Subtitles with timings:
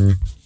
[0.00, 0.39] Mm-hmm.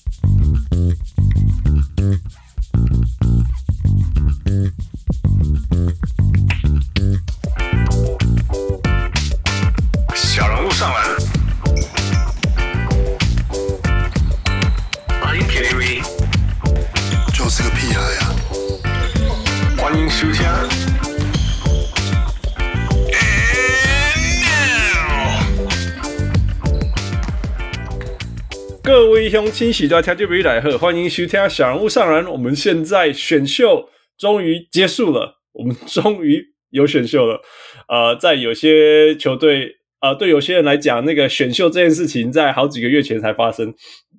[29.55, 32.27] 各位乡亲喜多听就不来贺，欢迎徐天小人物上篮。
[32.29, 33.89] 我们现在选秀
[34.19, 37.41] 终于结束了，我们终于有选秀了。
[37.89, 39.77] 呃，在有些球队。
[40.01, 43.73] 呃，对有些人来讲，那个选秀这件事情在好几个月前才发生，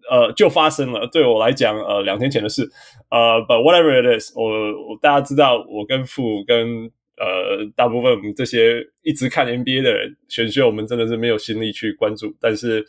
[0.09, 1.05] 呃，就发生了。
[1.11, 2.63] 对我来讲，呃，两天前的事。
[3.11, 12.33] 呃，but whatever it is，我，我大家知道，我跟父跟呃大部分我们这些一直看 NBA 的人，选秀我们真的是没有心力去关注。
[12.41, 12.83] 但是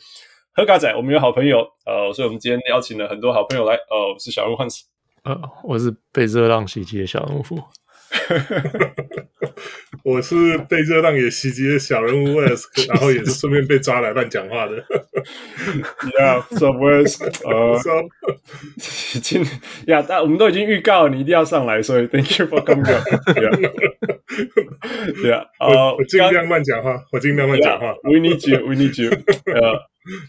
[0.57, 3.75] 喝咖仔，我们有好朋友，呃，所以我们今天邀请了很多好朋友来。
[3.75, 4.85] 呃，我是小人物汉斯，
[5.23, 7.61] 呃，我是被热浪袭击的小人物傅。
[10.03, 14.83] 我是被热浪也袭击的小人物 Wes， 然后也是顺便被抓来乱讲话的。
[16.17, 17.79] Yeah，so Wes，呃，
[19.21, 19.45] 今
[19.85, 22.63] 呀，但我们都已经预告了你一定要上来，所以 Thank you for
[25.23, 27.93] Yeah， 呃，我尽量慢讲话，我尽量慢讲话。
[28.03, 29.11] We need you，We need you。
[29.53, 29.79] 呃，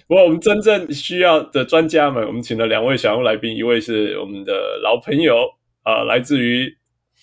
[0.07, 5.35] 不过我们真正需要的专家们，我们请了两位小人物来宾，一位是我们的老朋友，
[5.85, 6.77] 呃，来自于。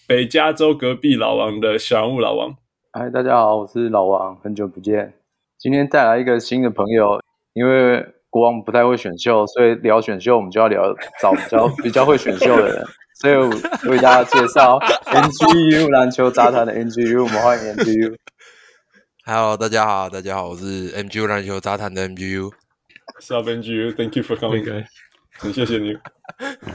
[0.07, 2.55] 北加州隔壁老王的小人物老王，
[2.91, 5.15] 嗨，大家好，我是老王，很久不见。
[5.57, 7.19] 今天带来一个新的朋友，
[7.53, 12.85] 因为国王不太会选秀，所以聊选秀我们就要聊找比较比较会选秀的人，
[13.15, 13.49] 所以我
[13.89, 14.77] 为大家介绍
[15.07, 18.13] NGU 篮球杂谈的 NGU，我们欢迎 NGU。
[19.25, 22.51] Hello，大家好，大家好，我是 NGU 篮球杂谈的 NGU。
[23.17, 24.85] What's up, NGU？Thank you for coming.
[25.37, 25.93] 很谢谢你，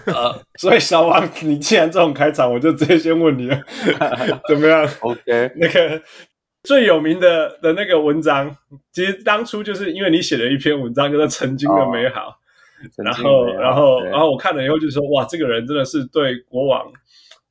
[0.07, 3.61] 呃，所以小王，你既然这种开场，我就直接先问你了，
[4.49, 6.03] 怎么样？OK，那个
[6.63, 8.57] 最有名的的那个文章，
[8.93, 12.21] 其实当初就是因为你写了一篇文章，叫做《曾经的美好》，
[13.05, 16.91] 然后，然后，然后我看了以后就说，哇，这个人真的是对国王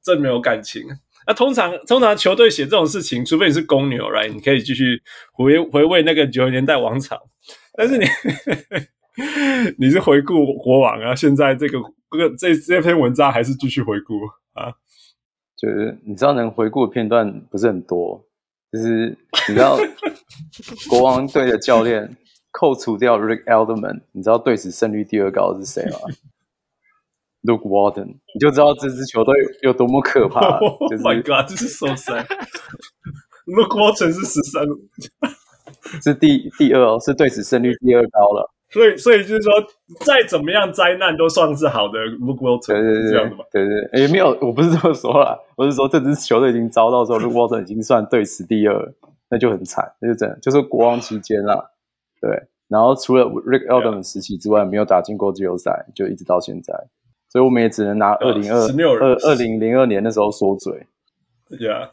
[0.04, 0.84] 真没有感情。
[1.28, 4.34] 那通常，通常球队写这种事情，除非你是公牛，right？
[4.34, 5.02] 你可以继续
[5.32, 7.18] 回回味那个九十年代王朝，
[7.78, 8.06] 但是你。
[9.78, 11.14] 你是回顾国王啊？
[11.14, 11.78] 现在这个
[12.10, 14.14] 这个这这篇文章还是继续回顾
[14.54, 14.72] 啊？
[15.58, 18.24] 就是你知道能回顾的片段不是很多，
[18.72, 19.18] 就是
[19.50, 19.78] 你知道
[20.90, 22.16] 国王队的教练
[22.52, 25.98] 扣除掉 Rick Adelman，你知道队史胜率第二高的是谁吗？
[27.44, 30.60] Luke Walton，你就知道这支球队有多么可怕。
[30.90, 32.26] 就是 Oh my God，这是 so sad。
[33.48, 34.66] Luke Walton 是十三，
[36.04, 38.52] 是第第二哦，是队史胜率第二高了。
[38.72, 39.54] 所以，所以就是说，
[40.06, 41.98] 再怎么样灾难都算是好的。
[42.20, 43.44] Luke Walton 对对对，这样的嘛？
[43.52, 48.94] 对对，也没有，我不是这么说啦，我是说这支球队已经遭到说 Luke Walton 已经算队史第二，
[49.30, 51.72] 那就很惨，那就真的就是国王期间啦。
[52.22, 52.31] 对，
[52.68, 56.74] 然后除了 Rick Adelman 时期之外，没有打进过季后赛，就一直到现在。
[57.30, 58.59] 所以我们也只能拿二零二
[59.00, 60.74] 二二零零二年那时候说嘴。
[61.47, 61.90] 对啊，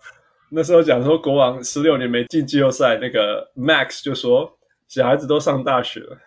[0.50, 4.50] 那时候讲说国王十六年没进季后赛，那个 Max 就说
[4.88, 6.18] 小孩子都上大学了。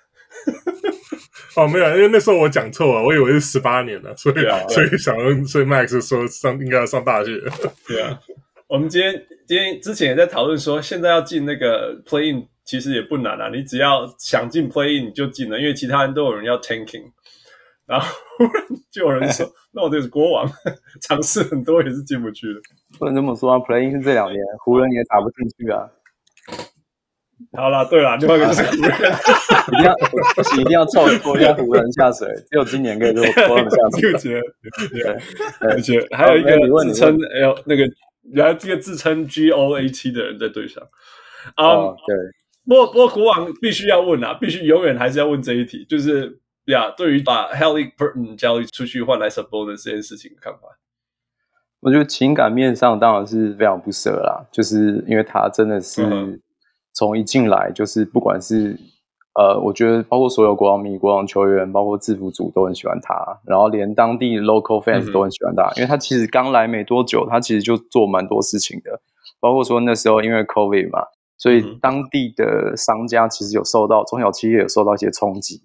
[1.57, 7.39] 哦，没有，因为那时候我讲错了，我以为是十八年了，所以、啊、所以想问，所以 Max 说上应该要上大学。
[7.87, 8.19] 对啊，
[8.67, 9.13] 我们今天
[9.47, 17.11] 今天之前也在讨论说，现在要进那个 Play In 其实也不难啊，你只要想进 Play In 你就进了，因为其他人都有人要 Tanking，
[17.87, 18.07] 然后
[18.91, 20.47] 就有人说， 那我这是国王，
[21.01, 22.59] 尝试很多也是进不去的。
[22.99, 25.89] 不能这么说啊，Play In 是这两年湖人也打不进去啊。
[27.53, 28.91] 好了，对了，另外一个就是 湖人，
[29.69, 29.95] 一定要
[30.35, 32.27] 不行，一定要凑拖一下湖人下水。
[32.51, 34.13] 只有今年可以拖他们下水。
[34.21, 34.41] 对，
[34.89, 35.17] 对，
[35.61, 37.83] 而且还有一个自称哎呦那个，
[38.31, 40.83] 原来这个自称 GOAT 的人在队上。
[41.55, 42.15] 啊、um, 哦，对。
[42.69, 50.59] 不过不过国王必须要问啊，必须永远还是要问这一题，就是呀，对于把 Halliburton 交易出去换来 Sabonis 这件事情的看法。
[51.81, 56.05] 我觉得情感面上当然是非常不舍啦，就是因为他真的是。
[56.05, 56.39] 嗯
[56.91, 58.75] 从一进来就是，不管是
[59.35, 63.15] 呃，我觉得包括所有国王迷、国王球员，包括制服组都很喜欢他，
[63.45, 68.99] 然后连当地 local fans 都很喜欢他，嗯、因为他其实刚来没多久，他其实就做蛮多事情的，
[69.39, 71.03] 包括说那时候因为 COVID 嘛，
[71.39, 75.63] 所以当地的商家其实有受到中小企业有受到一些冲击，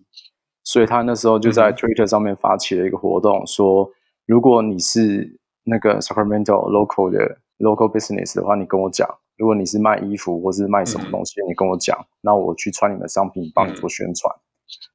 [0.62, 3.90] 所以他那时候就在 Twitter 上面发起了一个活动，说
[4.24, 9.06] 如果你是那个 Sacramento local 的 local business 的话，你跟我讲。
[9.36, 14.32] 如果你是卖衣服或是卖什么东西，嗯、你跟我讲，那我去穿你们商品，帮你做宣传。
[14.32, 14.38] 嗯、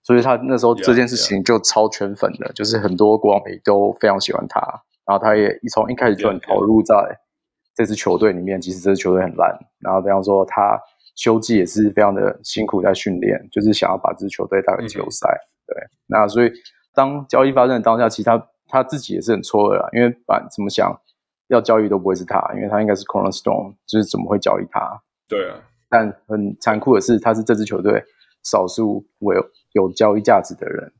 [0.01, 4.61] 所以他那时候这件事情就超圈粉的.就是很多国王迷都非常喜欢他，
[5.05, 6.95] 然后他也一从一开始就很投入在
[7.79, 10.77] 这支球队里面，即使这支球队很烂，然后比方说他
[11.15, 15.29] 休季也是非常的辛苦在训练，就是想要把这支球队带回季后赛。
[15.65, 16.51] 对，那所以
[16.93, 20.93] 当交易发生的当下，其实他他自己也是很错愕啦，因为反怎么想
[21.47, 25.01] 要交易都不会是他，因为他应该是 Cornerstone，就是怎么会交易他？
[25.29, 25.55] 对啊，
[25.89, 28.03] 但很残酷的是，他是这支球队
[28.43, 30.91] 少数有有交易价值的人，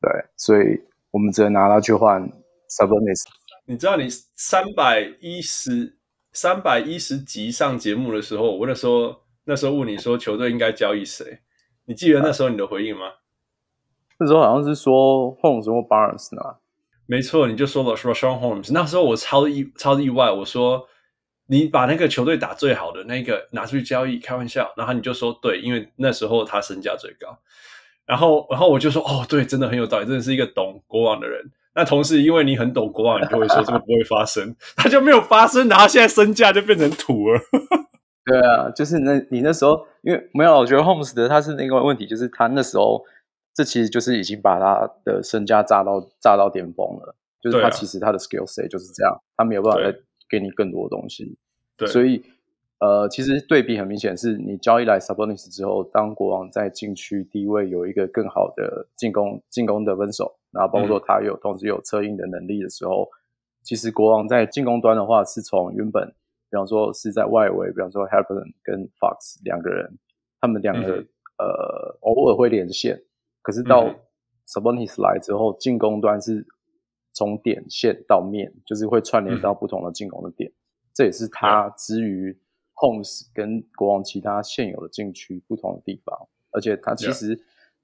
[0.00, 0.80] 对，所以
[1.10, 2.22] 我们只能拿他去换
[2.70, 3.22] Sabonis。
[3.70, 5.96] 你知道，你三百一十
[6.32, 11.38] 三百一十集上节目的时候，我那时候那时候问你说球队应该交易谁？
[11.84, 13.12] 你记得那时候你的回应吗？
[14.18, 16.56] 那时候好像是说 Holmes 或 Barnes 呢？
[17.06, 18.72] 没错，你就说了说 Richaun Holmes。
[18.72, 20.88] 那时候我超意超意外，我说。
[21.46, 27.36] 你把那个球队打最好的那个拿出去交易，开玩笑，然后你就说对，因为那时候他身价最高，
[28.06, 31.50] 然后然后我就说哦，对，真的很有道理，真的是一个懂国王的人。
[31.80, 37.40] 那同时因为你很懂国王，你就会说这个不会发生，他就没有发生，然后现在身价就变成土了。
[38.26, 43.02] 对啊，就是那你那时候因为没有，我觉得 Holmes 的他是那个问题，就是他那时候
[43.54, 49.96] 这其实就是已经把他的身价炸到炸到巅峰了，就是他其实他的 skill set 就是这样，他没有办法再。
[50.30, 51.36] 给你更多的东西，
[51.76, 52.22] 对，所以
[52.78, 63.08] 呃，其实对比很明显，是你交易来 Sabonis 之后，当国王在禁区低位有一个更好的进攻进攻的分手，然后包括说他有、嗯、同时有策应的能力的时候，
[63.62, 66.06] 其实国王在进攻端的话，是从原本
[66.50, 69.98] 比方说是在外围，比方说 Haliburton 跟 Fox 两个人，
[70.40, 71.08] 他们两个、嗯、
[71.38, 73.02] 呃偶尔会连线，
[73.42, 73.94] 可是到
[74.46, 76.46] Sabonis 来之后，进攻端是。
[77.12, 80.54] 从点线到面，就是会串联到不同的进攻的点，嗯、
[80.94, 82.34] 这也是他之于
[82.76, 86.16] Holmes 跟国王其他现有的禁区不同的地方。
[86.52, 87.38] 而且他其实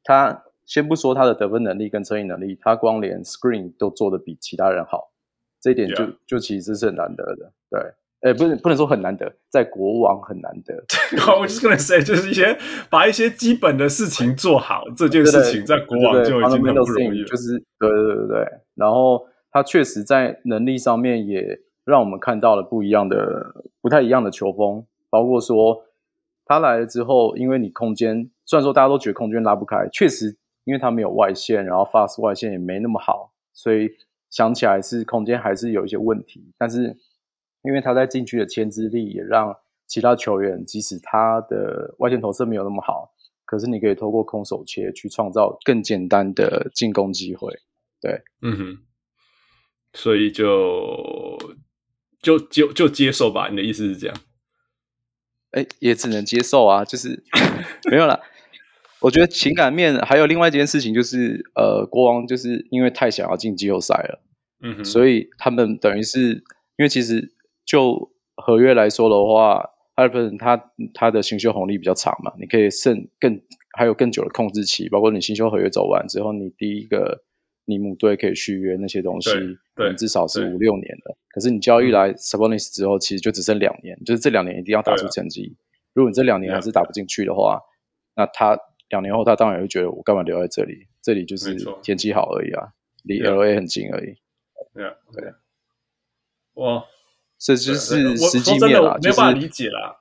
[0.04, 5.12] 他先不说他的得分能力跟策应能力，他光连 Screen 都做得比其他人好，
[5.60, 7.52] 这一点就就其实是很难得的。
[7.70, 7.80] 对，
[8.22, 10.74] 哎，不能不能说很难得，在国王很难得。
[11.38, 12.58] 我就是 gonna say，就是一些
[12.90, 17.26] 把一些基本的事情做好，这件事情在国王就已经很不容易了。
[17.26, 18.46] 就是对对对对。
[18.74, 25.84] 然后他确实在能力上面也让我们看到了不一样的、不太一样的球风，包括说
[26.44, 30.36] 他来了之后，因为你空间虽然说大家都觉得空间拉不开，确实
[30.66, 33.88] 因为他没有外线，然后 fast 外线也没那么好，所以
[34.28, 36.52] 想起来是空间还是有一些问题。
[36.58, 36.98] 但是
[37.62, 43.12] 因为他在禁区的牵制力，也让其他球员即使他的外线投射没有那么好，
[43.44, 47.52] 可是你可以透过空手切去创造更简单的进攻机会。
[48.00, 48.78] 对，嗯哼，
[49.94, 51.38] 所以就
[52.20, 53.48] 就就就接受吧。
[53.48, 54.16] 你的意思是这样？
[55.52, 57.22] 哎，也只能接受啊，就是
[57.88, 58.20] 没有啦。
[59.06, 64.20] 我觉得情感面还有另外一件事情，就是呃，国王就是因为太想要进季后赛了，
[64.62, 66.32] 嗯哼，所以他们等于是
[66.76, 67.32] 因为其实
[67.64, 69.64] 就合约来说的话
[69.94, 73.40] ，Haliburton 他他的新秀红利比较长嘛，你可以剩更
[73.78, 77.22] 还有更久的控制期，包括你新秀合约走完之后，你第一个。
[77.68, 79.28] 你母队可以续约那些东西，
[79.74, 81.16] 对，至少是五六年的。
[81.34, 85.56] 可是你交易来 Sabonis 之后，其实就只剩两年，就是这两年一定要打出成绩。
[85.92, 87.60] 如果你这两年还是打不进去的话，
[88.14, 88.56] 那他
[88.88, 90.86] 两年后他当然会觉得我干嘛留在这里？
[91.02, 92.72] 这里就是天气好而已啊，
[93.04, 94.16] 离 LA 很近而已。
[94.74, 95.32] 对啊，对。
[96.54, 96.84] 哇，
[97.38, 100.00] 这就是实际面啦，没办法理解啦。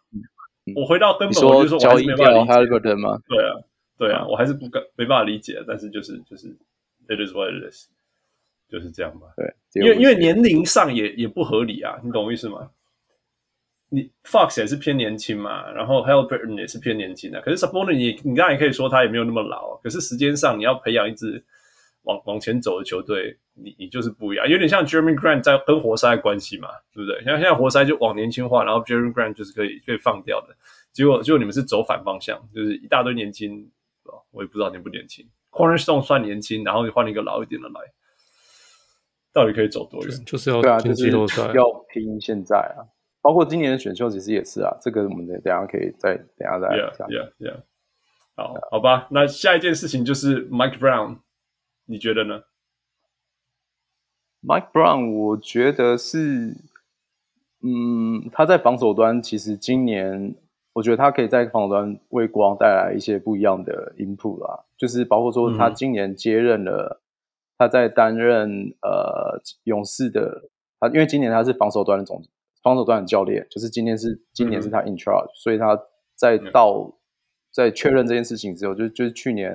[0.76, 3.20] 我回到根本，我就说交易掉 Haliburton 吗？
[3.28, 3.52] 对啊，
[3.98, 6.56] 对啊，我还是不敢没办法理解，但是就是就是。
[7.08, 7.86] It is what it is，
[8.68, 9.28] 就是这样吧。
[9.38, 12.72] 对，因为因为年龄上也也不合理啊，你懂我意思吗？
[13.90, 21.44] 你 Fox 也是偏年轻嘛，然后 Haliburton 也是偏年轻的，可是 Sabonis 你你当然也可以说他也没有那么老，可是时间上你要培养一支
[22.04, 27.24] 往往前走的球队，你你就是不一样，有点像 Jeremy Grant 在跟活塞的关系嘛，对不对？
[27.24, 30.56] 像现在活塞就往年轻化，然后 Jeremy Grant 就是可以可以放掉的，
[30.92, 33.70] 结果结果你们是走反方向，就是一大堆年轻，
[34.32, 35.26] 我也不知道年不年轻。
[35.52, 37.80] Cornerstone 算年轻，然后你换一个老一点的来，
[39.32, 40.12] 到底可以走多远？
[40.26, 41.64] 就是要对啊，就是要
[41.94, 42.84] 拼现在啊。
[43.26, 47.08] 包括今年的选秀其实也是啊，这个我们等下可以再等下再讲。
[47.08, 47.64] Yeah, yeah, yeah.
[48.36, 49.08] 好，好吧。
[49.10, 51.18] 那下一件事情就是 Mike Brown，
[51.86, 52.44] 你觉得呢
[54.44, 56.56] ？Mike Brown，我觉得是，
[57.64, 60.36] 嗯，他在防守端其实今年。
[60.76, 67.02] 我觉得他可以在防守端为国王带来一些不一样的 input 啦，就是包括说他今年接任了，
[67.58, 72.22] 他在担任呃勇士的，他因为今年他是防守端的总
[72.66, 75.80] 防守端的教练，就是今天是今年是他 in charge，所以他
[76.16, 76.98] 在到
[77.54, 79.52] 在确认这件事情之后，就就是去年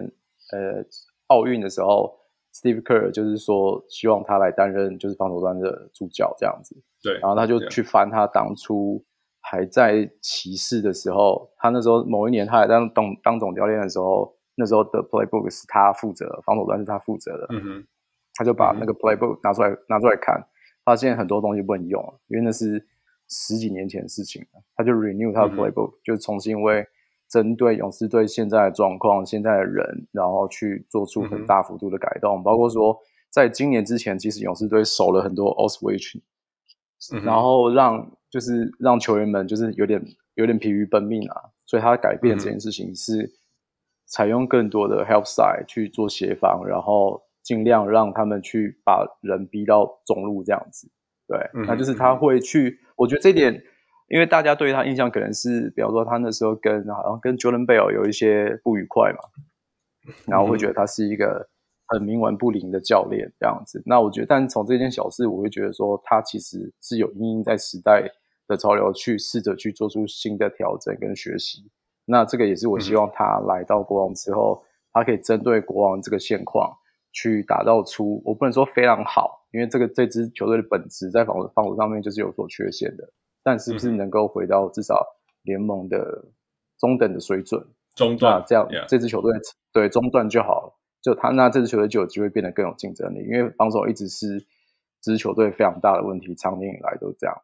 [0.53, 0.85] 呃
[1.27, 2.21] 奥运的时候
[2.55, 6.81] ，Steve Kerr 就是说希望他来担任就是防守端的助教这样子。
[7.03, 9.05] 对，然后他就去翻他当初
[9.41, 17.49] 还在骑士的时候，他那时候某一年他还当当当总教练的时候，那时候的 Playbook 是他负责，防守端是他负责的。
[17.51, 17.87] 嗯哼，
[18.35, 20.47] 他就把那个 Playbook 拿出来拿出来看，
[20.85, 22.87] 发现很多东西不能用，因为那是
[23.31, 24.45] 十几年前的事情。
[24.77, 26.87] 他就 renew 他的 Playbook，、嗯、就重新为
[27.29, 32.99] 针对勇士队现在的状况、现在的人，然后去做出很大幅度的改动，嗯、包括说
[33.31, 36.21] 在今年之前，其实勇士队守了很多 Switch。
[37.25, 43.33] 然后让就是让球员们就是有点有点疲于奔命啊，所以他改变这件事情是
[44.05, 50.91] 采用更多的 help side 去做协防，然后尽量让他们去把人逼到中路这样子。
[51.31, 53.63] 对，那就是他会去，我觉得这一点，
[54.09, 59.19] 因为大家对他印象可能是，比方说他那时候跟好像跟 Jordan Bell 有一些不愉快嘛，
[60.27, 61.49] 然后会觉得他是一个。
[61.93, 68.09] 很冥顽不灵的教练这样子，那我觉得，但从这件小事，我会觉得说，他其实是有因应在时代
[68.47, 71.69] 的潮流去试着去做出新的调整跟学习。
[72.05, 76.73] 那这个也是我希望他来到国王之后，他可以针对国王这个现况
[77.11, 85.05] 去打造出，我不能说非常好，因为这个这支球队的本质在防守防守上面就是有所缺陷的，但是不是能够回到至少
[85.43, 86.25] 联盟的
[86.79, 87.67] 中等的水准？
[87.95, 89.33] 中段这样.这支球队
[89.73, 90.77] 对中段就好了。
[91.03, 94.39] 就他那这支球队就有机会变得更有竞争力，因为防守一直是
[95.01, 97.35] 这支球队非常大的问题，长年以来都这样。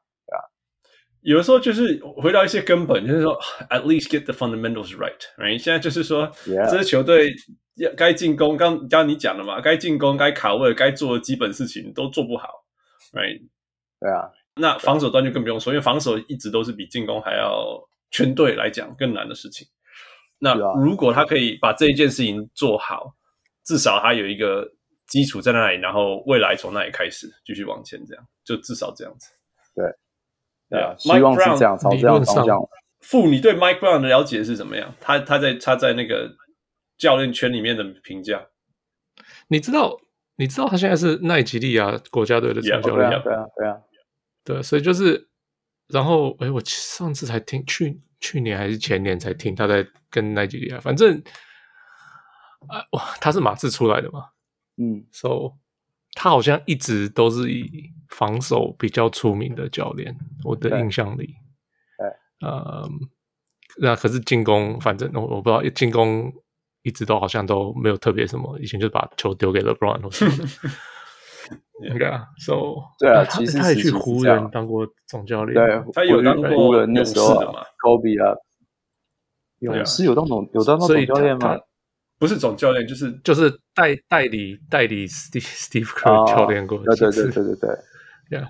[1.26, 3.36] 有的时候就是回到一些根本，就是说
[3.70, 5.58] ，at least get the fundamentals right，right？
[5.58, 7.34] 现在就是说.这支球队
[7.74, 12.48] 要该进攻，刚刚你讲了嘛，该进攻、该卡位、该做的基本事情都做不好
[13.12, 13.42] ，right？
[13.98, 14.30] 对啊。
[14.54, 17.76] 那防守端就更不用说，因为防守一直都是比进攻还要
[18.12, 19.66] 全队来讲更难的事情。
[20.38, 23.12] 那如果他可以把这一件事情做好，
[23.64, 24.64] 至少他有一个
[25.08, 29.28] 基础在那里，然后未来从那里开始继续往前，这样就至少这样子。
[29.74, 29.84] 对，
[30.68, 32.58] 对啊，希望是这样，朝这样方向。
[33.00, 34.92] 傅，你对 Mike Brown 的了解是怎么样？
[35.00, 36.34] 他他在他在那个
[36.98, 38.46] 教练圈里面的评价？
[39.48, 40.00] 你知道，
[40.36, 43.76] 你知道他现在是奈及利亚国家队的总教练，对啊，对啊，
[44.44, 45.28] 对，所以就是，
[45.88, 51.22] 然后哎，我上次才听，去去年还是前年才听他在跟奈及利亚，反正。
[52.68, 54.30] 啊，哇，他是马刺出来的嘛？
[54.78, 55.52] 嗯，so
[56.16, 61.34] 他好像一直都是以防守比较出名的教练，我的印象里。
[61.98, 62.88] 对，呃，
[63.80, 66.32] 那可是进攻，反正我我不知道，进攻
[66.82, 70.44] 一直都好像都没有特别什么，以前就把球丢给 LeBron 或什么的。
[71.90, 72.54] 应该啊，so
[72.98, 77.34] 对啊，他其实他也去湖人当过总教练，对，他有当过湖人那时候
[77.84, 78.34] ，Kobe 啊，
[79.58, 81.58] 勇士有当总有当过总教练吗？
[82.18, 87.70] 不是总教练，就是就是代代理代理 Steve Steve Kerr 教练过，对对对对对对
[88.30, 88.48] ，Yeah。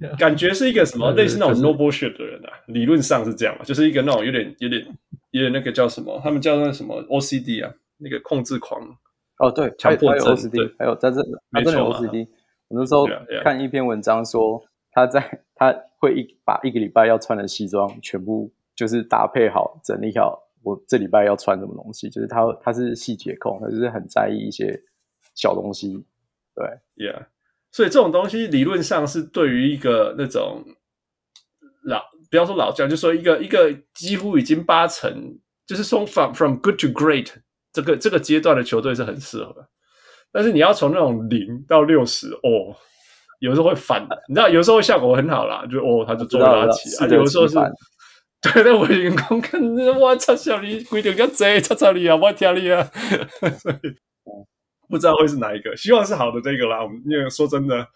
[0.00, 4.84] Yeah，感觉是一个什么类似那种 no bullshit 的人啊，理论上是这样嘛，就是一个那种有点有点
[5.30, 8.80] 有点那个叫什么，他们叫那什么 OCD 啊，那个控制狂。
[9.38, 12.26] 哦，对，强迫症 OCD，还有在这他真的有 OCD。
[12.68, 13.06] 我那时候
[13.44, 15.20] 看一篇文章说，他在
[15.54, 20.43] 他会一把一个礼拜要穿的西装全部就是搭配好整理好。
[20.64, 22.08] 我这礼拜要穿什么东西？
[22.08, 24.76] 就是他，他是细节控，他就是很在意一些
[25.34, 26.04] 小东西。
[26.54, 26.64] 对
[26.96, 27.26] ，Yeah，
[27.70, 30.64] 所以这种东西理论上是对于一个那种
[31.84, 37.30] 老，不要说老将，就说一个一个几乎已经八成，就是从 from from good to great
[37.72, 39.68] 这个这个阶段的球队是很适合。
[40.32, 42.74] 但是你要从那种零到六十，哦，
[43.40, 44.22] 有时候会反的。
[44.28, 47.58] 你知道，有时候效果很好啦，就哦，他就做拉起，而且有时候是。
[48.52, 49.60] 对，那我员工看，
[49.98, 52.90] 我操，小李规定要贼，操操你啊，我听你啊，
[53.58, 53.76] 所以
[54.88, 56.82] 不知道会是哪一个，希望是好的这个啦。
[56.82, 57.88] 我们因为说真的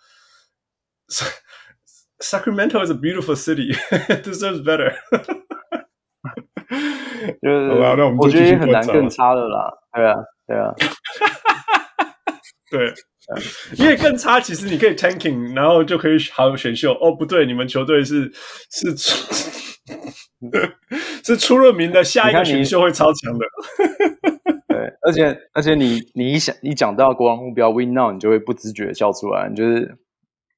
[2.19, 3.75] ，Sacramento is a beautiful city,
[4.23, 4.95] deserves better。
[7.43, 7.71] 就是，
[8.19, 9.73] 我觉得也很难更差的啦。
[9.93, 10.15] 对啊，
[10.47, 10.75] 对啊，
[12.71, 12.93] 对，
[13.79, 16.93] 因为更差，其实你可以 tanking，然后就可以好选秀。
[16.95, 18.31] 哦，不对，你们球队是
[18.71, 18.95] 是。
[21.25, 23.47] 是出了名的，下一个选秀会超强的。
[24.69, 29.97] 对，而且而且你你一想一讲到国王目标 win now，你就会不自觉的笑出来，你就是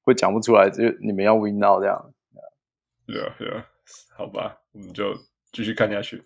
[0.03, 2.13] 会讲不出来，就你们要 win now 这样。
[3.07, 3.65] 对啊对啊，
[4.17, 5.15] 好吧，我们就
[5.53, 6.25] 继续看下去。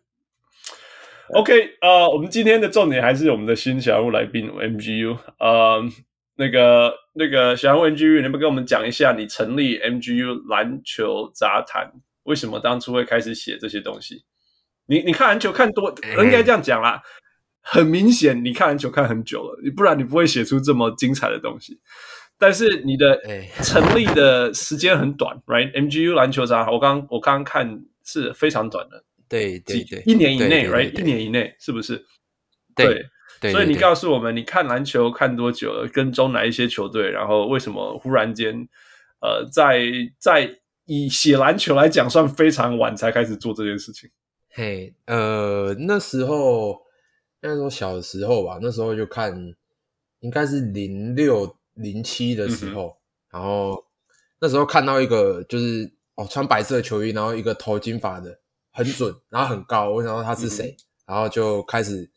[1.31, 5.83] OK，呃，我们今天的重点还是我们的新小人物来宾 MGU，呃，
[6.37, 11.91] 那个那个小人物 MGU，能不能跟我们讲一下你成立 MGU 篮球杂谈？
[12.25, 14.25] 为什么当初会开始写这些东西？
[14.87, 17.03] 你你看篮球看多，应该这样讲啦。
[17.63, 21.81] 很明显，你看篮球看很久了，你不然你不会写出这么精彩的东西。
[22.37, 23.19] 但是你的
[23.63, 30.93] 成立的时间很短，right？MGU 篮球杂，我刚我刚刚看是非常短的，对对对，一年以内，right？
[30.99, 32.05] 一年以内是不是？
[32.75, 33.07] 对。
[33.53, 35.87] 所以你告诉我们，你看篮球看多久了？
[35.89, 37.11] 跟踪哪一些球队？
[37.11, 38.67] 然后为什么忽然间，
[39.21, 39.85] 呃，在
[40.19, 44.09] 在以写篮球来讲，算非常晚才开始做这件事情？
[44.49, 46.81] 嘿，呃，那时候
[47.43, 49.55] 那时候小时候吧，那时候就看，
[50.21, 52.97] 应该是零六零七的时候，
[53.33, 53.85] 嗯、然后
[54.41, 58.39] 那时候看到一个就是哦，穿白色球衣，然后一个头金发的，
[58.75, 60.77] 很准，然后很高，我想说他是谁？
[60.79, 62.11] 嗯、然后就开始。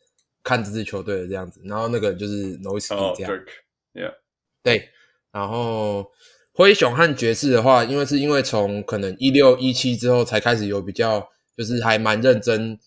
[0.44, 4.14] 看这支球队的这样子，然后那个就是 Nowitzki 这样，oh，yeah，
[4.62, 4.88] 对，
[5.30, 6.10] 然后
[6.54, 12.78] 灰熊和爵士的话，因为是因为从可能一六一七之后才开始有比较，就是还蛮认真，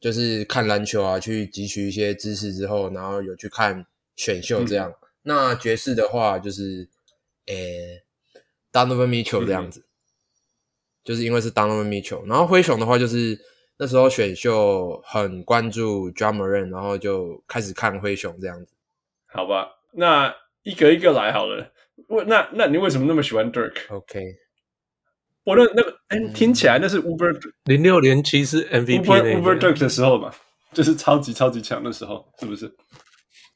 [0.00, 3.84] 就是看篮球啊，去汲取一些知识之后，然后有去看
[4.16, 4.88] 选秀这样。
[4.88, 6.88] 嗯、那爵士的话就是，
[7.46, 8.02] 诶
[8.72, 9.89] ，Donovan Mitchell 这样子，嗯、
[11.10, 13.36] 就是因为是 Donovan Mitchell，然后灰熊的话就是。
[13.82, 18.70] 那时候选秀很关注 Morant，然后就开始看灰熊这样子。
[19.26, 20.30] 好吧，那
[20.64, 21.66] 一个一个来好了。
[22.26, 24.20] 那那你为什么那么喜欢 Dirk？OK，
[25.44, 30.30] 我那那个哎，听起来那是 Uber 零六零七是 MVP Uber Dirk 的时候嘛，
[30.74, 32.66] 就是超级超级强的时候，是不是？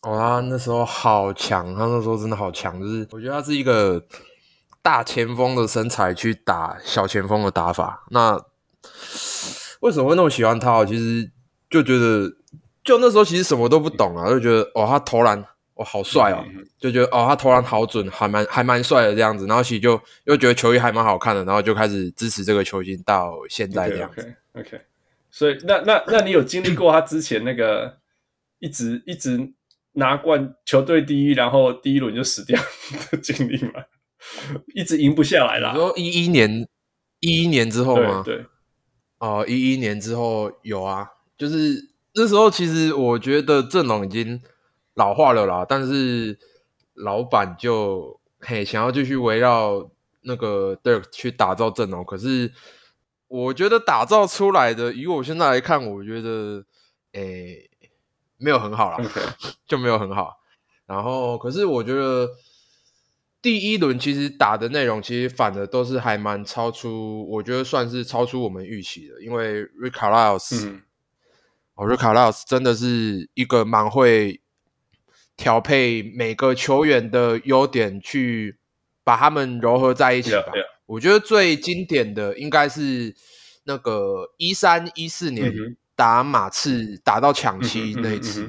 [0.01, 4.03] 哦，他那时候好强，他那时候真的好强，就是我觉得他是一个
[4.85, 8.05] 大前锋的身材去打小前锋的打法。
[8.11, 8.39] 那
[9.81, 10.85] 为什么会那么喜欢他？
[10.85, 11.31] 其实
[11.71, 12.31] 就觉得，
[12.85, 16.45] 就那时候其实什么都不懂啊，就觉得哦，他投篮哦好帅哦，
[16.79, 19.47] 就觉得哦他投篮好准，还蛮还蛮帅的这样子。
[19.47, 24.21] 然后其实就又觉得球衣还蛮好看的，然后就开始支持这个球星到现在这样子。
[24.53, 24.81] Okay, OK，, okay.
[25.31, 27.97] 所以那那那你有经历过他之前那个
[28.61, 29.51] 一直一直
[29.93, 32.61] 拿冠球队第一，然后第一轮就死掉
[33.11, 33.83] 的经历吗？
[34.75, 35.73] 一直赢不下来啦。
[35.73, 36.69] 你说一一年
[37.21, 38.23] 一一年之后吗？
[38.25, 38.37] 对。
[38.37, 38.47] 对
[39.19, 41.81] 哦，一一年之后有啊，就是
[42.15, 44.39] 那时候其实我觉得阵容已经
[44.95, 46.39] 老化了啦，但是
[46.93, 49.89] 老板就嘿想要继续围绕
[50.23, 52.53] 那个 Dirk 去打造阵容，可是
[53.29, 56.67] 我觉得打造出来的，以我现在来看，我觉得
[57.13, 57.71] 诶
[58.37, 59.27] 没有很好啦，Okay.
[59.67, 60.35] 就没有很好。
[60.87, 62.29] 然后可是我觉得。
[63.45, 69.21] 第一轮其实打的内容其实反的都是还蛮超出，我觉得算是超出我们预期的。
[69.23, 70.81] 因为 Rick Carlisle，嗯，
[71.75, 74.41] 哦，Rick Carlisle 真的是一个蛮会
[75.37, 78.57] 调配每个球员的优点，去
[79.05, 80.47] 把他们糅合在一起吧。
[80.47, 80.67] Yeah, yeah.
[80.87, 83.15] 我觉得最经典的应该是
[83.65, 85.53] 那个一三一四年
[85.95, 88.49] 打马刺打到抢七那一次，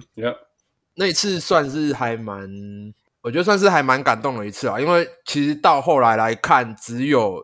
[0.93, 2.93] 那一次算是还蛮。
[3.25, 7.43] 我觉得算是还蛮感动的一次啊，因为其实到后来来看，只有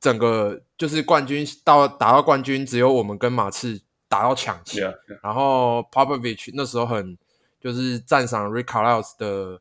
[0.00, 5.18] 整个就是冠军到打到冠军，只有我们跟马刺打到抢七，yeah, yeah.
[5.22, 7.18] 然后 Popovich 那时候很
[7.60, 9.60] 就是赞赏 Rick Carlisle 的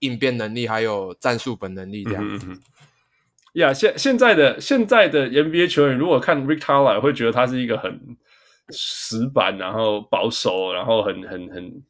[0.00, 2.46] 应变能力，还有战术本能力这样子。
[3.54, 3.94] 呀、mm，现、hmm.
[3.94, 7.98] yeah, 现在的现在的 NBA 球员，如果看 Rick Carlisle 会觉得他是一个很
[8.68, 11.82] 死板，然后保守，然后很很很。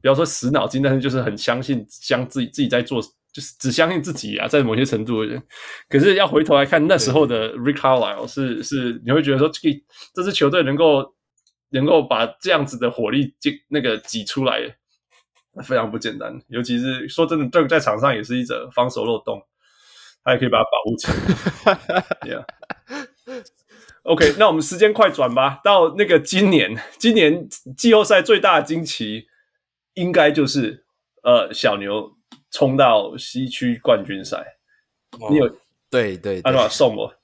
[0.00, 3.00] 不要说死脑筋，但是就是很相信，相自己自己在做，
[3.32, 5.42] 就是只相信自己啊，在某些程度的人。
[5.88, 9.78] 可是要回头来看那时候的 Rick Carlisle 是是，你会觉得说，这个
[10.14, 11.14] 这支球队能够
[11.70, 14.60] 能够把这样子的火力挤那个挤出来，
[15.64, 16.38] 非常不简单。
[16.48, 19.42] 尤其是说真的，这个在场上也是一则防守漏洞，
[20.22, 21.16] 他也可以把它保护起来。
[22.30, 22.44] yeah.
[24.04, 29.26] OK，那我们时间快转吧，到那个今年，今年季后赛最大的惊奇。
[29.96, 30.84] 应该就是
[31.22, 32.14] 呃，小牛
[32.50, 34.58] 冲到西区冠军赛，
[35.18, 35.58] 哦、你有
[35.90, 37.14] 对对，阿诺送我，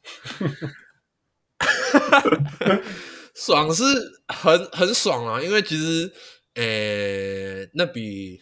[3.34, 3.84] 爽是
[4.26, 5.40] 很很爽啊！
[5.40, 6.10] 因为其实，
[6.54, 8.40] 诶、欸，那笔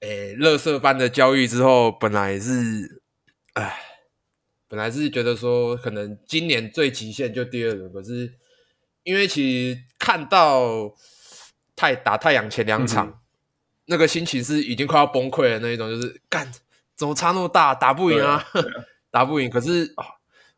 [0.00, 3.00] 诶，垃圾般的交易之后，本来是，
[3.54, 3.78] 哎，
[4.66, 8.34] 本来是觉得说，可能今年最极限就第二轮，可是
[9.04, 10.92] 因为其实看到。
[11.76, 13.14] 太打太阳前两场，嗯、
[13.84, 16.50] 那个心情是已经快要崩溃的那一种，就是干
[16.96, 18.42] 怎么差那么大，打不赢啊，
[19.12, 19.50] 打不赢。
[19.50, 19.94] 可是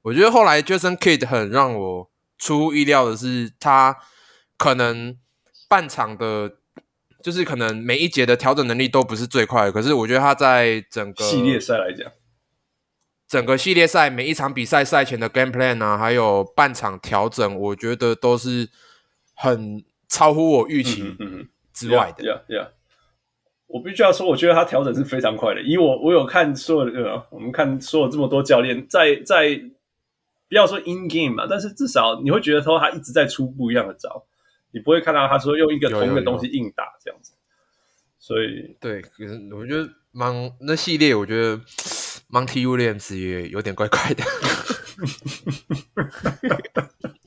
[0.02, 3.98] 我觉得后来 Jason Kidd 很让我出乎意料的是，他
[4.56, 5.18] 可能
[5.68, 6.58] 半场的，
[7.20, 12.10] 就是可能每一节的调整能力都不是最快的，可是我觉得他在整个系列赛来讲，
[13.26, 18.70] 整个系列赛每一场比赛赛前的 game plan 啊，还有半场调整，我觉得都是
[19.34, 19.84] 很。
[20.08, 21.16] 超乎我预期
[21.72, 22.24] 之外的。
[22.24, 22.68] ，Yeah Yeah。
[23.66, 25.60] 我必须要说，我觉得他调整是非常快的。
[25.60, 29.60] 以我我有看所有我们看所有这么多教练，在在
[30.48, 34.24] 不要说 in game 嘛，但是至少你会觉得说他一直在出不一样的招，
[34.70, 37.34] 你不会看到他说用一个同一个东西硬打这样子。
[38.18, 41.58] 所以对，可是我觉得芒那系列，我觉得
[42.30, 44.24] Monty Williams 也有点怪怪的。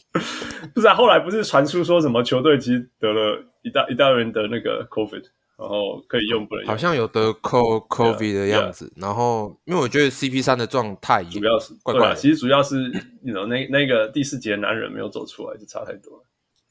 [0.74, 5.24] 不是啊，后来不是传出说什么球队其实得了一大一大人得那个 COVID，
[5.58, 8.92] 然后可以用不能用，好像有得 Co COVID 的样子。
[8.96, 12.76] 然后，因为我觉得 CP 三的状态主要是怪怪的，其实主要是
[13.24, 16.26] 你 you know, 那那个第四节男人没有走出来，就差太多了。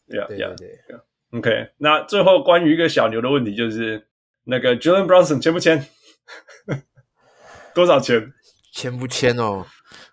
[0.08, 0.96] Yeah, 对 yeah, 对对。
[0.96, 1.38] yeah.
[1.38, 4.08] OK，那最后关于一个小牛的问题，就是
[4.44, 5.86] 那个 Jalen Brunson 签不签？
[7.72, 8.32] 多少钱？
[8.72, 9.66] 签不签哦？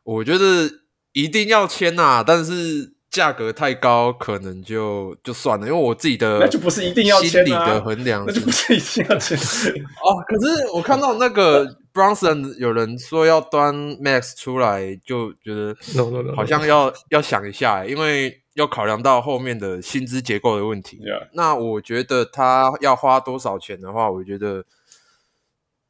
[0.04, 0.69] 我觉得
[1.13, 10.21] 一定要签呐、啊，但是价格太高，可能就就算了，因为我自己的那就不是一定要签、啊、心理的衡量，那就不是一定要签哦。
[10.27, 20.99] 可是我看到那个 Bronson 有人说要端 Max 出来，就觉得 no no no，好像要要想一下，因为要考量到后面的薪资结构的问题。
[20.99, 21.30] Yeah.
[21.34, 24.65] 那我觉得他要花多少钱的话，我觉得。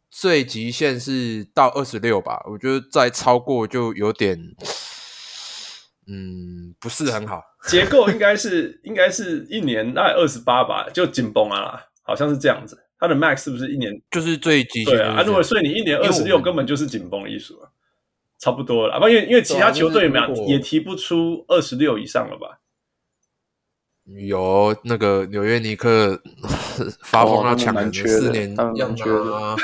[0.09, 4.55] 最极限是到二十六吧，我觉得再超过就有点，
[6.07, 7.41] 嗯，不是很好。
[7.67, 12.77] 结构应该是 应该是一年大概二十八吧，就紧绷啊，好像是这样子。
[12.99, 13.91] 他的 max 是不是一年？
[14.09, 14.93] 就是最极限。
[14.95, 17.69] 对啊，如果所以你一年二十六根本就是紧绷的艺术啊，
[18.39, 18.97] 差不多了。
[19.09, 22.59] 因为因为其他球队嘛也提不出二十六以上了吧？
[24.25, 26.21] 有那个纽约尼克
[27.03, 29.55] 发疯要抢人，四年要拿。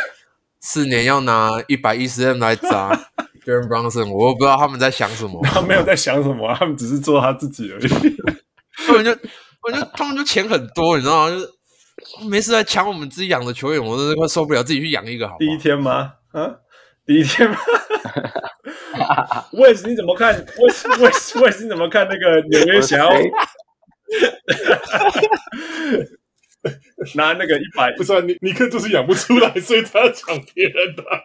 [0.65, 3.12] 四年要拿一百一十 M 来砸
[3.45, 5.41] Jalen Brunson，我都不知道他们在想什么。
[5.45, 7.88] 他没有在想什么、啊，他们只是做他自己而已。
[8.88, 9.12] 他们就，
[9.62, 11.29] 我就他们就钱很多，你知道吗？
[11.29, 11.49] 就是
[12.27, 15.39] 没事来抢我们自己养的球员，我真是快受不了，自己去养一个好好。
[15.39, 16.13] 第一天吗？
[16.32, 16.49] 啊，
[17.06, 17.58] 第一天吗？
[19.53, 20.34] 威斯你怎么看？
[20.60, 23.10] 威斯威斯威斯你怎么看那个纽约想要？
[27.15, 31.19] 拿那个一百，不是啊，尼尼克就是养不出来，所以他要抢别人的、啊。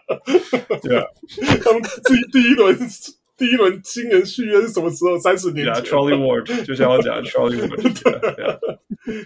[0.81, 1.05] 对啊，
[1.63, 2.77] 他们第第一轮
[3.37, 5.17] 第一轮新人续约是什么时候？
[5.17, 5.73] 三十年前。
[5.73, 8.57] 啊，Trolley Ward，就像我讲，Trolley Ward，对啊，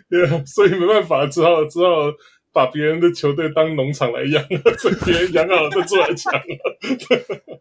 [0.10, 2.13] 对啊，所以没办法，只好只好
[2.52, 4.43] 把别人的球队当农场来养，
[4.78, 7.60] 所以别人养好了再出来抢了。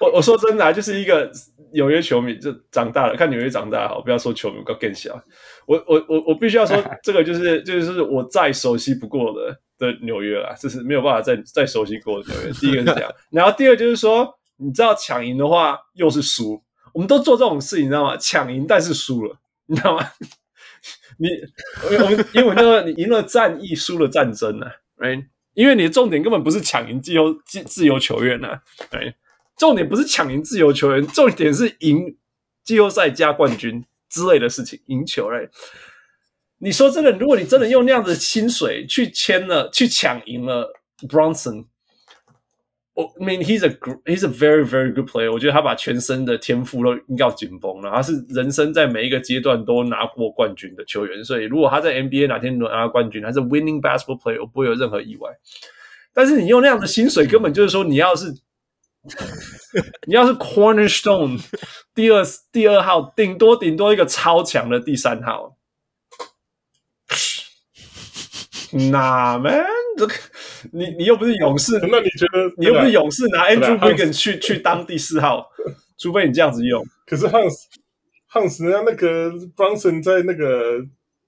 [0.00, 1.30] 我我说真的啊，就是一个
[1.72, 5.20] 纽约球迷，就长大了，看纽约长大好，不要说球迷，我更小。
[5.66, 12.52] 我我我我必须要说， 这个就是就是我再熟悉不过的的纽约啦，就是没有办法再再熟悉过的纽约。
[12.52, 18.16] 第一个是这样， 然后第二就是说，你知道抢赢的话又是输，我们都做这种事情，你知道吗？
[18.16, 20.04] 抢赢但是输了，你知道吗？
[21.18, 21.28] 你
[21.98, 25.26] 我们英文叫做你赢了战役，输了战争啊，right？
[25.54, 29.12] 因为你的重点根本不是抢赢自由自自由球员啊，right？
[29.60, 32.16] 重点不是抢赢自由球员，重点是赢
[32.64, 35.50] 季后赛加冠军之类的事情，赢球嘞。
[36.60, 40.72] 你说真的，如果你真的用那样的薪水去签了，去抢赢了
[41.06, 41.66] Bronson，
[42.94, 43.68] 我、mean he's a
[44.06, 45.30] he's a very very good player。
[45.30, 47.90] 我觉得他把全身的天赋都要紧绷了。
[47.90, 55.30] 他是人生在每一个阶段都拿过冠军的球员，所以如果他在 NBA 哪天拿冠军，他是 winning basketball player，我不会有任何意外。
[56.14, 58.34] 但是你用那样的薪水，根本就是说你要是。
[60.06, 61.42] 你要是 Cornerstone
[61.94, 65.56] 第二第二号，顶多顶多一个超强的第三号，
[68.90, 69.64] 哪 man
[69.96, 70.14] 这个
[70.72, 75.50] 你你又不是勇士，那你觉得你又不是勇士拿 Andrew Wiggins 去去当第四号，
[75.98, 76.84] 除非你这样子用。
[77.06, 77.54] 可是 Hans
[78.32, 80.80] Hans 人家那个 Brunson 在那个。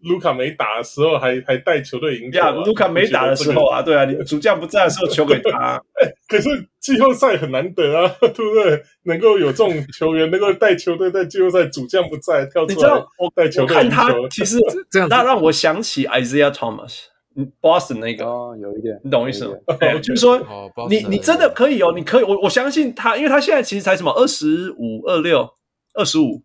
[0.03, 2.51] 卢卡没打的时候还，还还带球队赢球啊。
[2.51, 5.81] 卢卡没打的时候啊，对啊，你主将不在的时候，球给他、啊。
[6.01, 6.49] 哎， 可是
[6.81, 8.83] 季后赛很难得啊， 对不对？
[9.05, 13.97] 能够有这种球员能够带球队在季后赛，主将不在跳出来带球队赢球。
[13.97, 14.59] 看他其实
[14.91, 19.55] 这样，那让我想起 Isaiah Thomas，Boston 那个，哦，有一点，你懂我意思吗？
[19.81, 25.49] 欸、就是说，哦、你你真的可以哦，你可以，我我相信他，因为他现在其实才什么二十五、二六、
[25.95, 26.43] 二十五。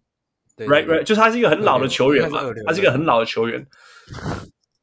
[0.58, 3.64] Right, right，就是他是一个很老的球员嘛，他是一个很老的球员，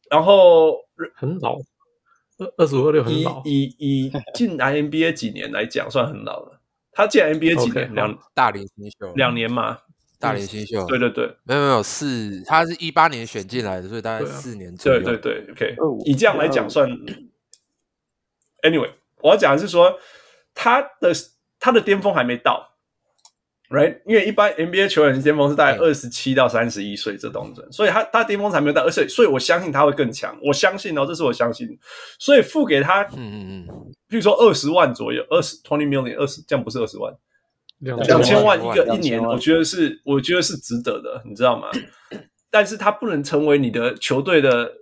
[0.09, 0.77] 然后
[1.17, 1.57] 很老，
[2.39, 6.61] 二二十五二六很老，以以以 进 NBA 几年来讲，算很老了。
[6.93, 7.93] 他进 NBA 几年？
[7.93, 9.79] 两大龄新秀，两年嘛，
[10.21, 10.87] 大龄新秀。
[10.87, 15.01] 对对对，没有没有四，他是一八年选进来的，所以大概四年左右。
[15.01, 16.89] 对对对，OK，以这样来讲算。
[18.63, 19.99] Anyway，我要讲的是说，
[20.55, 21.13] 他的
[21.59, 22.74] 他的巅峰还没到。
[23.75, 24.01] ，right？
[24.07, 31.69] 因为一般 NBA 球员巅峰是大概二十七到三十一岁这当中，所以他他巅峰才没有到，而且所以我相信他会更强，我相信哦，这是我相信，
[32.19, 37.13] 所以付给他，嗯嗯嗯，比如说二十万左右，二十 twenty million，二十这样不是二十万，
[37.81, 41.69] 两千万一个一年，我觉得是我觉得是值得的，你知道吗？
[42.51, 44.73] 但是他不能成为你的球队的。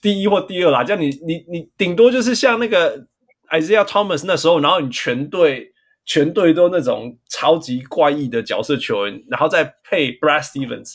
[0.00, 3.06] 第一或第二啦，这样你你你顶多就是像那个
[3.50, 5.72] Isaiah Thomas 那时候，然后你全队
[6.06, 10.94] 全队都那种超级怪异的角色球员，然后再配 Brad Stevens，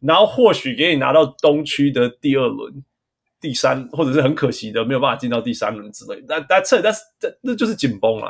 [0.00, 2.84] 然后或许给你拿到东区的第二轮、
[3.40, 6.26] 第三，或者是很可惜的没有办法进到第三轮之类的。
[6.28, 8.28] 但但这但是这那就是紧绷啊，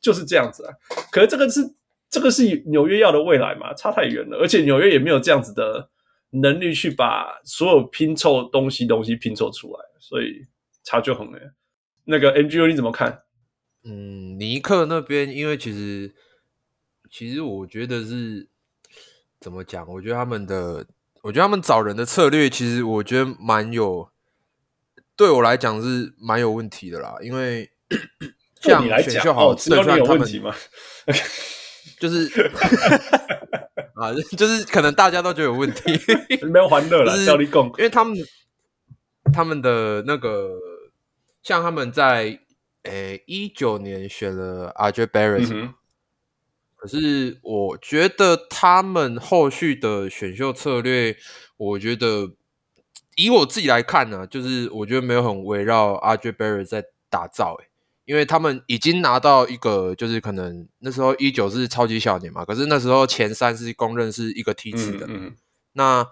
[0.00, 0.72] 就是这样子啊。
[1.10, 1.60] 可是这个是
[2.08, 3.74] 这个是纽约要的未来嘛？
[3.74, 5.90] 差太远了，而且纽约也没有这样子的。
[6.34, 10.40] 能力去把所有拼凑东西东西拼凑出来，所以
[10.82, 11.52] 差距很远。
[12.06, 13.20] 那个 MGU 你怎么看？
[13.84, 16.14] 嗯，尼克那边，因为其实
[17.10, 18.48] 其实我觉得是
[19.40, 19.86] 怎么讲？
[19.88, 20.86] 我觉得他们的，
[21.22, 24.08] 我觉得他们找人的策略，其实我觉得蛮有，
[25.16, 27.16] 对我来讲是蛮有问题的啦。
[27.22, 27.70] 因为
[28.60, 30.54] 像选秀好，只有他们有问题吗？
[31.98, 32.50] 就是。
[33.94, 35.92] 啊，就是可能大家都觉得有问题，
[36.46, 38.18] 没有欢乐了，效力共，因为他们
[39.32, 40.58] 他们的那个，
[41.42, 42.40] 像他们在
[42.82, 45.74] 诶一九年选了 RJ Barrett，、嗯、
[46.76, 51.16] 可是我觉得他们后续的选秀策略，
[51.56, 52.32] 我觉得
[53.16, 57.68] 以我自己来看呢、啊，就是我觉得没有很围绕 RJ Barrett 在打造、欸，诶。
[58.04, 65.06] 因为他们已经拿到一个，就是可能那时候一九是超级小年嘛，可是那时候前三是公认是一个梯次的。
[65.06, 65.36] 嗯，嗯，
[65.74, 66.08] 那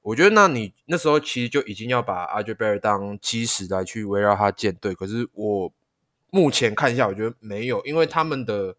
[0.00, 4.94] 我觉得，那你那时候其实就已经要把 RJ Barrett 当基石来去围绕他建队。
[4.94, 5.72] 可是我
[6.30, 8.76] 目前看一下，我觉得没有，因为他们的，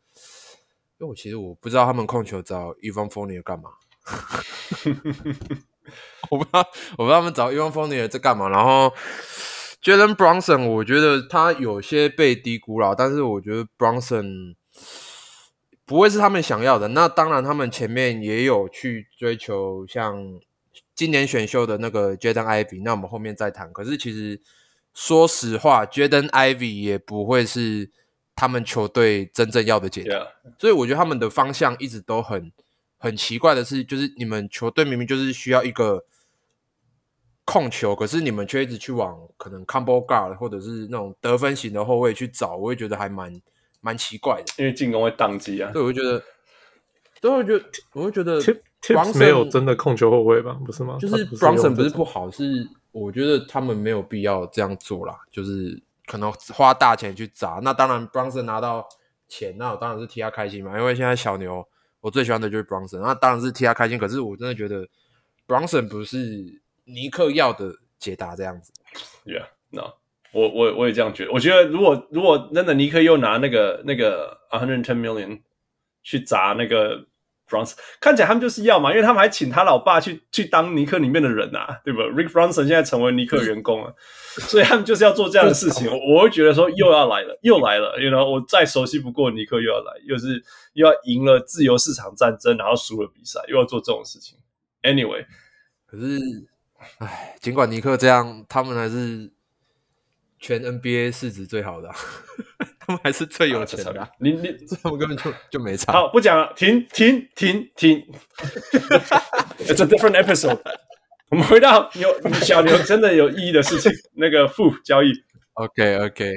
[0.98, 3.72] 因为我其实我不知道他们控球找 Evan f o r n i e r 干嘛，
[6.30, 8.94] 我不知道，我不知道他们找 Evan f o r n i e r 在干嘛，然后。
[9.80, 14.56] Jalen Brunson，我觉得他有些被低估了，但是我觉得 Brunson
[15.86, 16.90] 不会是他们想要的。
[16.90, 20.42] 那当然，他们前面也有去追求像
[20.94, 23.72] 今年选秀的那个 Jaden Ivy，那我们后面再谈。
[23.72, 24.42] 可是其实
[24.98, 27.92] 说实话，Jaden Ivey 也不会是
[28.36, 30.28] 他们球队真正要的解答。
[30.58, 32.52] 所以我觉得他们的方向一直都很
[32.98, 36.06] 很奇怪的是，就是你们球队明明就是需要一个。
[37.50, 43.34] 控球，可是你们却一直去往可能 combo guard 或者是那种得分型的后卫去找，我也觉得还蛮
[43.80, 44.54] 蛮奇怪的。
[44.58, 45.72] 因为进攻会宕机啊。
[45.72, 46.22] 对，我会觉得，
[47.22, 50.60] 对，我会觉得，我会觉得没有真的控球后卫吧？
[50.66, 50.98] 不是吗？
[51.00, 52.68] 就是 Bronson 不是不好，是
[53.00, 55.18] 我觉得他们没有必要这样做啦。
[55.32, 57.60] 就是可能花大钱去砸。
[57.64, 58.88] 那当然，Bronson 拿到
[59.28, 60.78] 钱，那我当然是替他开心嘛。
[60.78, 61.68] 因为现在小牛，
[62.02, 63.98] 我最喜欢的就是 Bronson，那当然是替他开心。
[63.98, 64.88] 可是我真的觉得
[65.48, 66.62] Bronson 不是。
[66.90, 68.72] 尼克要的解答这样子
[69.26, 69.92] ，Yeah，no，
[70.32, 71.34] 我我我也这样觉得。
[71.34, 75.42] 我觉得如果如果真的尼克又拿那个那个 hundred ten million
[76.02, 77.06] 去砸那个
[77.48, 83.96] Brunson，看起来他们就是要嘛，因为他们还请他老爸去去当尼克里面的人啊，对吧？Rick Brunson 现在成为尼克员工了，
[84.48, 85.88] 所以他们就是要做这样的事情。
[85.90, 94.38] 我我会觉得说又要来了， 又来了，you know，我再熟悉不过尼克又要来，又是又要赢了自由市场战争，然后输了比赛，又要做这种事情。
[94.84, 95.26] Anyway，
[95.86, 96.20] 可是。
[97.00, 99.32] 唉，尽管尼克这样，他们还是
[100.38, 101.96] 全 NBA 市值最好的，啊，
[102.88, 104.10] 他们还是最有钱的，啊。
[104.20, 105.92] 你你，他们根本就就没差。
[105.92, 108.04] 好，不讲了，停停停停。
[109.60, 110.60] It's a different episode。
[111.30, 115.12] 我们回到有小牛真的有意义的事情， 那个负交易。
[115.54, 116.32] OK OK，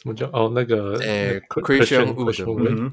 [0.00, 0.52] 什么叫哦？
[0.54, 2.92] 那个诶，Christian Wood。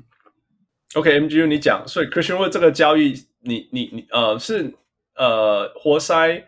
[0.95, 1.85] OK，MGU，你讲。
[1.85, 4.73] 所以 Christian Wood 这个交易，你你你呃是
[5.15, 6.47] 呃活塞。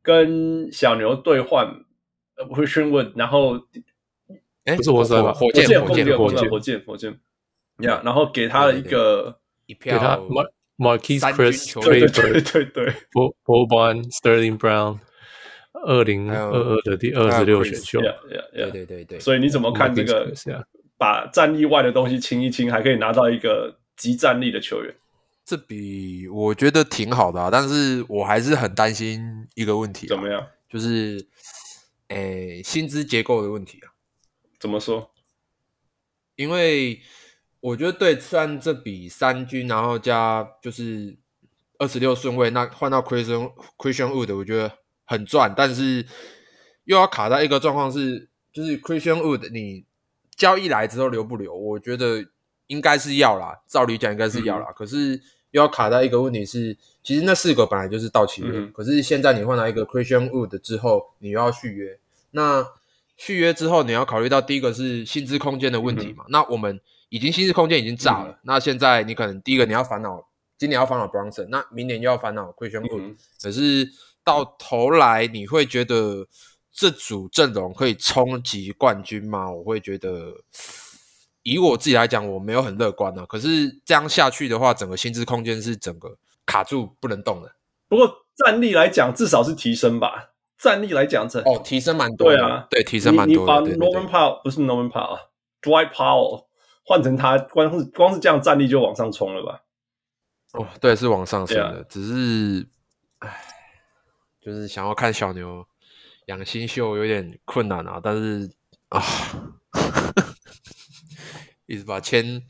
[0.00, 1.66] 跟小牛兑换
[2.36, 3.58] ，Christian Wood，然后，
[4.68, 5.32] 哎，不是活塞吧？
[5.32, 7.18] 火箭，火箭，火箭，火箭，火箭，
[7.78, 9.98] 呀，然后给他了一个，一票
[10.76, 12.92] ，Marquese Chriss，对对对对
[13.44, 14.98] ，Boban Sterling Brown，
[15.72, 20.30] 二零二二的第二十六选秀，对对对对，所以你怎么看这个？
[20.98, 24.92] 把战力外的东西清一清，还可以拿到一个极战力的球员。
[25.44, 29.22] 这比我觉得挺好的啊，但是我还是很担心
[29.54, 30.08] 一个问题。
[30.08, 30.44] 怎么样？
[30.68, 31.24] 就是，
[32.08, 33.88] 诶，薪资结构的问题啊。
[34.58, 35.10] 怎么说？
[36.36, 37.00] 因为
[37.60, 41.16] 我觉得对，算这笔三军，然后加就是
[41.78, 46.06] 二十六顺位，那换到 Christian Christian Wood，我觉得很赚，但是
[46.84, 49.84] 又要卡在一个状况是，就是 Christian Wood，你
[50.36, 51.52] 交易来之后留不留？
[51.52, 52.24] 我觉得
[52.68, 54.66] 应该是要啦，照理讲应该是要啦。
[54.68, 61.98] 嗯、可是又要卡在一个问题是，其实那四个本来就是到期约，嗯、可是现在你换来一个 Christian Wood 之后，你又要续约。
[62.30, 62.64] 那
[63.18, 66.24] 续约之后，你要考虑到第一个是薪资空间的问题嘛？
[66.26, 70.26] 嗯、那我们已经薪资空间已经炸了，嗯、那现在你可能第一个你要烦恼，
[70.56, 73.86] 今年要烦恼 Bronson，那明年又要烦恼 Christian Wood，、嗯、可是
[74.24, 76.26] 到头来你会觉得
[76.72, 79.50] 这组阵容可以冲击冠军吗？
[79.50, 80.32] 我会觉得。
[81.44, 83.24] 以我自己来讲，我没有很乐观啊。
[83.24, 87.50] 可是这样下去的话，整个薪资空间是整个卡住不能动的。
[87.88, 90.27] 不过战力来讲，至少是提升吧。
[90.58, 92.36] 战力来讲，这哦，提升蛮多的。
[92.36, 93.60] 对啊，对，提升蛮多的。
[93.62, 96.46] 你，你把 Norman Powell 不是 Norman Powell，Dwight Powell
[96.84, 99.62] 换成他，光是光是这样战力就往上冲了吧？
[100.52, 101.84] 哦，对，是往上升的。
[101.84, 102.66] 只是，
[103.20, 103.40] 唉，
[104.40, 105.64] 就是想要看小牛
[106.26, 108.00] 养新秀有点困难啊。
[108.02, 108.50] 但是
[108.88, 109.02] 啊。
[111.66, 112.42] 一直把钱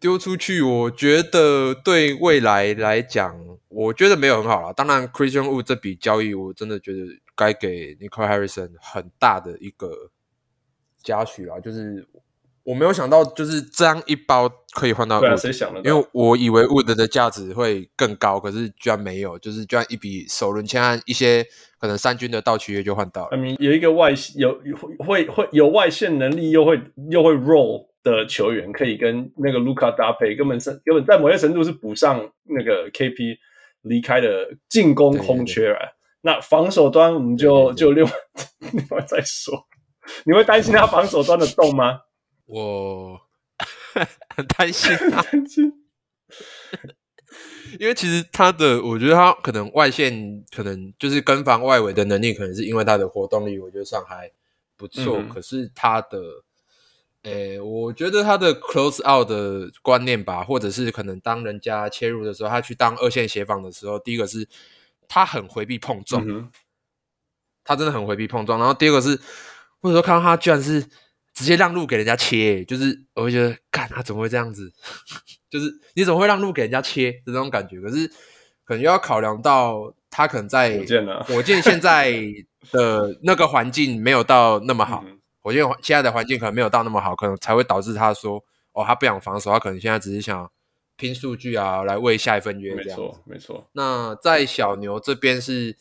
[0.00, 4.72] 丢出去，我觉得对未来来讲，我觉得没有很好啦。
[4.72, 6.98] 当然，Christian Wood 这笔交易，我真的觉得
[7.36, 10.10] 该给 Nicole Harrison 很大的一个
[11.02, 11.60] 嘉许啦。
[11.60, 12.08] 就是
[12.62, 15.80] 我没有想到，就是这样一包可以换到 Wood，谁想的？
[15.84, 21.46] 因为我以为 Wood 的价值会更高，可是居然没有，就是居然一笔首轮签案一些。
[21.80, 23.34] 可能三军的到期约就换到了。
[23.34, 24.60] I mean, 有一个外有
[24.98, 26.78] 会会有外线能力又会
[27.10, 33.36] 又会 roll 的球员，可以跟那个卢卡搭配，根本是根本在某些程度是补上那个 KP
[33.82, 35.78] 离开的进攻空缺啊。
[36.22, 38.10] 那防守端我们就就另外
[38.72, 39.66] 另外再说。
[40.24, 42.00] 你会担心他防守端的洞吗？
[42.46, 43.20] 我
[44.34, 45.72] 很 担心担心。
[47.78, 54.28] 因为其实他的，我觉得他可能外线可能就是跟防外围的能力，可能是因为他的活动力，我觉得上还
[54.76, 55.18] 不错。
[55.18, 56.18] 嗯、可是他的，
[57.22, 64.48] 诶，我觉得他的 close out 的观念吧，或者是可能当人家切入的时候，他去当二线协防的时候，第一个是
[65.08, 66.50] 他很回避碰撞，嗯、
[67.64, 68.58] 他真的很回避碰撞。
[68.58, 69.18] 然后第二个是，
[69.80, 70.86] 或者说看到他居然是。
[71.32, 74.70] 直接让路给人家切，就是我会觉得，干他怎么会这样子？
[75.48, 77.80] 就是你怎么会让路给人家切的那种感觉？
[77.80, 78.06] 可是
[78.64, 82.12] 可能又要考量到他可能在火箭，火箭现在
[82.72, 85.04] 的那个环境没有到那么好，
[85.40, 90.50] 火箭现在的环境可能没有到那么好，可能才会导致他说，哦，他不想防守，他可能现在只是想
[90.96, 92.98] 拼数据啊，来为下一份约这样。
[92.98, 93.68] 没错，没错。
[93.72, 95.76] 那在小牛这边是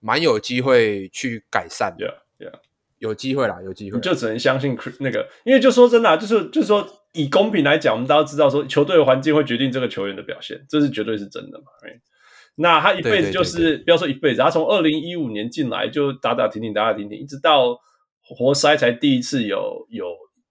[0.00, 2.24] 蛮有机会去改善的。
[2.38, 2.58] Yeah, yeah.
[2.98, 11.64] 有机会啦，有机会，你就只能相信那个，因为就说真的、啊，就是就是说，以公平来讲，我们大家知道说，球队的环境会决定这个球员的表现，这是绝对是真的嘛。
[11.82, 11.98] Right?
[12.54, 17.76] 那他一辈子就是，对对对对，不要说一辈子，他从二零一五年进来就打打停停，打打停停，一直到
[18.34, 20.06] 活塞才第一次有有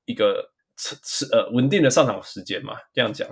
[0.06, 2.76] 一个是呃稳定的上场时间嘛。
[2.94, 3.28] 这样讲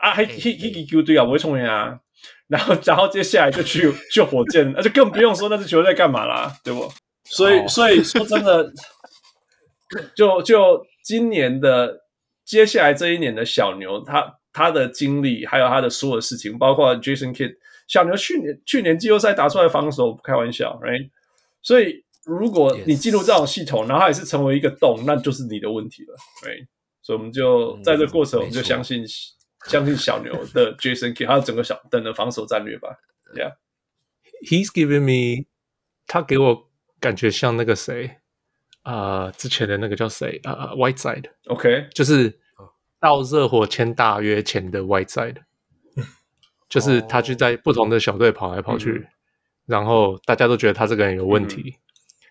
[0.00, 2.00] 啊，还 he he he 对啊，我会冲人啊，
[2.48, 6.92] 然后然后接下来就去去火箭，那就更不用说那支球队在干嘛啦，对不？
[7.28, 8.72] 所以，所以说真的，
[10.14, 12.04] 就就今年的
[12.44, 17.56] 接下来这一年的小牛，他他的经历，还有他的所有事情，包括 Jason Kidd，
[17.88, 21.10] 小牛去年去年季后赛打出来防守，不开玩笑，right？
[21.62, 26.66] 所以如果你进入这种系统，然后也是成为一个洞，那就是你的问题了，right？
[27.00, 29.02] 所以我们就在这个过程，我们就相信
[29.66, 32.88] 相信小牛的 Jason Kidd，还有整个小等的防守战略吧
[33.34, 35.46] ，Yeah，He's giving me，
[36.06, 36.66] 他给我。
[36.98, 38.10] 感觉像那个谁
[38.80, 41.88] 啊、呃，之前的那个叫谁啊、呃、，Whiteside，OK，Okay.
[41.90, 42.40] 就是
[42.98, 45.36] 到热火签大约前的 Whiteside，
[46.70, 49.08] 就是他就在不同的小队跑来跑去，嗯、
[49.66, 51.80] 然后大家都觉得他这个人有问题，嗯、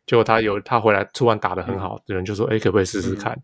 [0.06, 3.34] 结果他有他回来突然打得很好，有、嗯、人就说，哎，可不可以试试看？
[3.34, 3.44] 嗯、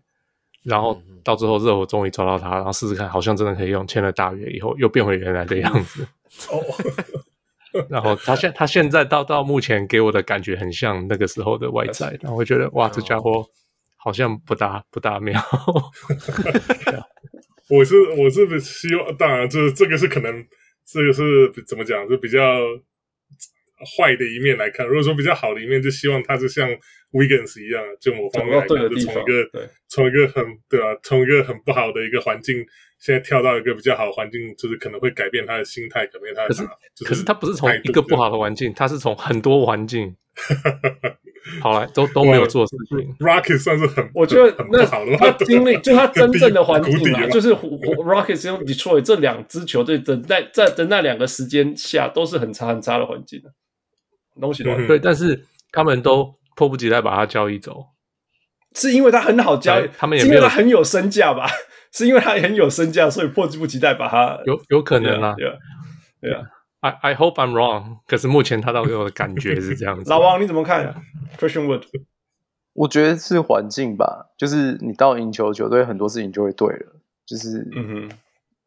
[0.64, 6.08] 然后到最后热火终于抓到他，然后试试看，好像真的可以用，签了大约以后又变回原来的样子。
[6.52, 6.62] 哦。
[7.88, 13.46] 然后他现他现在到到目前给我的感觉很像那个时候的外在，然后我觉得哇，这家伙
[13.96, 15.42] 好像不大不大妙。
[17.70, 20.46] 我是我是希望，当然这这个是可能
[20.86, 22.40] 这个是怎么讲，就比较
[23.86, 24.86] 坏的一面来看。
[24.86, 26.70] 如果说比较好的一面，就希望他是像
[27.12, 32.66] Wiggins 一样，就某方面来看，就从一个从一个很对吧，从一个很不好的一个环境。
[33.00, 36.50] 现在跳到一个比较好的环境，就是可能会改变他的心态，改变他的。
[36.50, 36.68] 可是，
[37.04, 40.16] 可是他不是从一个不好的环境，他是从很多环境
[41.62, 43.00] 好来，都都没有做事情。
[43.18, 53.52] Rocket 算是很，我觉得那他经历，就他真正的 环境啊，就是 Rocket 跟 Detroit 这两支球队的在在的那两个时间下，都是很差很差的环境的
[54.40, 54.64] 东西。
[54.64, 57.88] 对，但是他们都迫不及待把他交易走。
[58.74, 61.46] 是因为他很好交易，他们也是因为他很有身价吧？
[61.92, 65.54] 是因为他很有身价，所以迫不及待把他有有可能啊，对啊，
[66.22, 66.42] 对啊。
[66.80, 70.10] I I hope I'm wrong，可是目前他到给我的感觉是这样子。
[70.10, 70.96] 老王你怎么看
[71.38, 71.84] ？Christian Wood，
[72.74, 78.10] 我觉得是环境吧，就是你到赢球球队，很多事情就会对了，就是嗯哼，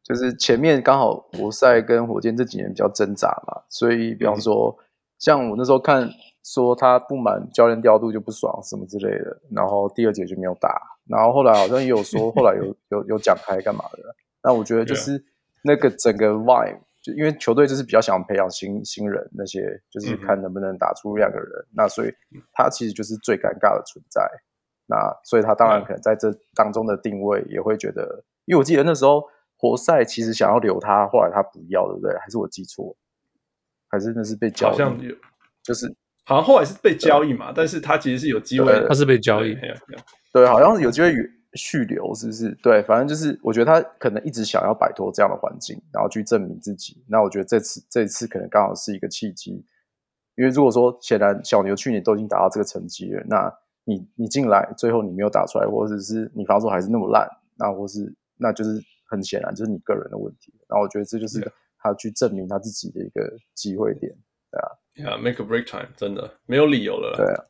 [0.05, 4.84] 就是前面刚好活塞跟火箭这几年比较挣扎嘛，所以比方说，嗯、
[5.19, 6.09] 像我那时候看
[6.45, 13.99] 说他不满教练调度就不爽什么之类的，然后第二节就没有打，然后后来好像也有说后来有 有有讲开干嘛的，
[14.43, 15.25] 那我觉得就是
[15.63, 16.81] 那个整个 vibe。
[17.05, 22.11] 就因为球队就是比较想培养新新人，那些就是看能不能打出两个人，嗯、那所以
[22.55, 24.27] 他其实就是最尴尬的存在。
[24.87, 29.23] 那所以他当然可能在这当中的定位也会觉得，因为我记得那时候
[29.59, 32.17] 活塞其实想要留他，后来他不要，对不对？
[32.17, 32.97] 还是我记错？
[33.95, 34.73] 还是那是被交易？
[34.73, 35.15] 好像有，
[35.63, 35.87] 就是
[36.25, 39.57] 好像后来是被交易嘛，但是他其实是有机会，他是被交易，
[40.33, 41.15] 对，好像是有机会
[41.55, 42.51] 续留是不是？
[42.63, 47.03] 对，反正就是我觉得他可能一直想要摆脱这样的环境，然后去证明自己。
[47.07, 49.53] 那我觉得这次这一次可能刚好是一个契机，
[50.35, 53.53] 因为如果说显然小牛去年都已经达到这个成绩了，那
[53.85, 60.53] 你你进来最后你没有打出来，或者是你防守还是那么烂，那或是那就是很显然就是你个人的问题。
[60.69, 61.39] 然后我觉得这就是
[61.85, 64.11] 他去证明他自己的一个机会点，
[64.51, 67.45] 对啊，Yeah，make a break time，真的没有理由了，对啊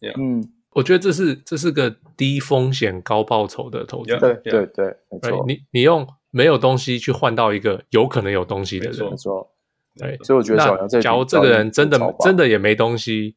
[0.00, 0.20] ，Yeah.
[0.20, 0.52] 嗯。
[0.70, 4.14] 我觉得这是这是个低风险高报酬的投资。
[4.18, 5.42] 对对对，没错。
[5.46, 9.54] 你你用没有东西去换到一个有可能有东西的人，没错。
[9.96, 13.36] 对，所以我觉得小牛这假如这个人真的真的也没东西，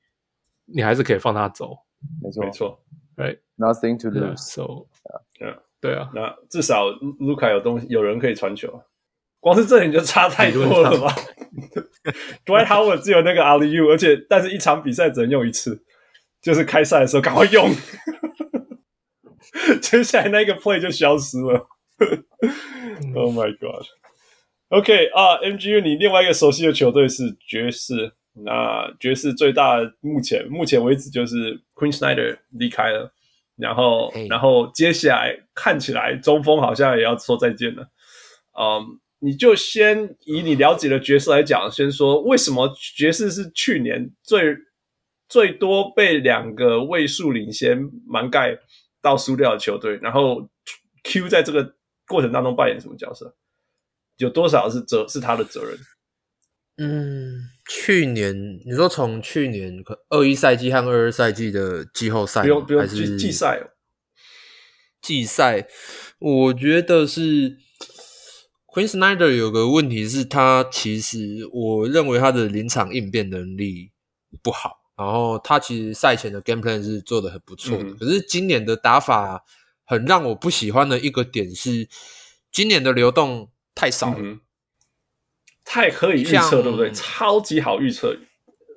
[0.66, 1.78] 你还是可以放他走。
[2.22, 2.84] 没错，没错。
[3.16, 4.36] 对，Nothing to lose。
[4.36, 4.88] So，
[5.40, 6.12] 对对啊。
[6.14, 8.84] 那至少卢卡有东西，有人可以传球。
[9.40, 11.16] 光是这点就差太多了吧
[12.46, 15.84] ？Dwight Howard 只有那个 alley-oop，而且但是一场比赛只能用一次。
[16.42, 17.70] 就是开赛的时候赶快用，
[19.82, 21.68] 接下来那个 play 就消失了。
[23.14, 28.14] Oh my god！OK、啊，MGU，你另外一个熟悉的球队是爵士。
[28.46, 33.12] 那爵士最大目前目前为止就是 Queen Snyder 离开了，
[33.58, 37.86] 然后.然后接下来看起来中锋好像也要说再见了。
[38.58, 38.86] 嗯、um,，
[39.20, 44.58] 你就先以你了解的爵士来讲，先说为什么爵士是去年最。
[45.32, 48.58] 最多被两个位数领先蛮盖
[49.00, 50.50] 到输掉的球队，然后
[51.04, 51.76] Q 在这个
[52.08, 53.36] 过程当中扮演什么角色？
[54.18, 55.78] 有多少是责是他的责任？
[56.78, 63.70] 嗯，去年你说从去年二一赛季和二二赛季的季后赛，不用不用还是季赛哦？
[65.00, 65.68] 季赛，
[66.18, 67.56] 我觉得是
[68.74, 73.92] Quinn Snyder 有个问题是他其实我认为他的临场应变能力
[74.42, 74.78] 不好。
[74.96, 79.46] 然后他其实赛前的 game plan 是做的很不错的，嗯，可是今年的打法
[79.86, 81.88] 很让我不喜欢的一个点是，
[82.52, 84.42] 今年的流动太少了，嗯，
[85.64, 86.92] 太可以预测，对不对？
[86.92, 88.14] 超级好预测，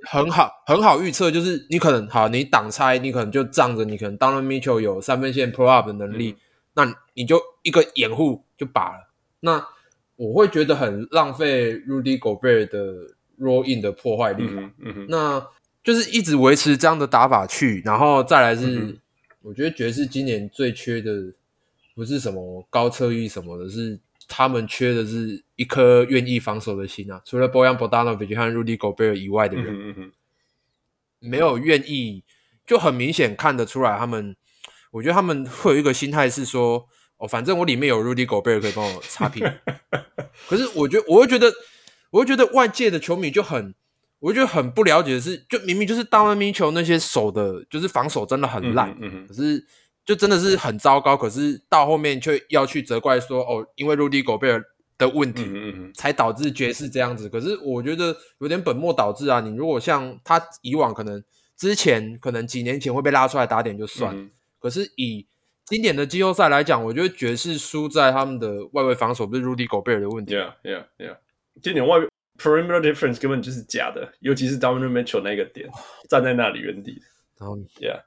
[0.08, 6.38] 很好，很好预测，就是你可能好，你挡拆，你可能就仗着你可能 Donovan Mitchell 有三分线 pull up 的能力，嗯，
[6.74, 9.12] 那你就一个掩护就罢了。
[9.40, 9.66] 那
[10.26, 12.94] 我会觉得很浪费 Rudy Gobert 的
[13.38, 15.46] roll in 的破坏力，嗯嗯，那。
[15.84, 18.96] 就是一直维持这样的打法去，然后再来是，嗯、
[19.42, 21.34] 我觉得爵士今年最缺的
[21.92, 23.98] 不是什么高策翼什么的，是
[24.28, 27.20] 他们缺的是一颗愿意防守的心啊。
[27.24, 30.12] 除了 Bojan Bogdanovic 和 Rudy Gobert 以外的人，嗯嗯、
[31.18, 32.22] 没有愿意，
[32.64, 34.36] 就很明显看得出来，他们，
[34.92, 36.86] 我觉得他们会有一个心态是说，
[37.22, 39.46] 哦，反正我里面有 Rudy Gobert 可以帮我擦屁股。
[40.48, 41.52] 可是我觉得，我会觉得，
[42.10, 43.74] 我会觉得外界的球迷就很。
[44.18, 49.66] 我觉得很不了解的是，就明明就是 Donovan Mitchell 那些守的，就是防守真的很烂，嗯嗯，可是
[50.04, 51.16] 就真的是很糟糕。
[51.16, 54.62] 可是到后面却要去责怪说，哦，因为 Rudy Gobert
[54.96, 55.44] 的问题，
[55.94, 57.28] 才导致爵士这样子。
[57.28, 59.40] 可是我觉得有点本末倒置啊！
[59.40, 61.20] 你如果像他以往可能
[61.56, 65.26] 之前可能几年前会被拉出来打点就算，嗯，可是以
[65.72, 70.34] 今年的季后赛来讲，我觉得爵士输在他们的外围防守，不是 Rudy Gobert 的问题。
[70.34, 71.16] Yeah, yeah, yeah。
[71.62, 72.06] 今年外围。
[72.38, 75.70] Perimeter difference 根本就是假的，尤其是 Donovan Mitchell 那个点
[76.10, 77.00] 站在那里原地。
[77.38, 78.02] 然后，Yeah，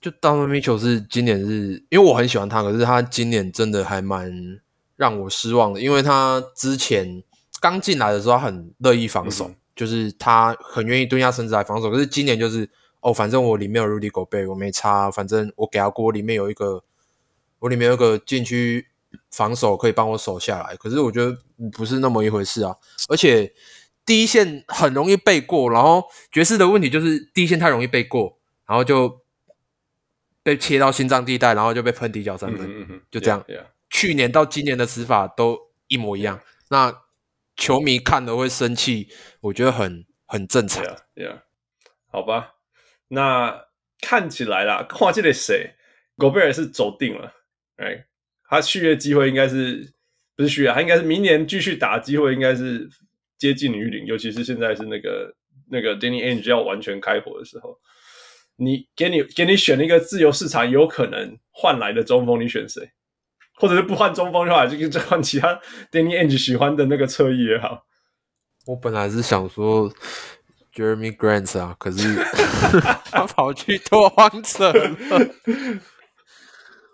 [0.00, 4.60] 就 Donovan Mitchell 是今年是因为我很喜欢他，可是他今年真的还蛮
[4.96, 7.22] 让我失望的，因为他之前
[7.60, 11.90] 刚进来的时候他很乐意防守，嗯，就是他很愿意蹲下身子来防守。
[11.90, 12.68] 可是今年就是
[13.00, 16.82] 哦，反正我里面有 Rudy Gobert，我没差，反正我给他过，里面有一个
[17.60, 18.88] 我里面有个禁区。
[19.32, 21.36] 防守可以帮我守下来，可是我觉得
[21.72, 22.76] 不是那么一回事啊！
[23.08, 23.52] 而且
[24.06, 29.22] 第一线很容易背过，然后爵士的问题就是第一线太容易背过，然后就
[30.44, 33.42] 被切到心脏地带，然后就被喷底角三分，嗯嗯、就这样。
[33.48, 33.66] Yeah, yeah.
[33.88, 35.58] 去年到今年的死法都
[35.88, 37.02] 一模一样，那
[37.56, 39.08] 球迷看了会生气，
[39.40, 40.84] 我觉得很很正常。
[41.16, 41.42] Yeah.
[42.06, 42.54] 好吧，
[43.08, 43.64] 那
[44.00, 45.74] 看起来啦，跨界的谁，
[46.16, 47.34] 戈贝尔是走定了，
[47.80, 48.04] 哎，
[48.48, 49.92] 他续约机会应该是
[50.36, 52.88] 不是续约，他应该是明年继续打机会应该是
[53.38, 55.34] 接近于零，尤其是现在是那个
[55.70, 57.78] 那个 Danny Ainge 要完全开火的时候。
[58.62, 62.86] 你给你给你选了一个自由市场有可能换来的中锋，你选谁？
[63.54, 65.58] 或者是不换中锋的话，就就换其他
[65.90, 67.86] Danny Ainge 喜欢的那个侧翼也好。
[68.66, 69.90] 我本来是想说
[70.74, 72.14] Jeremy Grant 啊，可是
[73.10, 74.90] 他跑去拓荒者了。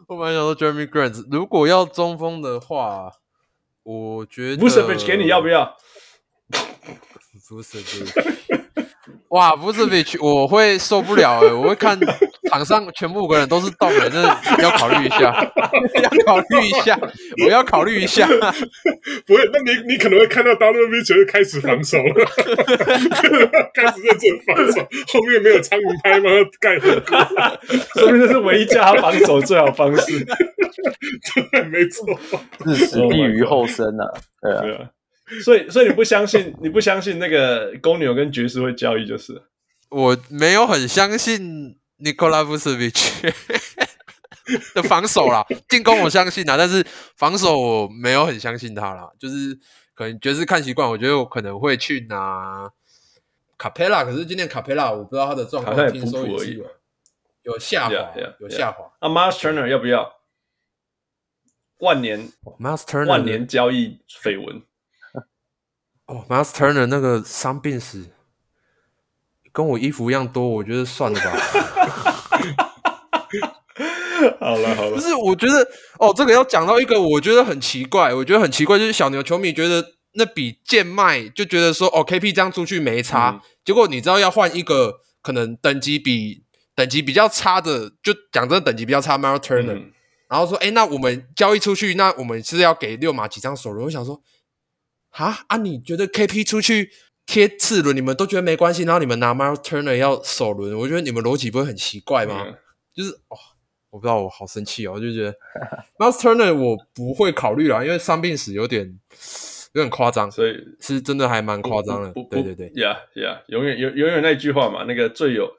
[0.09, 3.11] 我本来想说 Jeremy Grant，如果要中锋的话，
[3.83, 5.77] 我觉得 Vucevic 给你要不要？
[7.51, 8.13] Vucevic
[9.31, 11.99] 哇，不是 Vucevic 我会受不了诶，我会看
[12.51, 15.53] 场上全部五个人都是动人，真的要考虑一下，
[16.03, 16.99] 要考虑一下，
[17.45, 18.27] 我要考虑一下。
[19.27, 22.25] 不会，那你你可能会看到 Vucevic 开始防守了，
[23.75, 24.81] 开始认真防守，
[25.13, 26.31] 后面没有苍蝇拍吗？
[26.61, 27.19] 盖火锅，
[28.01, 30.25] 说明这是唯一叫他防守最好方式。
[31.53, 32.07] 对，没错，
[32.67, 34.05] 是死地于后生啊，
[34.43, 34.61] 对啊。
[34.63, 34.91] 对啊
[35.43, 36.55] 所以，所以你不相信？
[36.63, 39.05] 你不相信那个公牛跟爵士会交易？
[39.05, 39.43] 就是
[39.89, 43.33] 我没有很相信 Nikola Vucevic
[44.75, 46.87] 的防守啦， 进攻我相信啦，但是
[47.17, 49.11] 防守我没有很相信他啦。
[49.19, 49.59] 就是
[49.95, 52.71] 可能爵士看习惯，我觉得我可能会去拿
[53.59, 54.05] 卡佩拉。
[54.05, 56.65] 可是今天卡佩拉我不知道他的状况，听说也是
[57.43, 58.37] 有下滑，yeah, yeah, yeah.
[58.41, 58.93] 有下滑。
[59.01, 60.15] 那 Myles Turner 要不要？
[61.79, 64.63] 万年 Myles Turner 万年交易绯闻。
[66.07, 68.05] 哦，Myles Turner 那个伤病史
[69.57, 71.31] 跟我衣服一样多，我觉得算了吧。
[74.39, 75.67] 好 了好了，不是，我觉得
[75.99, 79.83] 哦，这个要讲到一个我觉得很奇怪，我觉得很奇怪，就是小牛球迷觉得
[80.13, 86.43] 那笔贱卖，就觉得说哦，KP 这样出去没差，嗯、结果你知道要换一个可能等级比
[86.75, 89.91] 等级比较差的，就讲真的等级比较差 Myles Turner，、嗯、
[90.29, 93.87] 然后说哎，那我们交易出去，那我们是要给六马几张手轮？
[93.87, 94.21] 我想说。
[95.19, 95.57] 啊啊！
[95.57, 96.91] 你觉得 KP 出去
[97.27, 102.45] 贴次轮，你们都觉得没关系，然后你们拿 Myles Turner 要首轮，我觉得你们逻辑不会很奇怪吗？
[102.47, 102.55] 嗯、
[102.95, 103.37] 就是哦，
[103.91, 105.35] 我不知道，我好生气哦，我就觉得
[105.99, 108.99] Myles Turner 我不会考虑啦，因为伤病史有点
[109.73, 112.13] 有点夸张，所以是真的还蛮夸张的。
[112.31, 115.51] 对对对，Yeah Yeah，永远永永远那句话嘛，那个最有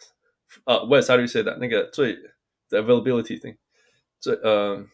[0.66, 2.14] 呃，West Side say 的那个最
[2.70, 3.58] the availability thing
[4.20, 4.86] 最呃。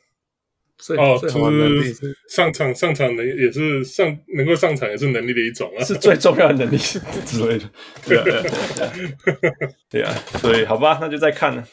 [0.98, 7.70] 哦，就是上场上场能也是上能够上场也是能力的一种啊，是最重要的能力之类的。
[8.06, 8.94] 对啊，对啊，
[9.90, 11.64] 对啊，所以好吧，那就再看了。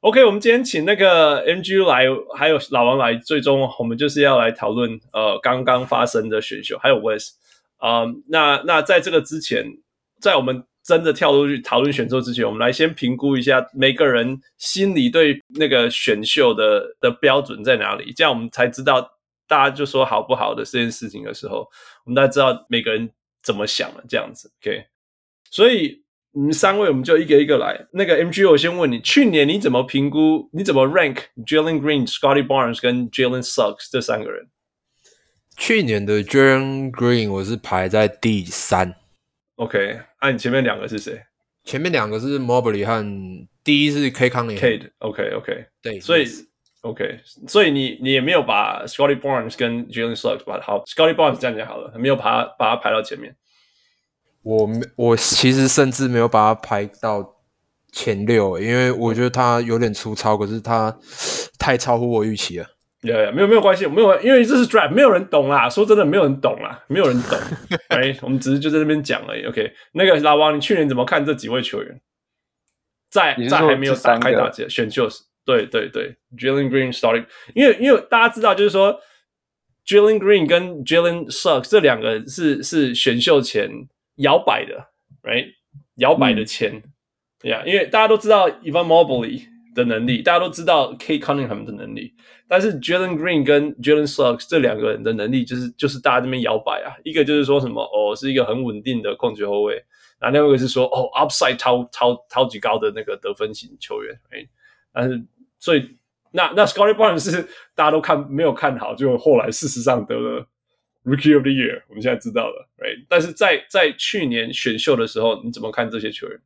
[0.00, 2.04] OK，我们今天请那个 MGU 来，
[2.36, 7.34] 还有老王来，最终我们就是要来讨论呃刚刚发生的选秀，还有 West
[7.76, 8.14] 啊、呃。
[8.28, 9.64] 那那在这个之前，
[10.20, 10.64] 在我们。
[10.84, 19.00] 真的跳出去讨论选秀之前，我们来先评估一下每个人心里对那个选秀的的标准在哪里，这样我们才知道
[19.48, 21.66] 大家就说好不好的这件事情的时候，
[22.04, 23.08] 我们大家知道每个人
[23.42, 24.04] 怎么想了。
[24.08, 24.84] 这样子，OK。
[25.50, 27.86] 所以你们三位，我们就一个一个来。
[27.92, 30.50] 那个 MG，我先问你，去年你怎么评估？
[30.52, 34.48] 你怎么 rank Jalen Green、Scotty Barnes 跟 Jalen Suggs 这三个人？
[35.56, 38.96] 去年的 Jalen Green 我是排在第三。
[39.56, 41.22] OK，那、啊、你前面两个是谁？
[41.64, 43.02] 前面两个是 Mobley 和
[43.62, 46.26] 第一是 Cade Cunningham，OK OK，对，所以
[46.82, 53.34] OK，所以你你也没有把 Scotty Barnes 跟 Jalen Suggs 把好，Scotty Barnes 这样讲好了，没有把他把他排到前面。
[54.42, 57.36] 我我其实甚至没有把他排到
[57.92, 60.94] 前六，因为我觉得他有点粗糙，可是他
[61.58, 62.66] 太超乎我预期了。
[63.04, 65.68] Yeah, yeah, 没有没有关系，没有，因为这是 draft，没有人懂啦。
[65.68, 67.38] 说真的，没有人懂啦，没有人懂。
[67.88, 69.44] 哎，我们只是就在那边讲而已。
[69.44, 72.00] OK，那个老王，你去年怎么看这几位球员？
[73.10, 78.98] 在在还没有打开打击选秀时，对对对，Jalen Green starting，因为因为大家知道，就是说
[79.86, 83.70] Jalen Green 跟 Jalen Suggs 这两个是是选秀前
[84.16, 84.86] 摇摆的
[85.22, 85.52] ，right？
[85.96, 86.82] 摇摆的签，
[87.38, 89.42] 对呀，因为大家都知道 Evan Mobley
[89.74, 92.14] 的能力，大家都知道 K Cunningham 的能力，
[92.46, 96.94] 但是 Jalen Green 跟 Jalen Suggs 这两个人的能力，就是就是大家这边摇摆啊。
[97.04, 99.74] 一个就是说什么哦，是一个很稳定的控球后卫，
[100.20, 104.14] 然后另外一个是说哦，upside 超超超级高的那个得分型球员。
[104.30, 104.46] 哎，
[104.92, 105.20] 但是
[105.58, 105.96] 所以
[106.30, 107.42] 那那 Scotty Barnes 是
[107.74, 110.46] 大家都看没有看好，就后来事实上得了
[111.04, 112.68] Rookie of the Year，我们现在知道了。
[112.78, 116.38] 哎，但是在在去年选秀的时候，你怎么看这些球员？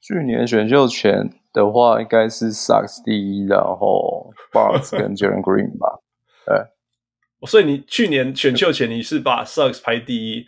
[0.00, 1.28] 去年选秀前。
[1.64, 5.98] 的话，应该是 Sucks 第一，然后 Barnes 跟 Jalen Green 吧。
[6.46, 10.46] 对，所以你去年选秀前你是把 Sucks 排第一，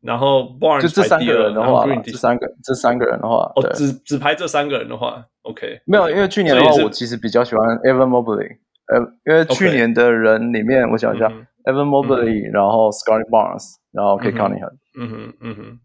[0.00, 8.58] 然后 Barnes 就这三个人的话，这三个这三个人的话，哦，只只排这三个人的话，OK，没有，因为去年的话，我其实比较喜欢 Evan Mobley，
[8.92, 11.28] 呃，因为去年的人里面，我想一下
[11.64, 15.80] ，Evan Mobley，然后 Scottie Barnes，然后 Cade Cunningham，嗯哼，嗯哼。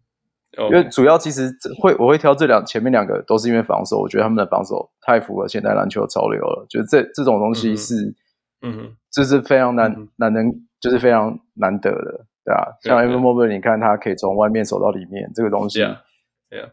[0.58, 1.52] 因为主要其实
[1.82, 6.66] 会我会挑这两前面两个都是因为防守，我觉得他们的防守太符合现代篮球的潮流了。
[6.70, 8.14] 就是这这种东西是，
[8.62, 12.68] 嗯，这是非常难难能，就是非常难得的，对啊。
[12.82, 15.82] 像 Evan Mobley，你看他可以从外面守到里面，这个东西，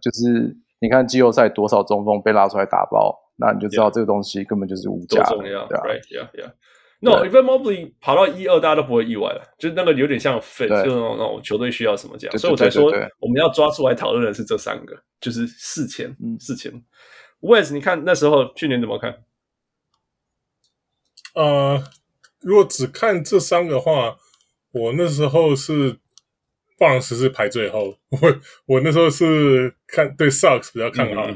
[0.00, 5.24] 就是你看季后赛多少中锋被拉出来打包，那你就知道这个东西根本就是无价，
[5.68, 7.30] 对啊，Yeah，Yeah。
[7.30, 9.42] No，Evan Mobley 跑到一二，大家都不会意外了。
[9.58, 16.72] 就那个有点像 fit，就那种那种球队需要什么这样，所以我才说我们要抓出来讨论的是这三个，就是四前，四前。
[17.40, 19.24] Wes，你看那时候去年怎么看？
[21.34, 21.82] 呃，
[22.40, 24.16] 如果只看这三个的话，
[24.72, 25.98] 我那时候是
[26.78, 28.18] Barnes 是排最后， 我
[28.66, 31.28] 我那时候是看对 Suggs 比较看好，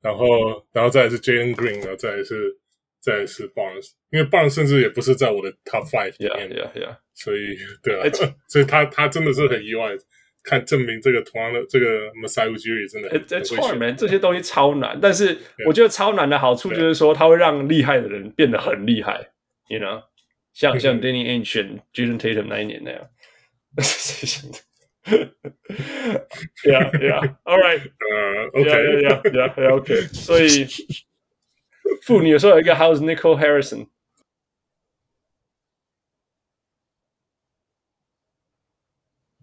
[0.00, 2.58] 然后然后再来是 Jalen Green，然后再来是。
[3.06, 6.96] 再是 Barnes，因为 Barnes 甚至也不是在我的 Top Five 里面，yeah, yeah, yeah.
[7.14, 8.10] 所以对啊，
[8.48, 9.96] 所以他他真的是很意外，
[10.42, 19.28] 看证明这个同样的这个 Masai Ujiri 真的很 It's hard, man，这些东西超难，但是我觉得超难的好处就是说，它会让厉害的人变得很厉害
[19.68, 20.02] ，you know，
[20.52, 23.08] 像像 Danny Ainge 选 Jayson Tatum 那一年那样
[26.64, 30.66] ，Yeah, yeah, all right，呃，OK, yeah, yeah, yeah, OK，所以。
[32.02, 33.88] 妇女有时候有一个 How's Nicole Harrison？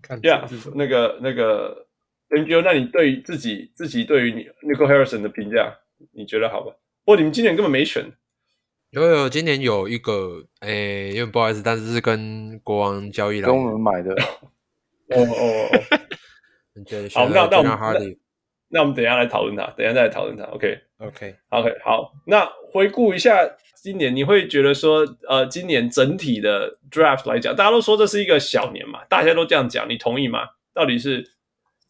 [0.02, 1.88] 看呀，yeah, 那个那个
[2.30, 5.78] NGO，那你对于自己自己对于你 Nicole Harrison 的评价，
[6.12, 6.74] 你觉得好吧？
[7.06, 8.12] 不过你们今年根本没选。
[8.92, 14.14] 有有，今年有一个，诶，因为不好意思，但是是跟国王交易来跟我们买的。
[14.14, 16.00] 哦 哦哦。
[17.14, 18.18] 好，那那我们。
[18.74, 20.44] 那我们等一下来讨论它，等一下再来讨论它。
[20.46, 22.12] OK，OK，OK，好。
[22.26, 23.38] 那回顾一下
[23.76, 30.48] 今年，你会觉得说，呃，今年整体的 Draft 来讲，大家都说这是一个小年嘛，大家都这样讲，你同意吗？
[30.74, 31.24] 到底是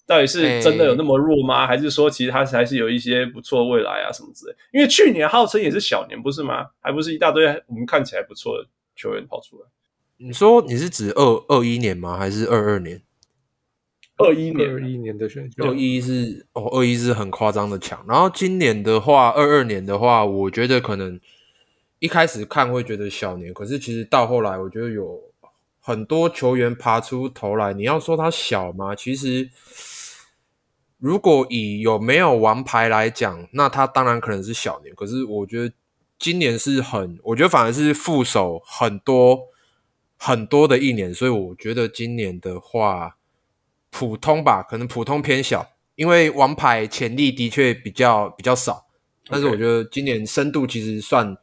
[0.05, 1.61] 到底是真的有那么弱吗？
[1.61, 4.55] 欸、还是说其实它还是有一些不错的未来啊什么之类？
[4.73, 6.67] 因为去年号称也是小年，不是吗？
[6.81, 9.67] 还不是一大堆我们看起来不错的球员跑出来？
[10.17, 12.17] 你说你是指二二一年吗？
[12.17, 13.01] 还是二二年？
[14.17, 18.05] 二一年，二一年的选秀，二一是哦，二一是很夸张的强。
[18.07, 21.19] 然后今年的话，二二年的话，我觉得可能
[21.97, 25.19] 一开始看会觉得小年，可是其实到后来，我觉得有
[25.79, 27.73] 很多球员爬出头来。
[27.73, 28.93] 你要说他小吗？
[28.93, 29.49] 其实
[30.99, 34.93] 如果以有没有王牌来讲，那他当然可能是小年。
[34.93, 35.73] 可是我觉得
[36.19, 39.47] 今年是很，我觉得反而是副手很多
[40.17, 43.17] 很多的一年，所以我觉得今年的话。
[43.93, 48.87] 普通吧，可能普通偏小，因为王牌潜力的确比较比较少。
[49.27, 51.37] 但是我觉得今年深度其实算，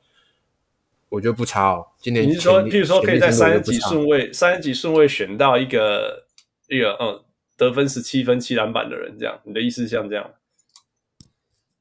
[1.09, 1.87] 我觉得不差哦。
[2.01, 6.27] 今年你是说，譬如说可以在三十几顺位，三十几顺位选到一个
[6.69, 7.23] 一个嗯
[7.57, 9.41] 得分十七分七篮板的人，这样？
[9.45, 10.29] 你的意思是像这样？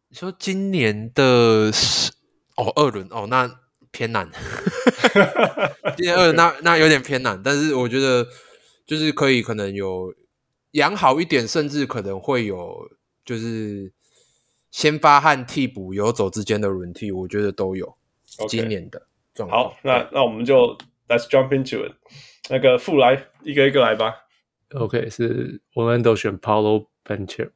[0.09, 2.11] 你说今年的是
[2.55, 3.59] 哦二轮哦，那
[3.89, 4.29] 偏难。
[5.97, 8.27] 今年二轮那那有点偏难，但是我觉得
[8.85, 10.13] 就是可以，可能有。
[10.71, 12.89] 养好一点，甚至可能会有，
[13.25, 13.91] 就是
[14.69, 17.97] 先发和替补游走之间的轮替，我觉得都有。
[18.37, 18.47] Okay.
[18.47, 19.63] 今年的状况。
[19.63, 21.93] 好，那那我们就 Let's jump into it。
[22.49, 24.27] 那个副来一个一个来吧。
[24.75, 27.49] OK，是我们都选 Paolo Banchero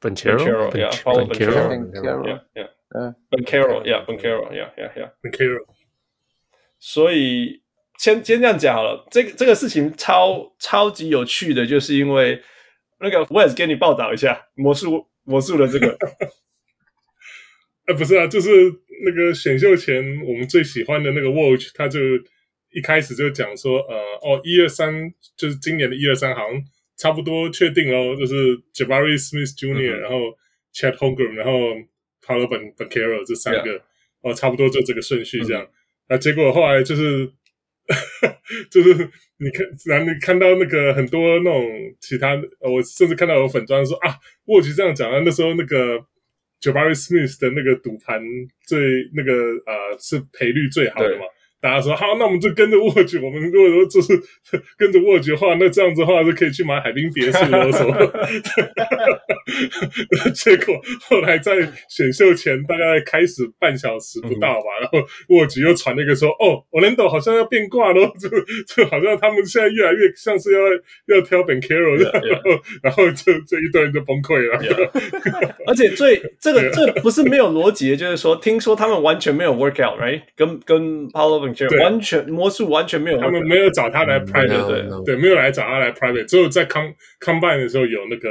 [0.00, 5.64] Banchero，Paolo Banchero，Yeah，Yeah，嗯，Banchero，Yeah，Banchero，Yeah，Yeah，Yeah，Banchero。
[6.80, 7.62] 所以。
[8.00, 12.42] 先先这样讲好了，这个这个事情超超级有趣的，就是因为
[12.98, 15.94] 那个我也是给你报道一下魔术魔术的这个，
[17.84, 18.48] 哎， 不是啊，就是
[19.04, 22.00] 那个选秀前我们最喜欢的那个 Watch，他就
[22.70, 26.64] 一开始就讲说，呃，哦，一二三，就是今年的一二三好像
[26.96, 30.16] 差不多确定喽，就是 Jabari Smith Jr.、嗯、然后
[30.72, 31.52] Chad Holmgren 然后
[32.24, 33.82] Paolo Banchero 这三个.
[34.22, 35.68] 哦，差不多就这个顺序这样，
[36.08, 37.30] 那、嗯、结果后来就是。
[38.70, 38.94] 就是
[39.38, 41.64] 你看，然后你看到那个很多那种
[42.00, 44.14] 其他，我甚至看到有粉砖说啊，
[44.46, 45.98] 沃奇这样讲啊，那时候那个
[46.60, 48.20] Jabari Smith 的那个赌盘
[48.66, 48.78] 最
[49.14, 49.32] 那个
[49.66, 51.24] 呃是赔率最好的嘛，
[51.60, 53.18] 大家说好，那我们就跟着沃局。
[53.18, 54.18] 我们如果说就是
[54.78, 57.94] 跟着沃局的话，那这样子的话就可以去买海滨别墅了 什么。
[60.34, 60.74] 结果
[61.08, 61.54] 后来在
[61.88, 68.28] 选秀前大概开始半小时不到吧，嗯、然后沃局又传了一个说，哦，Orlando 好像要变卦喽，就
[68.74, 70.60] 就好像他们现在越来越像是要
[71.14, 72.50] 要挑 Banchero，然后
[72.82, 74.58] 然后就这一堆人就崩溃了。
[74.60, 75.54] Yeah.
[75.66, 80.22] 而且最这个这不是没有逻辑的，就是说，听说他们完全没有 work out，right？
[80.36, 81.08] 跟跟
[81.80, 86.90] 完全魔术完全没有，他们没有找他来 private，、嗯、对对，没有来找他来 private，只有在 com
[87.20, 88.28] combine 的时候有那个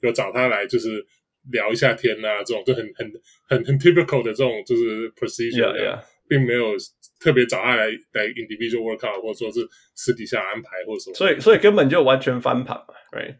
[0.00, 1.04] 有找他来，就是
[1.50, 3.10] 聊一下天啊，这种就很很
[3.48, 5.98] 很很 typical 的这种就是 procedure，、yeah, yeah.
[6.28, 6.72] 并没有
[7.20, 13.36] 特别找他来来 individual workout，或者说是私底下安排或者什么，所以所以根本就完全翻盘嘛，right？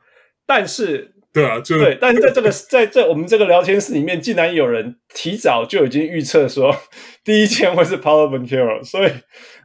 [0.46, 1.14] 但是。
[1.32, 6.74] 对啊，就对，但是在这个在这我们这个聊天室里面，竟然有人提早就已经预测说
[7.24, 9.10] 第一签会是 Paolo Banchero，所以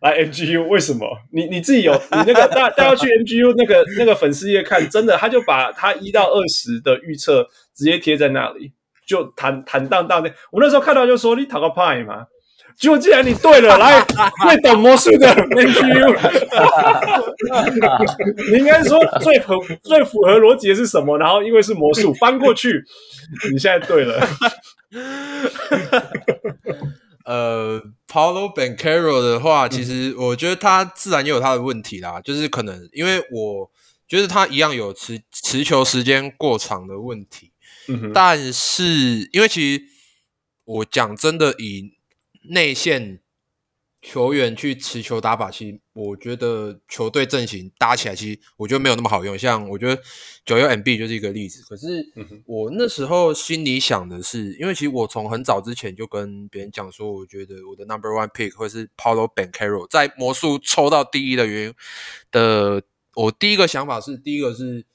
[0.02, 1.08] 来 MGU 为什么？
[1.34, 8.72] 你你自己有你那个大大家去 MGU 那个那个粉丝页看，真的他就把他一到二十的预测直接贴在那里，
[9.08, 10.32] 就坦坦荡荡的。
[10.52, 12.28] 我那时候看到就说你讨个派嘛。
[12.78, 14.02] 结果既然你对了，来
[14.44, 16.16] 最懂魔术的 MGU，
[18.52, 21.18] 你应该说最合最符合逻辑的是什么？
[21.18, 22.84] 然后因为是魔术翻过去，
[23.52, 24.28] 你现在对了。
[27.26, 33.72] 呃，Paulo Banchero 的话，其实我觉得他自然也有他的问题啦，就是可能因为我
[34.08, 37.52] 觉得他一样有持持球时间过长的问题，
[37.88, 39.84] 嗯哼，但是因为其实
[40.66, 41.95] 我讲真的以。
[42.50, 43.20] 内线
[44.02, 49.36] 球员去持球打法，其实我觉得球队阵型搭起来，其实我觉得没有那么好用。
[49.36, 50.00] 像我觉得
[50.46, 51.64] 九幺 MB 就是一个例子。
[51.64, 52.06] 可是
[52.46, 61.74] 我那时候心里想的是，因为其实我从很早之前就跟别人讲说，我觉得我的 Number One Pick 会是 Paulo Banchero，在魔术抽到第一的原因
[62.32, 62.84] 的，
[63.16, 64.86] 我第一个想法是，第一个是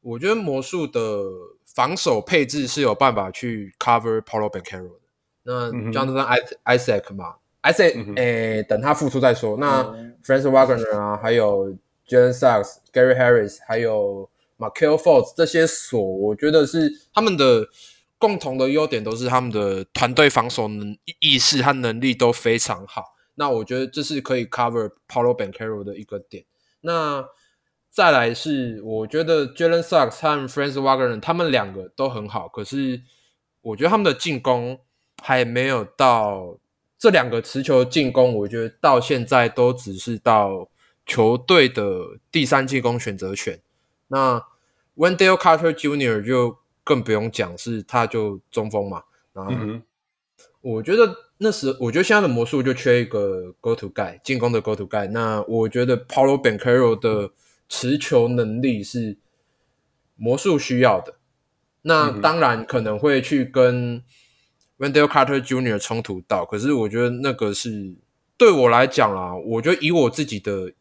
[0.00, 1.24] 我觉得魔术的
[1.64, 5.03] 防守配置是有办法去 cover Paulo Banchero 的。
[5.46, 6.26] 那 Jonathan
[6.64, 9.58] Isaac 嘛，Isaac，诶、欸，等他复出再说。
[9.58, 9.84] 那
[10.24, 11.70] Franz Wagner 啊，还有
[12.08, 17.68] Jalen Suggs、Gary Harris，还有 Markelle Fultz 这些锁，我觉得是他们的
[18.16, 23.14] 共同的优点，都是他们的团队防守能意识和能力都非常好。
[23.34, 26.46] 那我觉得这是可以 cover Paolo Banchero 的一个点。
[26.80, 27.22] 那
[27.90, 33.02] 再来是，我觉得 Jalen Suggs 和 Franz Wagner 他们两个都很好，可是
[33.60, 34.80] 我觉得他们的进攻。
[35.26, 36.58] 还没有到
[36.98, 40.68] 这两个持球进攻，我觉得到现在都只是到
[41.06, 43.58] 球队的第三进攻选择权。
[44.08, 44.44] 那
[44.98, 46.22] Wendell Carter Jr.
[46.22, 49.04] 就更不用讲，是他就中锋嘛。
[49.32, 49.50] 然后
[50.60, 55.08] 我觉得那时，我觉得现在的魔术就缺一个 Go To Guy 进攻的 Go To Guy。
[55.08, 57.30] 那我觉得 Paolo Banchero 的
[57.66, 59.16] 持球能力是
[60.16, 61.14] 魔术需要的。
[61.80, 64.02] 那当然可能会去跟
[64.84, 65.78] Wendell Carter Jr.
[65.78, 67.94] 冲突到，可是我觉得那个是
[68.36, 70.72] 对我来讲啊，我觉得以我自己的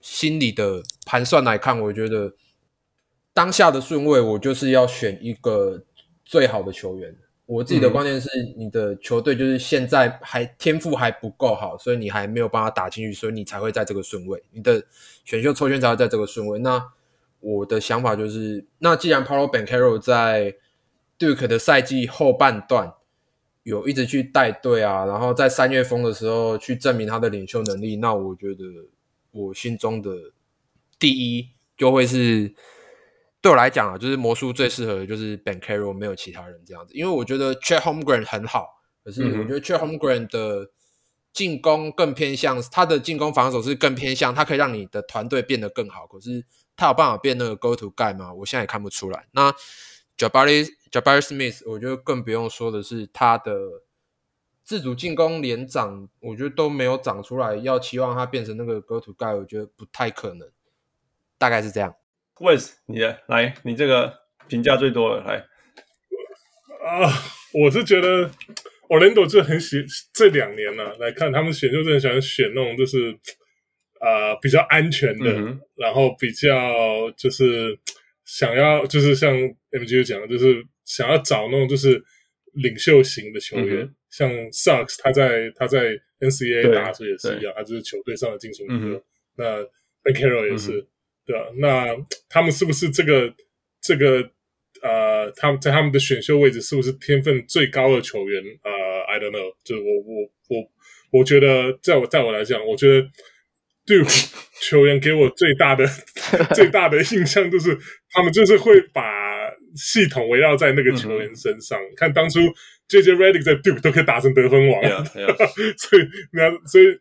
[0.00, 2.34] 心里的盘算来看，我觉得
[3.34, 5.82] 当下的顺位，我就是要选一个
[6.24, 7.16] 最好的球员。
[7.46, 14.84] 我自己的观念是，你的球队就是现在还天赋还不够好，所以你还没有办法打进去，所以你才会在这个顺位，你的
[15.24, 16.60] 选秀抽签才会在这个顺位。
[16.60, 16.80] 那
[17.40, 20.54] 我的想法就是，那既然 Paulo Banchero 在
[21.18, 22.92] Duke 的赛季后半段，
[23.62, 27.96] 有一直去带队啊，然后在三月疯的时候去证明他的领袖能力。
[27.96, 28.64] 那我觉得
[29.30, 30.10] 我心中的
[30.98, 32.54] 第一就会是
[33.40, 36.94] 对我来讲啊，就是魔术最适合的就是 Banchero，没有其他人这样子。
[36.94, 38.66] 因为我觉得 Chet Holmgren 很好，
[39.04, 40.70] 可是我觉得 Chet Holmgren 的
[41.32, 46.06] 进攻更偏向他的进攻防守是更偏向，他可以让你的团队变得更好。
[46.06, 46.44] 可是
[46.76, 48.32] 他有办法变那个 Go To Guy 吗？
[48.32, 49.26] 我现在也看不出来。
[49.32, 49.54] 那
[50.20, 53.54] Jabari Jabari Smith，我觉得更不用说的是他的
[54.62, 57.56] 自主进攻连长，我觉得都没有长出来。
[57.56, 60.50] 要期望他变成那个 Go To Guy，我觉得不太可能。
[61.38, 61.96] 大概是这样。
[62.36, 65.36] Wes，你的来，你这个评价最多了，来。
[66.86, 67.08] 啊，
[67.54, 68.30] 我是觉得
[68.90, 73.12] Orlando 就很喜这两年呢、啊，来看他们选秀，就很喜欢选那种就是
[73.98, 77.78] 啊、呃、比较安全的，嗯、然后比较就是
[78.26, 79.32] 想要就是像
[79.72, 80.66] MGU 讲的，就是。
[80.82, 82.02] 想要找那种就是
[82.54, 88.98] 领袖型的球员，嗯、像 Sucks，他在他在 NCAA 打的时候也是一样，他就是球队上的精神领袖。
[88.98, 89.02] 嗯、
[89.36, 89.62] 那
[90.02, 90.86] Banchero 也是，嗯、
[91.26, 91.46] 对吧？
[91.58, 91.96] 那
[92.28, 93.32] 他们是不是这个
[93.80, 94.28] 这个
[94.82, 98.42] 呃，他们在他们的选秀位置是不是天分最高的球员？
[98.64, 98.70] 呃
[99.06, 103.08] ，I don't know，就是我我我我觉得，在我在我来讲，我觉得
[103.86, 104.28] Duke
[104.60, 105.86] 球员给我最大的
[106.52, 107.78] 最大的印象就是，
[108.10, 109.29] 他们就是会把
[109.74, 111.78] 系统围绕在那个球员身上。
[111.80, 112.40] 嗯、看当初
[112.88, 115.36] JJ Redick 在 Duke 都可以打成得分王，yeah, yeah.
[115.78, 116.02] 所以
[116.32, 116.98] 那所以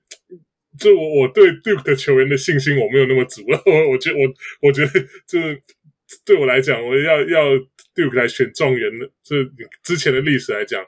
[0.77, 3.61] 就我我对 Duke 的球员的信心我没有那么足了。
[3.65, 4.19] 我我觉我
[4.61, 4.91] 我觉得
[5.27, 5.61] 就是
[6.25, 7.51] 对我来讲，我要要
[7.95, 9.35] Duke 来选状元的，这
[9.83, 10.85] 之前的历史来讲。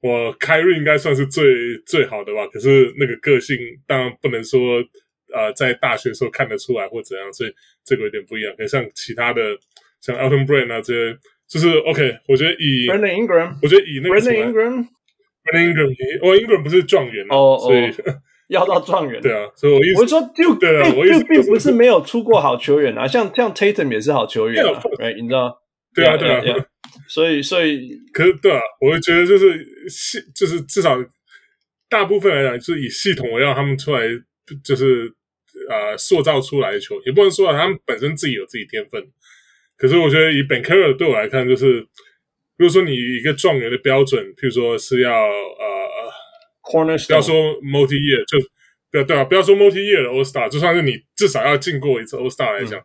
[0.00, 3.56] 我 Kyrie 应该算是最最好的吧，可是那个个性
[3.86, 4.84] 当然不能说，
[5.32, 8.54] 呃，在大学时候看得出来或怎样，所以这个有点不一样。
[8.54, 9.40] 可是像其他的，
[10.04, 12.16] 像 Alton Brand 啊这些，就是 OK。
[12.28, 17.90] 我觉得以 Brandon Ingram，我觉得以那个 Brandon Ingram，Brandon Ingram，我 Ingram 不是状元哦，所以
[18.48, 19.20] 要到状元。
[19.22, 25.58] 对啊，所以我意思，我说 Duke，对啊，我意思并不是没有出过好球员啊，像像 Tatum 也是好球员啊，哎，你知道？
[25.94, 26.42] 对啊，对啊。
[27.08, 30.96] 所以，所以， 可是对啊，我就觉得就是系，就是至少
[31.88, 34.02] 大部分来讲，就是以系统围绕他们出来，
[34.64, 35.10] 就是
[35.70, 39.02] 呃塑造出来的球，也不能说他们本身自己有自己天分。
[39.76, 41.80] 可是我觉得以 Banchero 对我来看，就是
[42.56, 46.12] 如果说你一个状元的标准，譬如说是要呃
[46.62, 48.38] ，Cornerstone，不要说 multi year，就
[48.90, 52.84] 不要对啊，不要说 multi year 的 All Star，就算是你至少要进过一次 All Star 来讲，嗯、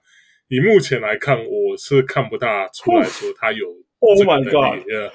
[0.50, 3.68] 以目前来看，我是看不大出来说他有。
[4.02, 4.82] Oh my god!
[4.88, 5.12] Yeah,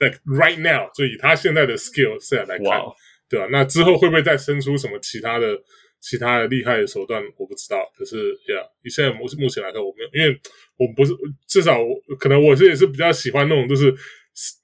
[0.00, 2.82] like right now，就以他现在的 skill set 来看.
[3.28, 3.48] 对吧、啊？
[3.50, 5.56] 那之后会不会再生出什么其他的、
[6.04, 7.22] 其他的厉害的手段？
[7.38, 7.90] 我不知道。
[7.96, 10.38] 可是，Yeah，以现在目目前来看，我没有，因为
[10.76, 11.14] 我不是
[11.48, 11.78] 至少
[12.20, 13.94] 可能我是也是比较喜欢那种，就是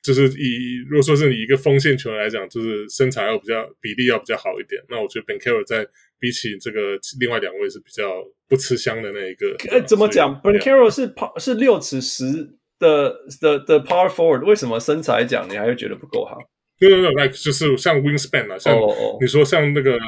[0.03, 4.82] 就是以如果说是你一个锋线球员来讲，就是身材要比较比例要比较好一点。
[4.88, 5.86] 那我觉得 Banchero 在
[6.18, 9.57] 比起这个另外两位是比较不吃香的那一个。
[9.70, 12.59] 哎、欸，怎么讲？Banchero 是跑是六尺十。
[12.80, 16.38] 的的的 power forward 为什么身材讲你还会觉得不够好？
[16.78, 18.74] 对对对，就是像 wingspan 啊，像
[19.20, 19.99] 你说像那个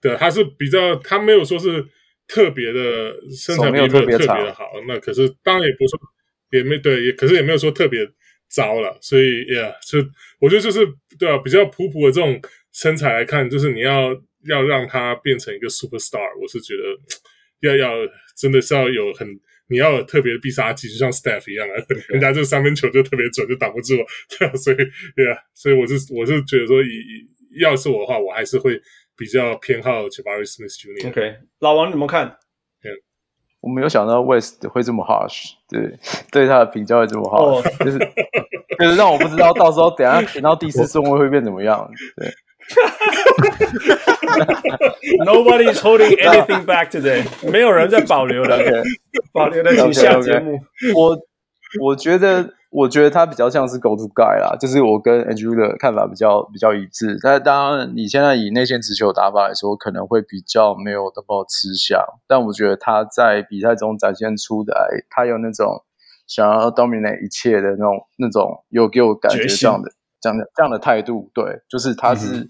[0.00, 1.84] 对，他是比较他没有说是
[2.26, 6.00] 特别的身材没有特别特别的好，那可是当然也不是说
[6.52, 8.00] 也没对，也可是也没有说特别
[8.48, 9.98] 糟了，所以 yeah，就
[10.40, 10.86] 我觉得就是
[11.18, 12.40] 对啊，比较普普的这种
[12.72, 14.10] 身材来看，就是你要
[14.48, 17.94] 要让他变成一个 superstar，我是觉得要要
[18.36, 19.28] 真的是要有很。
[19.72, 21.74] 你要有特别的必杀技，就像 Steph 一样啊，
[22.08, 23.94] 人家这三分球就特别准，就挡不住，
[24.36, 24.76] 对啊，所以
[25.14, 27.19] 对啊，所以我是我是觉得说以，以
[27.60, 28.80] 要是我的话，我还是会
[29.16, 31.08] 比较偏好 Javari Smith Jr.。
[31.08, 32.36] OK，老王你怎么看？
[33.62, 35.98] 我没有想到 West 会这么 harsh，对，
[36.32, 37.62] 对他的评价会这么 harsh，、oh.
[37.80, 37.98] 就是
[38.78, 41.86] 就是让我不知道到时候等下填到第四顺位会变怎么样，
[42.16, 42.32] 对。
[45.26, 48.82] Nobody's holding anything back today，没有人在保留的，okay.
[49.30, 50.52] 保留的请下节目。
[50.52, 50.98] Okay, okay.
[50.98, 51.18] 我
[51.82, 57.18] 我觉得，我觉得他比较像是 go to guy 啦，就是我跟 Andrew 的看法比较比较一致。
[57.22, 62.00] 但当然，你现在以内线持球打法来说，可能会比较没有那么吃香。
[62.26, 65.84] 但我觉得他在比赛中展现出来，他有那种
[66.26, 69.92] 想要 dominate 一切的那种那种有给我感觉这样的。
[70.22, 72.46] 这样的这样的态度，对，就是他是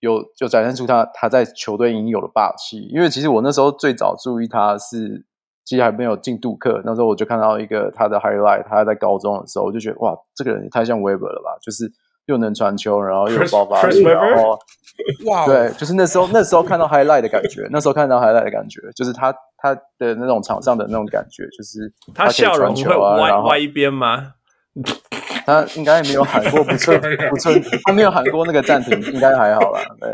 [0.00, 2.80] 有、嗯、就展现出他他在球队应有的霸气。
[2.92, 5.24] 因为其实我那时候最早注意他是，
[5.64, 11.90] 其实还没有进杜克，那时候我就看到一个他的 highlight，他在高中的时候，我就觉得哇，这个人也太像 Weber 了吧，就是
[12.26, 14.58] 又能传球，然后又有爆发力，然后
[15.26, 24.34] 哇，对，就是那时候那时候看到 highlight 的感觉，那时候看到 highlight 的感觉，就是他他的那种场上的那种感觉，就是他笑容会歪歪一边吗？
[25.44, 26.96] 他应该也没有喊过不撤
[27.28, 27.50] 不撤，
[27.84, 29.80] 他没有喊过那个暂停， 应该还好啦。
[29.98, 30.08] 对，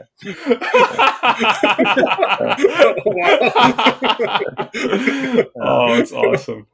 [5.60, 5.88] 哦，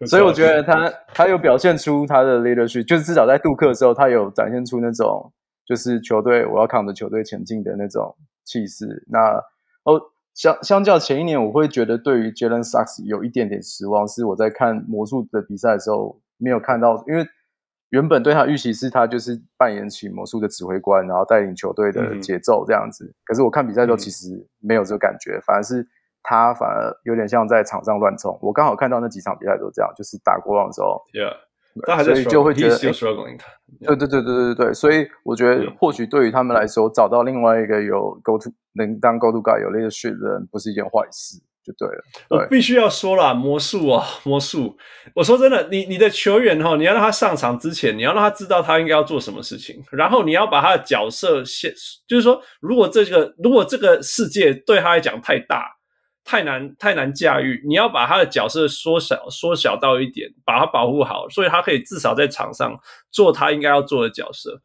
[0.06, 5.32] 所以我觉得他他有表现出他的 leadership，就是至少在杜克的时候，他有展现出那种
[5.66, 9.04] 就是球队我要扛着球队前进的那种气势。
[9.10, 9.18] 那
[9.82, 10.00] 哦，
[10.32, 17.26] 相相较前一年，我会觉得对于 Jalen Sucks 有一点点失望，是我在看魔术的比赛的时候没有看到，因为。
[17.90, 23.04] 原本对他预期是他就是扮演起魔术的指挥官，然后带领球队的节奏这样子。
[23.04, 25.86] 嗯、可是我看比赛的时候其实没有这个感觉，嗯、反而是
[26.22, 28.36] 他反而有点像在场上乱冲。
[28.42, 32.76] 我刚好看到那几场比赛都这样，就是打国王的时候，Yeah，所以就会觉得，
[33.80, 41.40] 对对对对对对，所以我觉得或许对于他们来说，找到另外一个有 go to 能当 go to guy 有 leadership 的人，不是一件坏事。
[41.64, 44.76] 就对了，对，我必须要说啦，魔术啊，魔术！
[45.14, 51.72] 我说真的，你你的球员哈，你要让他上场之前，你要让他知道他应该要做什么事情，然后你要把他的角色先，
[52.06, 55.64] 就是说，如果这个如果这个世界对他来讲太大、
[56.22, 62.78] 太难、太难驾驭，你要把他的角色缩小、缩小到一点，把他保护好，所以他可以至少在场上
[63.10, 64.60] 做他应该要做的角色。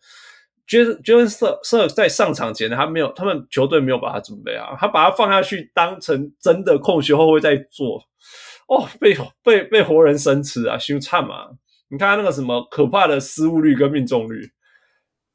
[0.69, 7.99] Jalen Suggs 在上场前，他没有，他们球队没有把他准备好，他把他放下去当成真的控球后卫在做，
[8.67, 11.47] 哦，被被被活人生吃啊，羞惨嘛！
[11.89, 14.51] 你看他那个什么可怕的失误率跟命中率，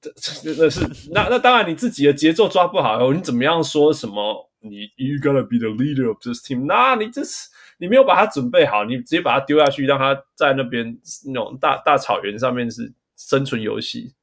[0.01, 6.67] 这真的是那那当然你自己的节奏抓不好，你怎么样说什么你 You gotta be the leader of this team？
[6.67, 14.15] 那你这是你没有把他准备好，你直接把他丢下去，让他在那边那种大大草原上面是生存游戏。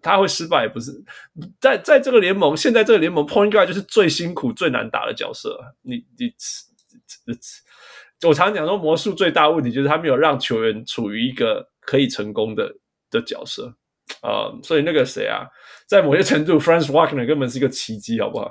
[0.00, 0.92] 他会失败不是
[1.60, 5.58] 在在这个联盟，现在这个联盟 point guard 就是最辛苦最难打的角色。
[5.82, 6.32] 你你，
[8.26, 12.72] 我常讲说魔术最大问题就是他没有让球员处于一个可以成功的
[13.10, 13.74] 的角色、
[14.22, 15.46] 呃，所以那个谁啊，
[15.88, 18.50] 在某些程度 f r a n c e Wagner 根本是一个奇迹，好不好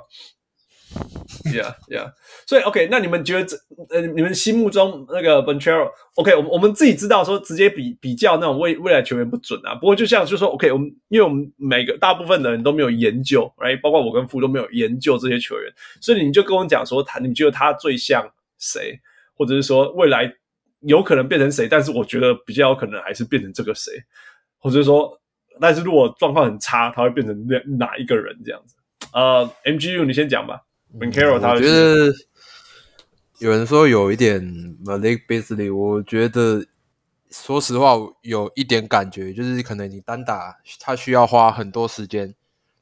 [1.44, 2.12] Yeah, yeah.
[2.46, 3.56] 所以 OK，那你们觉得这
[3.90, 9.74] 呃，你们心目中那个 b e n c h e r o o k 我们我们自己知道说直接比比较那种未未来球员不准啊。
[9.74, 13.80] 不过就像就说 OK，我们因为我们每个大部分的人都没有研究，right？
[13.80, 18.24] 包括我跟傅都没有研究这些球员，所以你就跟我讲说他，你觉得他最像
[18.58, 19.00] 谁，
[19.34, 20.32] 或者是说未来
[20.82, 21.66] 有可能变成谁？
[21.66, 23.92] 但是我觉得比较有可能还是变成这个谁，
[24.58, 25.20] 或者说，
[25.60, 28.76] 但是如果状况很差，他会变成哪哪一个人这样子？
[29.12, 30.62] 呃，MGU 你先讲吧。
[31.00, 31.06] 我
[31.58, 32.12] 觉得
[33.38, 34.40] 有人说有一点
[34.84, 36.66] Malik Beasley，我觉得
[37.30, 42.34] 说实话有一点感觉，就是可能你单打他需要花很多时间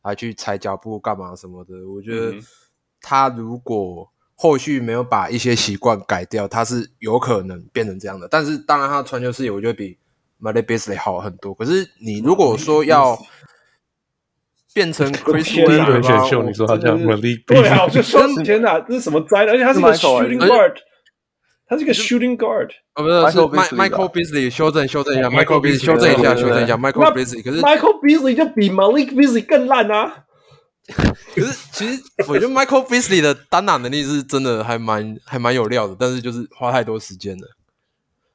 [0.03, 1.89] 来去踩脚步干嘛什么的。
[1.89, 2.35] 我觉得
[3.01, 8.27] 他如果后续没有把一些习惯改掉，他是有可能变成这样的。
[8.29, 9.97] 但是当然他的传球视野我觉得比
[10.41, 11.55] Malik Beasley 好很多。
[11.55, 13.17] 可是你如果说要
[14.73, 17.43] 变成 Chris Webber 选秀，你说他叫 Malik？
[17.47, 19.55] 对啊，我就说天哪，这是什么灾难？
[19.55, 20.75] 而且他是个 shooting guard，
[21.67, 22.71] 他是个 shooting guard。
[22.95, 24.49] 哦，不是，是 Michael Beasley。
[24.49, 27.43] 修正，修正一下，Michael Beasley，修正一下，修正一下，Michael Beasley。
[27.43, 30.25] 可是 Michael Beasley 就比 Malik Beasley 更烂啊。
[31.35, 37.49] 可是其实我觉得 Michael Beasley 的单打能力是真的还蛮还蛮有料的，但是就是花太多时间了。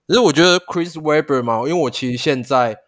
[0.08, 2.80] 可是我觉得 Chris Webber 嘛，因为我其实现在。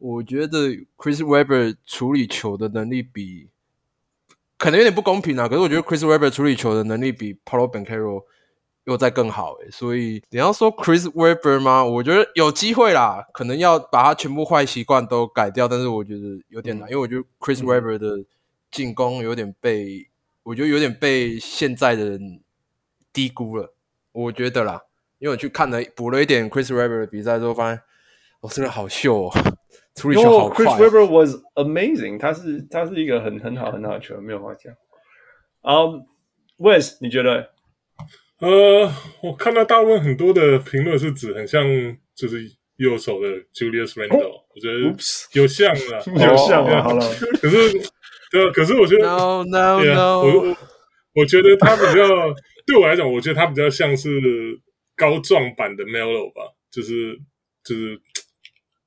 [0.00, 3.48] 我觉得 Chris Webber 处理球的能力比
[4.56, 8.24] 可能有点不公平啊，可是我觉得 Chris Webber 处理球的能力比 Paolo Banchero
[8.84, 11.84] 又在更好诶，所以你要说 Chris Webber 吗？
[11.84, 18.24] 我觉得有机会啦，可能要把他全部坏习惯都改掉，但是我觉得有点难，嗯、因为我觉得 Chris Webber 的
[18.70, 20.08] 进攻有点被，
[20.42, 22.40] 我觉得有点被现在的人
[23.12, 23.74] 低估了，
[24.12, 24.82] 我觉得啦，
[25.18, 27.82] 因为我去看了补了一点 Chris Webber 的比赛之后，发现
[28.40, 29.32] 我、哦、真的好秀哦。
[30.00, 30.64] 处理球好快。
[30.64, 34.72] Chris Webber was amazing，他是他是一个很很好很好的球员，没有话讲。
[35.62, 36.02] 嗯
[36.58, 37.50] ，Wes，你觉得？
[38.40, 38.90] 呃，
[39.22, 41.62] 我看到大部分很多的评论是指很像，
[42.16, 42.40] 就是
[42.76, 44.78] 右手的 Julius Randle，哦、我觉得
[45.38, 46.82] 有像啊，有像啊。
[46.82, 47.06] 好了，
[47.42, 47.72] 可是
[48.32, 50.56] 对，可是我觉得 no no no，我我
[51.16, 52.34] 我觉得他比较
[52.66, 54.08] 对我来讲，我觉得他比较像是
[54.96, 57.18] 高壮版的 Melo 吧，就是
[57.62, 58.00] 就是。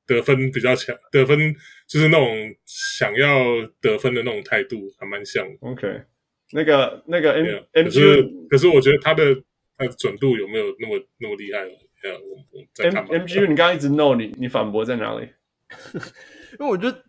[0.06, 1.56] 得分比较强，得分
[1.88, 2.28] 就是那种
[2.66, 3.44] 想要
[3.82, 5.58] 得分的那种态度，还蛮像的。
[5.62, 6.04] OK，
[6.52, 9.36] 那个那个 M M，可是可是我觉得他的
[9.78, 11.72] 他的准度有没有那么那么厉害了？
[12.04, 15.30] 我我再看 M G U，你刚刚一直 no，你你反驳在哪里？
[16.60, 17.04] 因为我觉得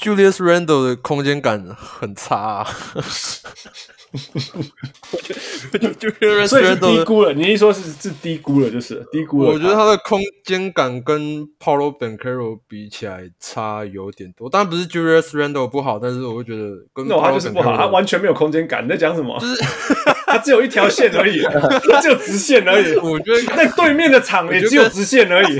[0.00, 2.66] Julius Randle 的空间感很差啊。
[5.78, 9.50] 就就所以是低估了，你一说是是低估了，就是低估了。
[9.50, 14.50] 我觉得他的空间感跟 Paulo Banchero 比起来差有点多。
[14.50, 18.84] 当然不是 Julius Randle 不好，但是我会觉得跟 no 他就是不好，他完全没有空间感。
[18.84, 19.38] 你在讲什么？
[19.40, 19.62] 就是
[20.26, 22.96] 他只有一条线而已，他只有直线而已。
[23.02, 25.58] 我觉得在对面的场也只有直线而已。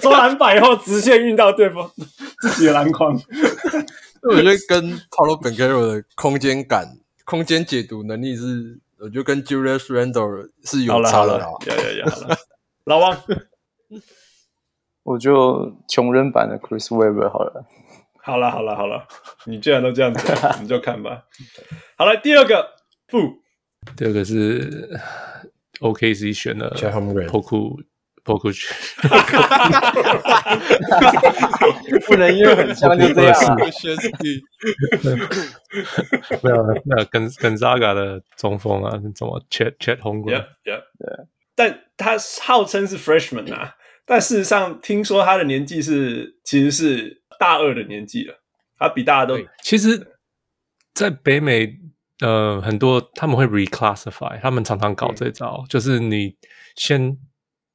[0.00, 1.90] 抓篮板以后直线运到对方
[2.40, 3.12] 自己的篮筐。
[4.22, 11.38] 我觉得跟 Paolo b e n g e r o 的空间感、空间解读能力是，我觉得跟 Julius Randle 是有差的。
[11.66, 12.06] 有有有，
[12.84, 13.16] 老王，
[15.04, 17.64] 我就穷人版的 Chris Webber 好了。
[18.20, 19.06] 好了好了好了，
[19.44, 21.22] 你既然都这样子， 你就看吧。
[21.96, 22.68] 好了，第二个
[23.06, 23.16] 不，
[23.96, 24.98] 第二个是
[25.78, 26.74] OKC 选了
[27.28, 27.84] Poku。
[28.26, 28.74] 破过去，
[32.08, 33.56] 不能因为很像就这样。
[36.42, 40.82] 没有，那跟跟 Zaga 的中锋啊，什么 Chet Chet Holmgren，对，
[41.54, 48.34] 但他号称是 Freshman 啊，但事实上听说他的年纪是其实是大二的年纪了，
[48.76, 49.38] 他比大家都。
[49.62, 50.04] 其实，
[50.92, 51.78] 在北美，
[52.18, 56.34] 呃，很多他们会 reclassify，他们常常搞这招，就是你
[56.74, 57.16] 先。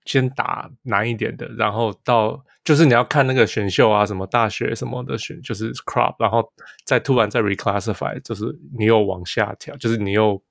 [0.05, 6.51] 先打难一点的，然后到就是你要看那个选秀啊，什么大学什么的选，就是 crop，然后
[6.85, 8.45] 再突然再 reclassify，就是
[8.77, 10.41] 你又往下调，就是你又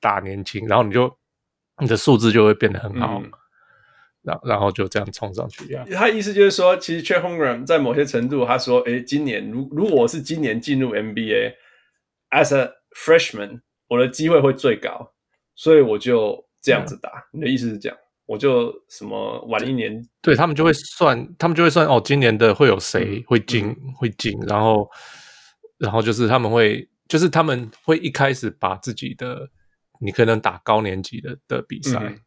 [0.00, 1.18] 打年轻，然后你就
[1.78, 3.22] 你的数字就会变得很好，
[4.22, 5.74] 然、嗯、然后就这样冲上去。
[5.94, 11.54] 他意思就是说，其实 Chet Holmgren 在某些程度，他说，诶，今年如如果我是今年进入 NBA
[12.30, 15.14] as a freshman，我的机会会最高，
[15.54, 17.10] 所以我就这样子打。
[17.32, 17.96] 嗯、你的意思是这样？
[18.30, 24.88] 我就什么晚一年，对他们就会算，他们就会算哦，今年的会有谁会进、嗯、会进，然后
[25.78, 29.50] 然后就是他们会，就是他们会一开始把自己的
[30.00, 32.20] 你可能打高年级的的比赛，嗯、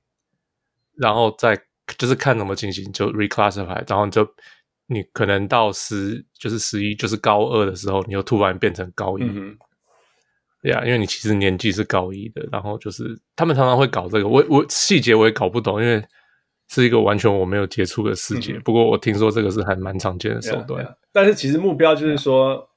[0.97, 1.57] 然后再
[1.97, 4.27] 就是看怎么进行就 reclassify，然后就
[4.87, 9.23] 你可能到十就是十一就是高二的时候，你又突然变成高一。
[9.23, 9.57] 嗯
[10.63, 16.01] 对呀，因为你其实年纪是高一的，然后就是他们常常会搞这个，我我细节我也搞不懂，因为
[16.69, 18.53] 是一个完全我没有接触的世界。
[18.53, 20.83] 嗯、不过我听说这个是还蛮常见的手段。
[20.83, 20.95] Yeah, yeah.
[21.11, 22.67] 但是其实目标就是说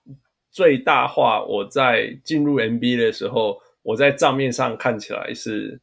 [0.51, 1.45] 最大化。
[1.45, 5.81] 我在进入 MBA 的时候，我在账面上看起来是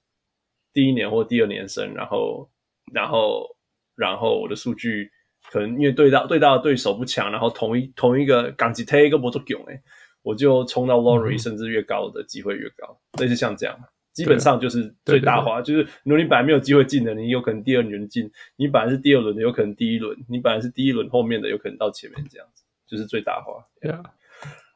[0.74, 2.50] 第一年或第二年生，然后
[2.92, 3.48] 然后
[3.96, 5.10] 然后我的数据
[5.50, 9.82] 可能因为对到对到的对手不强，然后同一同一个港吉泰一个波都囧诶。
[10.24, 13.78] 我就冲到 lottery 甚至越高的机会越高，类似像这样，
[14.14, 15.62] 基本上就是最大化。
[15.62, 23.66] 就是如果你本来没有机会进的，你有可能第二轮进；你本来是第二轮的，有可能第一轮；你本来是第一轮后面的，有可能到前面这样子，就是最大化。
[23.82, 24.02] Yeah.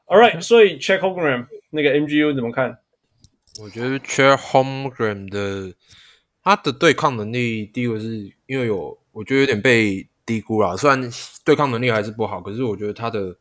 [0.05, 2.79] All right，所以 Chet Holmgren 那个 MGU 怎么看？
[3.61, 5.73] 我觉得 Chet Holmgren 的
[6.43, 10.75] 他的对抗能力，第一个是因为有，我觉得有点被低估了。
[10.75, 11.09] 虽然
[11.45, 13.37] 对抗能力还是不好，可是我觉得他的。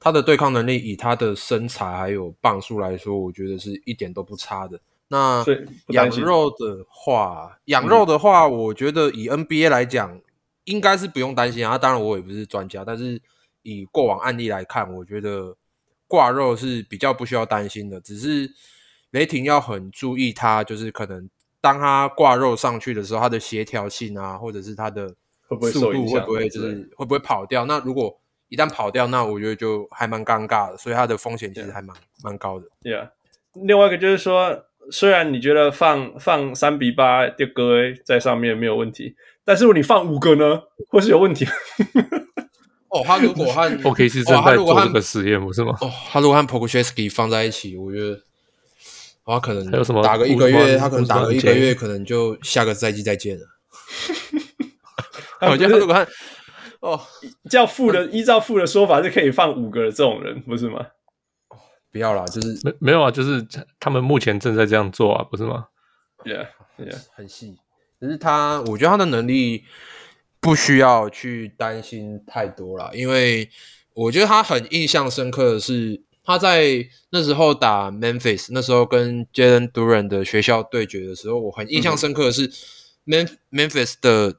[0.00, 4.78] 他的对抗能力，以他的身材还有磅数来说，我觉得是一点都不差的。
[5.08, 5.44] 那
[5.88, 10.20] 养肉的话，养肉的话，我觉得以 NBA 来讲，
[10.64, 11.78] 应该是不用担心啊。
[11.78, 13.20] 当然，我也不是专家，但是
[13.62, 15.56] 以过往案例来看，我觉得
[16.06, 18.00] 挂肉是比较不需要担心的。
[18.00, 18.52] 只是
[19.10, 21.28] 雷霆要很注意他，就是可能
[21.60, 25.08] 当他挂肉上去的时候，他的协调性啊，或者是他的
[25.72, 27.64] 速度会不会就是会不会跑掉？
[27.64, 32.66] 那如果一旦跑掉，那我觉得就还蛮尴尬的，所以它的风险其实还蛮蛮.高的。
[32.82, 33.08] 对啊，
[33.54, 41.46] 另外一个就是说，虽然你觉得放放三比八的哥在上面没有问题，但是如果你放五个呢，会是有问题。
[42.88, 45.76] 哦，他如果和 OK 是正在做这个实验，不是吗？
[45.82, 48.18] 哦，他如果和 Pokusevski 放在一起，我觉得
[49.26, 53.44] 他可能还有什么打个一个月，他可能打个一个月，可能就下个赛季再见了。
[55.52, 56.08] 我觉得他如果和
[56.80, 57.00] 哦，
[57.50, 60.86] 叫负的， 依照负的说法是可以放五个的这种人，不是吗？
[61.90, 63.44] 不要啦，就是没没有啊，就是
[63.80, 65.68] 他们目前正在这样做啊，不是吗
[66.24, 67.56] ？Yeah，Yeah，很细。
[67.98, 69.64] 可是他，我觉得他的能力
[70.38, 73.50] 不需要去担心太多了，因为
[73.94, 82.48] 我觉得他很印象深刻的是他在那时候打 Memphis，那时候跟 Jalen Duran 的学校对决的时候，我很印象深刻的是
[83.50, 84.36] Memphis 的。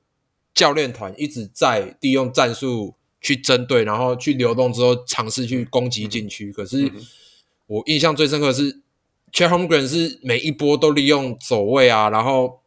[0.60, 6.52] 教练团一直在利用战术去针对，然后去流动之后尝试去攻击禁区。
[6.52, 6.92] 可是
[7.68, 8.82] 我印象最深刻的是
[9.32, 12.60] Chet Holmgren 是每一波都利用走位啊，然后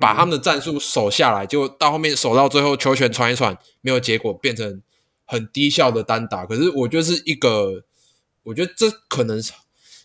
[0.00, 4.80] 把他们的战术守下来，就到后面守到最后球权传一传没有结果，变成
[5.26, 6.46] 很低效的单打。
[6.46, 7.84] 可是我觉得是一个，
[8.44, 9.38] 我觉得这可能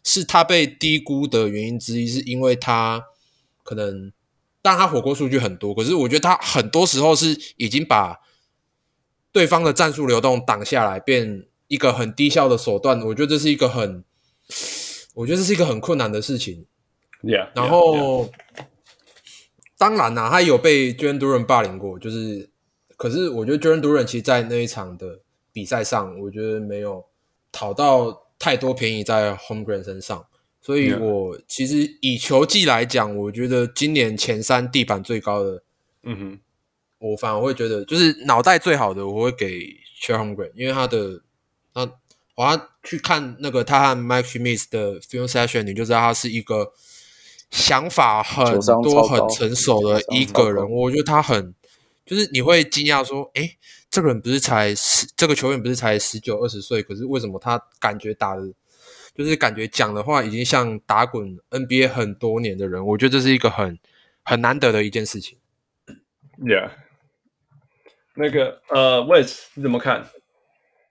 [0.04, 3.06] 是他被低估的原因之一，是因为他
[3.64, 4.12] 可能。
[4.70, 8.20] 但他火锅数据很多，可是我觉得他很多时候是已经把
[9.32, 13.02] 对方的战术流动挡下来，变一个很低效的手段。
[13.02, 14.04] 我觉得这是一个很，
[15.16, 16.68] 我觉得这是一个很困难的事情。
[17.24, 18.66] Yeah, 然后 yeah, yeah.
[19.76, 22.52] 当然啦、啊，他有被 Jalen Duren 霸凌过，就是，
[22.96, 25.22] 可是我觉得 Jalen Duren 其实在那一场的
[25.52, 27.04] 比赛上，我觉得没有
[27.52, 30.28] 讨到太多便宜在 Home Green 身上。
[30.70, 35.64] 所以我其实以球技来讲，我觉得今年前三地板最高的，
[36.04, 36.40] 嗯哼，
[37.00, 39.48] 我反而会觉得就是脑袋最好的，我会给
[40.00, 41.22] Chet Holmgren，因为他的
[41.74, 41.92] 他
[42.36, 46.72] 我要去看那个他和 Mike Schmitz 的 film session，你就知道他是一个
[47.50, 48.46] 想法很
[48.84, 50.70] 多、很成熟的一个人。
[50.70, 51.56] 我觉得他很
[52.06, 53.58] 就是你会惊讶说，诶，
[53.90, 58.54] 这个人不是才十，这个球员不是才十九二十岁，可是为什么他感觉打的？
[59.16, 63.78] 就是感觉讲的话已经像打滚 NBA 很多年的人，我觉得这是一个很
[64.24, 65.38] 很难得的一件事情。
[66.38, 66.70] Yeah，
[68.16, 70.08] 那个呃，Wes 你怎么看？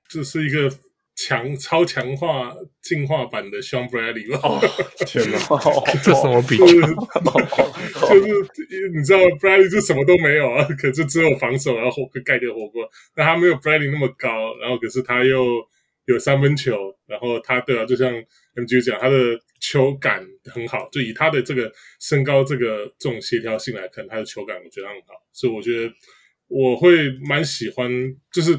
[0.08, 0.70] 这是一个
[1.14, 4.40] 强超强化进化版的 Sean Bradley 吧？
[4.42, 4.60] 哦，
[5.06, 5.38] 天哪，
[6.04, 6.66] 这什么比较？
[8.08, 12.88] 就是你知道 Bradley 就什么都没有啊，可是只有防守，然后火盖掉火锅。
[13.16, 15.66] 那他没有 Bradley 那么高，然后可是他又
[16.08, 16.76] 有三分球，
[17.06, 18.12] 然后他对啊，就像
[18.56, 19.16] MG 讲，他的
[19.60, 20.88] 球感很好。
[20.90, 25.92] 就以他的这个身高，这个这种协调性来看，他的球感我觉得很好，所以我觉得
[26.48, 27.90] 我会蛮喜欢，
[28.32, 28.58] 就是。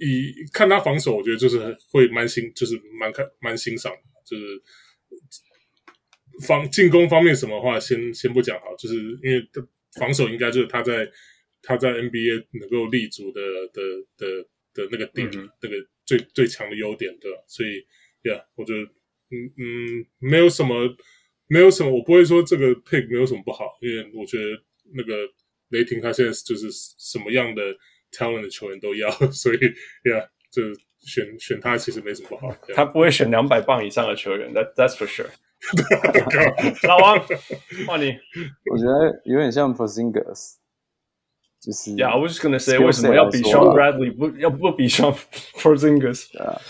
[0.00, 1.58] 以看他防守，我觉得就是
[1.90, 3.92] 会蛮欣，就是蛮看蛮欣赏，
[4.24, 4.62] 就是
[6.46, 8.94] 防进攻方面什么话先先不讲好，就是
[9.24, 9.44] 因为
[9.98, 11.10] 防守应该就是他在
[11.62, 13.40] 他在 NBA 能够立足的
[13.72, 13.82] 的
[14.16, 14.42] 的
[14.72, 15.28] 的那个点，
[15.60, 15.74] 那个
[16.08, 17.38] 最最强的优点，对吧？
[17.46, 17.84] 所以
[18.24, 18.80] ，Yeah，我觉得，
[19.30, 20.96] 嗯嗯，没有什么，
[21.46, 24.44] 没有什么，我不会说这个 pick 没有什么不好，因为我觉得
[24.94, 25.28] 那个
[25.68, 27.62] 雷霆他现在就是什么样的。
[28.10, 29.58] talent 的球员都要， 所以
[30.02, 30.62] ，Yeah，就
[30.98, 32.56] 选选他其实没什么不好。
[32.74, 35.28] 他不会选两百磅以上的球员，That That's for sure。
[36.88, 37.20] 老王，
[37.86, 38.16] 换你。
[38.70, 40.54] 我觉得有点像 Porzingis，
[41.60, 41.90] 就是。
[41.92, 45.16] Yeah, I was just gonna say，为什么要比 Sean Bradley 不要不比 Sean
[45.56, 46.32] Porzingis？
[46.32, 46.60] 对啊，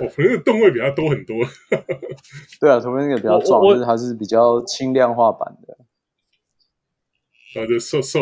[0.00, 1.36] 我朋友动位比他多很多。
[2.60, 5.76] 对啊，Porzingis 比较壮，就是他是比较轻量化版的。
[7.54, 8.20] 然后就瘦瘦。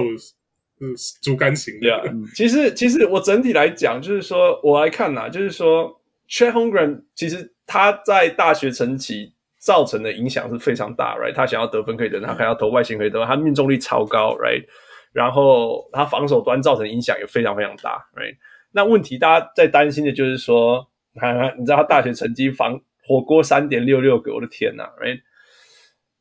[0.82, 1.86] 嗯，竹竿型的。
[1.86, 11.34] Yeah, 其实，其实我整体来讲，就是说我来看呐，就是说，Chet Holmgren 其实他在大学成绩造成的影响是非常大，right？
[11.34, 14.64] 他想要得分可以得分，他还要投外线可以得分，他命中率超高，right？
[15.12, 18.37] 然后他防守端造成影响也非常非常大，right？
[18.73, 25.20] 那问题大家在担心的就是说，看看你知道他大学成绩防火锅三点六六个，我的天呐，right？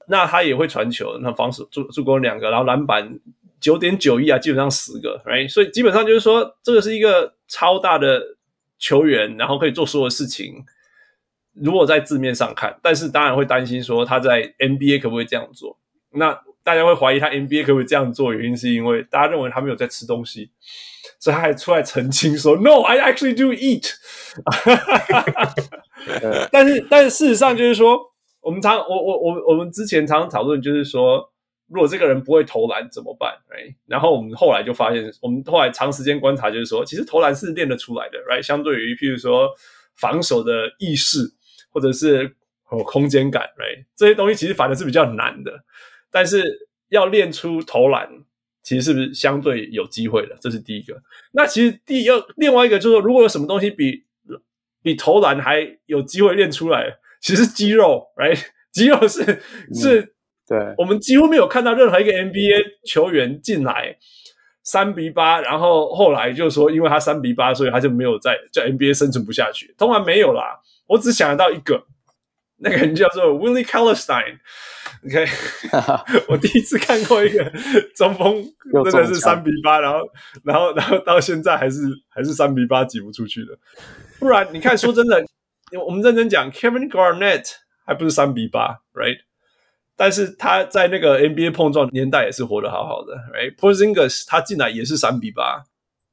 [0.08, 3.20] 那他也会传球，那防守助助攻两个，然后篮板。
[3.62, 5.50] 九点九亿啊，基本上十个，right？
[5.50, 8.38] 所以基本上就是说，这个是一个超大的
[8.78, 10.64] 球员，然后可以做所有事情。
[11.56, 15.78] 如果在字面上看，但是当然会担心说他在 NBA 可不可以这样做？
[16.12, 20.52] 那大家会怀疑他 NBA 可不可以这样做，原因是因为大家认为他没有在吃东西，
[21.20, 23.92] 所以他还出来澄清说：“No，I actually do eat。
[26.52, 28.00] ”但是，但是事实上就是说，
[28.42, 31.28] 我们常我我我我们之前常常讨论就是说。
[31.72, 33.76] 如果这个人不会投篮怎么办？Right?
[33.86, 38.42] 然后我们后来就发现，我们后来长时间观察，就是说，其实投篮是练得出来的，Right?
[38.42, 39.52] 相对于譬如说
[39.96, 41.32] 防守的意识，
[41.70, 42.36] 或者是
[42.86, 43.86] 空间感，Right?
[43.96, 45.64] 这些东西其实反而是比较难的。
[46.12, 48.10] 但是要练出投篮，
[48.64, 50.38] 其实是不是相对有机会的？
[50.42, 51.02] 这是第一个。
[51.32, 54.04] 那其实第二，另外一个就是说，如果有什么东西比
[54.82, 58.40] 比投篮还有机会练出来，其实肌肉，Right?
[58.72, 60.16] 肌肉是、嗯、是。
[60.48, 63.96] 对，我们几乎没有看到任何一个 NBA 球员进来
[64.64, 69.76] 三比八，然后后来就说，因为他三比八，所以他就没有在在 NBA 生存不下去。
[69.78, 71.86] 当然没有啦，我只想得到一个，
[72.60, 74.40] 那个人叫做 Willie Cauley-Stein。
[75.06, 75.26] OK，
[76.28, 77.44] 我第一次看过一个
[77.96, 78.44] 中锋
[78.84, 80.00] 真的是三比八，然后
[80.44, 81.80] 然后然后到现在还是
[82.10, 83.58] 还是三比八挤不出去的。
[84.20, 85.24] 不然你看，说真的，
[85.86, 87.46] 我们认真讲，Kevin Garnett
[87.86, 89.20] 还不是三比八，right？
[89.96, 95.64] 但是他在那个 NBA 碰撞年代也是活得好好的，right？Porzingis 他进来也是三比八，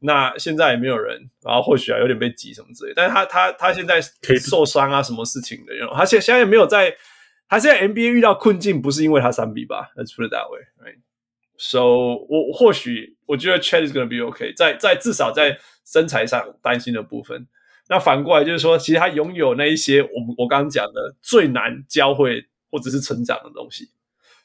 [0.06, 5.94] 那现在也没有人，然后或许啊有点被挤什么之类，但是他他他现在可以受伤啊什么事情的，you know?
[5.94, 6.96] 他现现在也没有在，
[7.48, 17.46] 他现在 NBA 遇到困境不是因为他三比八，Let's put it that way，right？So 我或许我觉得 Chet is gonna be okay，在在至少在身材上担心的部分，
[17.88, 22.46] 那反过来就是说，其实他拥有那一些我我刚刚讲的最难教会。
[22.68, 23.88] 或者是成长的东西，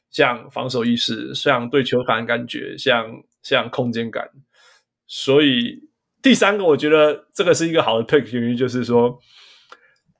[0.09, 3.11] 像防守意识，像对球感感觉，像
[3.41, 4.29] 像空间感。
[5.13, 5.77] 所以
[6.21, 9.19] 第三个，我觉得这个是一个好的 pick，原因就是说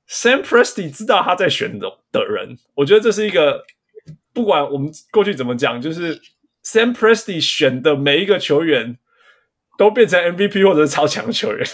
[0.06, 3.64] ，Sam Presti 知道他在选的的人，我觉得这是一个
[4.34, 6.20] 不管我们过去怎么讲，就是
[6.62, 8.98] Sam Presti 选的每一个球员
[9.78, 11.66] 都变成 MVP 或者是超强球员，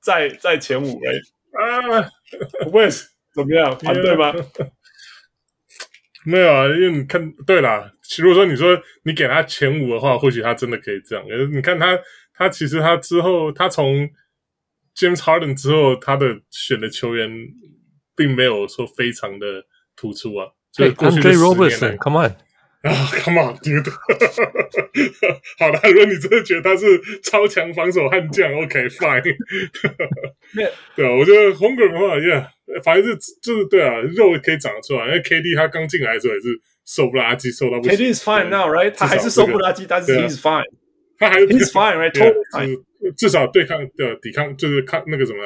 [0.00, 1.10] 在在前五位
[1.58, 2.08] 啊，
[2.70, 2.88] 会
[3.34, 3.76] 怎么样？
[3.80, 4.32] 反对吗？
[6.24, 11.26] 没有啊，因为你看，对啦，如果说你说你给他前五的话，或许他真的可以这样。
[11.28, 11.98] 可是你看他，
[12.36, 14.08] 他其实他之后，他从
[14.96, 17.30] James Harden 之后，他的选的球员
[18.16, 19.64] 并没有说非常的
[19.96, 20.48] 突出啊。
[20.76, 22.36] 对，Andre Roberson，Come on。
[22.84, 23.88] 啊、oh,，Come on，dude！
[25.58, 26.86] 好的，如果你真的觉得他是
[27.22, 29.22] 超强防守悍将，OK，fine。
[30.94, 32.50] 对啊，我觉得 Holmgren 的话，Yeah，
[32.82, 35.06] 反正是就是对啊，肉可以长得出来。
[35.06, 36.48] 因为 KD 他刚进来的时候也是
[36.84, 37.96] 瘦不拉几，瘦到不行。
[37.96, 38.90] KD is fine now，right？
[38.94, 40.68] 他还是瘦不拉几，但是 he's fine。
[41.18, 42.78] 他还是 he's fine。
[43.18, 45.40] 至少对抗的抵抗就是抗那个什么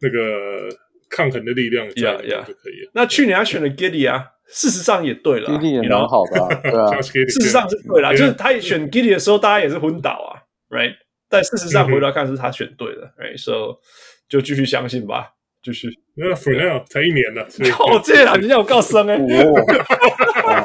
[0.00, 0.68] 那个
[1.10, 2.90] 抗衡的力量在里面就可以了。
[2.94, 10.94] 那去年他选了 Giddey 啊，事实上也对了，Giddey 也蛮好的，对啊， 事实上是对了，就是他选 Giddey 的时候，大家也是昏倒啊，right？
[11.28, 13.80] 但事实上回来看是他选对了，right？So
[14.28, 15.30] 就继续相信吧，
[15.60, 15.88] 继续。
[16.14, 17.42] 那 For now 才一年呢，
[17.80, 19.18] 哦，这样你让我告生哎，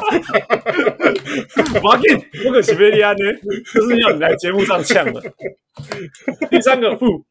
[1.84, 2.08] 我要给
[2.48, 3.20] 我可西贝利亚呢，
[3.74, 5.22] 就是要你来节目上呛的。
[6.50, 7.26] 第三个负，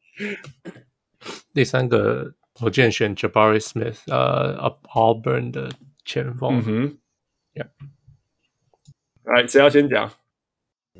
[1.53, 4.57] 第三个我建议选 Jabari Smith，呃
[4.95, 5.71] ，Auburn 的
[6.05, 6.59] 前锋。
[6.59, 6.99] 嗯哼
[7.55, 7.69] ，Yeah，
[9.25, 10.13] 来，谁要先讲？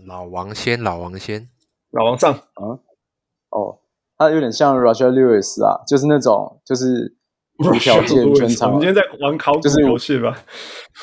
[0.07, 1.49] 老王先，老王先，
[1.91, 2.81] 老王上啊，
[3.51, 3.81] 哦。
[4.19, 7.15] 他有点像 Rashard Lewis 啊，就是那种就是
[7.65, 8.69] 无条件全场。
[8.69, 10.37] 我们今天在玩考古游戏吧？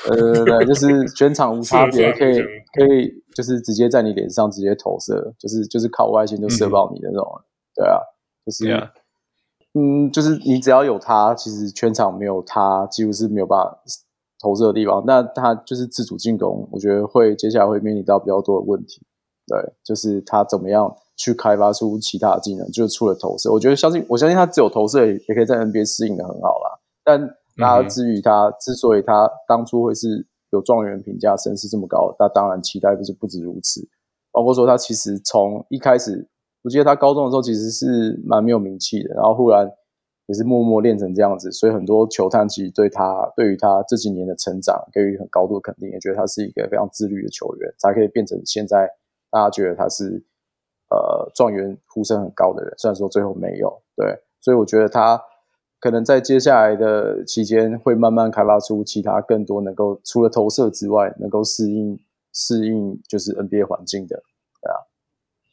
[0.10, 2.40] 呃，对，就是全场无差别，可以
[2.74, 7.28] 可以就是直接在你脸上直接投射，就是就是靠外线就射爆你的那种。
[7.36, 7.42] 嗯、
[7.76, 7.98] 对啊，
[8.46, 8.90] 就是、yeah.
[9.74, 13.80] 嗯，就是你只要有他，其实全场没有他，几乎是没有办法
[14.40, 15.04] 投射的地方。
[15.08, 19.02] 那他就是自主进攻，我觉得会接下来会面临到比较多的问题。
[19.48, 20.96] 对，就是他怎么样。
[21.16, 26.80] 去开发出其他的技能，就是除了投射，我觉得相信我相信他只有投射也可以在 NBA 适应的很好啦。
[27.04, 27.22] 但
[27.58, 33.88] 大家至于他、嗯、之所以他当初会是有状元评价，声势这么高，那当然期待不是不止如此。
[34.32, 36.28] 包括说他其实从一开始，
[36.64, 39.70] 我记得他高中的时候其实是蛮没有名气的，然后忽然
[40.26, 48.90] 也是默默练成这样子，所以很多球探其实对他对于他这几年的成长给予很高度的肯定，也觉得他是一个非常自律的球员，才可以变成现在
[49.30, 50.26] 大家觉得他是。
[50.94, 55.20] 呃，状元呼声很高的人，虽然说最后没有，对，所以我觉得他
[55.80, 62.00] 可能在接下来的期间会慢慢开发出其他更多能够除了投射之外，能够适应
[62.32, 64.22] 适应就是 NBA 环境的，
[64.62, 64.78] 对啊。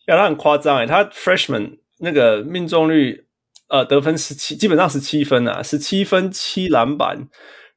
[0.09, 3.27] 呀，他很夸张哎，他 Freshman 那个命中率，
[3.69, 7.29] 呃，得分十七，基本上十七分啊，十七分七篮板。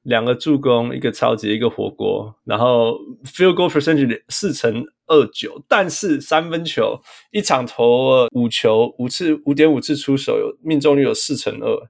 [0.04, 7.02] 两个助攻，一个超级，一个火锅，然后 field goal percentage 四成二九，但是三分球
[7.32, 11.90] 一场投了五球，五次五点五次出手，有命中率有四成二。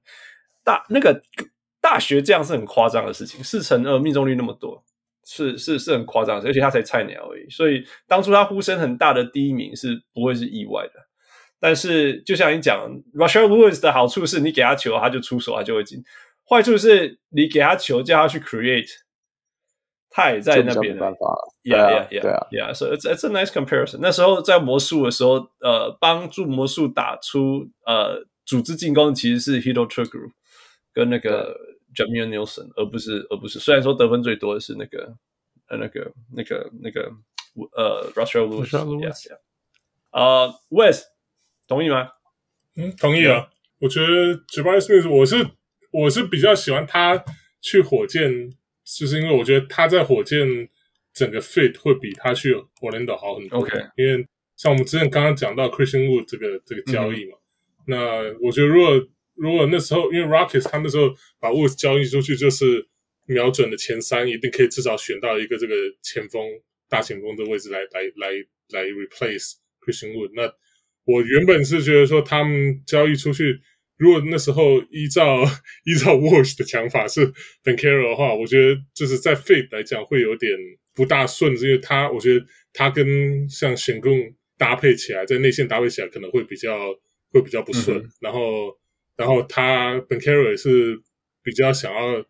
[0.63, 1.21] 大那个
[1.81, 4.83] 大学这样是很夸张的事情，四成二命中率那么多，
[5.25, 10.93] 是是是很夸张，而且他才菜鸟而已，所以当初他呼声很大的第一名是不会是意外的。
[11.59, 16.03] 但是就像你讲，Rashard Lewis 的好处是你给他球，他就出手，他就会进。
[16.49, 18.89] 坏处是你给他球，叫他去 create，
[20.09, 20.97] 他也在那边。
[20.97, 21.19] 办法
[21.63, 22.73] ，Yeah, yeah, yeah, yeah.
[22.73, 23.99] So it's it's a nice comparison.
[24.01, 30.31] 那时候在魔术的时候，呃，帮助魔术打出呃组织进攻，其实是 Hedo Turkoglu
[30.91, 31.57] 跟那个
[31.95, 33.59] Jameer Nelson，而不是而不是。
[33.59, 35.15] 虽然说得分最多的是那个
[35.69, 37.11] 呃那个那个那个
[37.71, 38.69] 呃 Lewis。
[38.69, 39.37] Yeah, yeah.
[40.11, 41.03] 呃，Wes
[41.67, 42.09] 同意吗？
[42.75, 43.49] 嗯，同意啊。
[43.79, 45.47] 我觉得 Jabari Smith 我是。
[45.93, 47.23] 我是比较喜欢他
[47.61, 48.49] 去火箭，
[48.83, 50.67] 就是因为我觉得他在火箭
[51.13, 53.59] 整个 fit 会比他去 Orlando 好很多。
[53.59, 57.97] OK，因为像我们之前刚刚讲到 Christian Wood 这个这个交易嘛，嗯、那
[58.41, 62.87] 我觉得如果如果那时候因为 Rockets 他那时候把 Wood 交易出去，就是
[63.27, 66.43] 瞄准的前三，一定可以至少选到一个这个前锋
[66.89, 70.31] 大前锋的位置来来来来 replace Christian Wood。
[70.33, 70.51] 那
[71.05, 73.61] 我原本是觉得说他们交易出去。
[74.03, 75.43] 如果那时候依照
[75.87, 77.31] 依照 Walsh 的讲法是
[77.63, 80.51] Banchero 的话，我觉得就是在 fit 来讲会有点
[80.93, 84.11] 不大顺，因为他我觉得他跟像选贡
[84.57, 86.93] 搭配起来，在内线搭配起来可能会比较
[87.31, 87.97] 会比较不顺。
[87.97, 88.77] 嗯、然后
[89.15, 90.99] 然后他 Banchero 也是
[91.41, 92.25] 比较想要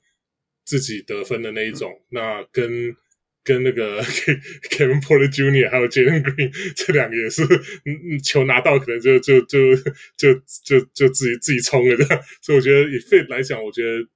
[0.64, 2.96] 自己得分的那一种，嗯、那跟。
[3.44, 4.02] 跟那个
[4.72, 5.70] Kevin Porter Jr.
[5.70, 7.44] 还有 Jalen Green 这两个也是，
[7.86, 9.76] 嗯，球拿到可能就就就
[10.18, 10.34] 就
[10.64, 12.06] 就就自己自己冲了的，
[12.42, 14.08] 所以我觉得以 fit 来讲，我觉得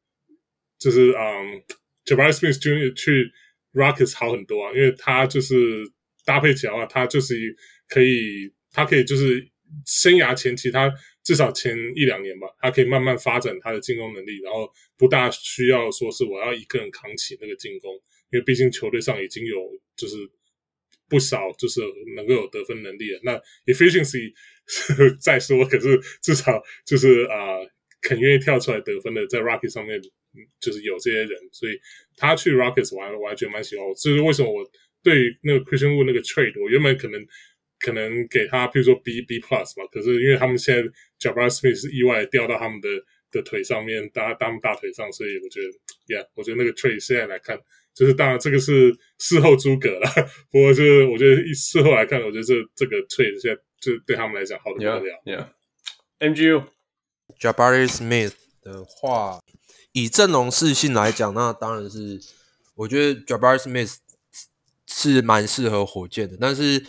[0.80, 1.62] 就是嗯
[2.06, 2.94] ，Jabari Smith Jr.
[2.95, 3.30] 去
[3.74, 5.56] Rockets 好很多啊，因为他就是
[6.26, 7.36] 搭配起来的话，他就是
[7.90, 9.45] 可以，他可以就是
[9.86, 10.90] 生涯前期他
[11.24, 17.91] 至少前一两年吧，他可以慢慢发展他的进攻能力，然后不大需要说是我要一个人扛起那个进攻。
[18.32, 19.56] 因为毕竟球队上已经有
[19.95, 20.18] 就是
[21.10, 21.82] 不少就是
[22.16, 23.41] 能够有得分能力了，那
[23.72, 24.34] efficiency
[25.22, 27.60] 再说，可是至少就是啊、
[28.02, 30.02] 肯愿意跳出来得分的，在 rocket 上面
[30.60, 31.80] 就是有这些人，所以
[32.16, 33.86] 他去 Rockets 我还我还觉得蛮喜欢。
[33.95, 34.70] 这是为什么我
[35.02, 37.26] 对那个 Christian Wood 那个 trade，我原本可能
[37.80, 40.84] 可能给他，譬如说 B B plus 嘛，可是因为他们现在
[41.18, 42.90] Jabari Smith 是意外掉到他们的
[43.32, 45.68] 的腿上面，搭他们大腿上，所以我觉得
[46.14, 47.58] ，Yeah，我觉得那个 trade 现在来看。
[47.98, 50.07] 就是当然，这个是事后诸葛了。
[50.52, 55.02] 不过，就是我觉得一事后来看，我觉得这这个 trade 现在就对他们来讲好的不得了。
[55.26, 55.48] Yeah,
[56.19, 56.61] yeah.
[57.40, 59.40] MGU，Jabari Smith 的话，
[59.94, 62.19] 以阵容适性来讲，那当然是
[62.76, 63.95] 我觉得 Jabari Smith
[64.86, 66.86] 是蛮适合火箭的，但是，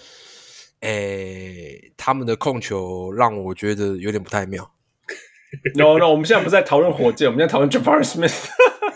[0.81, 4.75] 诶、欸，他们的控球让我觉得有点不太妙。
[5.75, 8.51] No No，我们现在不是在讨论火箭，我们在讨论 Jabari Smith。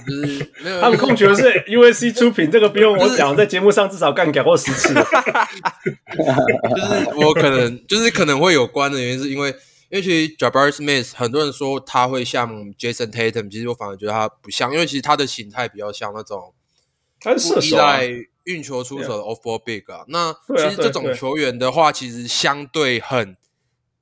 [0.06, 4.94] 就是没有他们控球是 USC 出品，这个不用我讲，在节目上至少干讲过十次。
[4.94, 5.00] 就
[6.20, 9.48] 是我可能就是可能会有关的原因，是因为
[9.90, 16.52] 因为其实 Jabari Smith 很多人说他会像 Jason Tatum，其实我反而觉得他不像，因为其实他的形态比较像那种
[17.20, 17.98] 他是射手啊，
[18.44, 20.04] 运球出手的 Off Ball Big 啊。
[20.08, 23.36] 那其实这种球员的话，其实相对很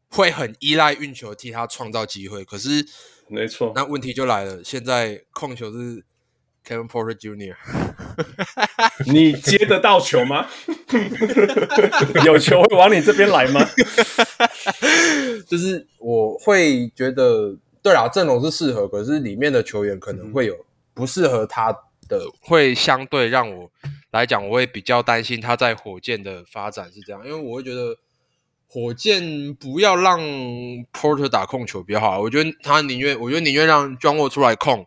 [0.08, 2.86] 会很依赖运球替他创造机会，可是。
[3.30, 6.04] 没错，那问题就来了，现在控球是
[6.66, 7.54] Kevin Porter Jr.，
[9.06, 10.48] 你接得到球吗？
[12.24, 13.64] 有球会往你这边来吗？
[15.46, 21.72] 就是我会觉得，对啊，阵容是适合，可是里面的球员可能会有不适合他
[22.08, 23.70] 的，嗯、会相对让我
[24.10, 27.96] 来讲，我会比较担心他在火箭的发展是这样，因为我会觉得。
[28.72, 30.20] 火箭不要让
[30.92, 34.86] Porter 打控球比较好，我觉得他宁愿，我觉得宁愿让 John Wall 出来控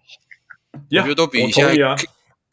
[0.90, 1.74] ，yeah, 我觉得都比现在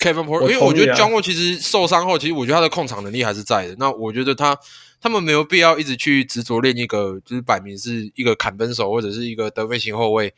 [0.01, 3.77] Kevin Porter，、啊、因为我觉得 John Wall 其实受伤后，其实我觉得他的控场能力还是在的。
[3.78, 4.59] 那我觉得他
[5.01, 10.35] 他们没有必要一直去执着练一个，就是摆明是一个砍分手或者是一个得分型后卫，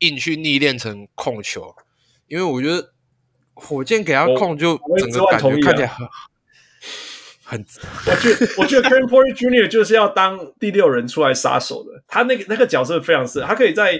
[0.00, 1.76] 硬去逆练成控球，
[2.26, 2.90] 因为我觉得
[3.54, 6.04] 火箭给他控就整个感觉看起来很。
[7.54, 7.64] 很，
[8.06, 9.68] 我觉得我觉得 Kevin Porter Jr.
[9.68, 13.92] 就是要当第六人出来杀手的，他那个那个角色非常适合，他可以在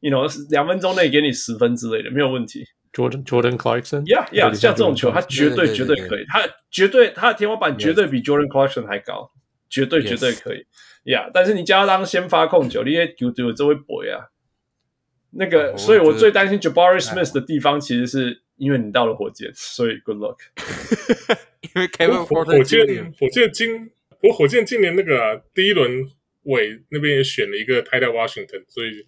[0.00, 2.64] ，you know，两分钟内给你十分之类的，没有问题。
[2.92, 9.30] Jordan Jordan Clarkson，Yeah Yeah，像这种球，他绝对绝对可以，他绝对他的天花板绝对比 Jordan Clarkson 还高，
[9.68, 10.64] 绝对绝对可以。
[11.04, 14.26] Yeah，但是你叫他当先发控球，你也丢丢这位 boy 啊，
[15.32, 20.36] 那个，所以我最担心 Jabari Smith 的地方，其实是因为你到了火箭，所以 Good luck。
[21.74, 23.90] 因为 Kevin Porter 火箭，火箭今
[24.22, 26.04] 我火箭今年那个、啊、第一轮
[26.44, 29.06] 尾那边也选了一个 Tyler Washington，所以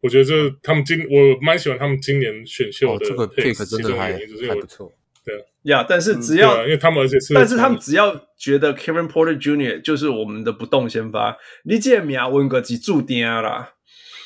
[0.00, 4.92] 我觉得这他们今我蛮喜欢他们今年选秀的、哦、这个 pick 真的还还不错。
[5.22, 9.82] 对呀，yeah, 但是只要、嗯啊、因为他们而且是，但是他们只要觉得 Kevin Porter Jr.
[9.82, 13.74] 就是我们的不动先发，你这名问个几注定啦。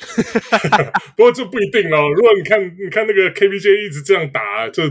[1.16, 2.10] 不过这不一定哦。
[2.14, 4.82] 如果你看，你看那个 KPJ 一直这样打，就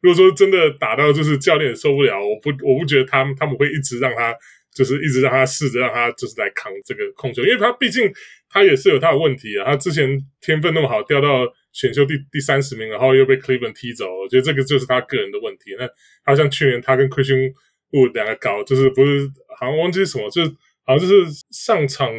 [0.00, 4.34] 如果说真的打到就是教练受不了，我不我不觉得他们他们会一直让他
[4.74, 8.10] 就是一直让他试着让他就是来扛这个控球，因为他毕竟
[8.48, 9.64] 他也是有他的问题啊。
[9.64, 15.76] 他之前天分那么好，掉到选秀第第三十名，然后又被 Cleveland 踢走，我觉得这个就是他个人的问题。
[15.78, 15.88] 那
[16.24, 17.52] 他像去年他跟 Christian
[17.90, 19.28] Wood 两个搞，就是不是
[19.58, 20.50] 好像忘记什么，就是
[20.84, 22.10] 好像就是上场。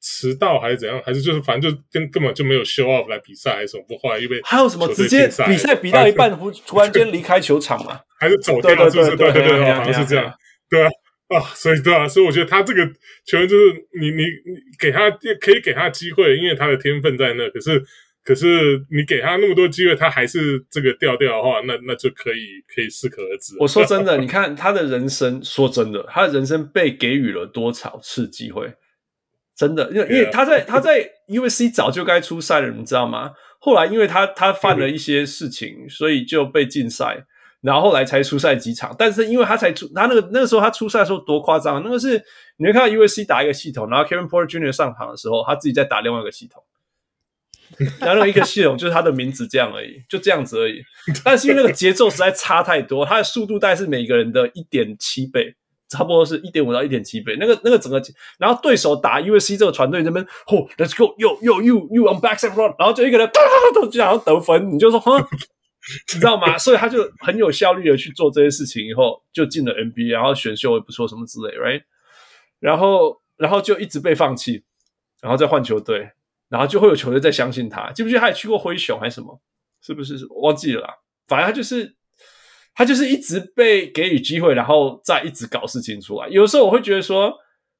[0.00, 1.00] 迟到还是怎样？
[1.04, 3.84] 还是就是反正就根根本就没有 show off 来比赛还是什么？
[3.86, 8.00] 不后来又被还有什么直接比赛比到一半， 突突然间离开球场嘛？
[8.18, 8.70] 还是走掉？
[8.88, 9.16] 是不是？
[9.16, 10.32] 对对对，好像是这样。
[10.68, 10.88] 对啊
[11.28, 12.84] 啊，所以对啊，所以我觉得他这个
[13.26, 17.48] 球员就是你你你给他可以给他机会，因为他的天分在那。
[17.50, 17.82] 可是
[18.24, 23.56] 可是你给他那么多机会，他还是这个调调的话，那那就可以可以适可而止。
[23.58, 28.72] 我说真的，你看他的人生，说真的，他的人生被给予了多少次机会？
[29.60, 33.32] 真的，因为因为他在他在 USC 早就该出赛了，你知道吗？
[33.58, 37.26] 后来因为他他犯了一些事情， 所以就被禁赛，
[37.60, 38.96] 然后后来才出赛几场。
[38.98, 42.22] 但是因为他才出，他那个那个时候他出赛的时候多夸张，那个是
[42.56, 44.72] 你会看到 USC 打一个系统，然后 Kevin Porter Jr.
[44.72, 46.64] 上场的时候，他自己在打另外一个系统，
[48.00, 50.82] 然后一个系统就是他的名字这样而已，就这样子而已。
[51.22, 55.56] 但是因为那个节奏实在差太多，他的速度大概是每个人的一点七倍。
[55.90, 58.00] 差不多是一点五到一点七倍，那个那个整个，
[58.38, 63.28] 然后对手打 USC 这个团队这边，嚯，Let's go，yo yo you you on backside run，然后就一个人
[63.74, 66.56] 就想要得分，你就说，哼，你知道吗？
[66.56, 71.82] 所以他就很有效率的去做这些事情，以后就进了 NBA，然后选秀也不错，什么之类，right？
[72.60, 74.62] 然后然后就一直被放弃，
[75.20, 76.12] 然后再换球队，
[76.48, 79.40] 然后就会有球队再相信他，记不记得他也去过灰熊还是什么？
[79.82, 80.24] 是不是？
[80.42, 80.94] 忘记了啦，
[81.26, 81.96] 反正他就是。
[82.74, 86.28] 他就是一直被给予机会，然后再一直搞事情出来。
[86.28, 87.34] 有时候我会觉得说，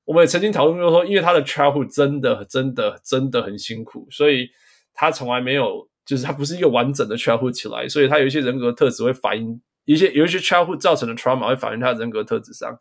[0.05, 4.51] 我们也曾经讨论过说，因为他的 childhood 真的、真的、真的很辛苦，所以
[4.93, 12.79] 他从来没有，就是他不是一个完整的 childhood 起来，所以他有一些人格特质会反映一些有一些 childhood 造成的 trauma 会反映他的人格特质上。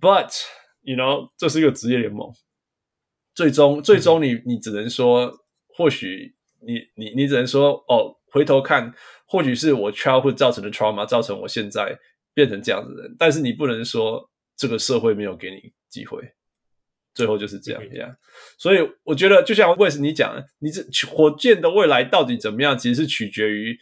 [0.00, 0.32] But
[0.82, 2.32] you know，这是一个职业联盟，
[3.34, 6.34] 最终最终你你只能说，或许
[6.66, 8.92] 你你你只能说哦，回头看。
[9.26, 11.98] 或许是我 childhood 造成的 trauma 造成我现在
[12.32, 16.22] 变成这样子的人，但是你不能说这个社会没有给你机会，
[17.14, 18.16] 最后就是这样这样。
[18.58, 23.78] 所以我觉得，就像 Wes 你讲的，你这火箭的未来到底怎么样，其实是取决于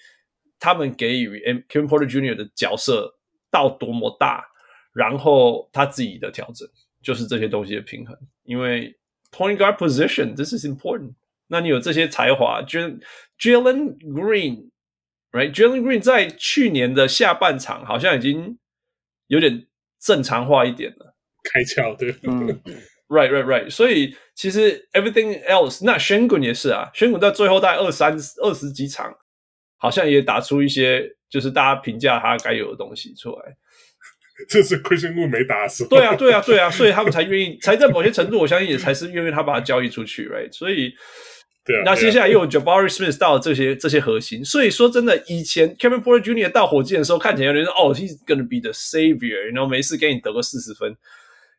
[0.58, 2.34] 他们给予 Kevin Porter Jr.
[2.34, 3.16] 的角色
[3.50, 4.44] 到多么大，
[4.92, 6.66] 然后他自己的调整，
[7.02, 8.16] 就是这些东西的平衡。
[8.44, 8.96] 因为
[9.30, 11.14] Point Guard position，this is important。
[11.48, 13.00] 那你有这些才华，Jalen
[15.34, 18.58] Green，right？Jalen Green 在去年的下半场好像已经
[19.26, 19.66] 有点
[20.00, 22.46] 正常化一点了，开窍对，嗯
[23.08, 23.70] ，right right right。
[23.70, 29.12] 所以其实 everything else，那 Sengun 也是啊，Sengun 在最后大概二三二十几场，
[29.76, 33.56] 好像也打出一些就是大家评价他该有的东西出来。
[34.48, 40.52] 这是 Christian Wood 没打死，对啊对啊对啊，所以他们才愿意，才在某些程度，我相信也才是愿意他把他交易出去，right？
[40.52, 40.94] 所以。
[41.64, 46.50] 对啊，那接下来又有 Jabari Smith 到这些这些核心，所以说真的，以前 Kevin Porter Jr.
[46.50, 50.94] 到火箭的时候，看起来有人说哦，he's gonna be the savior，然后没事给你得个四十分。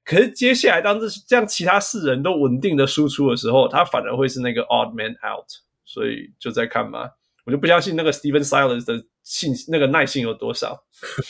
[0.04, 5.48] 可是接下来当这这样其他四人都稳定的输出的时候，他反而会是那个 odd man out。
[5.84, 7.10] 所以就在看嘛，
[7.46, 10.84] 我就不相信那个 Stephen Silas 的信那个耐性有多少。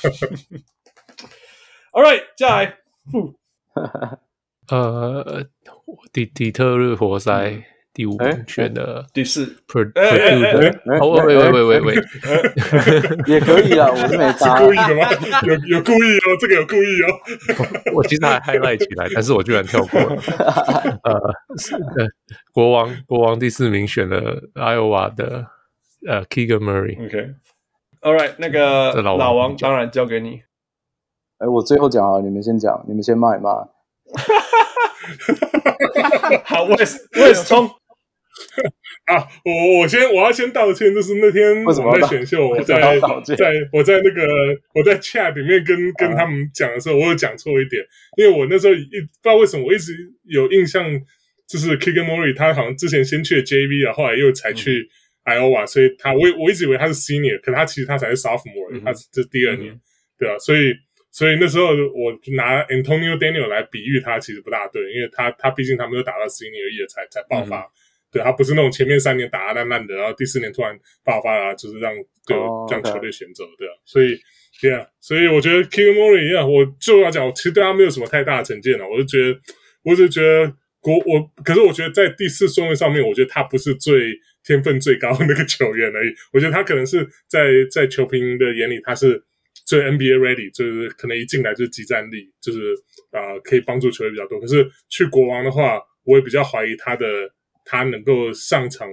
[1.91, 2.77] All right，接下来，
[4.67, 5.45] 呃，
[6.11, 7.63] 底底特律活塞。
[7.95, 11.95] 嗯第五选的第四，Purdue 的，哦，喂喂喂喂喂，
[13.25, 15.07] 也可以啊，我是没答，是故意的吗？
[15.47, 17.07] 有有故意哦，这个有故意哦。
[17.95, 20.17] 我其实还 highlight 起来，但是我居然跳过 了。
[21.03, 21.19] 呃，
[22.51, 25.47] 国王国王第四名选了 Iowa 的
[26.05, 27.01] 呃 Keegan Murray。
[27.05, 30.41] OK，All right，那个老王当然交给你。
[31.37, 33.51] 哎，我最后讲啊，你们先讲，你们先骂一骂。
[36.43, 37.69] 好，Wes，Wes 冲。
[39.05, 42.75] 啊，我我先我要先道歉，就是那天我在选秀， 我在
[43.37, 44.27] 在我在那个
[44.73, 47.83] 我在 chat 里面跟跟他们讲的时候，我有讲错一点，
[48.17, 49.93] 因为我那时候一不知道为什么我一直
[50.23, 50.83] 有印象，
[51.47, 54.89] 就是 Keegan Murray 他好像之前先去了 JV 啊，后来又才去
[55.23, 59.79] Iowa，所以他我我一直以为他是 Senior，可他其实他才是 Sophomore，他是这第二年，
[60.17, 60.73] 对啊，所以
[61.11, 67.65] 所以那时候我拿 Antonio Daniel 来比喻他，其实不大对，因为他他毕竟他没有打到 Senior year 才才爆发。
[68.15, 70.73] 对，他不是那种前面三年打得烂烂的，然后第四年突然
[71.03, 71.93] 爆发了，就是让
[72.25, 72.37] 对
[72.71, 74.17] 让球队选择，对啊，所以
[74.61, 79.37] 对啊，所以我觉得 Keegan Murray 一样，我就要讲，我其实对他没有什么太大的成见了，我就觉得，
[79.83, 89.21] 我就觉得国我，可是我觉得在第四顺位上面，我觉得他不是最天分最高的那个球员而已，我觉得他可能是在在球评的眼里，他是
[89.65, 92.73] 最 NBA ready，就是可能一进来就是即战力，就是
[93.11, 97.05] 啊、呃、可以帮助球队比较多，可是去国王的话，我也比较怀疑他的。
[97.65, 98.87] 他能够上场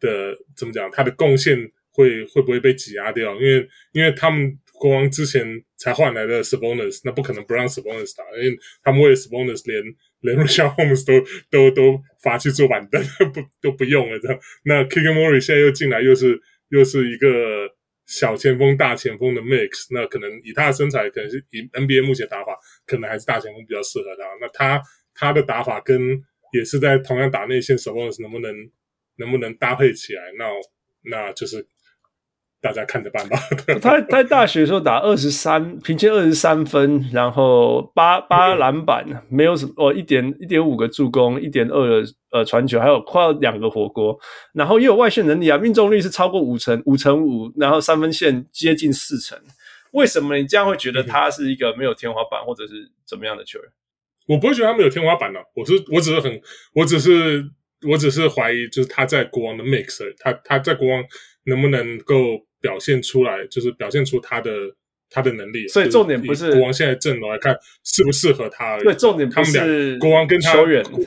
[0.00, 0.90] 的怎么讲？
[0.90, 1.56] 他的贡献
[1.92, 3.34] 会会不会被挤压掉？
[3.36, 9.82] 因为因为他们国王之前才换来的 Sabonis，那不可能不让 Sabonis 打，因为他们为了 Sabonis 连
[10.20, 13.02] 连 Richaun Holmes 都都都罚去坐板凳，
[13.32, 14.18] 不都不用了。
[14.18, 16.38] 这样，那 Keegan Murray 现在又进来，又是
[16.68, 17.70] 又是一个
[18.06, 22.54] 小前锋大前锋的 mix，那可能以他的身材，可能是以 NBA 目前打法，
[22.86, 24.24] 可能还是大前锋比较适合他。
[24.40, 24.82] 那他
[25.14, 26.22] 他的打法跟
[26.56, 28.54] 也是在同样打内线，Sabonis 能不能
[29.16, 30.22] 能不能搭配起来？
[30.38, 30.44] 那
[31.10, 31.66] 那就是
[32.60, 33.38] 大家看着办吧。
[33.80, 44.18] 他他大学的时候打二十三，平均二十三分，然后八八篮板，没有什么哦，一点一点五个助攻，一点二个呃传球，还有快要两个火锅，
[44.52, 49.38] 然后也有外线能力啊，命中率是超过五成五成五，然后三分线接近四成。
[49.92, 53.68] 为什么你这样会觉得他是一个没有天花板或者是怎么样的球员？
[54.26, 56.40] 我不会觉得他们有天花板的，我是我只是很，
[56.74, 57.44] 我只是
[57.88, 61.02] 我只是怀疑，就是他在国王的 mix，他他在国王
[61.44, 64.50] 能不能够表现出来，就是表现出他的
[65.08, 65.68] 他的能力。
[65.68, 68.84] 所以重点不是国王现在阵容来看适不适合他而已。
[68.84, 71.04] 对，重点不是他们俩国王跟他球员互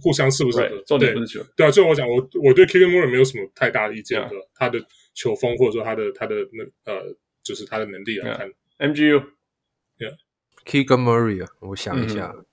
[0.00, 0.82] 互相适不适合。
[0.86, 1.48] 重点不是球员。
[1.56, 4.80] 对啊，所以我讲我我对 Keegan Murray 没有什么太大的意见的，他的
[5.14, 7.02] 球风或者说他的他的那呃，
[7.42, 8.52] 就是他的能力来看。
[8.78, 12.32] MGU，Yeah，Keegan Murray 啊，我想一下。
[12.36, 12.44] 嗯，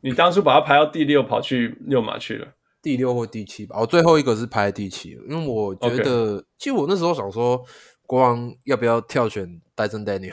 [0.00, 2.48] 你当初把它排到第六，跑去六马去了，
[2.80, 3.76] 第六或第七吧。
[3.78, 7.62] 我最后一个是排第七，因为我觉得.其实我那时候想说，
[8.06, 10.32] 国王要不要跳选 Dyson Daniel，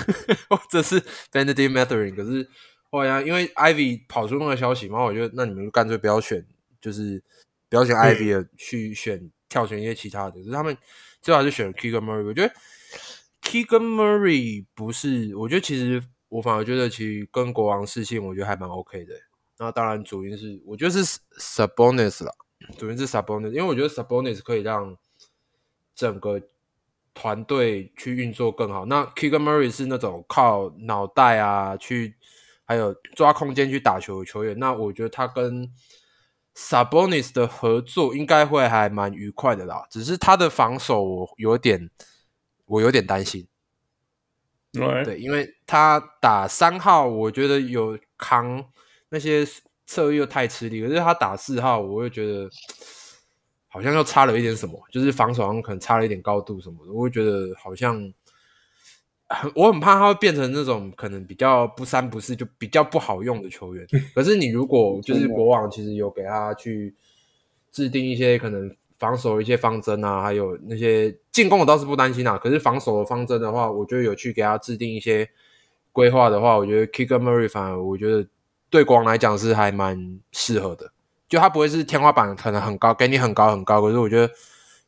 [0.48, 1.00] 或者是
[1.32, 2.48] Bennedict Mathurin，可是
[2.90, 6.46] 后来因为 Ivy 跑出那个消息嘛，我觉得那你们就干脆不要选，
[6.80, 7.22] 就是
[7.68, 10.32] 不要选 Ivy 了，去选跳选一些其他的。
[10.32, 10.76] 可是他们
[11.20, 12.54] 最后还是选 Keegan Murray，我觉得
[13.42, 16.02] Keegan Murray 不是，我觉得其实。
[16.30, 19.12] 我反而觉得，其实跟国王士气，我觉得还蛮 OK 的。
[19.58, 21.04] 那当然，主因是我觉得是
[21.38, 22.32] Sabonis 啦，
[22.78, 24.96] 主因是 Sabonis，因为我觉得 Sabonis 可以让
[25.94, 26.40] 整个
[27.12, 28.86] 团队去运作更好。
[28.86, 32.14] 那 Kegan Murray 是那种靠脑袋啊去，
[32.64, 34.58] 还有抓空间去打球的球员。
[34.58, 35.70] 那我觉得他跟
[36.54, 39.86] Sabonis 的合作应该会还蛮愉快的啦。
[39.90, 41.90] 只是他的防守我有点，
[42.64, 43.46] 我有点担心。
[44.72, 48.64] 对，因为他打三号，我觉得有扛
[49.08, 49.44] 那些
[49.84, 52.48] 侧翼又太吃力，可是他打四号，我又觉得
[53.66, 58.12] 好像又差了一点什么，就是防守上可能差了一点高度什么的，我会觉得好像
[59.28, 63.86] 很，我很怕他会变成那种可能比较不三不四，就比较不好用的球员。
[64.14, 66.94] 可是你如果就是国王，其实有给他去
[67.72, 68.76] 制定一些可能。
[69.00, 72.36] 防守一些方针啊，还有那些进攻，我倒是不担心啊。
[72.36, 75.26] 可是防守的方针的话，我觉得有去给他制定一些
[75.90, 78.28] 规划的话，我觉得 Kicker Murray 反而我觉得
[78.68, 80.92] 对国王来讲是还蛮适合的。
[81.30, 83.80] 就他不会是天花板可能很高，给你很高很高。
[83.80, 84.30] 可是我觉得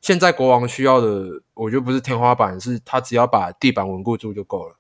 [0.03, 4.77] 现在国王需要的，我觉得不是天花板，是他只要把地板稳固住就够了。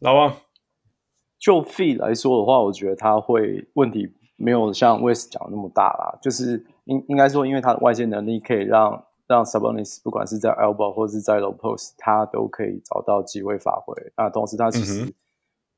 [0.00, 0.36] 老王，
[1.38, 6.66] 就 feed 来说的话，我觉得他会问题没有像 West 讲那么大啦，就是。
[6.84, 13.94] 应应该说，因为他的外线能力可以让让 Sabonis 不管是在 elbow 或是在 low post，他都可以找到机会发挥。
[14.16, 15.14] 那同时，他其实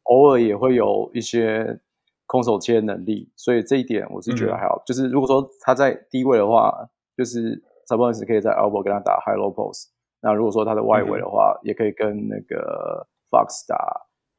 [0.04, 1.78] 偶尔也会有一些
[2.26, 4.76] 空手切能力，所以这一点我是觉得还好。
[4.76, 9.88] 嗯、就是如果说他在低位的话，就是 Sabonis 可以在 elbow 跟他打 high low post。
[10.22, 13.76] 那如果说他的外围的话，嗯、也可以跟那个 Fox 打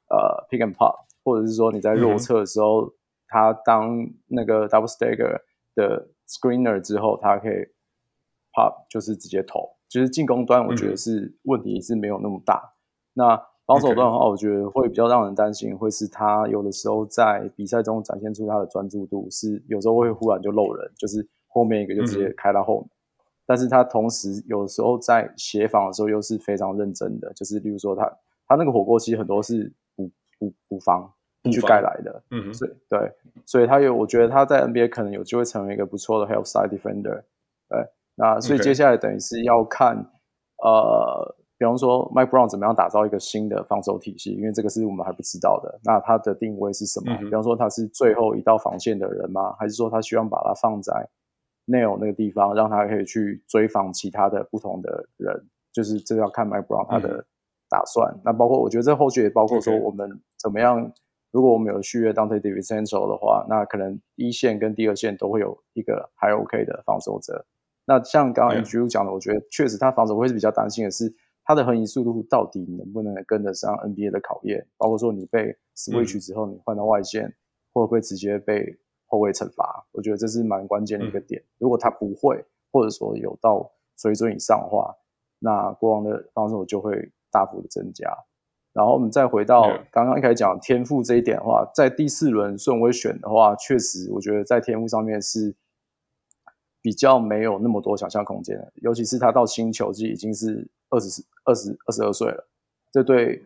[0.10, 2.92] 呃 pick and pop，或者是说你在弱侧的时候，嗯、
[3.28, 5.40] 他当那个 double stagger
[5.76, 6.08] 的。
[6.28, 7.68] Screener 之后，他可以
[8.52, 9.76] pop，就是直接投。
[9.88, 12.56] 其实进攻端，我觉得是问题是没有那么大。
[12.56, 12.74] 嗯、
[13.14, 22.86] 那防守端的话，我觉得会比较让人担心，会是他有的时候在比赛中展现出他的专注度，是有时候会忽然就漏人，就是后面一个就直接开到后面。
[22.86, 22.90] 嗯、
[23.46, 28.06] 但是他同时有的时候在协防的时候又是非常认真的，就是例如说他
[28.48, 31.12] 他那个火锅其实很多是补补补防。
[31.52, 33.12] 去盖来的，嗯哼，对对，
[33.46, 37.24] 所以他有，我觉得他在 NBA 可能有机会成为一个不错的 help side defender，
[37.70, 37.86] 对，
[38.16, 40.12] 那所以接下来等于是要看.
[40.64, 45.80] 呃，比方说 Mike Brown 怎么样打造一个新的防守体系，因为这个是我们还不知道的。
[45.84, 47.14] 那他的定位是什么？
[47.20, 49.54] 嗯、比方说他是最后一道防线的人吗？
[49.60, 50.94] 还是说他希望把它放在
[51.68, 55.46] nail 那个地方，让他可以去追防其他的不同的人？
[55.74, 57.26] 就是这个要看 Mike Brown 他的
[57.70, 58.10] 打算。
[58.14, 60.10] 嗯、那包括我觉得这后续也包括说我们
[60.42, 60.90] 怎么样。
[61.36, 67.46] 如果我们有续约 Dante DiVincenzo 的话，那可能一线跟第二线都会有一个还 OK 的防守者。
[67.84, 71.14] 那像刚刚 Andrew 讲的，我觉得确实他防守会是比较担心的是
[71.44, 77.26] 他的横移速度到底能不能跟得上 NBA 的考验，包括说你被 switch 之后，你换到外线
[77.74, 78.74] 会不会直接被
[79.06, 79.86] 后卫惩罚？
[79.92, 81.44] 我觉得这是蛮关键的一个点。
[81.58, 82.42] 如果他不会，
[82.72, 84.96] 或者说有到水准以上的话，
[85.40, 88.10] 那国王的防守就会大幅的增加。
[88.76, 95.56] 然后我们再回到刚刚一开始讲天赋这一点的话，在第四轮顺位选的话，确实我觉得在天赋上面是
[96.82, 102.50] 比较没有那么多想象空间的，尤其是他到新球季已经是二十、二十、二十二岁了，
[102.92, 103.46] 这对，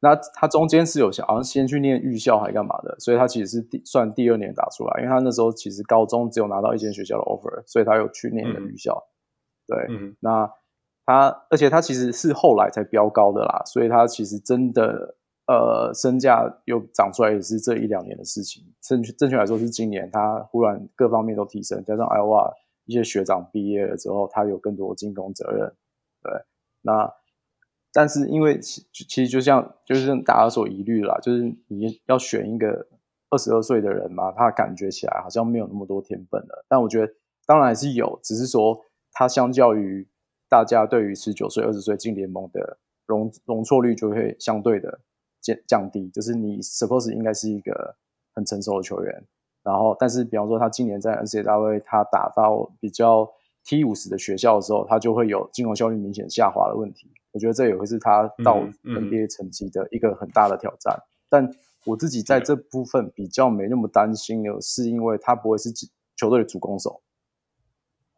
[0.00, 8.98] 那他中间是有想好像先去念预校还干嘛的，所以他其实是第算第二年打出来，因为他那时候其实高中只有拿到一间学校的 offer，所以他有去念的预校，
[9.66, 9.76] 对，
[10.20, 10.50] 那。
[11.10, 15.16] 他而且他其实是后来才飙高的啦，所以他其实真的
[15.48, 18.62] 呃身价又涨出来也是这一两年的事情。
[18.80, 22.52] 正确正确来说是今年他忽然各方面都提升，加上艾瓦
[22.84, 25.72] 一些学长毕业了之后，他有更多进攻责任。
[26.22, 26.32] 对，
[26.82, 27.12] 那
[27.92, 32.86] 但是因为其其实就像就是大家所疑虑啦，就是你要选一个
[33.30, 36.64] 二十二岁的人嘛，他感觉起来好像没有那么多天分了。
[36.68, 37.12] 但我觉得
[37.46, 38.80] 当然还是有，只是说
[39.10, 40.06] 他相较于。
[40.50, 45.00] 大家对于十九岁、二十岁进联盟的容容错率就会相对的
[45.40, 47.96] 降降低，就是你 suppose 应该是一个
[48.34, 49.24] 很成熟的球员，
[49.62, 53.30] 然后但是比方说他今年在 NCAA 他打到比较
[53.64, 57.10] T 五十的学校的时候，他就会有进攻效率明显下滑的问题。
[57.32, 60.92] 我觉得这也会是他到 NBA 成绩的一个很大的挑战。
[60.96, 61.50] 嗯嗯、但
[61.86, 65.70] 我自己在这部分比较没那么担心的是，因为他不会是
[66.16, 67.00] 球队的主攻手。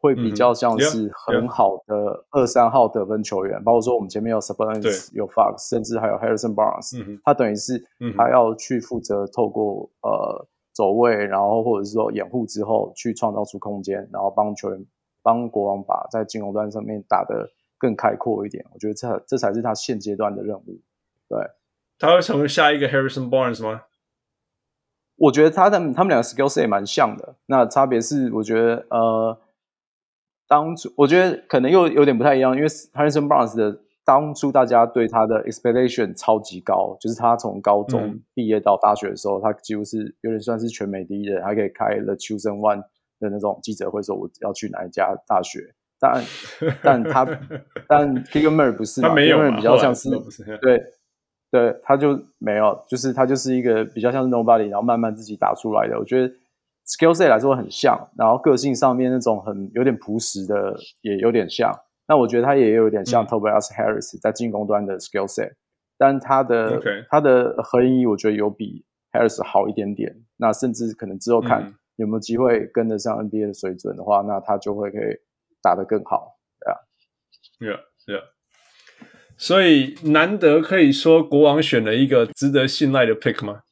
[0.02, 7.80] 会比较像是很好的二三号得分球员，包括说我们前面有 Sabonis 有 Fox，甚至还有 Harrison Barnes，他等于是
[8.18, 14.84] 他要去负责透过呃走位，然后或者是说掩护之后去创造出空间，然后帮球员
[15.22, 17.48] 帮国王把在进攻端上面打得
[17.78, 18.66] 更开阔一点。
[18.74, 20.80] 我觉得这这才是他现阶段的任务。
[21.28, 21.38] 对，
[21.96, 23.82] 他会成为下一个 Harrison Barnes 吗？
[25.14, 29.38] 我觉得他的他们两个 skills 也蛮像的，那差别是我觉得呃。
[30.52, 42.82] 当初我觉得可能又有点不太一样，因为 Harrison Barnes 的当初大家对他的 expectation 超级高，就是他从高中毕业到大学的时候，嗯、他几乎是有点算是全美第一人，还可以开 The Chosen One
[43.18, 45.74] 的那种记者会，说我要去哪一家大学。
[45.98, 46.22] 但
[46.82, 47.24] 但他
[47.88, 50.82] 但 Murray 不是嘛，他没有，Keegan Murray 比较像是，是对
[51.50, 55.98] 对，他就没有，就是他就是一个比较像是 Nobody，然后慢慢自己打出来的。
[55.98, 56.34] 我觉得
[56.86, 61.72] skill set 来说很像，然后个性上面那种很有点朴实的也有点像。
[62.08, 65.52] 那我觉得他也有点像 Tobias Harris 在进攻端的 skill set，
[65.96, 66.80] 但他的.
[67.10, 70.14] 他的合一我觉得有比 Harris 好一点点。
[70.36, 75.20] 那甚至可能之后看有没有机会跟得上 NBA 的水准的话，那他就会可以。
[75.64, 76.76] 打得更好，对啊
[77.60, 77.78] ，Yeah,
[78.12, 78.24] Yeah。
[79.36, 83.62] 所以难得可以说国王选了一个值得信赖的 pick 吗？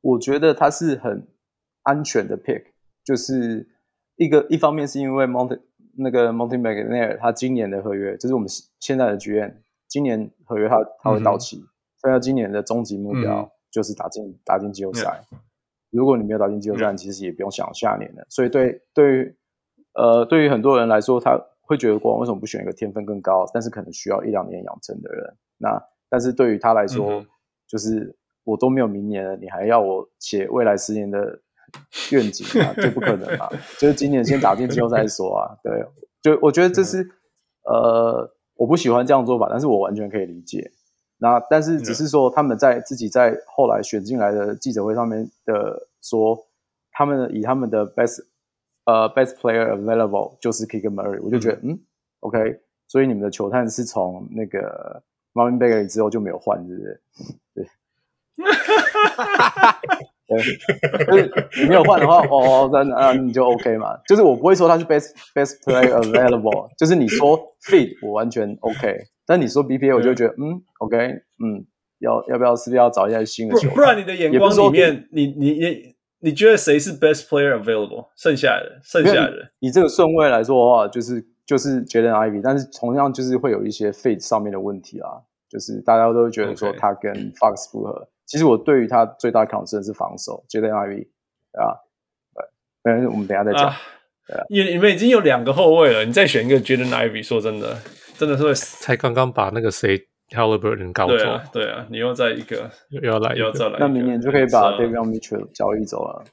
[0.00, 1.28] 我觉得他是很
[1.86, 2.62] 安全的 pick，
[3.02, 3.66] 就是
[4.16, 5.60] 一个一方面是因为 Monte
[5.96, 8.48] 那个 Monte McNair 他今年的合约，就是我们
[8.78, 11.64] 现在的剧院今年合约他他会到期，
[11.96, 15.24] 所以他今年的终极目标就是打进、嗯、打进季后赛。
[15.90, 18.26] 如果你没有打进季后赛，其实也不用想下年了。
[18.28, 19.34] 所以对对。
[19.98, 25.34] 呃，对于很多人来说，他会觉得国王为什么不选一个天分更高，但是可能需要一两年养成的人？
[25.56, 27.26] 那但是对于他来说，嗯、
[27.66, 28.14] 就是
[28.44, 31.40] 我都没有明年了，你还要我写未来十年的
[32.12, 33.48] 愿景啊，这不可能啊。
[33.78, 35.56] 就是今年先打进季后赛再说啊。
[35.62, 35.84] 对，
[36.22, 37.10] 就我觉得这是、嗯、
[37.72, 40.70] 呃，我不喜欢这样做法，但是我完全可以理解。
[41.18, 46.46] 那但是只是说他们在自己在后来选进来的记者会上面的说，
[46.92, 48.24] 他们以他们的 best。
[48.88, 51.80] 呃、uh,，best player available 就是 Keegan Murray，我就觉得嗯，嗯
[52.20, 55.02] ，OK，所以你们的球探是从那个
[55.34, 57.00] Marvin Bagley 之后就没有换，是不是？
[57.52, 57.64] 对，
[58.36, 58.46] 对，
[60.28, 61.30] 就是
[61.62, 63.96] 你没有换的话，哦，那那你就 OK 嘛。
[64.08, 67.38] 就是我不会说他是 best best player available， 就是你说
[67.68, 68.96] fit 我完全 OK，
[69.26, 71.64] 但你说 BPA 我就觉得嗯，OK，嗯，
[71.98, 73.70] 要要不要是不是要找一下新的球？
[73.70, 75.96] 不然你的眼光里面，你你你。
[76.18, 78.06] 你觉得谁是 best player available？
[78.16, 85.10] 剩下的，剩下的，以这个顺位来说的话，就是就是 Jaden Ivey，但是同样就是会有一些 fit 上面的问题啊，
[85.48, 88.08] 就是大家都会觉得说他跟 Fox 不合。
[88.26, 91.06] 其实我对于他最大的 concern 是防守，Jaden Ivey
[91.52, 91.80] 啊，
[92.34, 92.44] 对，
[92.82, 93.74] 但是我们等一下再讲。
[94.50, 97.78] 你、啊、你们已经有两个后卫了，你再选一个 Jaden Ivey，说真的，
[98.18, 100.08] 真的是会才刚刚把那个谁。
[100.28, 106.24] Halliburton 搞错，对啊，对啊，你又再一个，又要来，又要再来，那明年就可以把 Davion Mitchell 交易走了，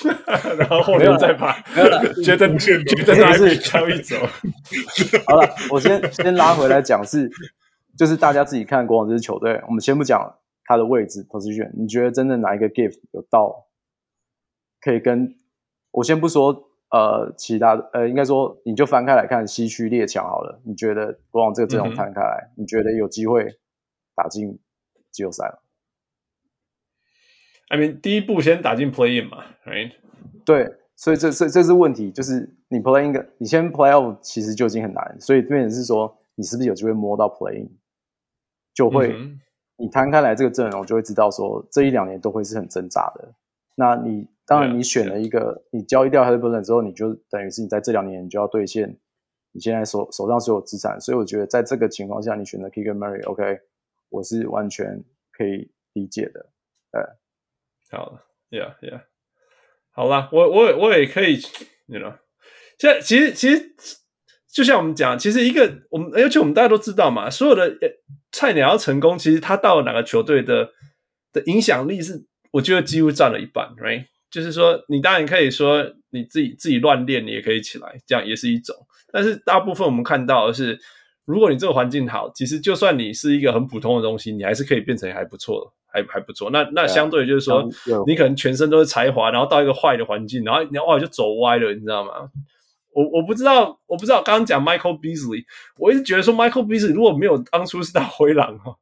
[0.56, 1.52] 然后后面再把，
[2.24, 4.16] 觉得觉得还是交易走。
[5.26, 7.30] 好了，我先先拉回来讲，是
[7.98, 13.66] 就是大家自己看国王这支球队，我们先不讲他的位置 position，你觉得真的哪一个 gift 有到，
[14.80, 15.34] 可以跟
[15.90, 16.64] 我先不说。
[16.88, 20.62] 呃，其他的呃，应该说，你就翻开来看西区列强好了。
[20.64, 23.58] 你觉得国王这个阵容摊开来，嗯、你觉得有机会
[24.14, 24.56] 打进
[25.10, 25.58] 季后赛吗
[27.70, 29.94] ？I mean，第一步先打进 Play In 嘛，Right？
[30.44, 37.70] 对，所以这这这是问题，就是你 Play In，你先 Play Out 其实就已经很难，所以变成是说，你是不是有机会摸到 Play In，
[38.72, 39.12] 就会、
[39.76, 43.34] 你摊开来这个阵容，就会知道说，这一两年都会是很挣扎的。
[43.74, 44.28] 那你。
[44.48, 48.96] 当然，你选了一个，嗯、你交易掉 Haliburton 之后，你就等于是你在这两年你就要兑现
[49.50, 53.58] 你现在手手上所有资产，所以我觉得在这个情况下，你选择 k i g a n Murray，OK，
[54.08, 56.46] 我是完全可以理解的。
[56.92, 57.02] 对，
[57.90, 58.20] 好
[58.50, 59.00] ，Yeah Yeah，
[59.90, 61.40] 好啦，我我我也可以
[61.86, 62.14] ，You know，
[62.78, 63.74] 现在其实其实
[64.56, 67.76] 就像我们讲，其实一个我们而且我们大家都知道嘛，所有的
[68.32, 70.70] 菜鸟要成功，其实他到了哪个球队的
[71.30, 74.06] 的影响力是，我觉得几乎占了一半，Right？
[74.30, 78.74] 就是说，你当然可以说你自己自己乱练，你也可以起来，这样也是一种。
[79.12, 80.78] 但是大部分我们看到的是，
[81.26, 86.48] 如果你这个环境好，其实就算你是一个很普通的东西，你还是可以变成还不错，还还不错。
[86.50, 87.62] 那那相对就是说，
[88.06, 92.30] 你可能全身都是才华，然后到一个坏的环境，然后你哇就走歪了，你知道吗？
[92.96, 94.22] 我我不知道，我不知道。
[94.22, 95.44] 刚刚讲 Michael Beasley，
[95.78, 98.74] 我一直觉得说 Michael Beasley 如果没有当初是大灰狼哈，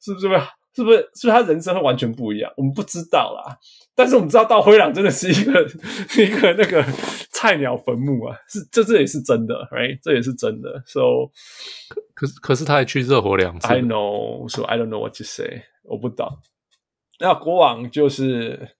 [0.00, 0.26] 是不是？
[0.26, 0.40] 是不是？
[0.72, 2.50] 是不是他人生会完全不一样？
[2.56, 3.58] 我们不知道啦。
[3.94, 5.62] 但是我们知道，到灰狼真的是一个
[6.16, 6.82] 一个那个
[7.32, 8.34] 菜鸟坟墓啊！
[8.48, 9.98] 是，这这也是真的，right？
[10.00, 10.82] 这也是真的。
[10.86, 11.30] So，
[12.14, 13.66] 可是可是他还去热火两次。
[13.66, 15.64] I know，so I don't know what to say。
[15.82, 16.38] 我不懂。
[17.18, 18.70] 那国王就是，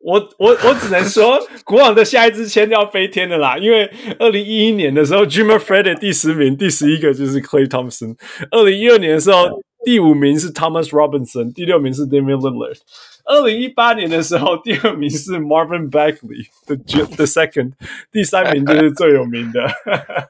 [0.00, 3.56] 我我我只能说，国王的下一支签要飞天的啦！
[3.58, 8.16] 因为二零一一年的时候，Jimmy Fredette 第十名，第十一个就是 Klay Thompson。
[8.50, 9.62] 二零一二年的时候。
[9.84, 12.78] 第五名是 Thomas Robinson，第六名是 Damian Lillard。
[13.24, 16.74] 二零一八年的时候，第二名是 Marvin Bagley，the
[17.14, 17.74] the second，
[18.10, 19.60] 第三名就是最有名的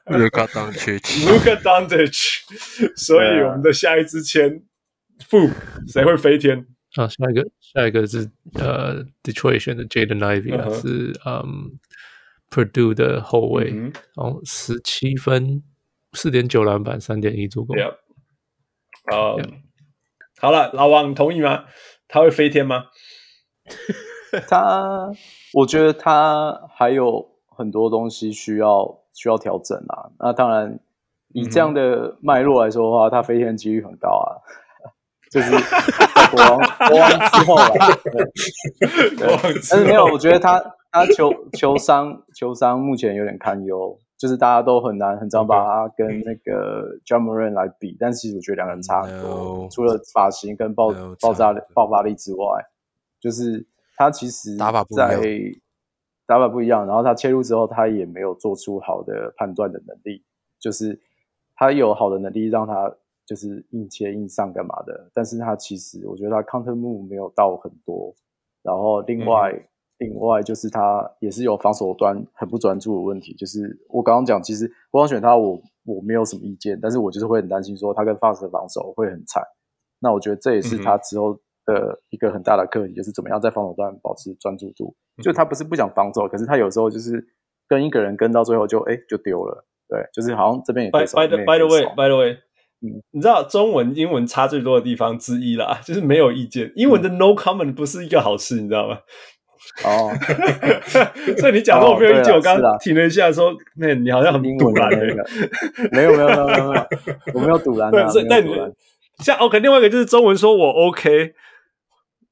[0.05, 1.01] Luka Doncic。
[1.25, 2.41] Luka Doncic，
[2.95, 4.61] 所以我们的下一支签，
[5.27, 5.49] 负
[5.87, 6.67] 谁会飞天？
[6.95, 11.79] 啊，下一个下一个是呃 Detroit 的 Jaden Ivey 啊，是嗯
[12.49, 15.61] Purdue 的后卫，然后十七分，
[16.13, 17.77] 四点九篮板，三点一助攻。
[17.79, 17.91] 啊，
[20.41, 21.65] 好了，老王，你同意吗？
[22.07, 22.85] 他会飞天吗？
[24.47, 25.11] 他，
[25.53, 30.09] 我觉得他还有很多东西需要需要调整啊。
[30.19, 30.79] 那当然，
[31.33, 34.37] 以这样的脉络来说的话，他飞天几率很高啊。
[35.29, 35.51] 就是
[36.31, 36.57] 国王
[36.89, 37.65] 国王之后了，
[39.69, 40.59] 但是没有，我觉得他
[40.91, 43.97] 他球球商球商目前有点堪忧。
[44.17, 52.65] 就是大家都很难很常把他跟那个 Ja Morant 来比，但是其实我觉得两个人差很多除了发型跟爆爆炸力爆发力之外，
[53.21, 53.65] 就是
[53.95, 55.21] 他其实在打法不一样，
[56.27, 60.21] 打法不一样，然后他切入之后，他也没有做出好的判断的能力，
[60.59, 60.99] 就是
[61.55, 62.93] 他有好的能力让他
[63.29, 68.15] 就是硬切硬上干嘛的，但是他其实我觉得他 counter move 没有到很多，
[68.63, 69.51] 然后另外。
[69.53, 69.63] 嗯
[69.99, 79.43] 另外就是他也是有防守端很不专注的问题，就是我刚刚讲，其实我想选他我，我我没有什么意见，但是我就是会很担心说他跟 fast 的防守会很惨。
[79.99, 84.95] 那我觉得这也是他之后的一个很大的课题，就是怎么样在防守端保持专注度。
[85.21, 87.21] 就他不是不想防守，可是他有时候就是
[87.67, 91.17] 跟一个人跟到最后就哎就丢了，对，就是好像这边也可以守。
[91.17, 92.37] By, by, the, by the way, by the way，
[92.81, 96.71] 嗯，你知道中文英文差最多的地方之一啦， 就是没有意见。
[96.75, 98.97] 英文的 no comment 不是一个好事，你知道吗？
[99.83, 100.09] 哦，
[101.37, 105.23] 所以你讲说我没有意见，我刚刚停了一下，说那你好像很赌烂那个，
[105.91, 106.87] 没有没有没有没有，
[107.35, 107.91] 我没有赌烂。
[107.91, 108.49] 对，但你
[109.19, 111.33] 像 OK，另外一个就是中文说我 OK，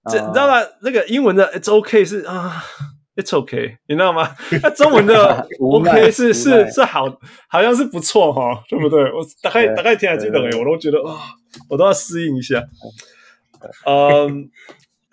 [0.10, 0.66] 这你知道吗？
[0.82, 2.64] 那个英文的 It's OK 是啊
[3.18, 4.34] ，It's OK，你知道吗？
[4.64, 7.04] 那中文的 OK 是是是好，
[7.50, 9.02] 好像是不错哈，对不对？
[9.12, 11.18] 我大概大概听还记得诶，我都觉得啊，
[11.70, 12.64] 我都要适应一下，
[13.86, 14.50] 嗯。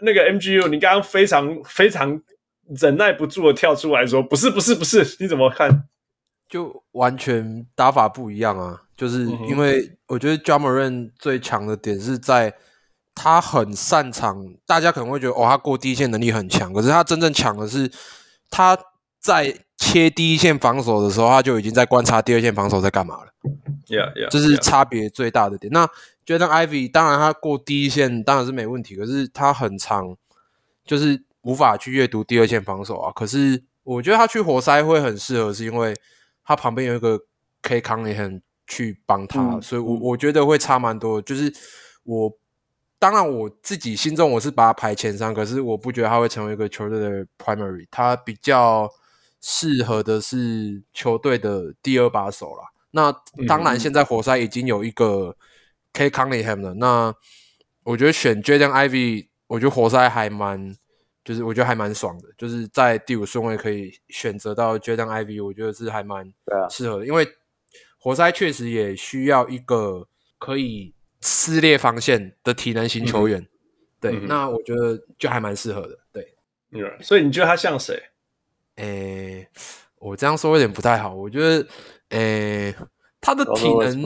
[0.00, 2.20] 那个 MGU，你刚刚非常非常
[2.78, 5.84] 忍耐不住的跳出来说：“不是，不是，不是，你怎么看？”
[6.50, 8.82] 就完全打法不一样啊！
[8.96, 12.52] 就是因为我觉得 Ja Morant 最强的点是在
[13.14, 17.90] 他很擅长，大家可能会觉得哦，他过第一线能力很强，可是他真正强的是
[18.50, 18.76] 他
[19.20, 23.32] 在切第一线防守的时候，他就已经在观察第二线防守在干嘛了。
[23.86, 25.72] Yeah, yeah，这是差别最大的点。
[25.72, 25.86] 那
[26.26, 30.16] Jaden Ivey 当然他过第一线当然是没问题，可是他很长，
[30.84, 33.12] 就是无法去阅读第二线防守啊。
[33.14, 35.94] 可是我觉得他去活塞会很适合，是因为
[36.44, 37.18] 他旁边有一个
[37.62, 41.20] Cade Cunningham 去帮他，嗯、所以我我觉得会差蛮多。
[41.20, 41.52] 就是
[42.04, 42.32] 我
[43.04, 48.88] 当然我自己心中我是把他排前三，可是我不觉得他会成为一个球队的 primary，他比较
[49.42, 52.64] 适合的是球队的第二把手啦。
[52.92, 53.12] 那
[53.46, 55.36] 当然，现在活塞已经有一个。
[55.96, 57.14] Cade Cunningham 了那，
[57.84, 60.74] 我觉得选 Jaden Ivey，我觉得活塞还蛮，
[61.24, 66.34] 就是我觉得还蛮爽的，就是在第五顺位可以选择到 Jaden Ivey，我觉得是还蛮
[66.68, 67.24] 适合的，因为
[68.00, 70.08] 活塞确实也需要一个
[70.40, 70.92] 可以
[71.24, 73.48] 撕裂防线的体能型球员，嗯、
[73.98, 76.36] 对、嗯，那我觉得就还蛮适合的，对，
[77.00, 77.94] 所以你觉得他像谁？
[78.76, 79.48] 诶、欸，
[79.98, 81.66] 我这样说有点不太好，我觉得，
[82.10, 82.76] 诶、欸。
[83.26, 84.02] 他的体能，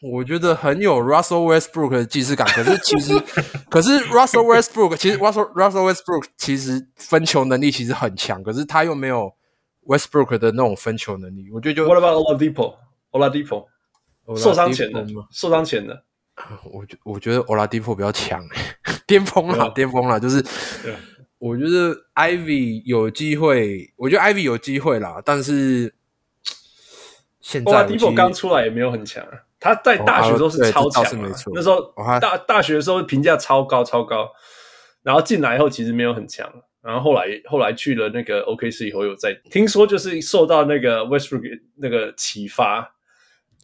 [0.00, 2.46] 我觉得很有 Russell Westbrook 的既视感。
[2.46, 3.12] 可是其实，
[3.68, 9.30] 可是 Russell Westbrook 其实 Russell Russell Westbrook 其实分球能力其实很强，可是他又没有
[9.84, 11.50] Westbrook 的那种分球能力。
[11.52, 13.66] 我觉得就 What about Oladipo？Oladipo
[14.34, 15.26] 受伤前的吗？
[15.30, 16.02] 受伤前的，
[16.72, 18.44] 我觉我觉得 Oladipo 比较强，
[19.06, 20.18] 巅峰了，巅峰了。
[20.18, 20.44] 就是
[21.38, 25.94] 我觉得 Ivy 有机会，我觉得 Ivy 有机会啦，但是。
[27.40, 34.32] 现在 Oladipo 刚出来也没有很强啊，他在大学都是超强，啊哦，那时候大大学的时候评价超高超高，
[35.02, 36.50] 然后进来以后其实没有很强，
[36.80, 42.94] 然后后来后来去了那个 OKC 以后又在听说就是受到那个 Westbrook 那个启发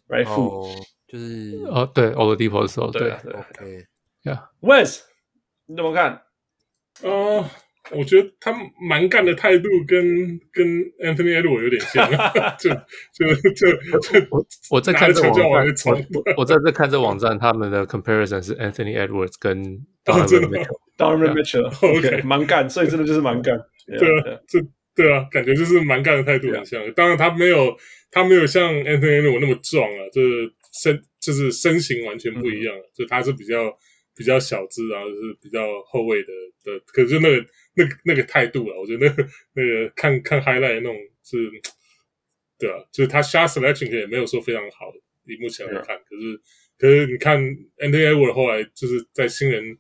[0.09, 0.29] ，right？
[0.29, 0.69] 哦，
[1.11, 3.87] 就是哦对 Oladipo 的时候，对对，OK，
[4.24, 5.03] 呀，West
[5.66, 6.23] 你怎么看？
[7.03, 7.49] 哦。
[7.93, 8.55] 我觉得他
[8.89, 10.07] 蛮干的态度跟
[10.53, 10.65] 跟
[11.03, 12.09] Anthony Edwards 有点像，
[12.57, 12.70] 就
[13.12, 19.61] 就就就我我在看这网站，我我在这看这网站，他们的 comparison 是 Anthony Edwards 跟
[20.05, 23.59] Donovan Mitchell，Donovan Mitchell，OK，蛮干，所以真的就是蛮干，
[23.99, 24.61] 对啊，这
[24.95, 26.81] 对啊，感觉就是蛮干的态度很像。
[26.93, 27.77] 当然他没有
[28.12, 33.77] 他没有像 Anthony Edwards 那么壮啊，就是身就是身形完全不一样，就他是比较
[34.17, 36.29] 比较小只，然后是比较后卫的
[36.65, 41.51] 的，可是那个那个那个态度啊，我觉得那个那个看看 highlight 的那种是，
[42.59, 44.93] 对啊，就是他 shot selection 也没有说非常好，
[45.27, 46.41] 以目前来看，可是
[46.79, 47.41] 可是你看
[47.79, 49.77] Anthony Edwards 后来就是在新人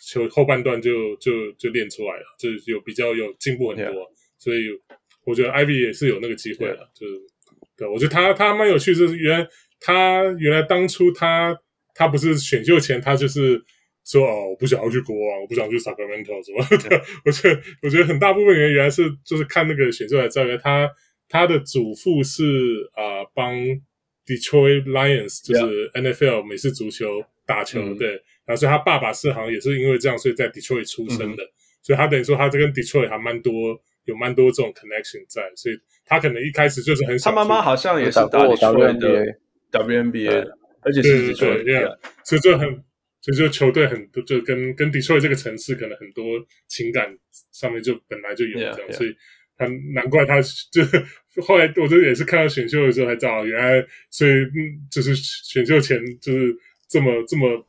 [0.00, 4.68] 球后半段就就就练出来了，就有比较有进步很多.所以
[5.24, 7.20] 我觉得 Ivy 也是有那个机会了.就是
[7.76, 9.48] 对，我觉得他他蛮有趣，就是原来
[9.84, 11.58] 他原来当初他
[11.94, 13.62] 他不是选秀前他就是。
[14.04, 17.00] 说哦，我不想要去国王，我不想去 Sacramento 什么的。
[17.24, 20.90] 我觉得，我觉得很大部分原因原来是就是看那个选秀才知道，他
[21.28, 22.42] 他的祖父是
[22.94, 23.54] 啊、呃、帮
[24.26, 28.08] Detroit Lions，就是 NFL 美式足球打球的，对。
[28.44, 31.44] 然后所以他爸爸是好像也是因为这样，所以在 Detroit 出生的。
[31.44, 31.54] 嗯、
[31.84, 35.48] 所以他等于说他这跟 Detroit 还蛮多，有蛮多这种 connection 在。
[35.54, 37.32] 所以他可能一开始就是很想。
[37.32, 39.24] 他妈妈好像也是打 Detroit 的
[39.72, 40.48] WNBA，
[40.82, 42.84] 而且是 Detroit，对，所以就很。
[43.24, 46.24] 所以就球队很多，就跟跟 Detroit 这个城市可能很多
[46.66, 47.16] 情感
[47.52, 48.92] 上面就本来就有这样，yeah, yeah.
[48.92, 49.14] 所以
[49.56, 50.82] 他难怪他就
[51.40, 56.52] 后来我就也是看到选秀的时候才知道，原来所以嗯就是选秀前就是
[56.88, 57.64] 这么这么。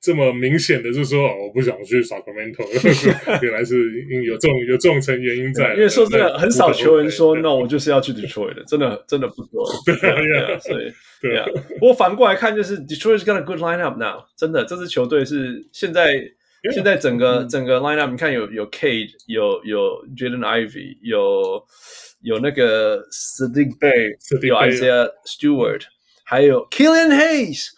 [0.00, 2.64] 这么明显的，就是说，我不想去 Sacramento，
[3.42, 3.76] 原来是
[4.08, 5.74] 因有这种有这种层原因在。
[5.74, 9.64] 因为说真的，很少球员说 no，我就是要去 Detroit 的，真的真的不多。
[9.84, 9.94] 对
[10.40, 11.36] 啊，所以对。
[11.36, 11.44] 啊。
[11.78, 16.12] 不过反过来看，就是 Detroit is got a good lineup now，真的，这支球队是现在
[16.72, 21.60] 现在整个整个 lineup，你看有有 Cade，有有 Jaden Ivey，有
[22.22, 25.82] 有那个 Saddiq Bay，有 Isaiah Stewart，
[26.28, 27.68] 还有 Killian Hayes。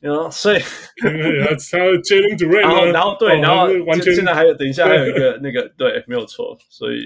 [0.00, 0.58] 然后，所以
[1.02, 6.98] 他 Jalen Duren，然后，然后对，然后完全现在还有，等一下还有一个那个，对，没有错，所以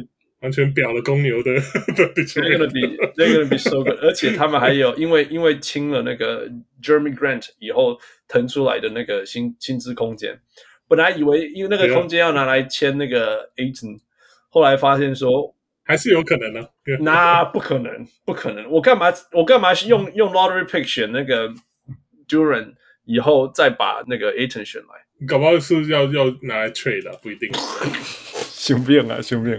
[0.40, 1.50] 完全表了公牛的。
[1.52, 3.98] They're gonna be, they're gonna be so good。
[4.00, 6.48] 而且他们还有，因为因为清了那个
[6.82, 10.40] Jeremy Grant 以后腾出来的那个薪薪资空间，
[10.88, 13.98] 本来以为因为那个空间要拿来签那个 Ayton，
[14.48, 15.54] 后来发现说
[15.88, 16.68] 还是有可能呢。
[17.00, 21.52] 那不可能，不可能，我干嘛我干嘛用用 lottery pick 选那个
[22.28, 22.74] Duran，
[23.04, 27.50] 以后再把那个 Ayton 选来，搞不好是要要拿来 trade 的，不一定。
[28.52, 29.50] 兄弟啊，兄弟。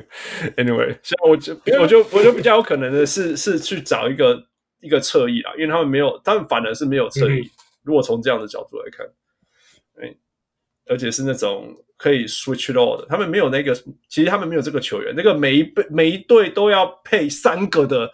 [0.56, 4.46] Anyway，像我就我就我就比较有可能的是是去找一个
[4.82, 7.50] 一个侧翼啦，因为他们没有，他们反而是没有侧翼、嗯。
[7.84, 9.08] 如果从这样的角度来看，
[10.00, 10.16] 哎，
[10.86, 13.76] 而且是那种可以 switch it all 的，他们没有那个，
[14.08, 18.10] 其实他们没有这个球员，那个每一队每一队都要配三个的，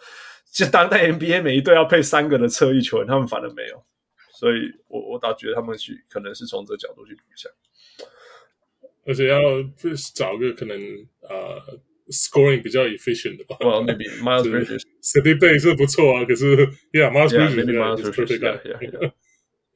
[0.52, 3.86] 就当代 NBA 每一队要配三个的侧翼球员，他们反而没有。
[4.34, 7.52] 所以我我倒觉得他们去可能是从这个角度去想，
[9.06, 9.40] 而且要
[10.16, 10.78] 找个可能
[11.22, 11.80] 呃
[12.10, 13.56] scoring 比较 efficient 的吧。
[13.60, 16.58] Well, maybe Miles Bridges, Saddiq Bey 是不错啊，可是
[16.92, 19.14] Yeah, Miles Bridges, yeah, Bridges yeah,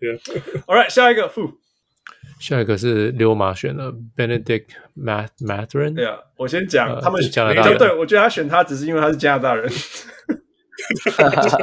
[0.02, 0.64] yeah.
[0.66, 1.54] All right，下一个，Who?
[2.40, 4.66] 下一个是溜马选了 Benedict
[4.98, 5.94] Mathurin。
[5.94, 7.78] 对啊，我先讲、呃、他们加拿大人。
[7.78, 9.70] 对，我觉得他选他只是因为他是加拿大人。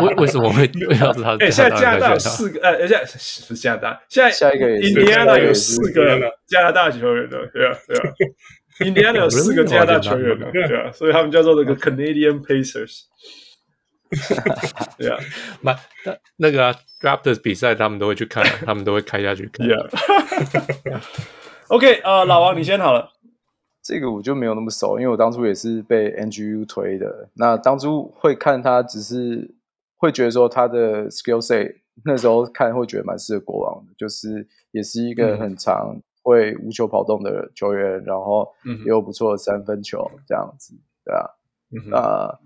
[0.03, 0.71] 为为什么会
[1.01, 1.33] 要是他？
[1.41, 8.03] 哎、欸，现在加拿大有四个，呃，现在是加拿大，现在下一个印第安纳有四个加拿大球员的，对啊，对啊，
[8.85, 13.05] 印第安纳有四个加拿大球员的，对啊，所以他们叫做那个 Canadian Pacers。
[14.99, 15.19] 对啊，
[15.63, 15.77] 那
[16.37, 19.67] 那个、啊、Raptors 比赛他们都会去看， 他们都会开下去看。
[19.67, 21.03] Yeah.
[21.69, 23.13] OK，呃，老王你先好了。
[23.83, 27.29] 这个我就没有那么熟，因为我当初也是被 NGU 推的。
[27.35, 29.55] 那当初会看他，只是
[29.97, 40.75] 会觉得说他的 skill set 那时候看会觉得蛮适合国王的，就是也是一个很长会无球跑动的球员，然后也有不错的三分球这样子，
[41.05, 41.25] 对啊。
[41.89, 42.39] 那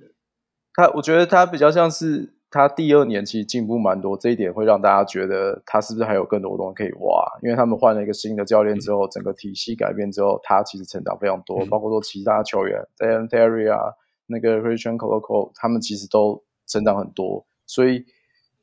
[0.75, 2.35] 他我觉得他比较像是。
[2.53, 7.25] 他第二年其实进步蛮多，这一点会让大家觉得他是不是还有更多东西可以挖？
[7.45, 13.95] 因为他们换了一个新的教练之后，整个体系改变之后，他其实成长非常多，包括说其他球员 Dalen Terry 啊，
[14.27, 18.05] 那个 Christian c o l o c o 他们其实都成长很多，所以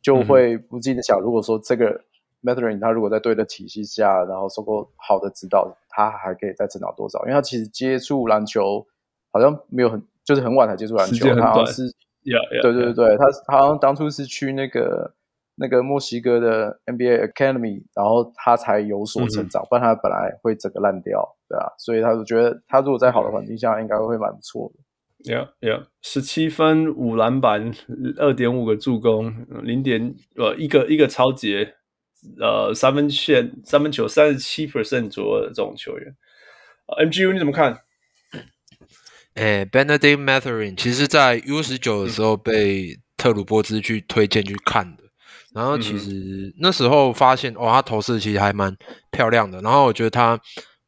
[0.01, 2.01] 就会不禁的想，如果说这个
[2.43, 7.19] Mathurin 他如果在对的体系下，然后受过好的指导，他还可以再成长多少？
[7.21, 8.85] 因为他其实接触篮球
[9.31, 11.83] 好像没有很，就是很晚才接触篮球，他好像是。
[12.23, 15.15] Yeah, yeah, 对对对.他他好像当初是去那个
[15.55, 25.33] 那个墨西哥的 NBA Academy，然后他才有所成长，嗯、不然他本来会整个烂掉，对啊，所以他就觉得他如果在好的环境下，应该会蛮不错的。
[25.33, 27.71] Yeah, yeah，十七分五篮板，
[28.17, 29.33] 二点五个助攻，
[29.63, 31.75] 零点呃一个一个超节，
[32.41, 36.13] 呃三分线三分球三十七 percent 左右的这种球员。
[36.87, 37.79] 呃、MGU 你怎么看？
[39.37, 45.03] 诶，Benedict Matherin，其实，在 U 十九的时候被特鲁波兹去推荐去看的，
[45.53, 48.75] 然后其实那时候发现，哦，他投射其实还蛮
[49.11, 49.61] 漂亮的。
[49.61, 50.39] 然后我觉得他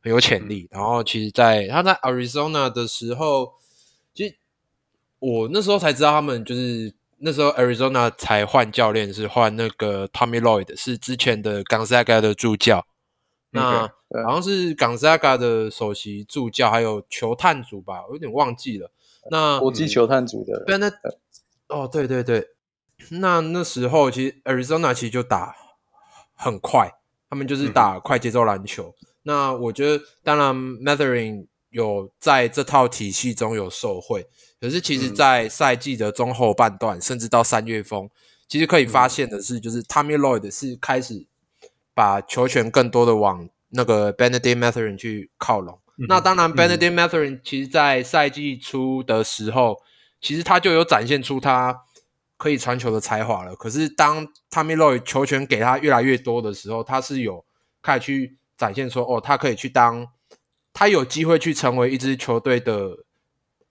[0.01, 0.67] 很有潜力。
[0.71, 3.53] 然后其实在他在 Arizona 的时候，
[4.15, 4.35] 其实
[5.19, 12.83] 我那时候才知道他们就是那时候 Arizona 才换教练，是换那个 Tommy Lloyd，是之前的 Gonzaga 的助教。
[13.51, 13.81] 那
[14.25, 18.91] 好像是 Gonzaga 的首席助教，还有球探组吧，我有点忘记了。
[19.31, 20.91] 那国际球探组的，对，那
[21.67, 22.49] 哦，对对对。
[23.11, 25.55] 那那时候其实 Arizona 其实就打
[26.35, 26.91] 很快，
[27.29, 28.93] 他们就是打快节奏篮球。
[29.01, 34.27] 嗯、那我觉得，当然 Mathering 有在这套体系中有受惠，
[34.59, 38.09] 可是其实，在赛季的中后半段，嗯、甚至到三月风，
[38.47, 41.25] 其实可以发现的是，就是 Tommy Lloyd 是开始
[41.99, 45.79] 把球权更多的往那个 Bennedict Mathurin 去靠拢。
[45.97, 49.81] 嗯、那当然，Bennedict Mathurin 其实，在赛季初的时候，
[50.21, 51.83] 其实他就有展现出他。
[52.41, 57.43] 可以传球的才华了，可是当 Tommy Lloyd 球权给他越来越多的时候，他是有
[57.81, 60.07] 开始去展现说，哦，他可以去当，
[60.71, 62.99] 他有机会去成为一支球队的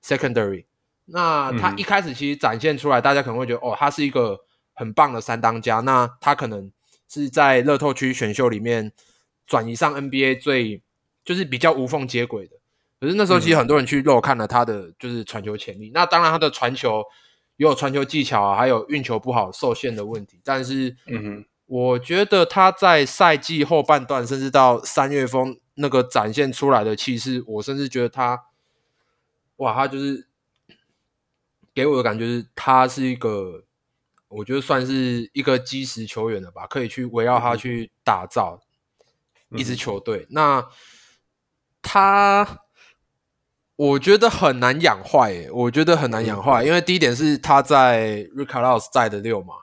[0.05, 0.66] secondary。
[1.06, 4.38] 那他一开始其实展现出来，嗯、大家可能会觉得，哦，他是一个
[4.74, 5.80] 很棒的三当家。
[5.80, 6.70] 那他可能
[7.09, 8.93] 是在乐透区选秀里面
[9.47, 10.82] 转移上 NBA 最
[11.24, 12.56] 就是比较无缝接轨的。
[13.01, 15.89] 可是那时候其实很多人去漏看了他的就是传球潜力。
[15.89, 17.02] 嗯、那当然他的传球。
[17.60, 20.40] 也有传球技巧啊，还有运球不好受限的问题。
[20.44, 28.44] 但是，嗯哼，我觉得他在赛季后半段，甚至到三月风那个展现出来的气势，我甚至觉得他，
[29.56, 30.28] 哇，他就是
[31.74, 33.64] 给我的感觉是，他是一个，
[34.28, 38.60] 我觉得算是一个基石球员了吧，可以去围绕他去打造
[39.50, 40.18] 一支球队。
[40.18, 40.68] 嗯、那
[41.82, 42.60] 他。
[43.78, 49.55] 我觉得很难养坏，诶，我觉得很难养坏，因为第一点是他在 Rick Carlisle 在的六嘛，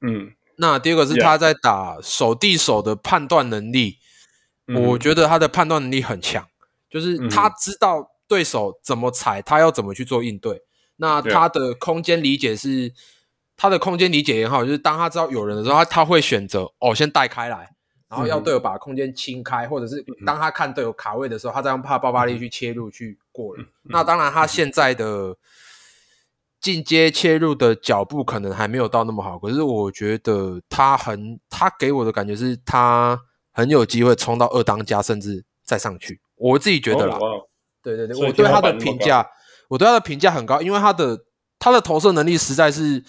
[0.00, 3.98] 嗯，那第二个是他在打手递手的判断能力，
[4.68, 6.48] 嗯、我觉得他的判断能力很强，
[6.88, 10.62] 就是他知道对手怎么踩，他要怎么去做应对，
[10.96, 12.94] 那他的空间理解是，
[13.62, 17.70] 他的空间理解也好，就是当他知道有人的时候，他他会选择哦先带开来。
[18.08, 23.64] 然后要队友把空间清开，或者是当他看队友卡位的时候，他再用怕爆发力去切入去过人。
[23.84, 25.36] 那当然，他现在的
[26.60, 33.16] 进阶切入的脚步可能还没有到那么好，可是我觉得他很，他给我的感觉是他
[33.52, 36.20] 很有机会冲到二当家，甚至再上去。
[36.34, 37.16] 我自己觉得啦，
[37.80, 39.24] 对对对，我对他的评价，
[39.68, 41.18] 我对他的评价很高，因为他的
[41.60, 43.04] 他的投射能力实在是。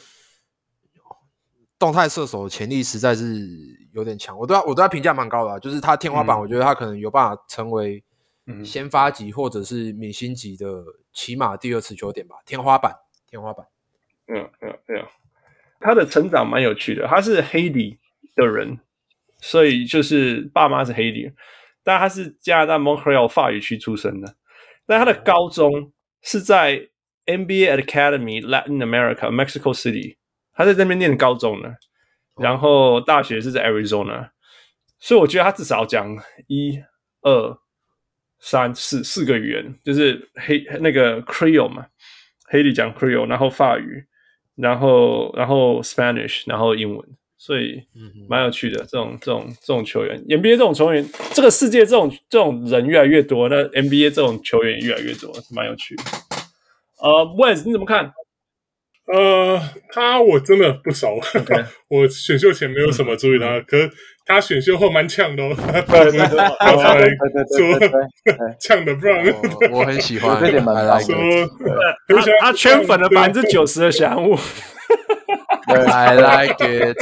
[1.84, 3.46] 动态射手的潜力实在是
[3.92, 8.02] 有点强，我对他我对他评价蛮高的啊，就是他天花板，我觉得他可能有办法成为
[8.64, 10.66] 先发级或者是明星级的
[11.12, 12.96] 起码第二持球点吧，天花板，
[13.30, 13.68] 天花板。
[14.28, 15.06] 嗯嗯嗯，
[15.82, 18.00] 他的成长蛮有趣的，他是黑底
[18.34, 18.80] 的人，
[19.42, 21.34] 所以就是爸妈是黑底，
[21.84, 24.36] 但他是加拿大 Montreal 法语区出生的，
[24.86, 25.92] 但他的高中
[26.22, 26.88] 是在
[27.26, 30.16] NBA Academy Latin America Mexico City。
[30.54, 31.74] 他在这边念高中呢，
[32.38, 34.30] 然后大学是在 Arizona，
[35.00, 36.16] 所以我觉得他至少讲
[36.48, 36.80] 一、
[37.22, 37.58] 二、
[38.40, 41.88] 三、四四个语言，就是黑那个 Creole 嘛，
[42.46, 44.06] 黑里讲 Creole，然后法语，
[44.56, 47.08] 然后然后 Spanish，然后英文，
[47.38, 47.82] 所以
[48.28, 48.80] 蛮有趣的。
[48.80, 56.04] 这种这种这种球员，NBA 这种球员，这个世界这种这种人越来越多，那 NBA 这种球员也越来越多，蛮有趣的。
[57.00, 58.14] 呃，Wes 你怎么看？
[59.12, 59.60] 呃，
[59.92, 61.20] 他我真的不熟.
[61.90, 63.90] 我选秀前没有什么注意他，可是
[64.26, 65.54] 他选秀后蛮呛的哦，
[65.88, 66.20] 对对对，
[67.58, 67.78] 说
[68.60, 69.22] 呛的不让，
[69.72, 71.16] 我很喜欢， 这点蛮来说，
[72.40, 74.38] 他圈粉了百分之九十的翔物
[75.68, 76.98] ，I like it，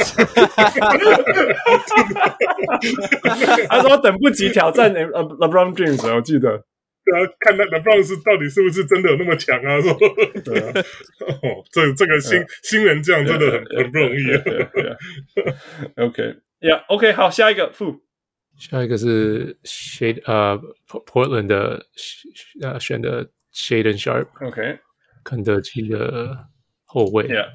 [3.68, 6.64] 他说等不及挑战呃 LeBron James，我记得。
[7.04, 9.78] 对啊，看他 LeBron 是到底是不是真的有那么强啊？
[9.82, 9.92] 说，
[10.44, 10.72] 对啊，
[11.42, 14.42] 哦，这这个新、uh, 新人这样真的很 yeah, 很不容易啊。
[14.44, 14.96] Yeah,
[15.96, 16.06] yeah.
[16.06, 18.02] OK，Yeah，OK，好，下一个副，
[18.56, 21.86] 下一个是 Shade 呃、uh, Portland 的
[22.62, 24.78] 呃选的 Shade and Sharpe，OK，
[25.24, 26.46] 肯德基的
[26.84, 27.24] 后卫。
[27.24, 27.48] Yeah，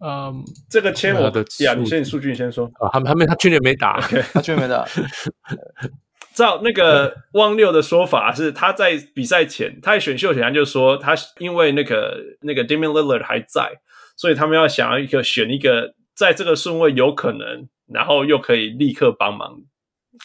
[0.00, 4.22] 嗯，这个签我的，呀，你先数据你先说啊，他他没他去年没打，okay.
[4.32, 4.86] 他去年没打。
[6.34, 13.70] 照那个汪六的说法是，他在比赛前，他在选秀前他就说，他因为那个那个 Damian Lillard 还在，
[14.16, 19.62] 所以他们要想要一个选一个在这个顺位有可能，然后又可以立刻帮忙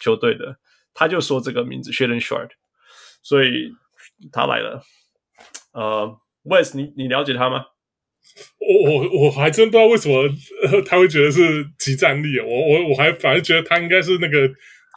[0.00, 0.56] 球队的，
[0.94, 2.50] 他就说这个名字 Shaedon Sharpe，
[3.22, 3.70] 所以
[4.32, 4.82] 他来了。
[5.72, 7.66] 呃，Wes，你你了解他吗？
[8.58, 10.22] 我我我还真不知道为什么、
[10.70, 12.44] 呃、 他会觉得是集战力啊！
[12.44, 14.48] 我我我还反而觉得他应该是那个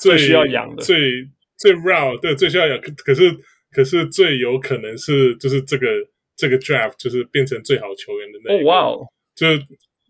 [0.02, 2.80] 最，需要养的、最最 raw 对，最需要养。
[2.82, 3.32] 可是
[3.72, 5.88] 可是最有可能是就是这个
[6.36, 9.06] 这个 draft 就是变成最好球员的那哇哦！
[9.36, 9.61] 就是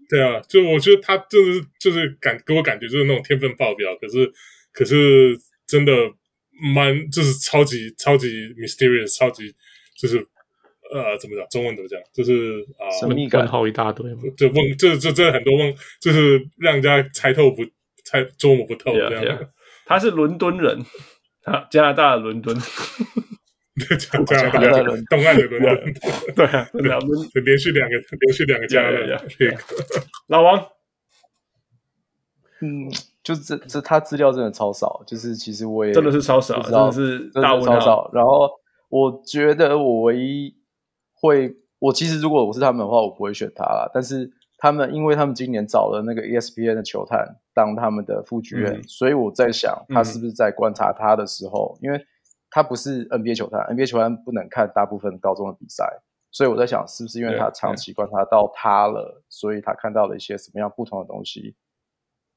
[0.10, 4.32] 对啊，就我觉得他就是就是感给我感觉就是那种天分爆表，可是
[4.72, 5.38] 可是
[5.68, 5.94] 真的
[6.74, 9.54] 蛮就是超级超级 mysterious，超级
[10.00, 10.26] 就是。
[10.94, 11.48] 呃，怎么讲？
[11.50, 11.98] 中文怎么讲？
[12.14, 14.24] 就是啊，神秘感好一大堆嘛。
[14.36, 17.64] 就问，这这这很多问，就是让人家猜透不
[18.04, 19.24] 猜捉摸不透这样。
[19.24, 19.48] Yeah, yeah.
[19.86, 20.86] 他是伦敦人，
[21.46, 22.56] 啊，加拿大的伦敦，
[23.98, 25.94] 加拿大的东岸的伦敦，
[26.36, 29.24] 对啊，两轮连续两个连续两个加拿大。
[30.28, 30.66] 老王，
[32.62, 32.90] 嗯，
[33.24, 38.10] 就是这这他资料真的超少，就是其实我也真的是超少，真的是大问超少。
[38.14, 38.50] 然后
[38.90, 40.56] 我觉得我唯一。
[41.24, 43.88] 会，我其实如果我是他们的话，我不会选他啦。
[43.94, 44.28] 但是
[44.64, 52.00] 他们，因为他们今年找了那个 ESPN 的球探当他们的副局员嗯，所以我在想，他是不是在观察他的时候，嗯，因为
[52.52, 55.84] 他不是 NBA 球探，NBA 球探不能看大部分高中的比赛，
[56.30, 61.56] 所以我在想，是不是因为他长期观察到他了，所以他看到了一些什么样不同的东西。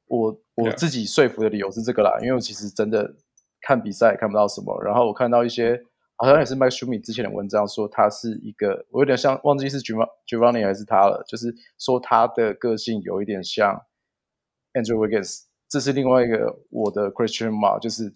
[0.06, 3.14] 我我自己说服的理由是这个啦，因为我其实真的
[3.60, 5.84] 看比赛看不到什么，然后我看到一些。
[6.16, 13.82] 好像也是 Mike Schmidt 之前的文章说他是一个，我有点像忘记是 Giovanni 还是他了，就是说他的个性有一点像
[14.72, 18.12] Andrew Wiggins，这是另外一个我的 Question mark，就是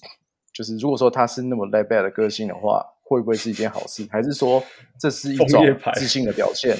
[0.52, 4.06] 就是如果说他是那么 laid back 的个性的话，会不会是一件好事？
[4.10, 4.62] 还是说
[5.00, 5.48] 这是一种
[5.94, 6.76] 自信的表现？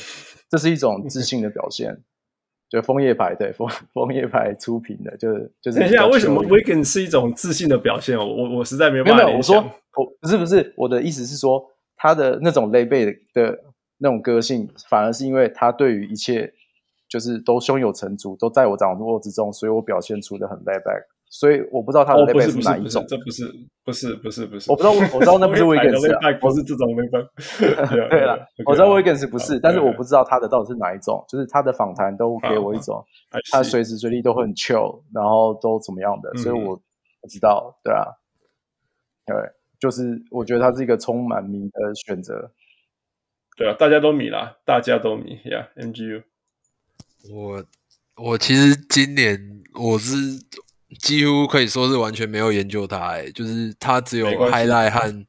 [0.49, 2.03] 这是一种自信的表现？
[2.69, 5.79] 就枫叶牌，对，枫 枫叶牌出品的，就是就是。
[5.79, 8.19] 等一下，为什么 Wiggins 是一种自信的表现？
[8.19, 9.25] 我我实在没有办法。
[9.25, 9.57] 没有，我说
[9.97, 11.65] 我不是不是，我的意思是说，
[11.97, 13.59] 他的那种 laid back 的
[13.99, 16.53] 那种个性，反而是因为他对于一切
[17.09, 21.05] 就是都胸有成竹，都在我掌握之中，所以我表现出的很 laid back。
[21.31, 23.45] 所以我不知道他的 layback 是哪一种，这不是
[23.85, 27.29] 不是不是不是，我不知道我知道那不是 Wiggins 啊，不是这种 layback。
[28.09, 33.05] 对了，我知道 Wiggins 不是，但是我不知道他的到底是哪一种，就是他的访谈都给我一种，
[33.51, 36.75] 他随时随地都会很 chill，然后都怎么样的，所以我
[37.21, 38.07] 不知道，对啊，
[39.27, 39.37] 对，
[39.79, 42.51] 就是我觉得他是一个充满迷的选择，
[43.55, 46.23] 对啊，大家都迷啦，大家都迷呀，MGU，
[47.31, 47.65] 我
[48.17, 49.39] 我其实今年
[49.79, 50.17] 我是。
[50.99, 55.27] 几乎可以说是完全没有研究他，哎，就是他只有 highlight 和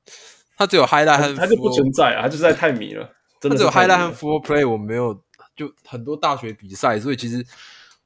[0.57, 3.10] 他只有 highlight 和他就不存在啊，他就是在太迷了，
[3.41, 5.14] 真的只有 highlight 和 full play，我没有
[5.56, 7.45] 就很多大学比赛，所以其实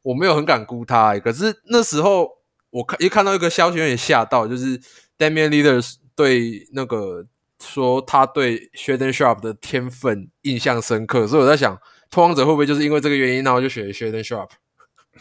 [0.02, 1.18] 我没有很敢估他。
[1.20, 2.28] 可是那时候
[2.72, 4.80] 我看一看到一个消息有点吓到，就是
[5.18, 7.24] Damian Leaders 对那个
[7.64, 14.50] 说他对 Shaedon Sharpe 的天分印象深刻，所以我在想，拓荒者会不会就是因为这个原因，然后就选 Shaedon Sharpe。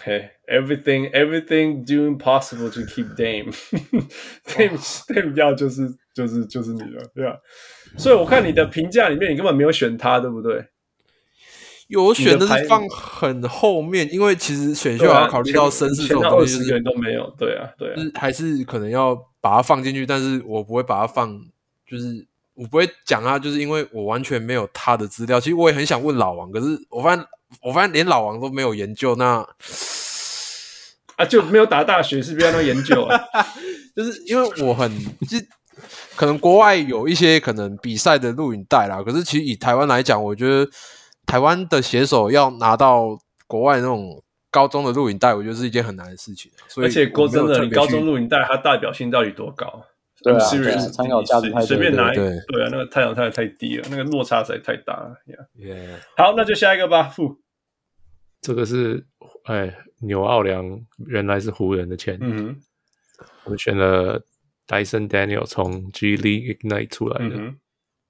[0.01, 3.53] Hey, everything, everything doing possible to keep Dame.
[4.49, 7.37] Dame, Dame 要就是就是就是你了，对吧？
[7.99, 10.67] 所以我看你的评价里面，你根本没有选他，对不对？
[11.89, 17.29] 有我选的是放很后面，因为其实选秀要考虑到身世这种东西，二十个人都没有。
[17.39, 21.39] 对啊，对啊，就是还是可能要把它放进去，但是我不会把它放，
[21.87, 25.39] 就是我不会讲啊，就是因为我完全没有他的资料。
[25.39, 27.25] 其实我也很想问老王，可是我发现。
[27.61, 29.47] 我发现连老王都没有研究，那
[31.17, 33.21] 啊就没有打大学，是不是要研究啊？
[33.95, 34.91] 就是因为我很，
[35.29, 35.37] 就
[36.17, 40.67] 可能国外有一些可能比赛的录影带啦，可是其实以台湾来讲，我觉得
[41.27, 46.51] 台湾的写手要拿到国外那种高中的录影带，我觉得是一件很难的事情。
[46.69, 49.85] 所以，而且说真的，你高中录影带它代表性到底多高？
[50.23, 55.17] 对啊，参考价值太随便拿一个，对啊，那个太阳太太低了，那个落差实在太大了。
[55.57, 55.99] Yeah.
[56.17, 57.39] 好，那就下一个吧，傅。
[58.41, 59.07] 这个是
[59.45, 62.61] 哎，纽奥良原来是湖人的签，嗯哼，
[63.45, 64.21] 我选了
[64.67, 67.59] Dyson Daniel 从 G League Ignite 出来的，嗯、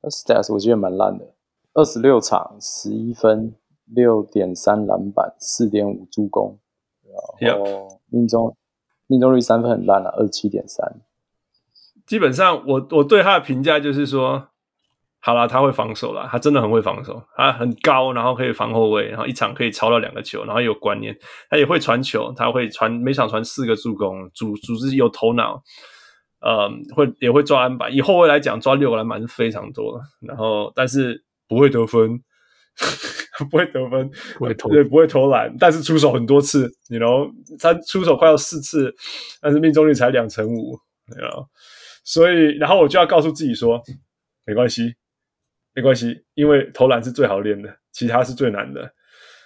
[0.02, 1.34] Stats 我记得蛮烂的，
[1.74, 3.54] 二十六场十一分
[3.86, 6.58] 六点三篮板四点五助攻，
[7.40, 8.56] 然后命中
[9.06, 11.00] 命中率三分很烂啊，二十七点三。
[12.12, 14.48] 基本上我我对他的评价就是说。
[15.24, 21.16] 好了，他会防守了，他真的很会防守，他很高，然后可以防后卫，然后一场可以抄到两个球，然后有观念，
[21.48, 25.62] 他也会传球，他会传每场传四个助攻，组组织有头脑，
[26.40, 32.20] 呃，会也会抓篮板，以后卫来讲，抓六个篮板是非常多的，然后但是不会得分，
[33.48, 37.30] 不会得分，不会投，对，不会投篮，但是出手很多次，你 you know，
[37.60, 38.92] 他出手快要四次，
[39.40, 40.76] 但是命中率才两成五，
[41.06, 41.46] 你 you know，
[42.04, 43.82] 所以然后我就要告诉自己说，
[44.46, 44.94] 没关系。
[45.74, 48.92] 没关系，因为投篮是最好练的，其他是最难的。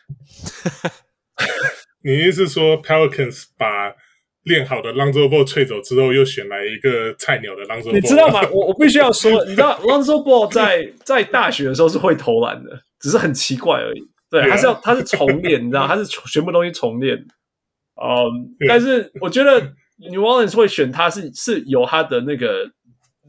[2.03, 3.95] 你意思是说 Pelicans 把
[4.43, 7.93] 练好的 Lonzo Ball 吹走之后，又选来一个菜鸟的 Lonzo Ball？
[7.93, 8.41] 你知道吗？
[8.51, 14.01] 我我必须要说， 你知道 Lonzo Ball 在在大学的时候是会投篮的，只是很奇怪而已。
[14.28, 17.16] 对，他是要他是重练，你知道，他是全部东西重练。
[17.16, 22.70] 嗯，但是我觉得 New Orleans 会选他是是有他的那个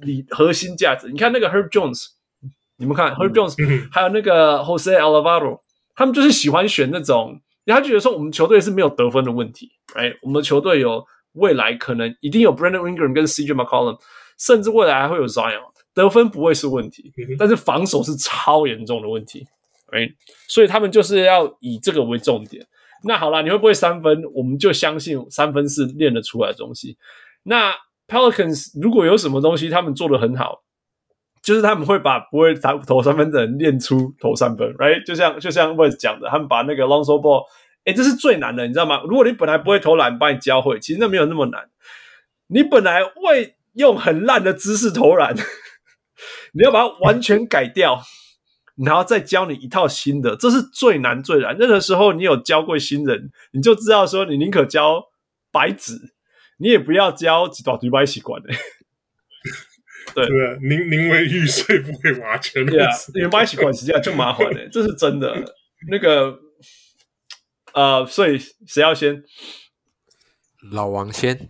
[0.01, 1.09] 理核心价值。
[1.09, 2.05] 你看那个 Herb Jones，
[2.77, 3.55] 你们看 Herb Jones，
[3.91, 5.61] 还有那个 Jose Alvarado，
[5.95, 7.41] 他们就是喜欢选那种。
[7.65, 13.99] 他觉得说我们球队是没有得分的问题，哎，我们的球队有未来可能一定有 Brandon Ingram 跟 CJ McCollum，
[14.39, 15.59] 甚至未来还会有 Zion，
[15.93, 19.45] 得分不会是问题，但是防守是超严重的问题，
[19.91, 20.07] 哎，
[20.47, 22.65] 所以他们就是要以这个为重点。
[23.03, 24.23] 那好啦，你会不会三分？
[24.33, 26.97] 我们就相信三分是练得出来的东西。
[27.43, 27.73] 那
[28.07, 30.63] Pelicans 如果有什么东西他们做得很好。
[31.43, 35.05] 就是他们会把不会投投三分的人练出投三分，right？
[35.05, 37.45] 就像就像 Wes 讲的，他们把那个 Lonzo Ball，
[37.85, 39.01] 哎，这是最难的，你知道吗？
[39.07, 41.69] 如果你本来不会投篮，把你教会，其实那没有那么难。
[42.47, 45.33] 你本来会用很烂的姿势投篮，
[46.51, 48.01] 你要把它完全改掉，
[48.85, 51.57] 然后再教你一套新的，这是最难最难。
[51.57, 55.03] 任何时候你有教过新人，你就知道说，你宁可教
[55.51, 55.93] 白纸，
[56.59, 58.49] 你也不要教几多几百习惯的。
[60.15, 60.25] 对，
[60.61, 62.65] 宁宁为玉碎不为瓦全。
[62.65, 65.35] 对啊，你们把一起管实际上就麻烦了，这是真的。
[65.89, 66.39] 那个，
[67.73, 69.23] 呃，所以谁要先？
[70.71, 71.49] 老王先。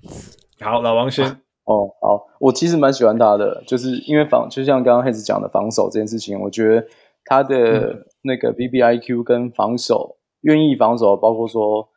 [0.60, 1.26] 好，老王先。
[1.26, 6.88] 啊、哦，好，我其实蛮喜欢他的，就是因为防，就像刚刚 Hans 讲的防守这件事情，我觉得
[7.30, 11.90] 他的那个 BBIQ 跟防守，愿、嗯、意防守，包括说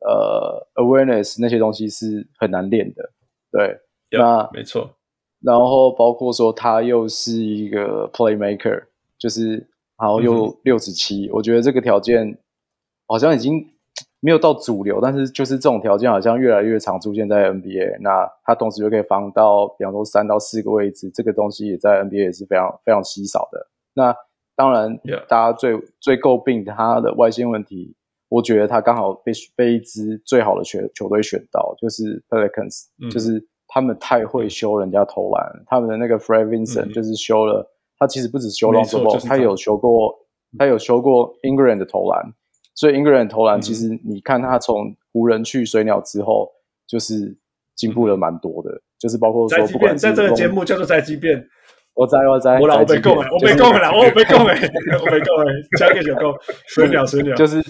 [0.00, 3.10] 呃 awareness 那些东西是很难练的。
[3.52, 3.78] 对，
[4.10, 4.96] 那没错。
[5.42, 8.84] 然后包括说他又是一个 playmaker，
[9.18, 9.56] 就是
[9.98, 12.38] 然后又六十七，我觉得这个条件
[13.06, 13.68] 好像已经
[14.20, 18.00] 没有到主流，但是就是这种条件好像越来越常出现在 NBA。
[18.00, 23.68] 那他同时又可以防到，比方说三到四个位置，这个东西也在 NBA 也是非常非常稀少的。
[23.92, 24.16] 那
[24.56, 24.98] 当然，
[25.28, 27.94] 大家最最诟病他的外线问题，
[28.28, 33.48] 我觉得他刚好被被一支最好的球球队选到，就是 Pelicans，就是。
[33.66, 37.66] 他们太会修人家投篮，他们的那个 Fred Vincent 就是修了，嗯、
[37.98, 40.14] 他其实不止修 Lonzo Ball，他有修过，
[40.56, 40.66] 他。
[40.66, 42.22] 有修过 i n g r a n d 的投篮，
[42.74, 46.52] 所以 i n g r a n d 投篮其实你看他从湖人去水鸟之后，
[46.86, 47.36] 就是
[47.74, 51.44] 进步了蛮多的，嗯、就是包括说不管在这个节目叫做宅急便，
[51.94, 54.54] 我在我在我老被供了，我被供了， 我被供了，
[55.00, 56.34] 我被供了，加个九供，
[56.66, 57.62] 水鸟水鸟，就是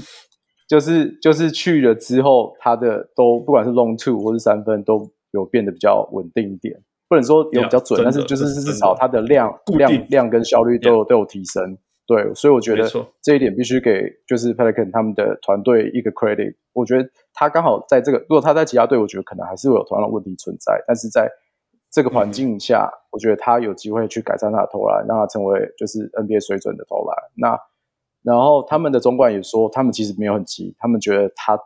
[0.69, 5.13] 就是就是去了之后，他的都不管是 Long Two 或是三分都。
[5.35, 11.77] 有变得比较稳定一点，不能说有比较准，但是就是至少它的量、量、量跟效率都有都有提升。
[12.07, 12.89] 对，所以我觉得
[13.21, 16.55] 这一点必须给就是 Pelican 他们的团队一个 credit。
[16.73, 20.81] 我觉得他刚好在这个，如果他在其他队，我觉得可能还是会有同样的问题存在。
[20.87, 21.29] 但是在
[21.95, 27.17] 这个环境下，我觉得他有机会去改善他的投篮，让他成为就是 NBA 水准的投篮。
[27.37, 27.59] 那
[28.23, 31.59] 然后他们的总管也说，他们其实没有很急，他们觉得他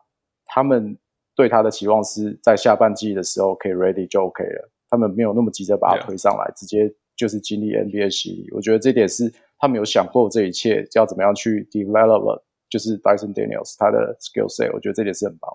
[0.44, 0.98] 他们。
[1.38, 8.50] 对他的期望是在下半季的时候可以 ready 就 OK 了，他们没有那么急着把他推上来.直接就是经历 NBA 洗礼。
[8.50, 15.48] 我觉得这点是他们有想过这一切要怎么样去 develop，就是 Dyson Daniels 他的 skill set，我觉得这点是很棒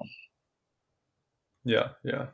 [1.66, 1.74] 的。
[1.74, 2.28] Yeah, yeah，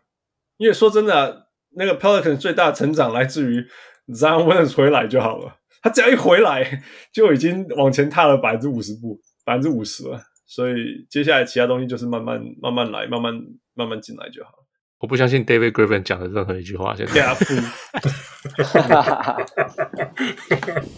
[0.58, 3.66] 因为说真的、啊，那个 Pelican 最大的成长来自于
[4.08, 6.82] Zion Williams 回来就好了，他只要一回来
[7.14, 10.22] 就已经往前踏了百分之五十步，百分之五十了。
[10.46, 13.34] 所以接下来其他东西就是慢慢慢慢来，慢慢
[13.76, 14.52] 慢慢进来就好。
[14.98, 16.94] 我不相信 David Griffin 讲的任何一句话。
[16.94, 17.22] 现在，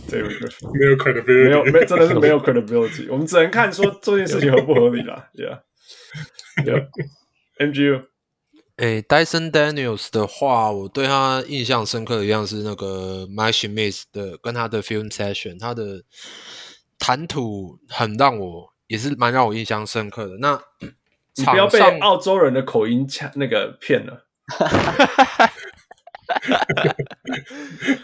[0.07, 3.07] David Griffin 没有 credibility，没有没真的是没有 credibility。
[3.11, 5.29] 我们只能看说这件事情合不合理啦。
[6.55, 8.10] Yeah，Yeah，MGU。
[8.81, 16.03] 诶，Dyson Daniels 的话，我对他印象深刻的一样是那个 Mike Schmitz 的跟他的 Film Session，他的
[16.97, 18.71] 谈吐很让我。
[18.87, 20.35] 也是蛮让我印象深刻的。
[20.39, 20.61] 那
[21.35, 24.25] 你不要被澳洲人的口音抢那个骗了。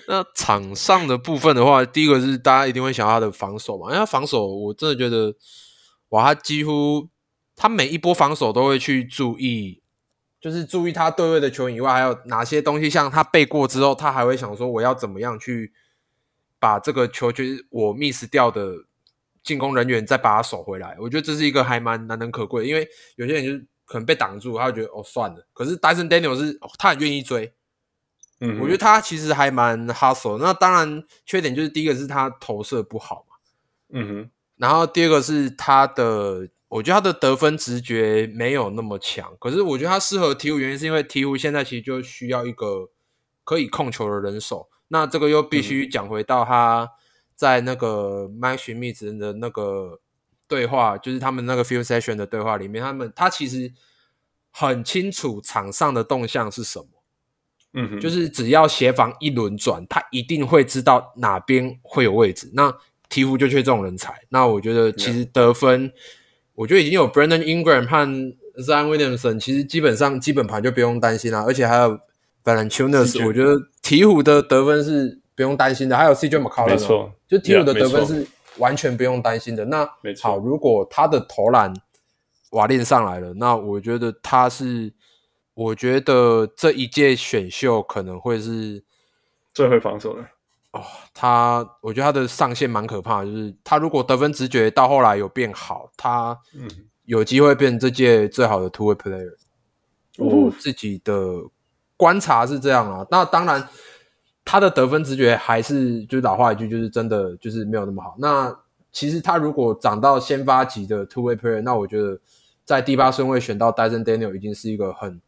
[0.08, 5.36] 那场上的部分的话，第一个是大家一定会想到他的防守嘛，因为他防守我真的觉得，
[6.08, 7.10] 哇，他几乎
[7.54, 9.82] 他每一波防守都会去注意，
[10.40, 15.74] 就是注意他对位的球员以外，还有哪些东西，像他背过之后，他还会想说我要怎么样去
[16.60, 18.86] 把这个球就是我 miss 掉的。
[19.44, 22.86] 进攻人员再把他守回来，我觉得这是一个还蛮难能可贵，因为
[23.16, 25.48] 有些人就是可能被挡住，他就觉得哦算了。
[25.54, 27.54] 可是 Dyson Daniel 是、哦、他很愿意追，
[28.42, 30.38] 嗯，我觉得他其实还蛮 hustle。
[30.38, 33.36] 那当然缺点就是第一个是他投射不好嘛，
[33.94, 42.90] 嗯哼，然后第二个是他的，我觉得他的得分直觉没有那么强，可是我觉得他适合鹈鹕，原因是因为鹈鹕现在其实就需要一个
[43.46, 44.68] 可以控球的人手。
[44.90, 46.90] 那这个又必须讲回到他
[47.36, 50.02] 在那个 Mike Schmitz 的那个
[50.46, 53.72] 对话，就是他们那个 Film Session 的对话里面，他们他其实
[54.52, 56.88] 很清楚场上的动向是什么。
[57.74, 62.52] 嗯哼，就是只要协防一轮转，他一定会知道哪边会有位置。
[62.54, 62.70] 那
[63.10, 64.26] 鹈鹕就缺这种人才。
[64.30, 65.94] 那我觉得其实得分.
[66.58, 68.06] 我觉得已经有 Brandon Ingram 和
[68.62, 71.44] Zion Williamson，其实基本上基本盘就不用担心了。
[71.44, 72.00] 而且还有
[72.44, 73.54] Valanciunas，我觉得
[73.84, 75.96] 鹈鹕的得分是不用担心的。
[75.96, 78.28] 还有 CJ McCollum，没错，就鹈鹕的得分是
[78.58, 79.66] 完全不用担心的。
[79.66, 79.88] 那
[80.22, 81.72] 好，如果他的投篮
[82.50, 84.94] 瓦练上来了，那我觉得他是。
[85.60, 88.84] 我觉得这一届选秀可能会是
[89.56, 90.24] 最会防守的
[90.78, 90.86] 哦。
[91.14, 96.38] 他，我觉得他的上限蛮可怕的，就是他如果得分直觉到后来有变好，他
[97.06, 99.36] 有机会变这届最好的 two way player。
[100.18, 101.14] 我自己的
[101.96, 103.06] 观察是这样啊。
[103.10, 103.68] 那当然，
[104.46, 108.16] 他的得分直觉还是就是老话一句，就是真的就是没有那么好。
[108.20, 108.56] 那
[108.92, 112.20] 其实他如果涨到先发级的 two way player，那我觉得
[112.64, 115.22] 在第八顺位选到 Dyson Daniel 已经是一个很。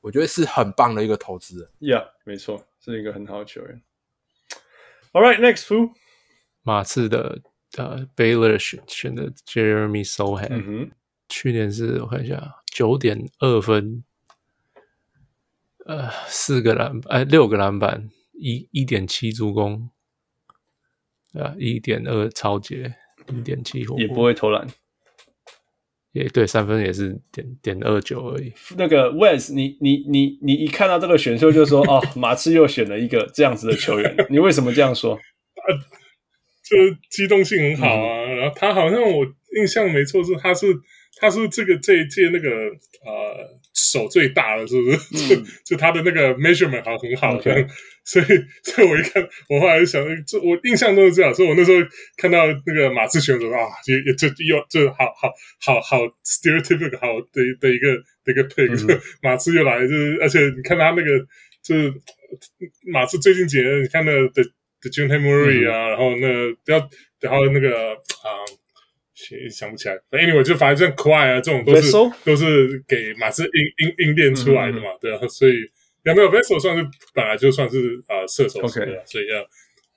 [0.00, 3.82] 我觉得是很棒的一个投资人，Yeah，没错，是一个很好的球员。
[5.12, 5.92] All right, next who？
[6.62, 7.40] 马刺的
[7.76, 10.90] 呃，Baylor 选选的 Jeremy Sochan，嗯，
[11.28, 14.04] 去年是我看一下，九点二分，
[15.86, 19.90] 呃，四个篮哎，六个篮板，一一点七助攻，
[21.32, 22.94] 啊，一点二抄截，
[23.32, 24.66] 一点七火锅，也不会投篮。
[26.12, 28.52] 也对，三分也是点点二九而已。
[28.76, 35.14] 那个 Wes，你你你你一看到这个选秀就说哦，马刺又选了一个这样子的球员，你为什么这样说？
[35.14, 35.74] 呃，
[36.64, 36.76] 就
[37.10, 39.26] 机动性很好啊，嗯、然后他好像我
[39.56, 40.66] 印象没错是他是
[41.20, 43.57] 他是这个这一届那个呃。
[43.78, 44.96] 手最大了，是不是？
[45.36, 47.66] 嗯、就 就他的那个 measurement 好很好，Okay.
[48.04, 48.24] 所以
[48.64, 51.86] 所以我一看，我后来就想，这我印象中是这样，所以我那时候
[52.16, 55.30] 看到那个马刺选手啊，也也就又就好好
[55.60, 61.18] 好好 stereotypical 好的的一个的一个 pick，、嗯、马刺又来，就是而且你看他那个
[61.62, 61.92] 就是
[62.90, 64.28] 马刺最近几年，你看那个
[64.82, 66.90] Dejounte Murray 啊，嗯、然后那不要
[67.20, 68.28] 然后那个啊。
[69.50, 71.90] 想不起来，anyway 就反正像 Kawhi 啊这种都是?
[72.24, 75.54] 都是给马刺硬硬硬练出来的嘛，嗯、对啊，所以
[76.04, 79.06] 有没有 Vessel 算是本来就算是啊、呃、射手型的，Okay.
[79.06, 79.40] 所以要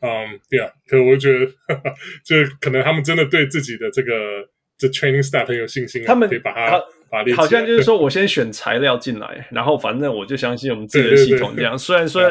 [0.01, 1.93] 嗯对啊，可是我觉得哈哈
[2.25, 12.23] 就是可能他们真的对自己的这个这 training staff 很有信心，他们可以把它把它好像就是说我先选材料进来，然后反正我就相信我们自己的系统这样，虽然说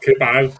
[0.00, 0.50] 可以把它。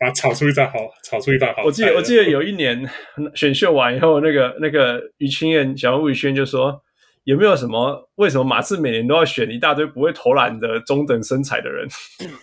[0.00, 1.62] 把它炒出一张好，炒出一道好。
[1.62, 2.88] 我记得，我记得有一年
[3.34, 6.80] 选秀完以后，那个那个于清燕、小吴宇轩就说
[7.24, 8.08] ：“有没有什么？
[8.14, 11.86] 为什么马刺每年都要选一大堆不会投篮的中等身材的人，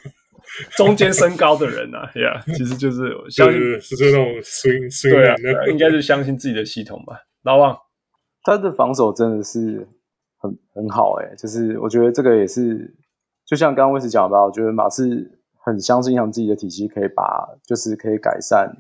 [0.78, 7.18] 中间身高的人啊？”呀，其实就是相信是这种 swing swing 对啊，应该是相信自己的系统吧。
[7.42, 7.76] 老王，
[8.44, 9.88] 他的防守真的是
[10.38, 12.94] 很很好诶、欸，就是我觉得这个也是，
[13.48, 15.37] 就像刚刚威斯讲的吧，我觉得马刺。
[15.68, 18.72] 很相信他们自己的体系可以把，就是可以改善，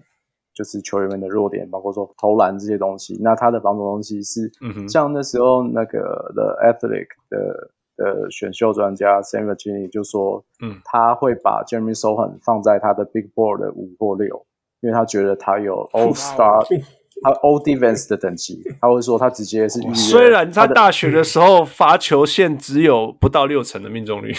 [0.54, 3.20] 就是球员们的弱点，包括说投篮这些东西。
[3.22, 14.46] 那他的防守东西是，嗯哼，像那时候那个 The Athletic 的的选秀专家 Sam Vecenie 就说，嗯，他会把 Jeremy Sochan 放在他的 Big Board 的五或六，
[14.80, 16.66] 因为他觉得他有 All Star，
[17.22, 18.64] 他 All Defense 的等级。
[18.80, 24.34] 他会说他直接是，虽然他大学的时候罚球线只有不到六成的命中率。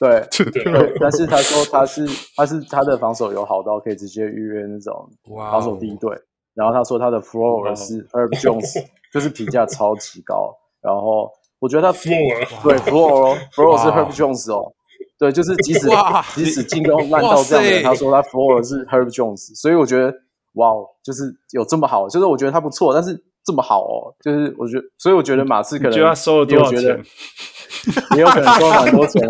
[0.00, 6.10] 对，对，但是他说他是他是他的防守有好到可以直接预约那种防守第一队.
[6.54, 8.82] 然后他说他的 floor 是 Herb Jones，
[9.12, 10.56] 就是评价超级高。
[10.80, 14.72] 然后我觉得他 floor 对 floor floor 是 Herb Jones 哦，
[15.18, 15.88] 对，就是即使
[16.34, 20.12] 即使进攻烂到这样的，他说他 floor 是 Herb Jones，所以我觉得
[20.54, 20.72] 哇，
[21.04, 27.02] 就是有这么好，就是我觉得他不错，但是这么好哦，就是我觉得，所以我觉得马刺可能觉得他收了多少钱？
[28.14, 29.22] 也有可能收蛮多钱，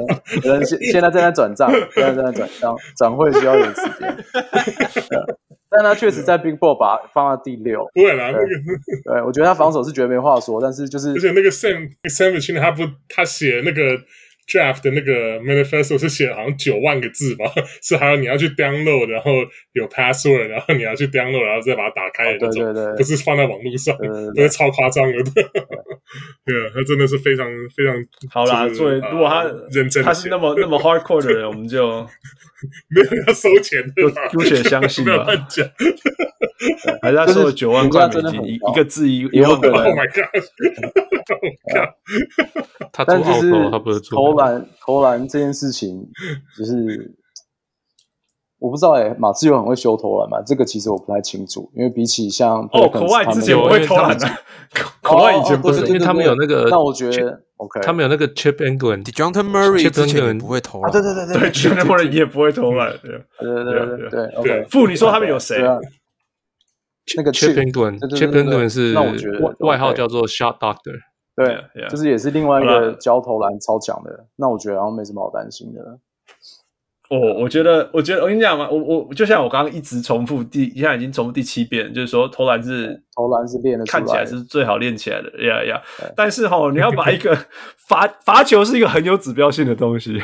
[0.42, 4.16] 可能现 现在正在转账，现在正在转账，转会需要点时间。
[5.70, 8.46] 但他确实在 Big 把放到第六，不会啦，那个
[9.04, 13.98] 对，我觉得他防守是绝没话说，但是就是而且那个 Sam Sam 去年他不他写那个。
[14.50, 17.44] Draft 的那个 manifesto 是写好像九万个字吧，
[17.82, 19.30] 是还有你要去 download，然后
[19.74, 23.96] 有 password，然后你要去 download，然后再把它打开的那种，哦、对对对，不是放在网络上，
[24.34, 25.22] 都是超夸张的。
[25.32, 25.42] 对，
[26.44, 27.46] 对啊，他真的是非常
[27.76, 27.94] 非常
[28.28, 28.68] 好啦。
[28.70, 32.04] 作为如果他认真，他是那么那么 hardcore 的人， 我们就
[32.88, 35.12] 没有要收钱的，就姑且相信吧。
[35.12, 35.66] 不要乱讲。
[37.00, 39.70] 还是他收了九万块美金，一一个字一一万块。
[39.70, 40.26] Oh my god！
[42.92, 46.06] 他做澳洲，他不是投篮投篮这件事情，
[46.58, 47.14] 就是
[48.60, 50.40] 我不知道哎，马刺又很会修投篮嘛？
[50.46, 54.26] 这个其实我不太清楚，因为比起像哦，国外之前我会投篮的，
[55.02, 64.66] 国外以前不是，因为他们有那个，那我觉得 OK，他们有那个 Chip Engelland，Dejounte Murray 之前不会投篮，对对对对，Chip Engelland 也不会投篮，对对对对对，OK。
[64.70, 65.58] 傅，你说他们有谁？
[67.16, 71.00] 那个 Chip Engelland，Chip Engelland 是那我觉得外号叫做 Shot Doctor，
[71.34, 75.98] 对，就是也是另外一个教投篮超强的，那我觉得好像没什么好担心的。
[77.10, 85.82] 我、oh, 我觉得，我觉得我跟你讲嘛，我我就像我刚刚一直重复第，现在已经重复第七遍，就是说投篮是投篮是练的，看起来是最好练起来的，呀呀。
[86.14, 87.36] 但是哈，你要把一个
[87.88, 90.22] 罚罚球是一个很有指标性的东西，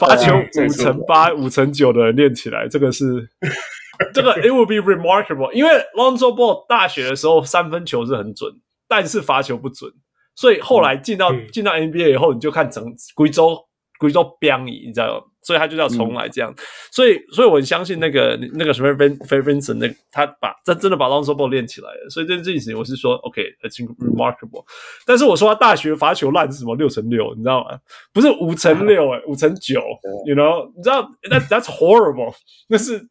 [0.00, 3.28] 罚球五乘八、五乘九的人练起来，这个是
[4.12, 5.52] 这个 it would be remarkable。
[5.52, 8.52] 因为 Lonzo Ball 大学的时候三分球是很准，
[8.88, 9.88] 但是罚球不准，
[10.34, 12.84] 所以后来进到进、嗯、到 NBA 以后，你就看整
[13.14, 13.56] 贵州
[14.00, 15.24] 贵州标你，你知道吗？
[15.42, 16.56] 所以他就要重来这样，嗯、
[16.90, 24.64] 所以所以我很相信那个那个什么 Fred Vinson 那个他把真真的把 Lonzo Ball 练起来了，所以这件事情我是说 OK，it's remarkable。
[25.06, 27.78] 但是我说他大学罚球烂是什么六乘六，你知道吗？
[28.12, 29.80] 不是五乘六诶， 五乘九
[30.26, 30.70] ，you know？
[30.76, 32.34] 你知道 that that's horrible，
[32.68, 33.06] 那是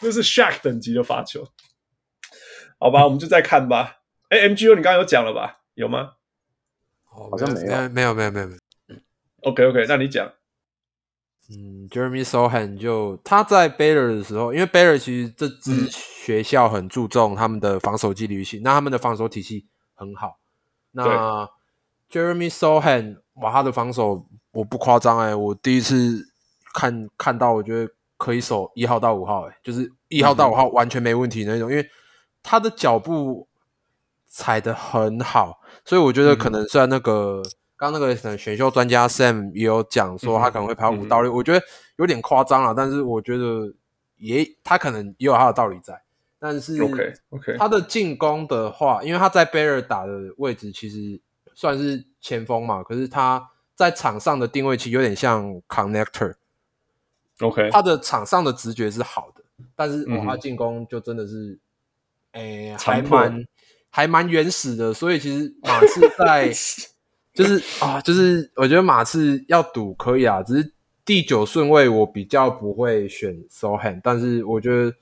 [0.00, 1.46] 那是 Shaq 等级的罚球。
[2.78, 3.98] 好吧，我们就再看吧。
[4.30, 5.58] 哎，MGO 你刚刚有讲了吧？
[5.74, 6.12] 有吗？
[7.04, 8.58] 好像没有，没有，没有，没有，没有。
[9.42, 10.32] OK OK，那你讲。
[11.52, 20.38] 嗯，Jeremy Sochan 就他在 Baylor 的时候，因为 Baylor 其实这支学校很注重他们的防守纪律性，那他们的防守体系很好。
[20.92, 21.48] 那
[22.08, 26.24] Jeremy Sochan 哇，他的防守我不夸张哎，我第一次
[26.72, 31.84] 看看到，我觉得可以守一号到五号哎，就是一号到五号完全没问题那种，因为
[32.44, 33.48] 他的脚步
[34.28, 37.42] 踩得很好，所以我觉得可能算那个。
[37.80, 41.64] 刚刚那个选秀专家 Sam 也有讲说他可能会排五到六，我觉得
[41.96, 43.72] 有点夸张了，但是我觉得
[44.18, 45.98] 也他可能也有他的道理在。
[46.38, 51.18] 但是 OK OK，他的进攻的话，因为他在 Baylor 打的位置其实
[51.54, 56.34] 算是前锋嘛，可是他在场上的定位其实有点像 Connector。
[57.40, 59.42] OK，他的场上的直觉是好的，
[59.74, 61.58] 但是他进攻就真的是，
[62.32, 63.46] 诶，还蛮
[63.88, 66.52] 还蛮原始的，所以其实马刺在。
[67.32, 70.72] 就是啊，就是我觉得马刺要赌可以啊，只是
[71.04, 74.92] 第九顺位我比较不会选 Sochan，但是我觉得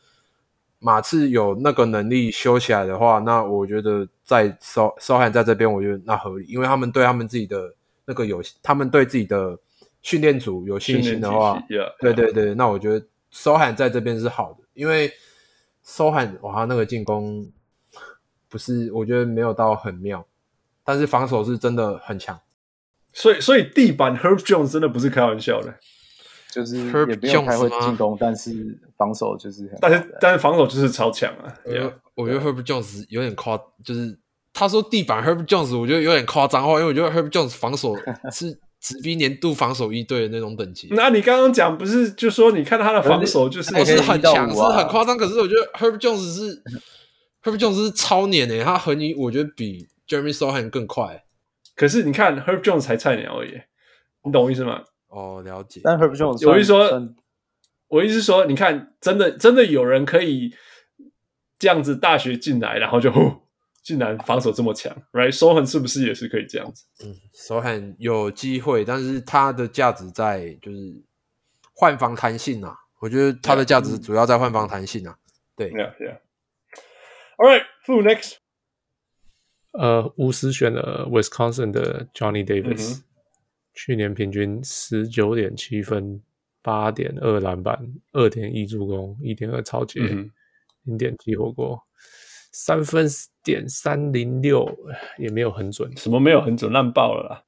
[0.79, 7.75] 马刺有那个能力修起来的话，那我觉得在 So Sochan 在这边，我觉得那合理，因为他们对他们自己的
[8.05, 9.59] 那个有，他们对自己的
[10.03, 11.63] 训练组有信心的话，
[12.01, 15.11] 对对对，那我觉得 Sochan 在这边是好的，因为
[15.85, 17.51] Sochan 哇，那个进攻
[18.49, 20.25] 不是，我觉得没有到很妙。
[20.89, 22.41] 但是防守是真的很强，
[23.13, 25.75] 所以所以地板 Herb Jones 真的不是开玩笑的，
[26.51, 31.55] 就是也没有太会进攻，但是防守就是，但是但是防守就是超强啊！
[31.67, 33.55] 我觉得我觉得 Herb Jones 有点夸，
[33.85, 34.19] 就是
[34.55, 37.95] 他说地板 Herb Jones，我觉得有点夸张话，因为我觉得 Herb Jones 防守
[38.33, 40.89] 是 直逼年度防守一队的那种等级。
[40.93, 46.63] 那你刚刚讲不是就说你看他的防守就是我是很强，是很夸张，可是我觉得 Herb Jones 是
[47.43, 49.87] Herb Jones 是超黏诶，他和你我觉得比。
[50.09, 51.25] Jeremy Sochan 更快，
[51.77, 53.61] 可是你看 Herb Jones 才菜鸟而已，
[54.25, 54.83] 你懂我意思吗？
[55.09, 55.81] 哦，了解。
[55.85, 57.15] 但 Herb Jones，我意思说，
[57.89, 60.55] 我意思说，你看，真的真的有人可以
[61.59, 63.13] 这样子大学进来，然后就
[63.83, 66.85] 竟然防守这么强，Right？Sochan 是不是也是可以这样子？
[67.05, 71.03] 嗯，Sochan 有机会，但是他的价值在就是
[71.73, 75.17] 换防弹性啊，我觉得他的价值主要在换防弹性啊。
[75.57, 76.19] 对，Yeah, yeah.
[77.37, 78.35] All right, who next?
[79.73, 83.03] 呃，巫师选了 Wisconsin 的 Johnny Davis，、嗯、
[83.75, 86.21] 去年平均十九点七分，
[86.63, 87.79] 八点二篮板，
[88.13, 90.01] 二点一助攻，一点二抄截，
[90.85, 91.79] 零点七火锅，
[92.51, 93.07] 三分
[93.45, 94.67] 点三零六
[95.19, 97.45] 也没有很准，什么没有很准，烂爆了啦！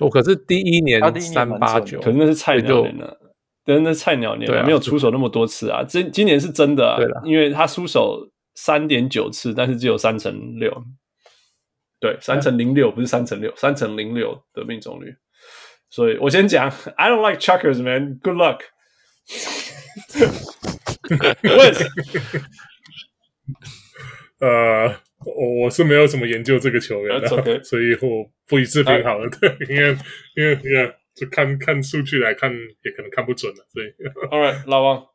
[0.00, 3.16] 我、哦、可是第一年 三八九，可能那是菜鸟年了，
[3.64, 5.84] 对，那是菜鸟年了，啊、没有出手那么多次啊。
[5.84, 8.30] 今今年是真的啊，对了，因为他出手。
[8.54, 10.84] 三点九次，但是只有三成六，
[12.00, 15.16] 对，三成零六不是三成六，三成零六的命中率。
[15.90, 18.18] 所以我先讲，I don't like chuckers, man.
[18.22, 18.60] Good luck.
[24.40, 24.88] 呃，
[25.24, 27.62] 我我是没有什么研究这个球员的，okay.
[27.62, 29.28] 所以我不予置评好了。
[29.30, 29.96] 对，因为
[30.34, 33.64] 因为因为就看看数据来看，也可能看不准了。
[33.70, 33.86] 所以
[34.28, 35.06] ，All right，老王，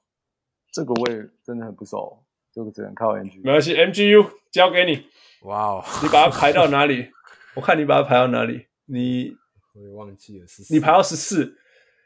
[0.71, 2.23] 这个我也真的很不熟。
[2.53, 3.41] 就只能靠 MG。
[3.43, 5.05] 没关系，MGU 交给你。
[5.43, 7.09] 哇哦，你把它排到哪里？
[7.55, 8.65] 我看你把它排到哪里？
[8.85, 9.35] 你
[9.73, 11.55] 我也忘记了，是你排到十四。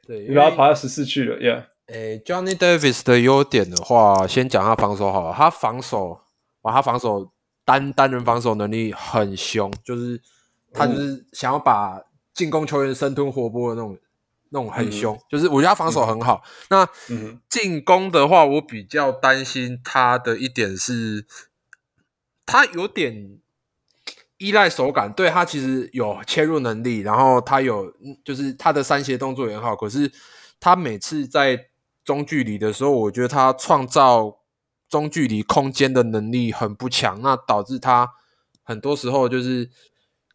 [0.06, 1.66] 对，你把它排到十四去了，Yeah。
[1.88, 5.34] 诶，Johnny Davis 的优点的话，先讲他防守好了。
[5.34, 6.20] 他防守，
[6.62, 7.32] 哇，他防守
[7.66, 10.22] 单单人防守能力很凶，就是
[10.72, 12.02] 他就是想要把
[12.34, 13.98] 进攻球员生吞活剥的那种，
[14.54, 15.14] 那种很凶。
[15.16, 16.42] 嗯、就是我觉得他防守很好。
[16.70, 21.26] 嗯、那进攻的话，我比较担心他的一点是，
[22.46, 23.40] 他有点
[24.38, 25.12] 依赖手感。
[25.12, 27.92] 对，他其实有切入能力，然后他有
[28.24, 30.12] 就是他的三协动作也很好，可是
[30.60, 31.70] 他每次在
[32.06, 34.40] 中距离的时候，我觉得他创造
[34.90, 38.14] 中距离空间的能力很不强，那导致他
[38.62, 39.70] 很多时候就是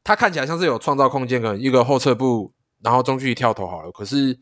[0.03, 4.39] 他看起来像是有创造空间，可能一个后撤步，然后中距离跳投好了，可是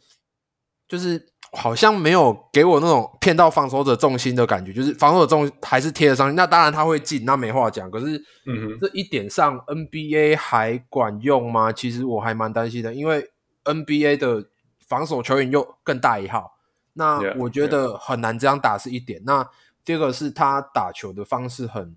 [0.89, 7.91] 就是好像没有给我那种骗到防守者重心的感觉，就是防守者重还是贴得上去，那当然他会进，那没话讲。
[7.91, 11.73] 可是，嗯，这一点上 NBA 还管用吗？
[11.73, 13.31] 其实我还蛮担心的，因为
[13.65, 14.47] NBA 的
[14.87, 16.53] 防守球员又更大一号。
[16.93, 19.23] 那我觉得很难这样打是一点。
[19.27, 19.49] 那
[19.85, 21.97] 第二个是他打球的方式很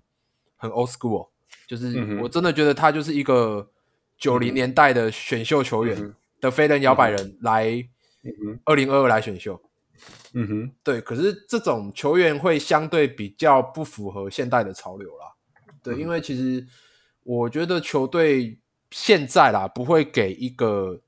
[0.56, 1.28] 很 old school，
[1.66, 3.70] 就是我真的觉得他就是一个
[4.18, 7.66] 九零年代的选秀球员的飞人摇摆人来
[8.64, 9.60] 二零二二来选秀。
[10.34, 11.00] 嗯哼，对。
[11.00, 15.26] 可是这种球员会相对比较不符合现代的潮流啦。
[15.82, 16.66] 对，因为其实
[17.22, 18.58] 我觉得球队
[18.90, 21.02] 现在啦不会给一个。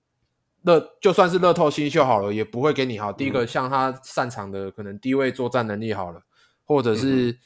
[0.65, 3.13] 乐就算是乐透新秀好了，也不会给你好。
[3.13, 6.23] 第一个，像他擅长的可能低位作战能力好了，
[6.65, 7.37] 或者是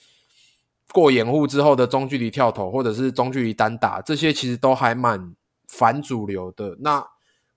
[0.92, 5.34] 过掩护之后的中距离跳投，或者是中距离单打，这些其实都还蛮
[5.66, 6.76] 反主流的。
[6.80, 7.02] 那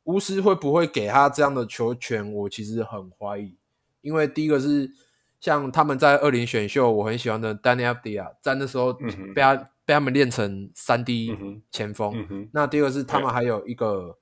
[0.09, 2.33] 巫师会不会给他这样的球权？
[2.33, 3.55] 我其实很怀疑，
[4.01, 4.91] 因为第一个是
[5.39, 8.93] 像他们在二零选秀，我很喜欢的 Danny Avdija，在那时候
[9.35, 9.55] 被他
[9.85, 11.37] 被他们练成三 D
[11.71, 12.49] 前锋。
[12.51, 14.17] 那第二个是他们还有一个。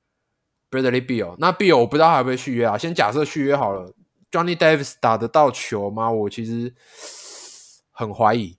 [0.69, 2.77] Bradley Beal，那 Beal 我不知道还会不会续约啊？
[2.77, 3.93] 先假设续约好了
[4.29, 6.11] ，Johnny Davis 打得到球吗？
[6.11, 6.73] 我其实
[7.89, 8.57] 很怀疑。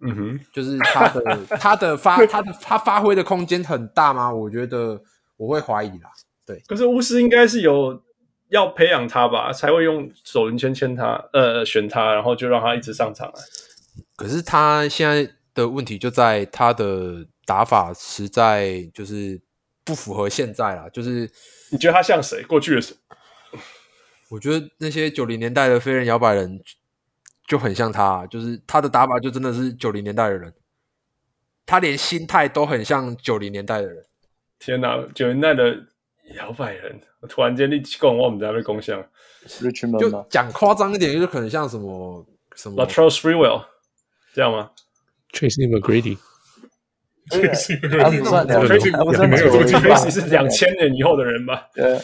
[0.00, 4.34] 嗯哼，就是他的 他的发他的他发挥的空间很大吗？
[4.34, 5.00] 我觉得
[5.36, 6.10] 我会怀疑啦。
[6.48, 8.02] 对，可是巫师应该是有
[8.48, 13.32] 要培养他吧，才会用首轮签签他，呃，选他，然后就让他一直上场。
[14.16, 19.40] 可是他现在的问题就在他的打法实在就是。
[19.84, 21.26] 不符合现在啦，就是
[21.70, 22.42] 你觉得他像谁？
[22.42, 22.94] 过去的谁？
[24.28, 26.60] 我觉得那些九零年代的飞人摇摆人
[27.46, 30.52] 就很像他啊，就是他的打法就真的是九零年代的人，
[31.64, 34.04] 他连心态都很像九零年代的人。
[34.58, 35.86] 天哪，九零年代的
[36.36, 39.04] 摇摆人，我突然间你跟我们在被攻向，
[39.98, 43.64] 就讲夸张一点，就是可能像什么什么 Latrell Sprewell
[44.34, 44.70] 这样吗
[45.32, 46.18] ？Tracy McGrady。
[47.28, 48.74] Tracy 他不算两，没
[49.36, 51.68] 有这么近，Tracy 是两千年以后的人吧？
[51.74, 52.00] 对，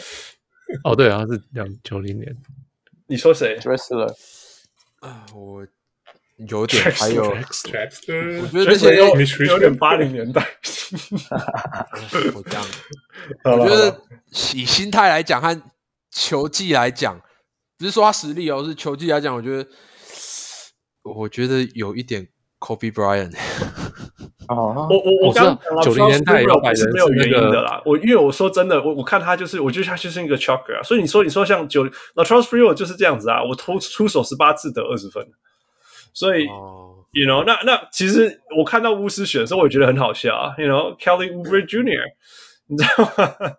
[0.83, 2.35] 哦对啊，他是两九零年。
[3.07, 4.13] 你说谁？Drexler
[4.99, 5.65] 啊，我
[6.49, 8.95] 有点还有， 我觉得这些
[9.45, 10.45] 有点八零年代。
[12.33, 12.65] 我这样，
[13.43, 14.01] 我觉得
[14.53, 15.61] 以心态来讲和
[16.11, 17.19] 球技来讲，
[17.77, 19.67] 不是说他实力哦，是球技来讲，我觉得
[21.03, 22.27] 我觉得有一点
[22.59, 23.33] Kobe Bryant。
[24.47, 27.81] 哦，我我我刚九零年代有是没有原因的啦。
[27.83, 30.83] 我因为我说真的，我我看他就是，我觉得他就是一个 choker 啊。
[30.83, 31.83] 所以你说你说像九
[32.15, 33.43] 那 Latrell Sprewell 就是这样子啊。
[33.43, 35.25] 我投出手十八次得二十分，
[36.15, 40.55] 所以 you know 那那其实我看到巫师选的时候，我也觉得很好笑啊。
[40.57, 42.01] You know Kelly Oubre Jr.
[42.65, 43.55] 你知道吗？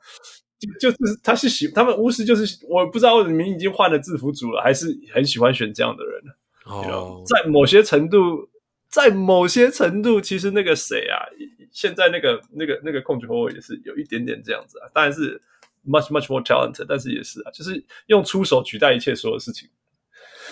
[0.59, 6.23] 就就是他是喜他们巫师就是我不知道为什么已经换了制服组了，还是很喜欢选这样的人。
[6.65, 8.49] 哦，you know, 在某些程度。
[8.89, 11.27] 在某些程度，其实那个谁啊，
[11.71, 15.39] 现在那个那个那个控球后卫也是有一点点这样子啊，当然是
[15.85, 19.69] much much more talented，但是也是啊，就是用出手取代一切所有事情。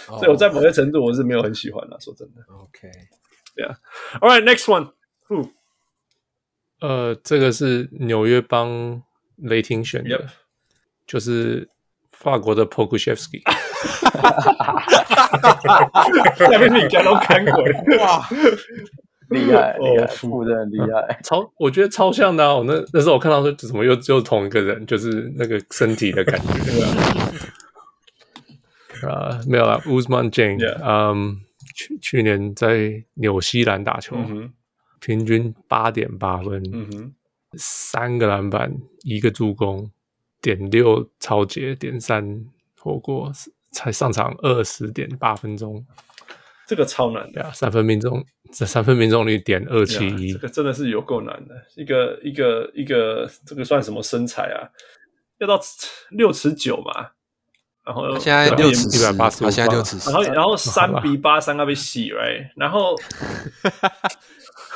[0.08, 2.42] Oh, 所以我在某些程度我是没有很喜欢的，说真的。
[2.52, 2.90] OK，
[3.54, 3.74] 对啊。
[4.20, 5.50] All right，next one，Who？
[6.80, 9.02] 呃，这个是纽约帮
[9.36, 10.28] 雷霆选的，Yep.
[11.06, 11.68] 就是。
[12.16, 13.42] 法国的 Pokusevski，
[16.38, 17.62] 下面你家都看过
[17.98, 18.26] 哇，
[19.28, 22.54] 厉害 厉害，负责很厉害， 超我觉得超像的啊！
[22.54, 26.46] 我那那时候我看到说怎么又又同一个人，就是那个身体的感觉
[29.06, 31.40] 啊，没有啦 Ousmane Dieng，嗯，
[31.74, 34.16] 去去年在纽西兰打球，
[35.00, 37.14] 平均八点八分，
[37.56, 39.90] 三个篮板，一个助攻。
[40.40, 42.44] 点六超节，点三
[42.78, 43.32] 火锅，
[43.72, 45.82] 才上场二十点八分钟，
[46.68, 51.54] 这个超难的呀，三分命中，这三分命中率点二七一，这个真的是有够难的。
[51.76, 54.68] 一个一个一个，这个算什么身材啊？
[55.38, 55.58] 要到
[56.10, 57.12] 六尺九嘛？
[57.84, 62.48] 然后现在六尺一百八十五，现在六尺，然后然后 三比八三个被洗，right？
[62.56, 62.96] 然后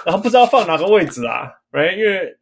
[0.05, 1.97] 然后不知道放哪个位置啊，right？
[1.97, 2.37] 因为。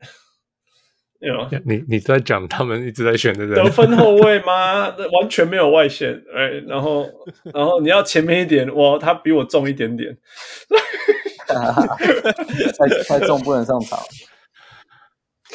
[1.19, 4.87] You know, 你你在讲他们一直在选的人得分后卫吗？
[4.89, 7.09] 完全没有外线，哎，然后
[7.55, 10.15] 然后你要前面一点，哇，他比我重一点点，
[11.49, 13.99] 太太重不能上场，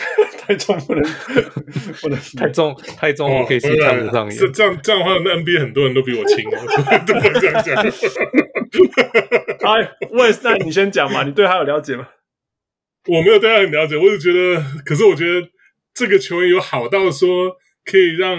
[0.42, 1.04] 太重不能
[2.02, 4.38] 不能太重太重，我可以是看不上眼。
[4.38, 6.44] 这这样这样的话，那 NBA 很多人都比我轻，
[7.06, 7.76] 都不能这样讲。
[9.62, 12.08] 哎，喂，那你先讲嘛，你对他有了解吗？
[13.08, 15.48] 我没有对他很了解，我只觉得，可是我觉得
[15.94, 17.56] 这个球员有好到说
[17.86, 18.38] 可以让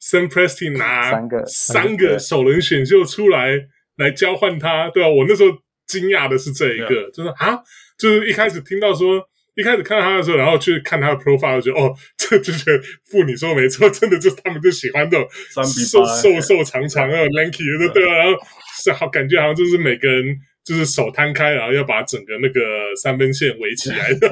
[0.00, 3.58] Sam Presti 拿三个三个首轮选秀出来
[3.96, 5.12] 来交换他，对吧、啊？
[5.12, 7.58] 我那时候惊讶的是这一个，对就是啊，
[7.98, 9.20] 就是一开始听到说，
[9.56, 15.28] 一开始看到他的时候，然后去看他的 profile，就觉得哦， 这就是妇女说没错， 真的就是他们就喜欢这种
[15.64, 18.16] 瘦瘦瘦长长的 lanky 的，对吧、啊？
[18.18, 18.38] 然后
[18.82, 20.36] 是好感觉好像就是每个人。
[20.66, 22.60] 就是手摊开，然后要把整个那个
[22.96, 24.28] 三分线围起来 的，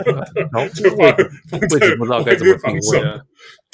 [0.75, 1.15] 就放
[1.51, 2.99] 放在不知道该怎么防守。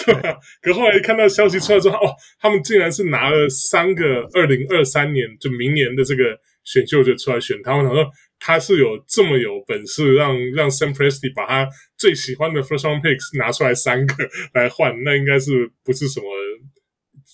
[0.04, 8.10] 对啊，可后来一看到消息出来之后，哦，他们竟然是拿了三个二零二三年就明年的这个选秀就出来选他们，然后说
[8.48, 11.68] 他是有这么有本事让，让让 Sam Presti 把他
[11.98, 14.14] 最喜欢的 First Round Picks 拿出来三个
[14.54, 16.26] 来换， 那应该是不是什么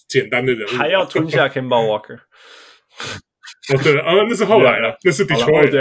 [0.09, 0.73] 简单的人物？
[0.77, 2.19] 还要吞下 Kemba Walker。
[3.73, 5.71] 哦，对了，啊，那是后来了， 那是 Detroit。
[5.71, 5.81] 对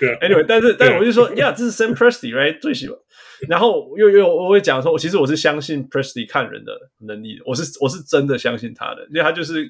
[0.00, 2.58] 对，Anyway，但是，但是我就说，呀，这是 Sam Presti，right？
[2.58, 2.96] 最喜欢。
[3.48, 6.72] 然后又又我会讲说，我其实我是相信 Presti 看人的
[7.06, 9.62] 能力的，我是我是真的相信他的，因为他就是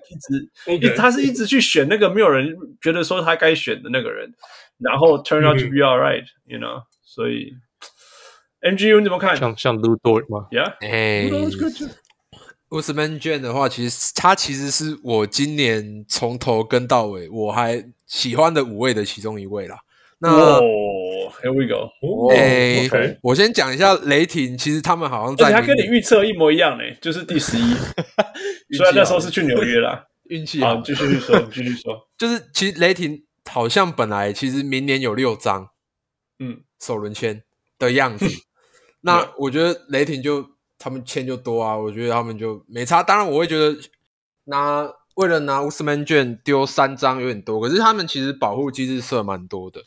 [0.69, 4.31] 一直，他是一直去选那个没有人觉得说他该选的那个人，
[4.79, 6.85] 然后 turn out to be all right，you know。
[7.03, 7.53] 所以
[8.63, 9.37] NGU 你怎么看？
[9.37, 11.31] 像像 Lu Dort 吗？Yeah，哎。
[12.71, 19.77] Ousmane Dieng 的话，其实他其实是我今年从头跟到尾我还喜欢的五位的其中一位啦。
[20.21, 22.33] 那、oh，Here we go。
[22.33, 23.19] 哎，okay.
[23.23, 27.75] 我先讲一下雷霆，其实他们好像在，他跟你预测一模一样诶，就是第十一。
[28.75, 30.81] 虽然那时候是去纽约啦，运气好。
[30.81, 35.69] 继续说，继续说， 就是其实雷霆好像本来其实明年有六张，
[36.39, 37.45] 嗯，首轮签
[37.79, 38.27] 的样子。
[39.03, 40.51] 那我觉得雷霆就。
[40.85, 43.05] 他们签就多啊，我觉得他们就没差。
[43.05, 43.79] 当然，我会觉得
[44.47, 49.81] 拿为了拿乌斯曼卷丢三张有点多，可是他们其实保护机制设蛮多的。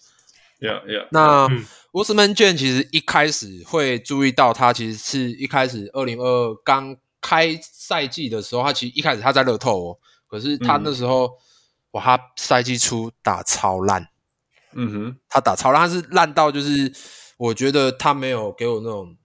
[0.62, 1.10] Yeah, yeah.
[1.12, 1.50] 那
[1.92, 11.32] 乌斯曼卷其实一开始会注意到他，其实是一开始二零二二刚开赛季的时候，他其实一开始他在乐透哦，可是他那时候、嗯、
[11.96, 14.08] 哇，他赛季初打超烂，
[14.74, 16.94] 嗯哼，他打超烂，他是烂到就是
[17.38, 19.18] 我觉得他没有给我那种。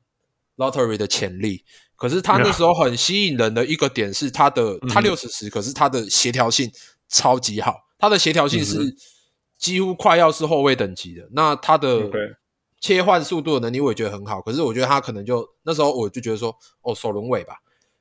[0.56, 1.64] Lottery 的潜力，
[1.96, 6.70] 可是他那时候很吸引人的一个点是他的，嗯、他六十十，可是他的协调性
[7.08, 8.94] 超级好，他的协调性是
[9.56, 11.22] 几乎快要是后卫等级的。
[11.22, 12.10] 嗯、那他的
[12.78, 17.54] 切换速度的能力我也觉得很好，可是我觉得他可能就那时候我就觉得说，哦，首轮尾吧。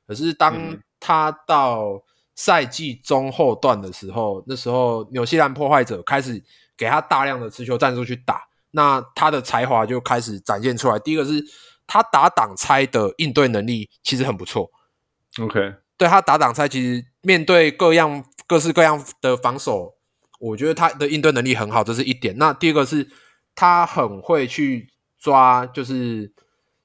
[0.06, 2.02] 可是当他到
[2.40, 6.42] 赛季中后段的时候，那时候纽西兰破坏者开始
[6.76, 10.98] 给他大量的持球战术去打，那他的才华就开始展现出来。
[10.98, 11.44] 第一个是。
[11.92, 14.70] 他打挡拆的应对能力其实很不错。
[15.40, 19.94] OK，对他打挡拆，其实面对各样各式各样的防守，
[20.38, 22.38] 我觉得他的应对能力很好，这是一点。
[22.38, 23.10] 那第二个是，
[23.56, 24.88] 他很会去
[25.18, 26.32] 抓，就是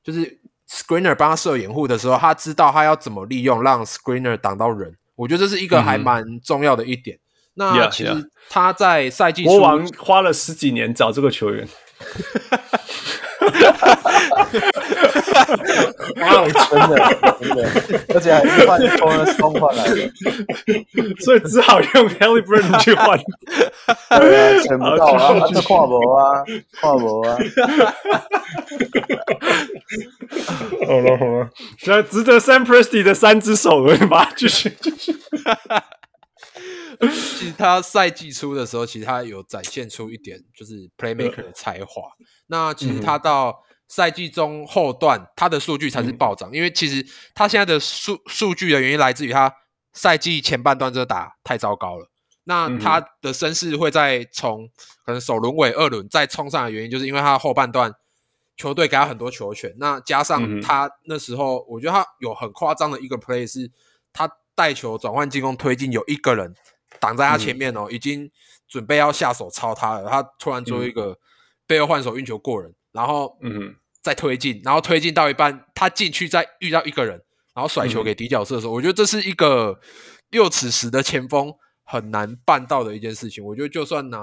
[0.04, 4.96] 就是 Screener 帮他设掩护的时候，他知道他要怎么利用让 Screener 挡到人。
[5.16, 7.18] 我觉得这是一个还蛮重要的一点。
[7.18, 7.20] 嗯、
[7.56, 11.68] 那其实他在赛季初国王花了十几年找这个球员。
[16.22, 16.26] 哇，
[16.70, 16.92] 真的
[17.40, 17.58] 真的，
[18.14, 19.96] 而且还是换从双换来的，
[21.24, 23.18] 所以只好用 Haliburton 去换。
[24.10, 26.44] 对啊，抢不到啊，他是跨博啊，
[26.82, 27.38] 跨博啊。
[30.88, 34.32] 好了好了，现在值得 Sam Presti 的三只手了，吧？
[34.36, 35.16] 继续继续。
[37.38, 42.04] 其实他赛季初的时候，其实他有展现出一点就是 Playmaker 的才华。
[42.48, 49.54] 那其实他到赛季中后段，他的数据才是暴涨，嗯、因为其实他现在的数数据的原因来自于他
[49.94, 52.10] 赛季前半段这打太糟糕了。
[52.48, 54.68] 那他的身世会再从
[55.04, 57.92] 可能首轮尾二轮再冲上的原因，就是因为他后半段
[58.56, 63.72] 球队给他很多球权，那加上他那时候，我觉得他有很夸张的一个 play 是，
[64.14, 66.54] 他带球转换进攻推进，有一个人
[67.00, 68.30] 挡在他前面哦，嗯、已经
[68.68, 70.10] 准备要下手抄他了。
[70.10, 71.18] 他突然做一个
[71.68, 77.22] 背后换手运球过人，然后嗯，再推进，然后推进到一半，他进去再遇到一个人，
[77.54, 78.70] 然后甩球给底角射手。
[78.70, 79.80] 嗯、我觉得这是一个
[80.30, 83.44] 六尺十的前锋很难办到的一件事情。
[83.44, 84.20] 我觉得就算拿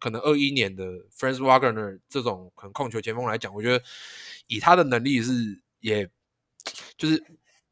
[0.00, 0.84] 可能二一年的
[1.18, 3.84] Franz Wagner 这种可能控球前锋来讲，我觉得
[4.46, 6.08] 以他的能力是也
[6.96, 7.22] 就是。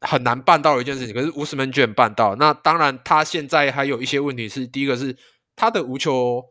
[0.03, 2.35] 很难办到的一件事情，可是乌斯曼居然办到。
[2.35, 5.17] 那当然，他现在还有一些问题是，第一个是
[5.55, 6.43] 他的无球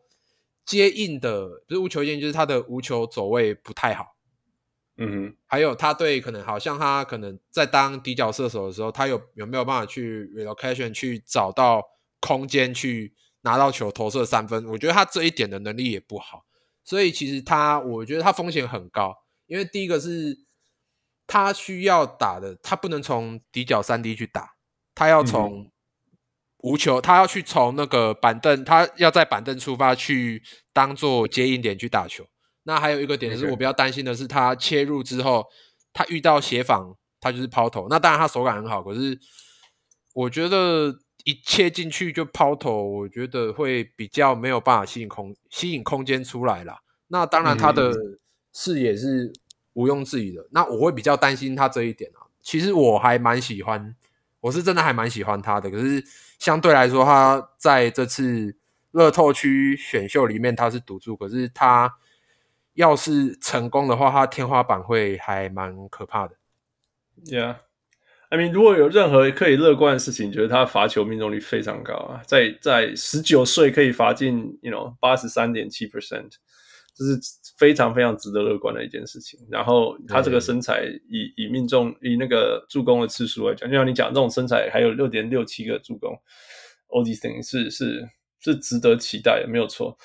[0.65, 4.15] 接应的，不是无球接应，就是他的无球走位不太好。
[4.97, 11.83] 嗯哼，还有他对可能好像他可能在当底角射手的时候，他有有没有办法去 relocation 去找到
[12.19, 14.65] 空间去拿到球投射三分？
[14.67, 16.45] 我觉得他这一点的能力也不好，
[16.83, 19.15] 所以其实他我觉得他风险很高，
[19.45, 20.43] 因为第一个是。
[21.25, 24.55] 他需要打的，他不能从底角三 D 去打，
[24.93, 25.71] 他要从
[26.57, 30.43] 无球，他要去从那个板凳，他要在板凳出发去
[30.73, 32.25] 当做接应点去打球。
[32.63, 35.45] 那还有一个点是我比较担心的是，他切入之后，
[35.93, 37.87] 他遇到协防，他就是抛投。
[37.89, 39.17] 那当然他手感很好，可是
[40.13, 40.93] 我觉得
[41.23, 46.79] 一切进去就抛投，我觉得会比较没有办法吸引空吸引空间出来啦。
[47.07, 47.93] 那当然他的
[48.53, 49.31] 视野是。
[49.73, 52.27] 毋庸置疑的，那我会比较担心他这一点啊。
[52.41, 53.95] 其实我还蛮喜欢，
[54.41, 55.71] 我是真的还蛮喜欢他的。
[55.71, 56.03] 可是
[56.37, 58.55] 相对来说，他在这次
[58.91, 61.95] 乐透区选秀里面他是赌注，可是他
[62.73, 66.35] 要是成功的话，他天花板会还蛮可怕的。
[67.25, 76.31] Yeah，I mean，如果有任何可以乐观的事情，觉得他罚球命中率非常高啊，在在十九岁可以罚进，you know，八十三点七 percent。
[76.95, 77.19] 这是
[77.57, 79.39] 非常非常值得乐观的一件事情。
[79.49, 86.11] 然后他这个身材以，以以命中以那个助攻的次数来讲，就像你讲这种身材，还有六点六七个助攻
[86.89, 88.03] ，all these things 是是
[88.39, 89.95] 是值得期待的，没有错。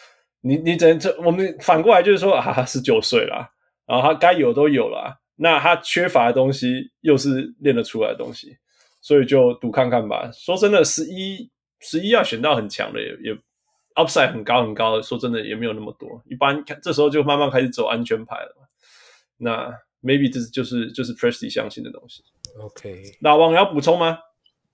[0.40, 3.50] 你你只能这我们反过来就是说啊，十九岁啦，
[3.86, 8.56] 然后他该有都有了，那他缺乏的东西又是练得出来的东西，
[9.00, 10.30] 所以就赌看看吧。
[10.32, 13.38] 说真的，十一十一要选到很强的也也。
[13.98, 16.22] Upside 很高很高的，说真的也没有那么多。
[16.30, 18.54] 一般看这时候就慢慢开始走安全牌了。
[19.38, 19.68] 那
[20.00, 22.22] maybe 这就是就是 Presty 相信的东西。
[22.60, 24.18] OK，老王要补充吗？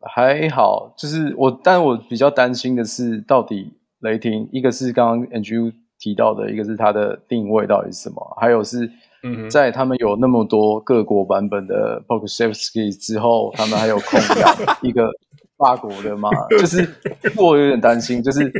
[0.00, 8.90] 还好，就是我，但我比较担心的是，到底雷霆一个是刚刚 Andrew 提到的，一个是它的定位到底是什么，还有是
[9.50, 15.10] 在他们有那么多各国版本的 Pokusevski 之后，他们还有空养 一个
[15.56, 16.28] 法国的吗？
[16.58, 16.86] 就是
[17.36, 18.52] 我有点担心，就是。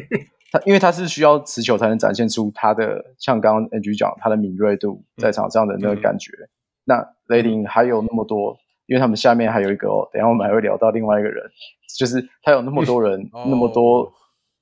[0.54, 6.30] 他因为他是需要持球才能展现出他的，像刚刚 Andrew 讲他的敏锐度，在场上的那个感觉。
[6.30, 6.48] 嗯、
[6.84, 11.44] 那雷霆还有那么多，因为他们下面还有一个哦，等一下我们还会聊到另外一个人，
[11.98, 14.12] 就是他有那么多人，嗯、那么多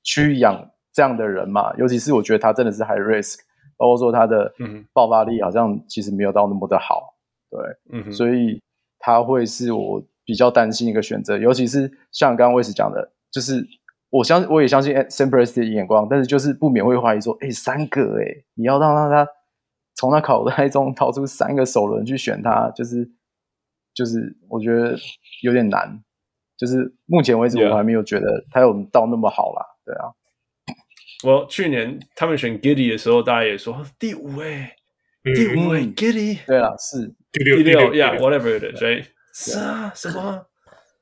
[0.02, 1.72] 去养这样的人嘛。
[1.72, 3.40] 哦、尤其是我觉得他真的是 high risk，
[3.76, 4.50] 包括说他的
[4.94, 7.14] 爆发力好像其实没有到那么的好，
[7.50, 8.62] 对，嗯、所以
[8.98, 13.62] 他会是我比较担心一个选择，尤其是像刚刚威斯讲的，就是。
[14.12, 19.26] 我相信，我也相信 Sam Presti 的眼光，但是就是不免会怀疑说，哎、欸，三个哎、欸，你要让让他
[19.94, 23.10] 从他口袋中掏出三个首轮去选他，就是
[23.94, 24.96] 就是我觉得
[25.42, 26.04] 有点难。
[26.58, 29.66] 就是目前为止，我还没有觉得他有到那么好啦。
[29.84, 30.12] 对啊，
[31.24, 34.76] 我去年他们选 Giddey 的时候，大家也说第五哎，
[35.24, 39.06] 第五哎，Giddey，对啦，是第六，第六，Yeah，whatever it is，right？
[39.34, 40.46] 是啊，什么？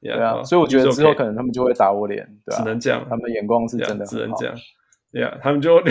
[0.02, 4.54] 对啊，所以我觉得之后可能他们就会打我脸，对啊，只能这样，他们的眼光是真的，只能这样，
[5.12, 5.78] 对啊，他们就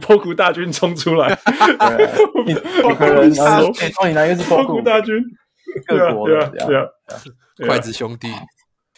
[0.00, 1.28] 破库大军冲出来，
[2.44, 2.54] 每
[2.96, 5.22] 个人啊，哎，你哪一个是破库大军？
[5.86, 6.86] 各国的，对啊，
[7.66, 8.28] 筷子兄弟，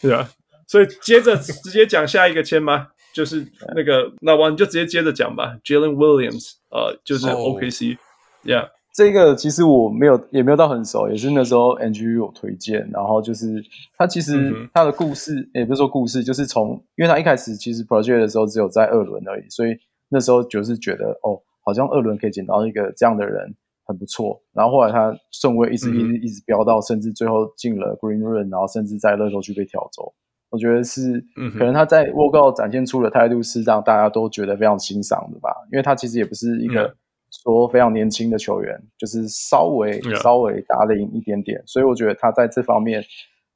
[0.00, 0.28] 对啊，
[0.66, 8.70] 所以接着直接讲下一个签吗，就是那个那我你就直接接着讲吧，Jalen Williams，呃，就是 OKC，Yeah。
[8.97, 13.62] 这个其实我没有，也没有到很熟，也是那时候 Andrew 有推荐，然后就是
[13.99, 19.76] 他其实他的故事，也不是说故事，就是从，因为他一开始其实 project 的时候只有在二轮而已，所以
[20.08, 30.10] 那时候就是觉得哦，好像二轮可以捡到一个这样的人很不错，然后后来他顺位一直一直、嗯、一直飙到，甚至最后进了 Green Room，然后甚至在乐透区被挑走，
[30.49, 31.23] 我觉得是
[31.58, 36.97] 可能他在 Walkout 展现出的态度是让大家都觉得非常欣赏的吧，因为他其实也不是一个。
[37.28, 43.05] 嗯说非常年轻的球员，就是稍微稍微打领一点点，所以我觉得他在这方面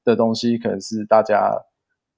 [0.04, 1.52] 的东西，可能是大家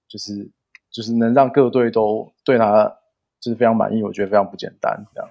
[0.08, 0.50] 就是
[0.90, 2.92] 就是能让各队都对他
[3.40, 5.06] 就是非常满意，我觉得非常不简单。
[5.14, 5.30] 这样，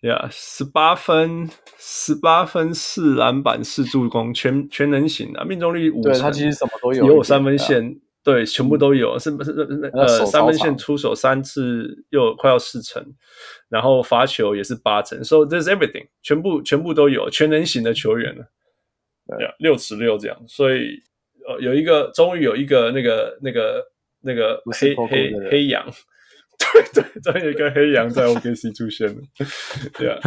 [0.00, 13.00] 对啊，十八分，十八分，四篮板，四助攻，全全能型的，命中率五成，对他其实什么都有，也有三分线，对，全部都有，是不是那呃三分线出手三次又快要四成，
[13.68, 18.44] 然后罚球也是八成，so there's everything，全部全部都有，全能型的球员了，
[19.38, 21.00] 对，六尺六这样，所以
[21.46, 23.86] 呃有一个终于有一个那个那个
[24.22, 25.86] 那个黑黑黑羊。
[26.58, 29.14] 对对，终于有一个黑羊在 OKC 出现了，
[29.98, 30.18] 对啊，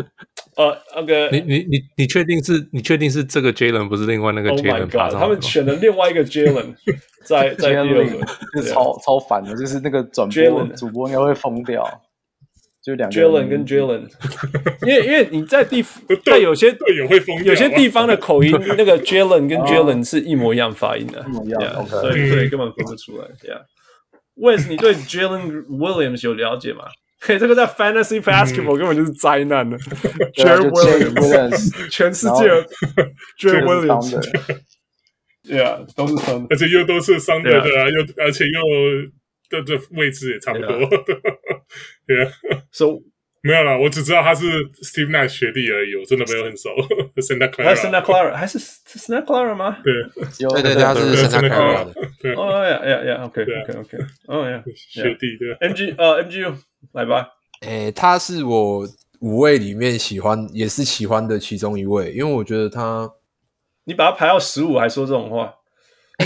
[0.56, 5.20] 哦，那个，你你你你确定是你确定是这个 Jalen 不是另外那个 Jalen？Oh my god！
[5.20, 6.76] 他们选了另外一个 Jalen
[7.26, 8.08] 在在第二轮，
[8.56, 11.84] 就是超超烦的，就是那个转播主播应该会疯掉，
[12.84, 14.08] 就两个 Jalen 跟 Jalen，
[14.88, 15.84] 因为因为你在地
[16.26, 23.62] 在有些队友会疯掉，有些地方的口音，那个 Jalen 跟 Jalen 是一模一样发音的，一模一样，所以所以根本分不出来，对啊。
[24.40, 26.86] Wes，你对 Jalen Williams 有了解吗？
[27.22, 29.78] 嘿，这个在 Fantasy Basketball 根本就是灾难了。
[30.36, 32.50] Jalen Williams，全世界
[33.38, 33.66] Jalen
[35.44, 38.62] Williams，Yeah，都是伤，而且又都是伤队的啊，又而且又
[39.50, 40.70] 的这位置也差不多。
[42.08, 43.02] Yeah，So
[43.42, 44.46] 没有啦，我只知道他是
[44.84, 46.70] Steve Nash 学弟而已，我真的没有很熟。
[47.24, 49.78] Santa Clara，Santa Clara 还是 Santa Clara 吗？
[49.82, 49.94] 对，
[50.50, 51.94] 对对对，他是 Santa Clara 的。
[52.36, 55.70] 哦呀呀呀，OK，OK，OK，哦呀，学弟对。
[55.70, 56.54] MG 呃 MGU
[56.92, 57.30] 来吧。
[57.62, 58.86] 诶，他是我
[59.20, 63.10] 五位里面喜欢，也是喜欢的其中一位，因为我觉得他，
[63.86, 65.54] 你把他排到十五还说这种话，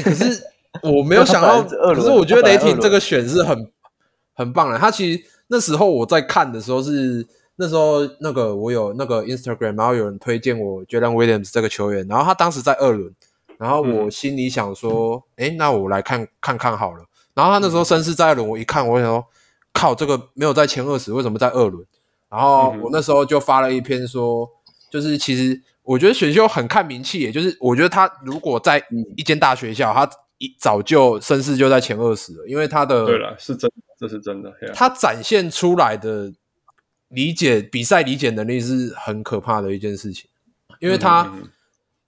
[0.03, 0.41] 可是
[0.81, 1.61] 我没有想到，
[1.93, 3.71] 可是我觉得雷霆这个选是很
[4.33, 5.23] 很棒的，他其实。
[5.53, 7.23] 那时候我在看的时候是
[7.57, 13.13] 那时候那个我有那个 Instagram，然后有人推荐我 Jalen Williams 这个球员，然后他当时在二轮，
[13.59, 17.05] 然后我心里想说，哎、嗯，那我来看看看好了。
[17.35, 19.23] 然后他那时候身世在二轮，我一看，我想说，
[19.71, 21.85] 靠，这个没有在前二十，为什么在二轮？
[22.29, 24.49] 然后我那时候就发了一篇说，
[24.89, 28.83] 就是其实我觉得选秀很看名气，也就是我觉得他如果在
[29.15, 30.09] 一间大学校，他
[30.43, 33.71] 一早就身世就在前二十了，因为他的对了是真。
[33.95, 36.33] 这是真的.他展现出来的
[37.07, 40.29] 理解比赛理解能力是很可怕的一件事情，
[40.79, 41.47] 因为他、嗯、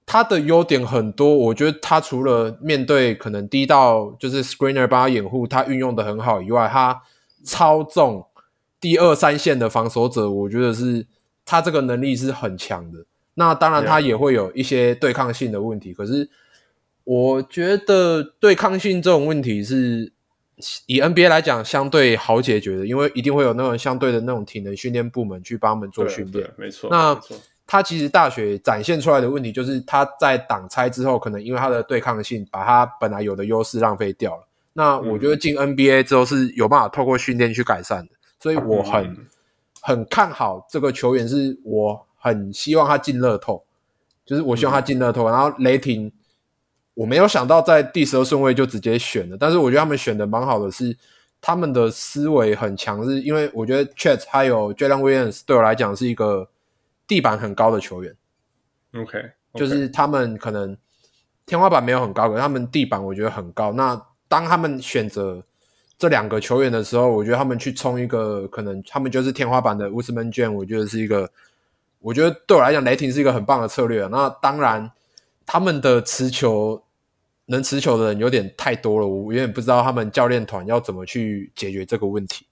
[0.06, 7.02] 他的优点很多，我觉得他除了面对可能低到就是 screener 帮他掩护，他运用的很好以外，他
[7.46, 8.28] 操纵
[8.82, 11.08] 第二三线的防守者，我觉得是
[11.46, 13.06] 他这个能力是很强的。
[13.36, 16.30] 那当然他也会有一些对抗性的问题，可是
[17.06, 20.12] 我觉得对抗性这种问题是。
[20.86, 26.50] 以 NBA 来讲，相对好解决的，因为一定会有那种相对的那种体能训练部门去帮他们做训练。
[26.56, 26.90] 没错。
[26.90, 27.20] 那
[27.68, 34.48] 他其实大学展现出来的问题，就是他在挡拆之后，可能因为他的对抗性，把他本来有的优势浪费掉了。
[34.72, 39.28] 那我觉得进 NBA 之后是有办法透过训练去改善的，所以我很、嗯、
[39.82, 43.62] 很看好这个球员，是我很希望他进乐透，
[44.26, 46.10] 就是我希望他进乐透，嗯、然后雷霆。
[46.96, 50.98] 我没有想到在第十二顺位就直接选了，但是我觉得他们选的蛮好的是，是
[51.42, 56.50] 他们的思维很强，是因为我觉得 Chet 还有 Jalen Williams 对我来讲是一个
[57.06, 58.16] 地板很高的球员。
[58.96, 59.32] OK，, okay.
[59.54, 60.76] 就是他们可能
[61.46, 63.74] 天花板没有很高，可是他们地板我觉得很高。
[63.74, 65.44] 那当他们选择
[66.00, 71.30] 这两个球员的时候，我觉得他们去冲一个可能他们就是天花板的 Ousmane Dieng，我觉得是一个，
[72.00, 74.08] 我觉得对我来讲雷霆是一个很棒的策略。
[74.08, 74.90] 那当然
[75.46, 76.82] 他们的持球。
[77.48, 82.48] 能持球的人有点太多了，我有点不知道他们教练团要怎么去解决这个问题。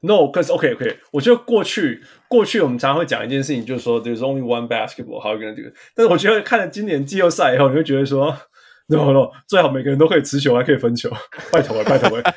[0.00, 5.72] No，cause OK OK，我觉得过去过去我们常常会讲一件事情，就是说 There's only one basketball，好一个人这个。
[5.94, 8.36] 但是我觉得看了今年季后赛以后，你会觉得说
[8.88, 11.10] No No，最好每个人都可以持球，还可以分球，
[11.52, 12.34] 拜托了，拜托了，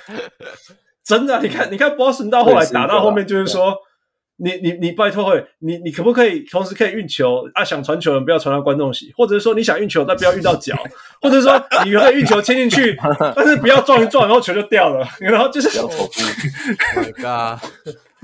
[1.06, 3.78] 真的，你看你看 Boston 到后来打到后面就是说。
[4.38, 7.64] 你你你拜托会，你你可不可以同时可以运球啊？
[7.64, 10.76] 想传球的不要传到观众席，或者是说你想运球但不要运到脚，
[11.22, 12.98] 或者是说你可以运球切进去，
[13.36, 15.70] 但是不要撞一撞，然后球就掉了，然后就是。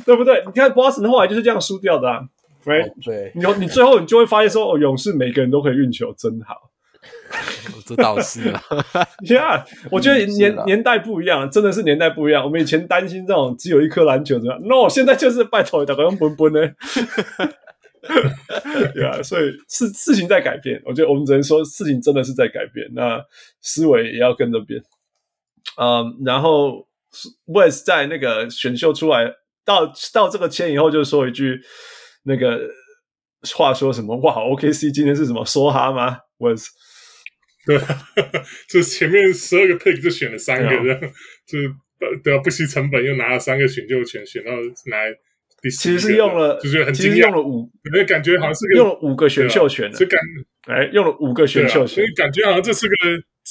[0.06, 0.42] 对不对？
[0.46, 2.08] 你看 Boston 后来就是这样输掉的?
[3.06, 6.56] 对，你你最后你就会发现说，哦，勇士每个人都可以运球，真好。
[7.86, 8.62] 这倒是啊，
[9.26, 12.44] Yeah，我觉得年年代不一样，真的是年代不一样。
[12.44, 16.60] 我们以前担心这种只有一颗篮球怎么样，No，现在就是拜托打个用奔奔呢。
[18.94, 23.22] 对啊，所以事事情在改变，我觉得我们只能说事情真的是在改变，那
[23.62, 24.82] 思维也要跟着变。
[25.78, 26.88] 嗯、um，然后
[27.48, 29.32] Wes 在那个选秀出来
[29.66, 31.60] 到到这个签以后，就说一句
[32.24, 32.60] 那个
[33.56, 36.68] 话，说什么哇，OKC 今天是什么梭哈吗？Wes。
[37.70, 37.78] 对，
[38.68, 41.12] 就前面十二个 pick 就选了三个，这样、啊、
[41.46, 41.72] 就是
[42.24, 44.52] 对啊，不惜成本又拿了三个选秀权，选到
[44.90, 45.14] 来
[45.62, 47.28] 第其实是用了，就是很惊讶。
[47.28, 47.70] 用了五，
[48.08, 50.20] 感觉好像是个用了五个选秀权，是感
[50.68, 52.96] 哎用了五个选秀权，所以感觉好像这是个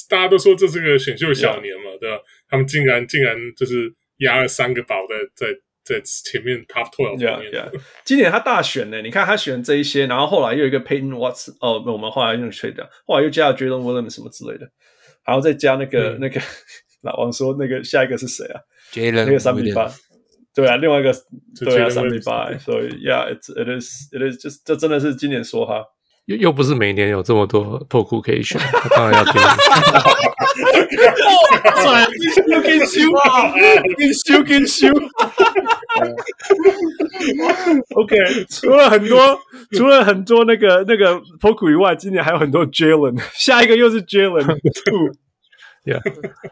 [0.09, 2.17] 大家都说这是个选秀小年嘛，对吧？
[2.49, 5.53] 他们竟然竟然就是压了三个宝在在
[5.89, 7.71] 在前面 top twelve 里面。
[8.05, 14.69] 今年他大选呢，你看他选这一些，然后后来又有一个 Peyton Watson，哦，我们后来用 trade 掉，后来又加了 Jalen Williams 什么之类的，
[15.25, 16.39] 然后再加那个那个
[17.01, 18.61] 老王说那个下一个是谁啊
[18.93, 19.91] ？Jalen 那个三比八。
[20.53, 21.13] 对啊，另外一个
[21.59, 25.83] 对啊，三比八，所以 Yeah，it it is it is just 这真的是今年说哈，
[26.29, 29.41] 又又不是每年有这么多破裤可以选，他 当然要听。
[32.47, 33.51] 又跟修啊，
[33.97, 34.87] 跟修跟修。
[37.95, 38.15] OK，
[38.47, 39.39] 除了很多，
[39.71, 44.59] 除了很多那个那个破裤以外，今年还有很多 Jalen，下一个又是 Jalen。
[45.83, 46.01] Yeah，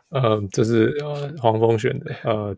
[0.09, 0.95] 嗯，这是
[1.39, 2.55] 黄蜂选的，呃。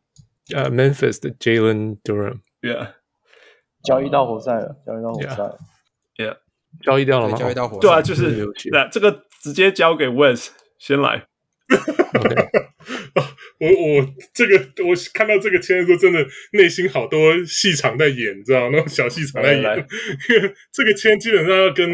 [0.56, 2.40] 呃、uh,，Memphis 的 Jalen Durham。
[2.64, 2.94] Yeah，
[3.84, 5.44] 交易到活塞了，交易到活塞
[6.84, 7.38] 交易掉了吗？
[7.38, 11.26] 交易到活塞，对啊，就是那这个直接交给 Wes 先来。
[11.70, 12.48] Okay.
[13.60, 18.70] 我我这个我看到这个签的时候，真的内心好多戏场在演，你知道吗？
[18.72, 21.88] 那种小戏场在演，因为这个签基本上要跟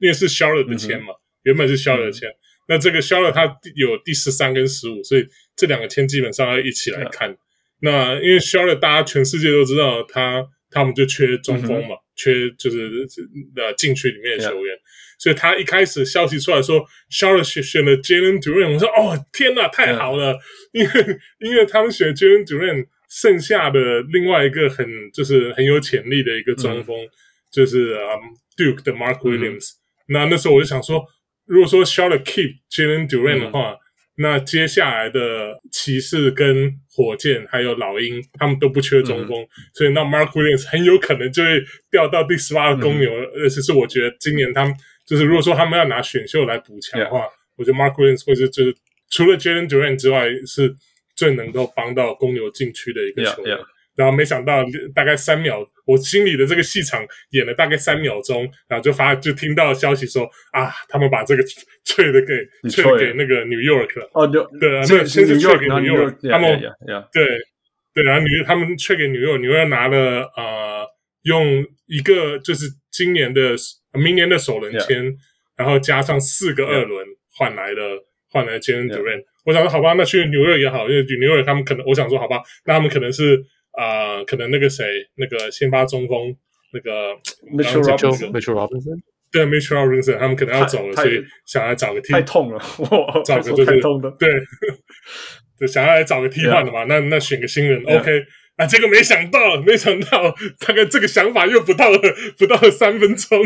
[0.00, 2.34] 因为是 Charlotte 的签嘛，嗯、原本是 Charlotte 的签，嗯、
[2.68, 3.44] 那这个 Charlotte 它
[3.76, 7.36] 有第十三跟十五，所以这两个签基本上要一起来看。
[7.80, 13.06] 那因为 Charlotte 大家全世界都知道他，他们就缺中锋嘛，缺就是
[13.56, 14.76] 呃禁区里面的球员.
[15.18, 20.38] 所以他一开始消息出来说 Charlotte 选选了 Jalen Duran，我说哦天哪，太好了.
[20.72, 27.08] 因为因为他们选 Jalen Duran，剩下的另外一个很就是很有潜力的一个中锋，嗯、
[27.50, 29.76] 就是啊、um, Duke 的 Mark Williams，、嗯、
[30.08, 31.04] 那那时候我就想说，
[31.46, 33.72] 如果说 Charlotte keep Jalen Duran 的话。
[33.72, 33.78] 嗯
[34.22, 43.12] 那接下来的骑士跟火箭还有老鹰，他们都不缺中锋，嗯、所以那 Mark Williams 很有可能就会掉到第十八个公牛。
[43.12, 44.74] 而且、嗯、是我觉得今年他们
[45.06, 48.74] 就是如果说他们要拿选秀来补强的话.我觉得 Mark Williams 会是就是
[49.10, 50.74] 除了 Jalen Duran 之外，是
[51.14, 53.54] 最能够帮到公牛禁区的一个球员。
[53.54, 53.66] Yeah, yeah.
[53.94, 55.62] 然后没想到大概三秒，
[55.92, 61.42] 我心里的这个戏场演了大概三秒钟，然后就发就听到消息说啊，他们把这个
[61.84, 64.10] trade 给 trade 给那个 New York 了。
[64.14, 66.58] 哦，对啊，那先是 trade 给 New York，他们
[67.12, 67.26] 对
[67.94, 70.86] 对，然后纽他们 trade 给 New York，New York 拿了呃，
[71.24, 73.54] 用一个就是今年的
[73.92, 75.14] 明年的首轮签，
[75.56, 77.06] 然后加上四个二轮
[77.36, 79.20] 换来了换来了 Jalen Duran。
[79.44, 83.42] 我想说好吧，那去纽约也好，因为 New York 他们可能我想说好吧，那他们可能是。
[83.72, 84.84] 啊、呃，可能那个谁，
[85.16, 86.34] 那个先发中锋，
[86.72, 87.12] 那个
[87.56, 88.30] Mitchell Robinson，
[89.30, 92.58] 对 Mitchell Robinson，他们可能要走了，所以想来找个替，太痛了，
[92.90, 94.28] 哇，找个就是太痛的，对，
[95.58, 98.22] 就想要来找个替换的嘛.那那选个新人 Yeah.，OK。
[98.56, 101.98] 啊，结果没想到，没想到，大概这个想法又不到了，
[102.36, 103.40] 不到了三分钟，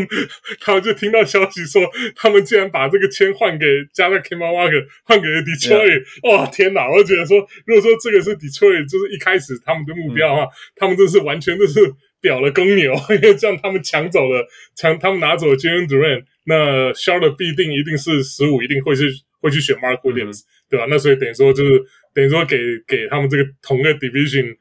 [0.60, 6.02] 他们就听到消息说，他们竟然把这个签换给加勒 Kemba Walker，换给了 Detroit。
[6.24, 6.90] 哇哦，天哪！
[6.90, 11.80] 我觉得说，如果说这个是 Detroit，就是一开始他们的目标的话，嗯、他们这是完全就是
[12.20, 14.44] 表了公牛， 因为这样他们抢走了，
[14.74, 19.04] 抢他们拿走了 Jalen Duran，那 Charlotte 必定一定是十五，一定会去
[19.40, 20.86] 会去选 Mark Williams，、嗯、对吧？
[20.90, 21.80] 那所以等于说就是
[22.12, 24.56] 等于说给给他们这个同个 Division。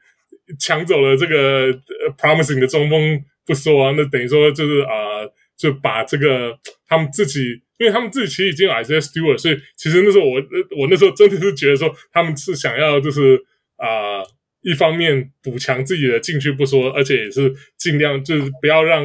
[0.58, 1.72] 抢走了这个
[2.16, 5.26] promising 的中锋不说啊，那等于说就是啊、
[5.56, 6.58] 就把这个
[6.88, 7.40] 他们自己，
[7.78, 10.40] 因为他们自己其实已经有 Isaiah Stewart，所以其实那时候我
[10.78, 13.36] 我那时候真的是觉得说他们是想要就是
[13.76, 14.22] 啊、
[14.62, 19.04] 一方面补强自己的禁区不说，而且也是尽量就是不要让。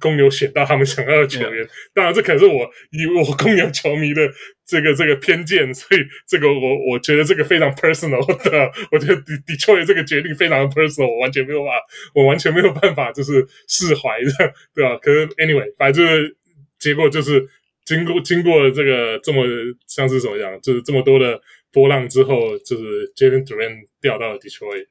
[0.00, 4.30] 公牛选到他们想要的球员.当然这可能是我以我公牛球迷的
[4.66, 14.96] 这个这个偏见，所以这个我我觉得这个非常 personal 的，我觉得 Detroit 这个决定非常 personal，我完全没有办法，我完全没有办法就是释怀的，对吧？
[14.96, 16.36] 可是 anyway，反正就是
[16.78, 17.46] 结果就是
[17.84, 19.44] 经过经过这个这么
[19.86, 21.40] 像是怎么样，就是这么多的
[21.70, 24.86] 波浪之后，就是 Jalen Duren 调到了 Detroit。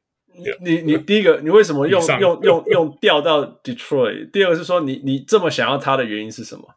[0.62, 4.32] 你你第一个，你为什么用上用用 用调到 Detroit？
[4.32, 6.76] 第二个是说你，你你这么想要他的原因是什么？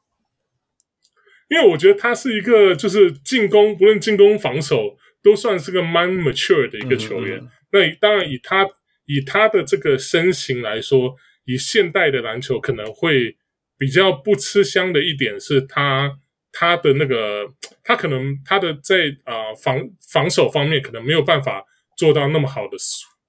[1.49, 7.39] 因为我觉得他是一个，就是进攻，不论进攻防守，都算是个蛮 mature 的一个球员。
[7.39, 8.67] 嗯嗯，那当然，以他
[9.05, 13.37] 以他的这个身形来说，以现代的篮球可能会
[13.77, 16.19] 比较不吃香的一点是他
[16.51, 17.47] 他的那个，
[17.85, 19.79] 他可能他的在啊、呃、防
[20.11, 21.63] 防守方面可能没有办法
[21.97, 22.77] 做到那么好的。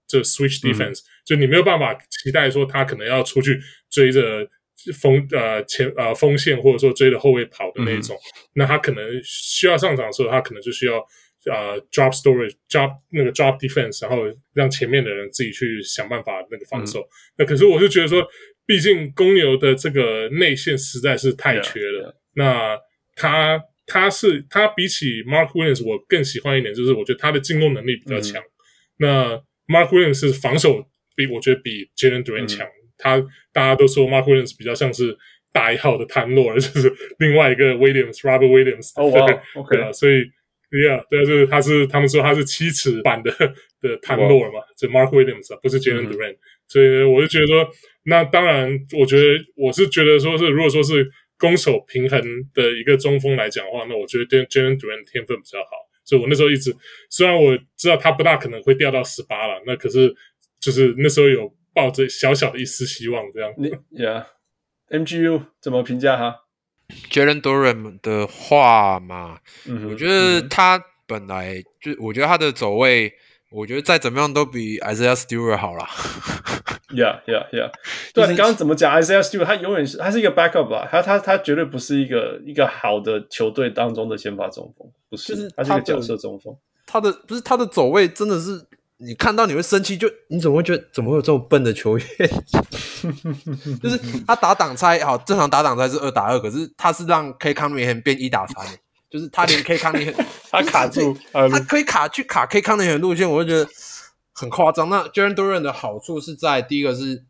[0.08, 3.60] 这 switch defense，、嗯、就你没有办法期待说他可能要出去
[3.90, 4.48] 追着
[4.94, 8.22] 锋呃前呃锋线或者说追着后卫跑的那种，嗯、
[8.56, 10.98] 那他可能需要上场的时候，他可能就需要
[11.52, 17.00] 呃 drop storage drop 那个 drop defense，然后让前面的人自己去想办法那个防守。
[17.00, 17.10] 嗯、
[17.40, 18.24] 那可是我是觉得说，
[18.68, 22.16] 毕竟公牛的这个内线实在是太缺了。
[22.36, 22.78] 那
[23.16, 28.42] 他他是他比起 Mark Williams，我更喜欢一点，就是我觉得他的进攻能力比较强。
[28.42, 28.46] 嗯、
[28.98, 30.86] 那 Mark Williams 是防守
[31.16, 32.66] 比我觉得比 Jalen Duren 强。
[32.68, 33.18] 嗯、他
[33.52, 35.18] 大家都说 Mark Williams 比较像是
[35.52, 38.92] 大一号的摊诺， 就是另外一个 Williams Robert Williams。
[39.02, 40.24] 哦哇，OK 啊，所以
[40.72, 43.32] Yeah，对啊，就是他是他们说他是七尺版的
[43.82, 46.32] 的摊诺嘛，就 Mark Williams 啊不是 Jalen Duren。
[46.34, 46.38] 嗯、
[46.68, 47.70] 所以我就觉得说，
[48.06, 49.24] 那当然，我觉得
[49.56, 51.10] 我是觉得说是如果说是。
[51.38, 52.18] 攻守平衡
[52.54, 55.68] 的一个中锋来讲的话，那我觉得 Jalen Duren 天分比较好，
[56.06, 56.74] 所以我那时候一直
[57.10, 60.16] 虽然我知道他不大可能会掉到十八了，那可是
[60.62, 63.52] 就是那时候有抱着小小的一丝希望这样。
[63.58, 66.40] 你 Yeah，MGU 怎么评价他
[67.12, 73.14] ？Jalen Duren 的话嘛，嗯、我觉得他本来就我觉得他的走位。
[73.52, 75.88] 我觉得再怎么样都比 Isaiah Stewart 好啦。
[76.96, 77.72] Yeah, yeah, yeah。
[78.14, 79.46] 对啊，你刚刚怎么讲 Isaiah Stewart？
[79.46, 80.88] 他永远是他是一个 backup 吧？
[80.90, 86.56] 他他他绝对不是一个一个好的球队当中的先发中锋，不是，就是他，他是一个角色中锋。
[86.88, 88.66] 他的不是他的走位真的是
[88.98, 92.08] 你看到你会生气，就你怎么会觉得怎么会有这么笨的球员？
[93.84, 98.66] 就是他打挡拆好，正常打挡拆是二打二，可是他是让 Cade Cunningham 变一打三。
[99.08, 100.12] 就是他连 K 康尼，
[100.52, 103.70] 他卡住，他可以卡去卡 K 康尼的路线，我就觉得
[104.36, 104.88] 很夸张。
[104.90, 107.26] 那 j a r e n Duran 的好处是在第一个是，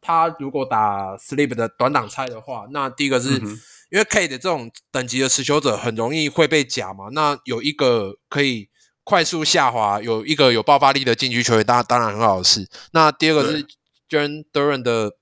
[0.00, 3.60] 他如果打 Sleep 的短挡拆的话，那第一个是、嗯、
[3.90, 7.08] 因为 K 的这种等级的持球者很容易会被夹嘛。
[7.12, 8.70] 那有一个可以
[9.04, 12.66] 快速下滑，有一个有爆发力的禁区球员，当然当然很好的事。
[12.92, 13.62] 那第二个是
[14.08, 15.16] j a r e n Duran 的，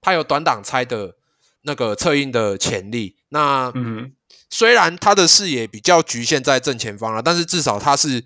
[0.00, 1.16] 他有短挡拆的
[1.62, 3.16] 那个策应的潜力。
[3.30, 4.12] 那嗯。
[4.48, 8.24] 虽然他的视野比较局限在正前方了，但是至少他是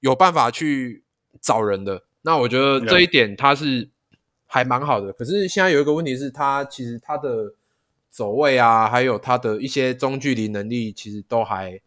[0.00, 1.04] 有办法去
[1.40, 2.02] 找人的。
[2.22, 3.88] 那我觉得这一点他是
[4.46, 5.12] 还蛮好的。
[5.12, 7.54] 可是现在有一个问题是，他其实他的
[8.10, 11.80] 走位啊，还有他的一些中距离能力，其实都还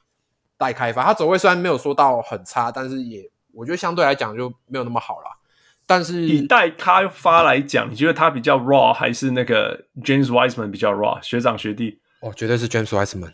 [0.57, 1.03] 待开发。
[1.03, 5.37] 他走位虽然没有说到很差，但是也我觉得相对来讲就没有那么好了。
[5.85, 11.21] 但是以待开发来讲，你觉得他比较 raw，还是那个 James Wiseman 比较 raw？
[11.21, 11.99] 学长学弟？
[12.21, 13.33] 哦，绝对是 James Wiseman。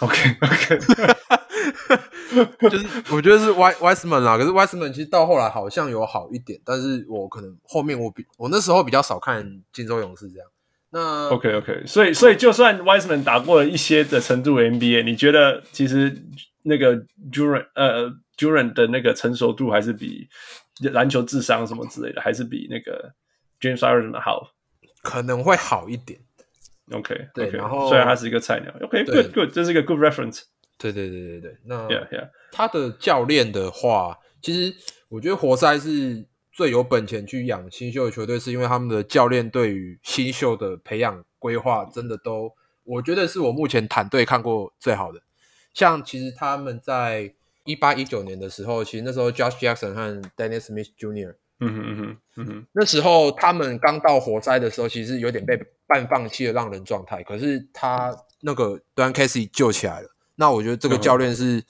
[0.00, 0.78] OK，OK，
[2.70, 4.38] 就是我觉得是 Wiseman 啦。
[4.38, 10.48] 可是 Wiseman 其实到后来好像有好一点，但是我可能后面我比我那时候比较少看金州勇士这样。
[10.92, 11.86] 那 OK，OK，okay, okay.
[11.86, 16.16] 所以所以就算 Wiseman 打过了一些的程度 NBA，你觉得其实
[16.62, 16.96] 那个
[17.30, 20.28] Duran 呃 Duran 的那个成熟度还是比
[20.92, 23.12] 篮球智商什么之类的，还是比那个
[23.60, 24.50] James Wiseman 好？
[25.02, 26.20] 可能会好一点。
[26.92, 30.42] OK，对，然后虽然他是一个菜鸟，OK，Good，Good，这是一个 Good reference。
[30.78, 34.74] 对对对对对，那 Yeah Yeah，他的教练的话，其实
[35.08, 42.52] 我觉得活塞是最有本钱去养新秀的球队，是因为他们的教练对于新秀的培养规划真的都，
[42.84, 45.20] 我觉得是我目前团队看过最好的。
[45.74, 51.34] 像其实他们在一八一九年的时候，其实那时候 Josh Jackson 和 Dennis Smith Jr.
[51.60, 57.22] 嗯哼嗯哼嗯哼，那时候他们刚到活塞的时候，其实有点被半放弃的让人状态。
[57.22, 60.08] 可是他那个 Dwane Casey 救起来了。
[60.36, 61.62] 那我觉得这个教练是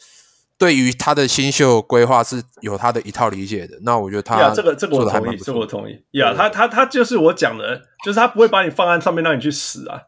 [0.57, 3.77] 对于他的新秀规划是有他的一套理解的。
[3.83, 6.01] 那我觉得他呀，这个这个我同意，这个我同意。
[6.13, 10.03] 呀，他他他就是我讲的，就是他不会把你放在上面让你去死啊，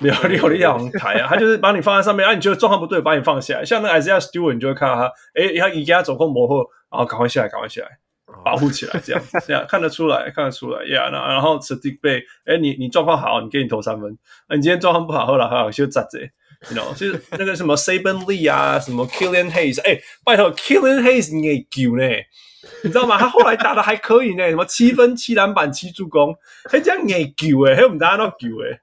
[0.00, 3.64] 没有你有力量台啊，他就是把你放在上面，啊，你觉得状况不对，把你放下来。
[3.64, 6.56] 像那个 Isaiah Stewart，你就会看到他，诶，他一给他走空模糊，
[6.90, 7.88] 然后赶快下来，赶快下来。
[8.44, 14.16] 保护起来，这样， 这样看得出来，看得出来，Yeah，那然后 Sadiq Bay，哎，你你状况好，你给你投三分，
[14.46, 16.20] 啊，你今天状况不好，后来还有些杂子
[16.70, 22.04] ，You know，就是那个什么 Saben Lee 啊，什么 Killian Hayes，哎，拜托 Killian Hayes 你给救呢，
[22.82, 23.18] 你知道吗？
[23.18, 26.34] 他后来打的还可以呢，什么七分、七篮板、七助攻，
[26.70, 28.80] 还这样给救哎，还我们大家都救哎，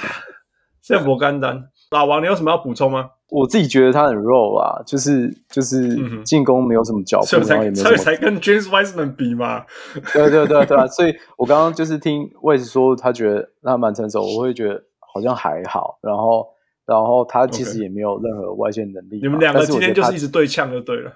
[0.82, 1.70] 这不简单。
[1.94, 3.08] 老王，你有什么要补充吗？
[3.30, 9.64] 我自己觉得他很肉啊，就是就是进攻没有什么脚步，嗯、然后也没有什么，所以才跟 James Wiseman 比嘛。
[10.12, 10.86] 对对对对啊！
[10.88, 16.53] 所以我刚刚就是听 Wes 说，他觉得他蛮成熟，我会觉得好像还好，然后。
[16.86, 19.18] 然后他其实也没有任何外线能力。
[19.22, 21.10] 你们两个今天就是一直对呛就对了。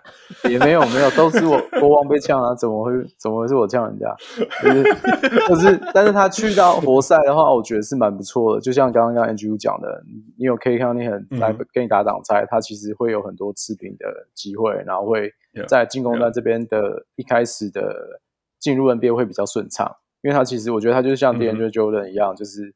[0.48, 4.16] 也没有没有，都是我国王被呛啊，怎么会怎么会是我呛人家？
[4.62, 4.82] 就是
[5.48, 8.60] 就是，但是他去到活塞的话，我觉得是蛮不错的。
[8.60, 10.02] 就像刚刚刚 Andrew 讲的，
[10.38, 15.32] 你有 Cade Cunningham 来跟你打挡拆，他其实会有很多持平的机会，然后会
[15.66, 18.20] 在进攻端这边的一开始的
[18.58, 22.74] 进入 NBA 会比较顺畅，因为他其实我觉得他就像 DeAndre Jordan 一样，就是。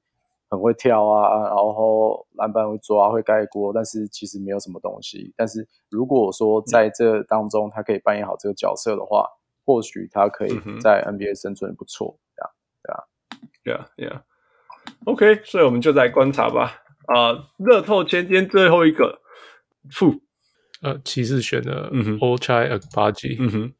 [0.52, 5.32] 很会跳啊，然后篮板会抓，会盖锅，但是其实没有什么东西。
[5.34, 9.32] 但是如果说在这当中他可以扮演好这个角色的话，嗯、
[9.64, 12.18] 或许他可以在 NBA 生存不错。
[12.36, 12.50] 这样、
[13.31, 13.89] 嗯，对啊
[15.06, 16.82] ，Yeah，Yeah，OK，所以我们就来观察吧。
[17.06, 19.22] 啊、呃，乐透今天最后一个
[19.90, 20.20] 负，
[20.82, 23.72] 呃，骑士选的 Ochai Agbaji，嗯哼，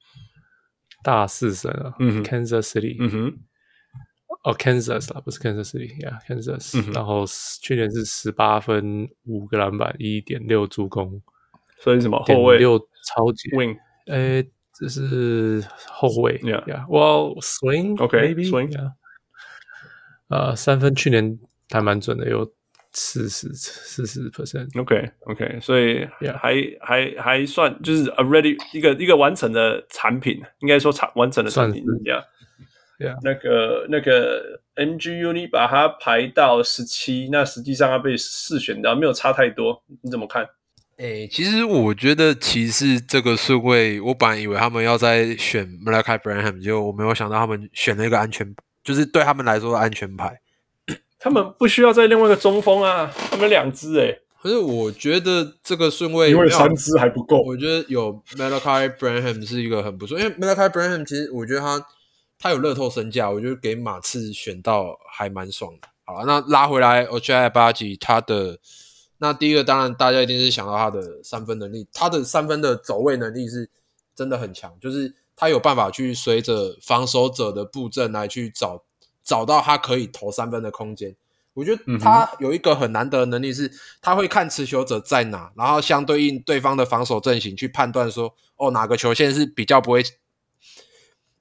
[1.05, 3.39] 大四神啊，嗯哼，Kansas City，嗯哼。
[4.43, 6.77] 哦，Kansas 啦，不是 Kansas City，Yeah，Kansas。
[6.77, 7.25] 嗯、然后
[7.61, 11.23] 去年是十八分、五个篮板、一点六助攻，
[11.79, 13.77] 所以什么后卫六超级 Wing？
[14.07, 18.93] 诶，这是后卫，Yeah，Well swing，OK，swing，
[20.27, 21.39] 呃，三分去年
[21.71, 22.53] 还蛮准的，有
[22.91, 26.05] 四十四十 percent，OK，OK，所以
[26.37, 32.25] 还还还算就是 already 一个一个完成的产品，应该说产完成的产品，Yeah。
[33.03, 33.19] Yeah.
[33.23, 40.47] 那个那个 MGU 你把它排到十七，那实际上它被四选到，没有差太多，你怎么看？
[40.99, 50.39] 诶、欸，其实我觉得骑士这个顺位，我本来以为他们要在选 Malachi Branham，就我没有想到他们选了一个安全，就是对他们来说的安全牌。
[51.19, 54.21] 他们不需要在另外一个中锋啊，他们两支诶。
[54.41, 61.85] 可是我觉得这个顺位因为三支还不够，我觉得有 Malachi Branham 是一个很不错，因为 Malachi Branham 其实我觉得他。
[62.43, 65.87] 他有乐透身价，我觉得给马刺选到还蛮爽的。
[66.05, 68.59] 好了，那拉回来，Ochai Agbaji 他的
[69.19, 73.71] 那第一个当然大家一定是想到他的三分能力，他的三分的走位能力是
[74.17, 78.83] 真的很强，就是他有办法去随着防守者的布阵来去找
[79.23, 81.15] 找到他可以投三分的空间。
[81.55, 90.03] 我觉得他有一个很难得的能力是，他会看持球者在哪，然后相对应对方的防守阵型去判断说，哦，哪个球线是比较不会。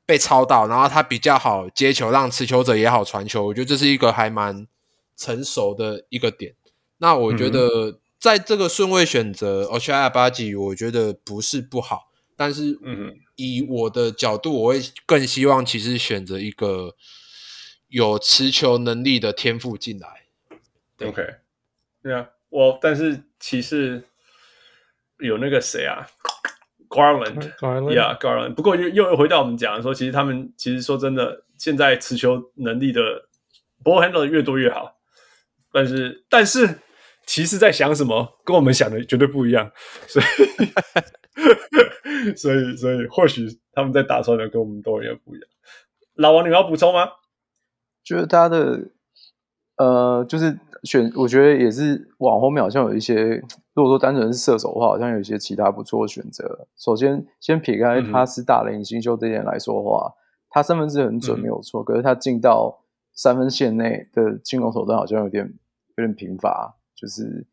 [0.06, 3.46] 被抄到，然后他比较好接球，让持球者也好传球。
[3.48, 4.68] 我觉得这是一个还蛮
[5.16, 6.56] 成熟的一个点。
[6.98, 12.12] 那我觉得在这个顺位选择 Ochai Agbaji 我觉得不是不好。
[12.36, 16.96] 但是，嗯，以我的角度，我会更希望其实选择一个
[17.88, 20.24] 有持球能力的天赋进来。
[21.06, 21.36] OK，
[22.02, 24.04] 对啊，我但是其实
[25.20, 26.10] 有那个谁啊
[26.92, 28.53] ？Garland，Yeah，Garland。
[28.53, 33.02] 不过又又回到我们讲的说，其实他们其实说真的，现在持球能力的
[33.84, 34.98] ball handler 越多越好。
[35.72, 36.80] 但是但是，
[37.26, 39.72] 骑士在想什么，跟我们想的绝对不一样。
[40.08, 40.26] 所以
[42.36, 45.48] 所以 所以，或许他们在打算的跟我们都有点不一样。
[46.16, 47.10] 老王，你要补充吗？
[48.03, 48.90] 就是他的
[49.84, 50.58] 呃，就是。
[50.84, 53.35] 选我觉得也是往后面好像有一些，
[53.76, 56.68] 如果说单纯是射手的话，好像有一些其他不错的选择。
[56.76, 60.18] 首先，先撇开他是大龄新秀这点来说的话，嗯、
[60.50, 62.82] 他三分是很准没有错，嗯、可是他进到
[63.14, 65.45] 三分线内的进攻手段好像有点
[65.98, 67.45] 有点贫乏，就是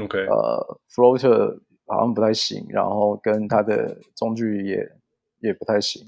[0.00, 4.92] OK 呃 floater 好像不太行，然后跟他的中距离也
[5.40, 6.06] 也不太行，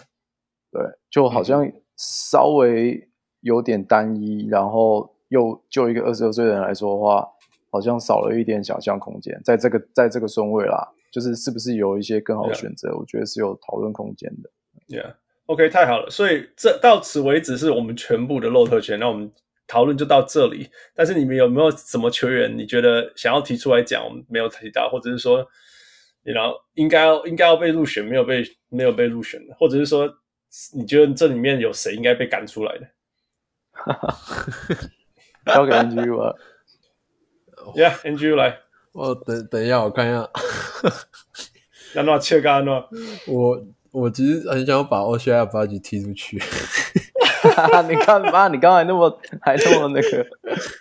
[0.71, 3.09] 对，就好像稍微
[3.41, 5.13] 有点单一，然后。
[5.29, 7.27] 又就一个二十二岁的人来说的话，
[7.71, 9.39] 好像少了一点想象空间。
[9.45, 12.99] 在这个在这个顺位啦，就是是不是有一些更好的选择？Yeah.
[12.99, 14.51] 我觉得是有讨论空间的。
[14.89, 16.09] Yeah，OK，、okay, 太好了。
[16.09, 19.31] 所以这到此为止是我们全部的漏特权，那我们
[19.67, 20.71] 讨论就到这里。
[20.95, 24.03] 但是你们有没有什么球员你觉得想要提出来讲？
[24.03, 25.47] 我们没有提到，或者是说，
[26.25, 30.09] 你知道应该应该要被入选，没有被没有被入选的，或者是说
[30.75, 32.87] 你觉得这里面有谁应该被赶出来的？
[33.73, 34.17] 哈哈。
[35.49, 36.35] 交给 NGU 啊
[37.75, 38.59] ，Yeah，NGU 来。
[38.93, 40.29] 我等等一下，我看一下。
[41.97, 42.89] 安诺切干诺，
[43.27, 46.37] 我我其实很想把 Ochai Agbaji 踢出去。
[47.89, 50.27] 你看吧，你刚才那么还那么那个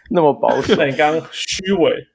[0.10, 2.08] 那么保守，你刚刚虚伪，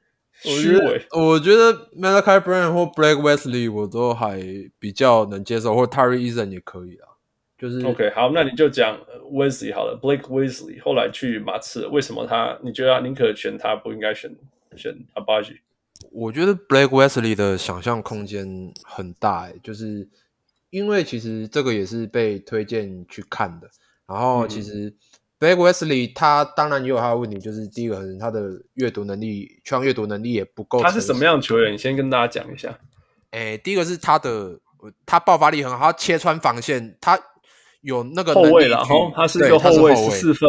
[0.43, 1.07] 虚伪。
[1.13, 4.43] 我觉得 Malachi Branham 或 Blake Wesley 我都还
[4.79, 7.12] 比较能接受，或 Terry Eason 也可以啊。
[7.63, 8.99] 就是 OK，好，那你就讲
[9.31, 12.59] Wesley 好了，Blake Wesley 后来去马刺，为什么他？
[12.61, 14.35] 你觉得宁可选他，不应该选
[14.75, 15.59] 选 Agbaji？
[16.11, 20.09] 我觉得 Blake Wesley 的想象空间很大，欸，就是
[20.71, 23.71] 因为其实这个也是被推荐去看的。
[24.09, 24.93] 然后其实
[25.39, 30.83] Blake Wesley 他当然也有他的问题，就是第一个可能他的阅读能力，全场阅读能力也不够。
[30.83, 31.73] 他是什么样的球员？
[31.73, 32.77] 你先跟大家讲一下。
[33.31, 34.59] 哎，第一个是他的，
[35.07, 37.17] 他爆发力很好，他切穿防线，他。
[37.83, 40.49] 有那个后卫了，哦，他是一个后卫，十四分，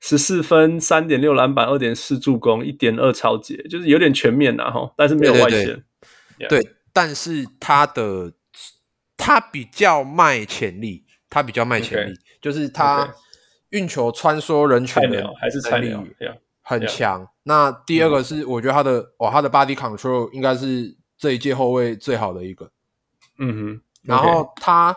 [0.00, 5.64] 十四分，三点六篮板，二点四助攻，一点二抄截，就是有点全面呐，吼，但是没有外线。
[6.38, 6.70] 对，对，对，Yeah.
[6.92, 8.32] 但是他的
[9.16, 12.18] 他比较卖潜力，他比较卖潜力，Okay.
[12.40, 13.14] 就是他
[13.70, 15.96] 运球穿梭人群的还是能力，
[16.60, 17.22] 很强。
[17.22, 17.28] Yeah.
[17.44, 22.70] 那第二个是，我觉得他的、嗯、哇，他的 body control 应该是这一届后卫最好的一个。
[23.38, 24.96] 嗯哼，然后他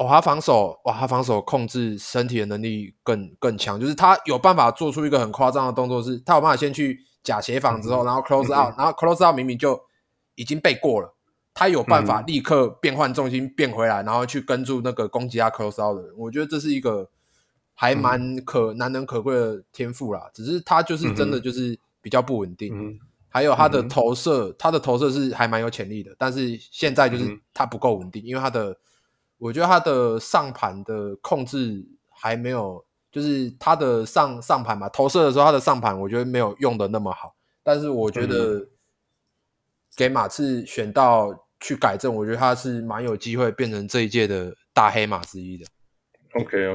[0.00, 9.78] 哦，他防守哇，他防守控制身体的能力更更强，就是他有办法做出一个很夸张的动作是，是他有办法先去假协防之后，嗯、然后 close out，、嗯、然后 close out 明明就
[10.36, 11.14] 已经被过了。
[11.52, 16.14] 他有办法立刻变换重心变回来，嗯、然后去跟住那个攻击他 close out 的人。
[16.16, 17.10] 我觉得这是一个
[17.74, 20.30] 还蛮可、嗯、难能可贵的天赋啦。
[20.32, 22.74] 只是他就是真的就是比较不稳定。
[22.74, 22.98] 嗯、
[23.28, 28.78] 还有他的投射，嗯、他的投射是还蛮有潜力的，但是现在就是他不够稳定，因为他的
[29.40, 37.34] 我觉得他的上盘的控制还没有，就是他的上上盘嘛，投射的时候他的上盘我觉得没有用的那么好。
[37.64, 38.68] 但是我觉得。
[39.96, 45.66] 给马刺选到去改正，我觉得他是蛮有机会变成这一届的大黑马之一的。
[46.32, 46.68] OK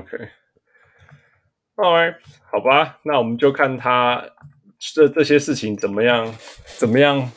[1.77, 2.17] OK，Alright，
[2.51, 4.21] 好吧，那我们就看他
[4.77, 6.35] 这这些事情怎么样
[6.77, 7.31] 怎么样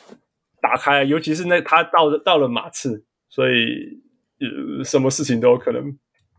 [0.61, 4.03] 打开，尤其是那他到了到了马刺，所以
[4.41, 5.83] 呃什么事情都有可能。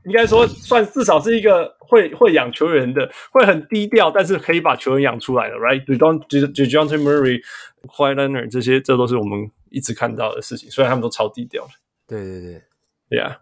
[0.05, 7.41] 应该说算至少是一个会会养球员的，会很低调，但是可以把球员养出来的，right？Dejounte Murray、
[7.85, 10.71] Kawhi Leonard 这些，这都是我们一直看到的事情。
[10.71, 11.71] 虽然他们都超低调的。
[12.07, 13.35] 对对对，Yeah。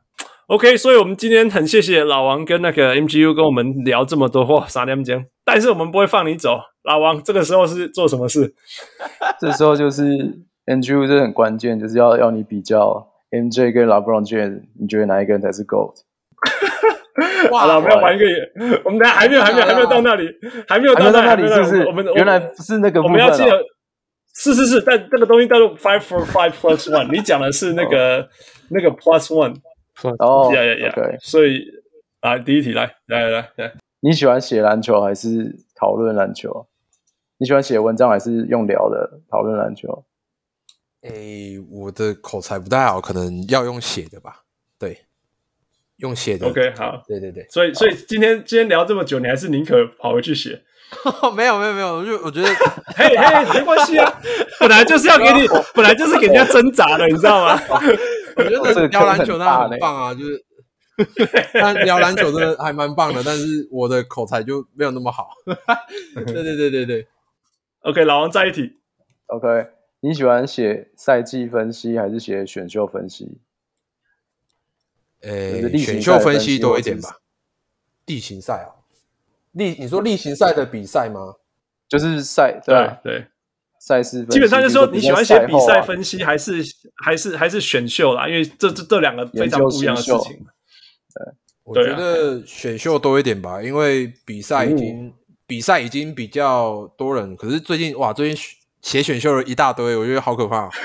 [0.48, 5.26] OK，所以我们今天很谢谢老王跟那个 MGU 跟我们聊这么多话，三点钟。
[5.46, 8.56] 但是我们不会放你走，老王这个时候是做什么事？
[9.40, 10.04] 这时候就是
[10.66, 15.94] MGU 这很关键，就是要要你比较 MJ 跟 LeBron James，你觉得哪一个人才是 GOAT？
[17.52, 18.26] 好了，我们要玩一个，
[18.86, 20.30] 我们等下还没有，还没有，还没有到那里，
[20.68, 21.86] 还没有到那里，是不是？
[21.86, 23.52] 我们原来不是那个，我们要记得，
[24.36, 28.28] 是是是，但这个东西叫做 five for five plus one，你讲的是那个
[28.70, 29.56] 那个 plus one，
[30.20, 31.66] 哦，呀呀呀，所以
[32.22, 36.68] 来第一题，来来来来，你喜欢写篮球还是讨论篮球？
[37.40, 40.06] 你喜欢写文章还是用聊的讨论篮球？
[41.10, 44.44] 诶，我的口才不太好，可能要用写的吧。
[44.80, 45.06] 对
[45.98, 50.62] 用写的，OK，好，对对对，所以所以今天今天聊这么久，你还是宁可跑回去写？
[51.36, 52.48] 没有没有没有，我就我觉得，
[52.96, 54.22] 嘿嘿，没关系啊，
[54.60, 57.60] 本来就是要给你，本来就是给人家挣扎的，你知道吗？
[58.38, 60.46] 我觉得聊篮球那很棒啊，就是，
[61.54, 65.30] 但聊篮球真的还蛮棒的，但是我的口才就没有那么好。
[66.16, 67.08] 对对对对对
[67.82, 68.80] ，OK，老王再一题
[69.26, 69.48] ，OK，
[70.00, 73.40] 你喜欢写赛季分析还是写选秀分析？
[75.22, 77.18] 呃，选秀分析多一点吧。
[78.06, 78.70] 例行赛啊，
[79.54, 81.36] 例你说例行赛的比赛吗？
[81.90, 83.26] 就是赛对对
[83.80, 86.64] 赛事，基本上就是说你喜欢写比赛分析还是
[87.04, 88.28] 还是还是选秀啦？
[88.28, 90.46] 因为这这这两个非常不一样的事情。
[91.14, 95.14] 对，我觉得选秀多一点吧，因为比赛已经
[95.48, 98.44] 比赛已经比较多人，可是最近哇，最近
[98.82, 100.70] 写选秀的一大堆，我觉得好可怕。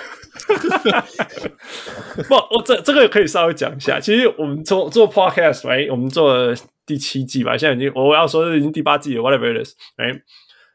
[2.29, 4.01] 不，我这这个可以稍微讲一下。
[4.01, 6.55] 其实我们做做 podcast，哎，我们做了
[6.85, 10.23] 第七季吧，现在已经我要说是已经第八季了，whatever it is，哎。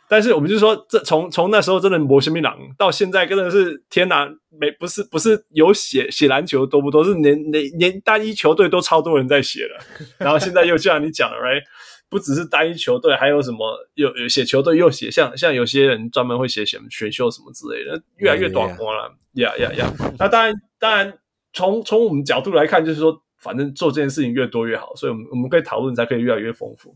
[0.09, 4.25] 但是我们就说，这从从那时候真的魔神秘狼到现在，真的是天哪！
[4.57, 9.77] 没不是不是有写写篮球多不多，是连连连单一球队都超多人在写了。
[10.17, 11.61] 然后现在又像你讲的，right？
[12.09, 19.13] 不只是单一球队，还有什么有有写球队又写，像像有些人专门会写选选秀什么之类的，越来越短光了。
[19.33, 19.93] 呀呀呀！
[20.17, 21.13] 那当然当然，
[21.53, 26.95] 从从我们角度来看，就是说，反正做这件事情越多越好，所以我们我们可以讨论才可以越来越丰富。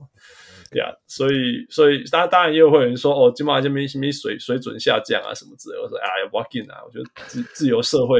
[0.71, 5.83] 呀、yeah，所以所以当然当然也有会有人说哦，今晚这边什么水水准下降啊什么之类的。
[5.83, 8.19] 我说哎呀，walk in 啊，我觉得自自由社会。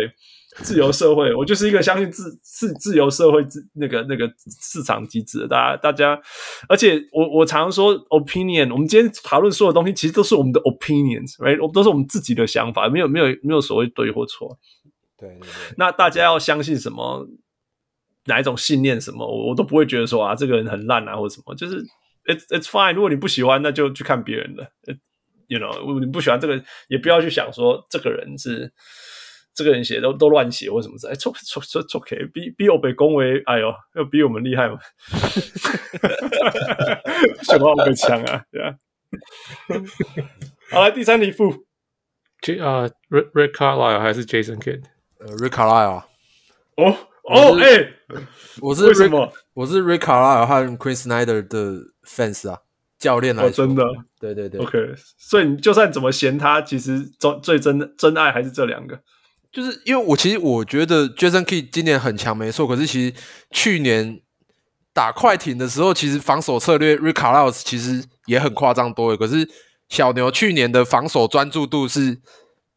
[0.57, 4.29] 自由社会，我就是一个相信自自自由社会自那个那个
[4.61, 5.47] 市场机制的。
[5.47, 6.21] 大家大家，
[6.67, 11.57] 而且我我常常说 opinion，我们今天讨论所有东西，其实都是我们的 opinions，right？
[11.61, 14.59] 我们都是我们自己的想法，没有没有没有所谓对或错。
[15.17, 15.47] 对，对，对，
[15.77, 17.27] 那大家要相信什么？
[18.25, 18.99] 哪一种信念？
[19.01, 19.25] 什么？
[19.25, 21.55] 我我都不会觉得说啊，这个人很烂啊，或者什么。
[21.55, 21.81] 就是
[22.25, 22.93] it's it's fine。
[22.93, 24.69] 如果你不喜欢，那就去看别人的。
[25.47, 28.71] You know，你不喜欢这个，也不要去想说这个人是。
[29.53, 30.95] 这个人写都都乱写，为什么？
[31.09, 34.79] 哎，错错错错，OK，比比我被恭维，哎呦，要比我们厉害吗？
[37.43, 38.43] 什么我被枪啊？
[38.51, 38.75] 对啊。
[40.71, 41.65] 好，来第三题，副
[42.41, 44.83] ，J 啊，Rick Rick Carlisle 还是 Jason Kidd？
[45.19, 46.03] 呃，Rick Carlisle。
[46.77, 47.93] 哦哦，哎，
[48.61, 49.31] 我是为什么？
[49.53, 52.59] 我是 Rick Carlisle 和 Quin Snyder 的 fans 啊，
[52.97, 53.83] 教练来说，真的，
[54.19, 54.95] 对对对，OK。
[55.17, 59.01] 所以你就算怎么嫌他，其实最最真真爱还是这两个。
[59.51, 62.67] 就是因为我其实我觉得 Jason Kidd 今年很强，没错。
[62.67, 63.13] 可是其实
[63.51, 64.21] 去年
[64.93, 69.17] 打快艇的时候，其实防守策略 Rick Carlisle 其实也很夸张多的。
[69.17, 69.49] 可是
[69.89, 72.19] 小牛去年的防守专注度是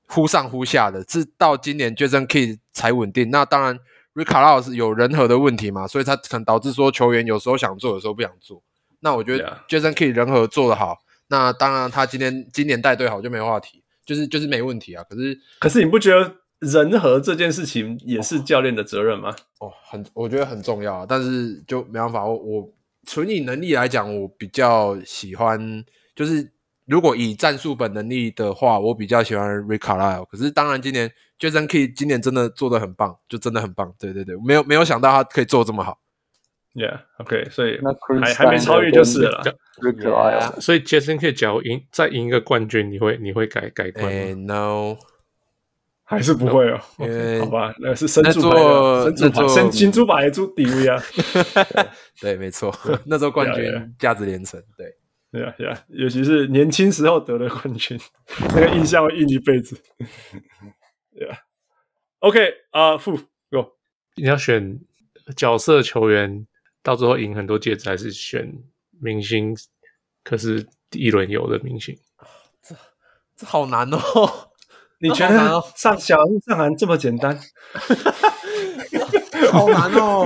[0.09, 3.31] 忽上忽下的，是到今年 Jason Kidd 才稳定。
[3.31, 3.78] 那当然
[4.15, 8.62] ，Rick Carlisle 有人和的问题嘛，所以他可能导致说球员有时候想做，有时候不想做。
[9.01, 15.05] 那我觉得 Jason Key 人和做得好，那当然他今天今年带队好就没话题，就是就是没问题啊。
[15.09, 19.34] 可是可是你不觉得人和这件事情也是教练的责任吗？
[19.60, 22.73] 哦，很我觉得很重要啊，但是就没办法，我我
[23.07, 25.84] 纯以能力来讲，我比较喜欢
[26.15, 26.52] 就是。
[26.86, 30.26] 如果以战术本能力的话，我比较喜欢 Carlisle。
[30.26, 31.10] 可是当然，今年
[31.41, 33.91] Jason Kidd 今年真的做的很棒，就真的很棒。
[33.99, 35.99] 对对对，没有没有想到他可以做这么好。
[36.75, 37.81] Yeah，OK，、okay, 所以
[38.20, 39.43] 还还没超越就是了。
[39.81, 44.99] Carlisle，所以 Jason Key 假如赢再赢一个冠军，你会你会改改观吗、欸、？No，
[46.05, 46.81] 还是不会哦。
[47.00, 48.57] 因为好吧，那是生猪牌，
[49.16, 51.02] 生猪生金猪牌猪底位啊。
[52.20, 52.73] 对，没错，
[53.07, 53.65] 那时候冠军
[53.99, 54.62] 价值连城。
[54.76, 54.86] 对。
[55.33, 57.99] 对呀，对呀，尤其是年轻时候得的冠军，
[58.55, 59.76] 那个印象会印一辈子。
[61.12, 61.36] 对呀
[62.20, 63.16] ，OK 啊，副
[63.50, 63.73] ，Go，
[64.15, 64.78] 你要选
[65.36, 66.47] 角色球员，
[66.84, 68.49] 到最后赢很多戒指，还是选
[69.00, 69.57] 明星？
[70.23, 71.99] 可是第一轮有的明星，
[72.62, 72.76] 这
[73.34, 73.99] 这好难哦！
[75.05, 76.16] 你觉得上小
[76.47, 77.39] 上篮这么简单？
[79.52, 80.24] 好难哦！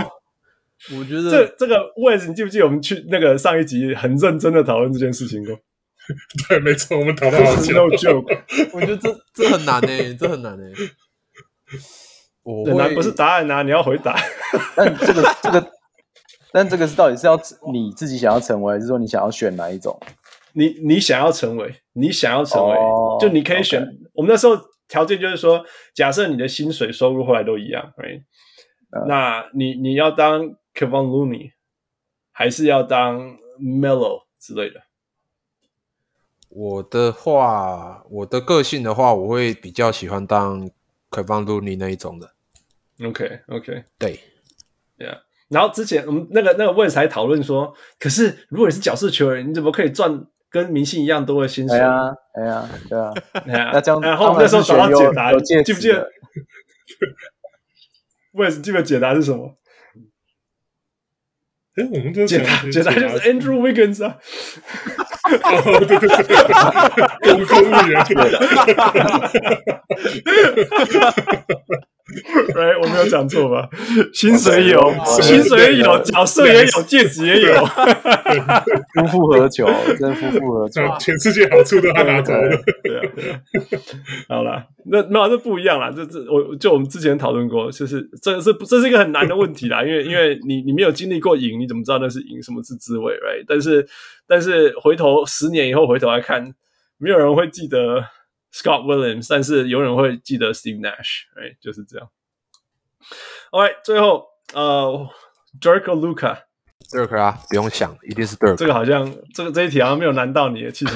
[0.97, 5.55] 我觉得这这个位置，你记不记得我们去那个上一集很认真的讨论这件事情过？
[6.49, 7.75] 对，没错，我们讨论好久。
[7.75, 8.39] No joke，
[8.73, 10.73] 我觉得这这很难诶，这很难诶。
[12.65, 14.17] 很难不是答案啊，你要回答。
[14.77, 15.71] 但这个这个，
[16.53, 17.37] 但这个是到底是要
[17.73, 19.99] 你自己想要成为，还是说你想要选哪一种？
[20.55, 23.83] 你你想要成为，你想要成为，oh, 就你可以选。
[23.83, 24.08] Okay.
[24.19, 25.65] 我们那时候条件就是说，
[25.95, 28.25] 假设你的薪水收入后来都一样，right？、
[28.91, 30.57] Uh, 那你你要当。
[30.75, 31.55] Kevin Looney
[32.31, 34.83] 还是要当 Melo 之类的。
[36.51, 40.71] 我的话，我的个性的话，我会比较喜欢当
[41.11, 42.33] Kevin Looney 那一种的。
[43.05, 44.21] OK OK，对
[44.99, 45.23] ，Yeah。
[45.49, 51.79] 然后之前我们那个那个问才讨论说，可是如果你是角色球员，你怎么可以赚跟明星一样多的薪水？
[51.79, 53.13] 哎呀，哎呀，对啊。
[53.73, 56.09] 那这样，然后那时候找到解答，记不记得？
[58.33, 59.57] 问基本解答是什么？
[61.77, 64.19] 哎，我们这简单简单就是 Andrew Wiggins 啊，
[65.45, 66.27] 哦，对对对，
[67.23, 68.05] 公公务员，
[72.57, 73.69] 哎，我没有讲错吧？
[74.15, 77.53] 薪水有，薪水也有，角色也有，戒指也有，
[78.97, 79.67] 夫复何求？
[79.99, 80.81] 真夫复何求？
[80.99, 82.49] 全世界好处都他拿走了。
[82.83, 83.41] 对啊，对啊。
[84.27, 85.93] 好了，那没有，这不一样啦。
[85.95, 89.85] 这这，我就我们之前讨论过，就是这是这是一个很难的问题啦。
[89.85, 92.43] 因为因为你你没有经历过赢，你怎么知道那是赢？
[92.43, 93.45] 什么是滋味？Right？
[93.47, 93.87] 但是
[94.27, 96.55] 但是回头十年以后回头来看，
[96.97, 98.03] 没有人会记得。
[98.53, 102.09] Scott Williams，但是有人会记得 Steve Nash，哎，就是这样。
[103.51, 105.09] OK，最后呃
[105.61, 108.57] ，Dirk or Luka，Dirk 啊，不用想，一定是 Dirk。
[108.57, 110.95] 这个好像这个这一题好像没有难到你，其实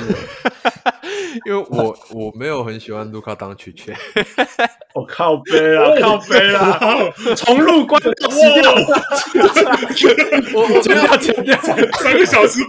[1.45, 3.97] 因为我 我没有很喜欢 Luka 当曲线。
[4.95, 6.99] 我靠背啊，靠背啊，
[7.35, 8.13] 重入关掉，
[10.53, 11.57] 我剪掉剪掉，
[12.01, 12.61] 三个小时，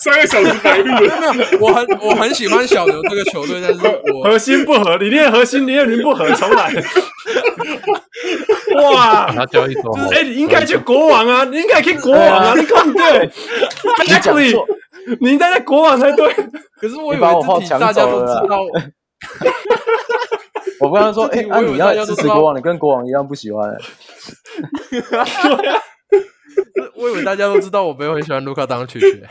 [0.00, 0.92] 三个小时白录。
[0.98, 3.80] 没有，我很我很喜欢小牛这个球队，但是
[4.12, 6.74] 我核心不合，理念核心理念不合，重来。
[8.82, 13.30] 哇，他交易多，哎，你应该去国王啊，你应该去国王啊，你看对
[13.98, 14.56] ，Exactly，
[15.20, 16.32] 你应该在国王才对。
[16.80, 18.60] 可是我以为这题大家都知道。
[20.80, 23.78] 我刚刚说，哎、欸，那、啊、你要支持国王，你跟国王一样不喜欢、欸。
[26.96, 29.24] 我以为大家都知道，我没有很喜欢卢卡当曲曲。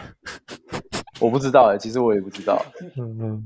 [1.20, 2.66] 我不知道哎、欸，其实我也不知道。
[2.98, 3.44] 嗯嗯，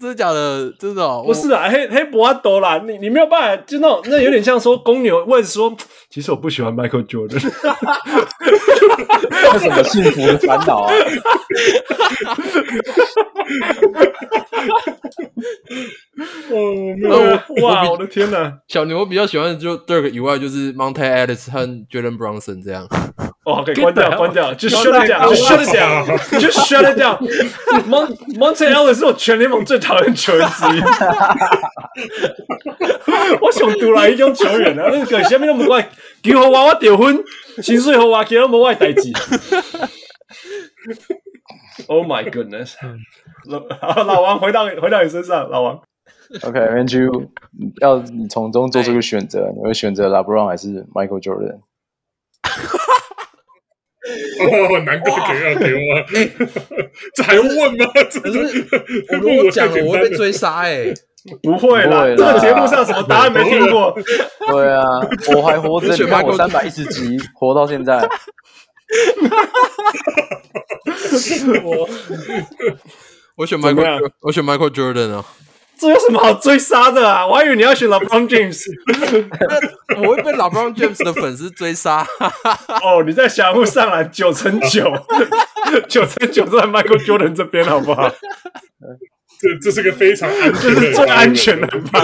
[0.00, 0.72] 真的假的？
[0.78, 1.22] 真的、哦？
[1.26, 5.76] 不是啊，黑黑博阿多啦，你你没有办法，就那种 那有点像说公牛，或者说，
[6.08, 7.44] 其实我不喜欢 Michael Jordan。
[9.52, 10.92] 有什么幸福的烦恼啊？
[16.50, 17.90] 哦，哇！
[17.90, 22.86] 我的天哪，小牛我比较喜欢的就 Dirk 以外，就是 Monte Ellis 和 Jalen Brunson 这样。
[23.52, 26.06] OK，关掉，关掉，就 shut it down，就 shut it down，
[26.40, 27.18] 就 shut it down。
[28.38, 30.80] montanelle 是我全联盟最讨厌球员之一。
[33.40, 35.88] 我想独来一种球员啊，那个下面都唔怪，
[36.22, 37.22] 球我话我丢分，
[37.62, 39.10] 薪水好话其他无爱代志。
[41.86, 42.74] Oh my goodness！
[43.46, 45.80] 老老王回到回到你身上，老王。
[46.42, 46.98] OK，那就
[47.80, 51.60] 要你从中做出个选择，你会选择 LeBron 还是 Michael Jordan？
[54.40, 55.78] 哦，难怪给要给我，
[56.14, 56.30] 哎，
[57.14, 57.86] 这还用问吗？
[57.94, 58.38] 可是
[59.10, 60.92] 我如果讲了，我会被追杀哎。
[61.42, 63.94] 不会啦，这个节目上什么答案没听过？
[64.48, 64.82] 对啊，
[65.36, 67.98] 我还活着，你看我三百一十集活到现在。
[71.62, 71.86] 我
[73.36, 75.26] 我选 Michael，我选 Michael Jordan 啊。
[75.80, 77.26] 这有什么好追杀的啊？
[77.26, 78.66] 我还以为你要选 LeBron James，
[79.96, 82.06] 我会被 LeBron James 的粉丝追杀。
[82.82, 84.92] 哦，你在小屋上篮九成九，
[85.88, 88.10] 九成九都在 Michael Jordan 这边，好不好？
[89.40, 92.00] 这这是个非常安全，这是最安全的方法，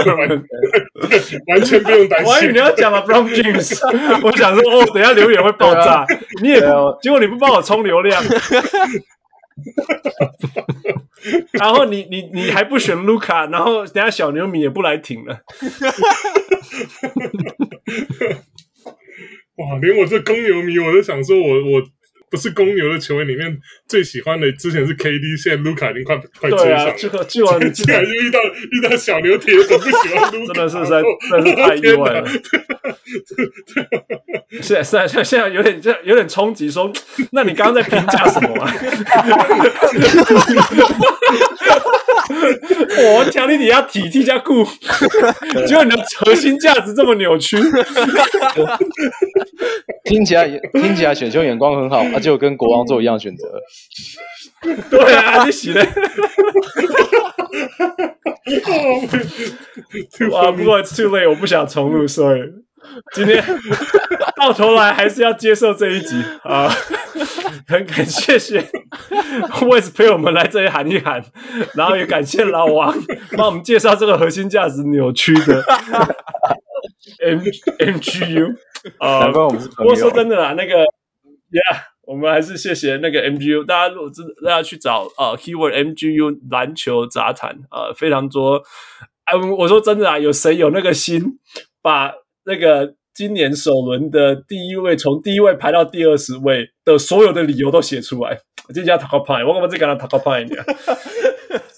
[1.48, 2.26] 完全不用担心。
[2.26, 6.06] 我还以为你要讲 LeBron James，我想说哦，等下留言会爆炸，
[6.40, 6.66] 你也不，
[7.02, 8.24] 结果你不帮我充流量。
[11.58, 15.40] 然后你你你还不选卢卡，然后等下小牛米也不来挺了。
[19.56, 21.82] 哇，连我这公牛迷我都想说我，我我。
[22.30, 23.56] 不是公牛的球员里面
[23.86, 26.94] 最喜欢的，之前是 KD，现在卢卡已经快快追上了。
[26.98, 28.38] 这个 竟然竟然就遇到
[28.70, 32.28] 遇到小牛铁粉不喜欢卢卡，真的是在真的是太意外了。
[34.62, 36.92] 现在现在现在有点这有点冲击，说，
[37.32, 38.72] 那你刚刚在评价什么啊？
[42.98, 44.64] 我强力底下体体加顾，
[45.66, 47.56] 结果你的核心价值这么扭曲。
[50.05, 53.60] 听起来听起来选秀眼光很好，啊，就跟国王做一样选择。
[54.90, 55.80] 对啊，你洗的。
[60.34, 62.40] 啊，不过 it's too late，我不想重录，所以
[63.12, 63.42] 今天
[64.36, 66.70] 到头来还是要接受这一集啊。
[67.68, 68.60] 很感谢谢
[69.62, 71.24] Wes 陪我们来这里喊一喊，
[71.74, 72.96] 然后也感谢老王
[73.36, 75.64] 帮我们介绍这个核心价值扭曲的
[77.24, 78.54] M MGU。
[78.98, 80.84] 啊，不过说真的啦，那个
[81.50, 83.66] ，Yeah，我们还是谢谢那个 MGU。
[83.66, 88.62] 大家如果真大家去找呃 Keyword MGU 篮球杂谈，呃，非常多。
[89.24, 91.20] 哎，我说真的啊，有谁有那个心
[91.82, 92.12] 把
[92.44, 98.38] 那个今年首轮的第一位从第一位排到第二十位的所有的理由都写出来？
[98.74, 100.62] 这叫 Talk Pine，我干嘛只跟他 Talk Pine 呢？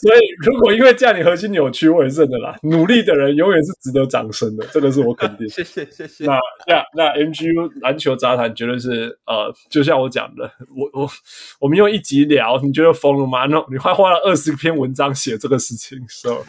[0.00, 2.56] 所以，如果因为这样你核心扭曲，我也认的啦。
[2.62, 5.46] 努力的人永远是值得掌声的，这个是我肯定。
[5.50, 6.24] 谢谢谢谢。
[6.24, 11.08] 那那那 MGU 篮球杂谈绝对是呃，就像我讲的，我我
[11.60, 13.46] 我们用一集聊，你觉得疯了吗？
[13.46, 16.44] 那你还花了二十篇文章写这个事情，so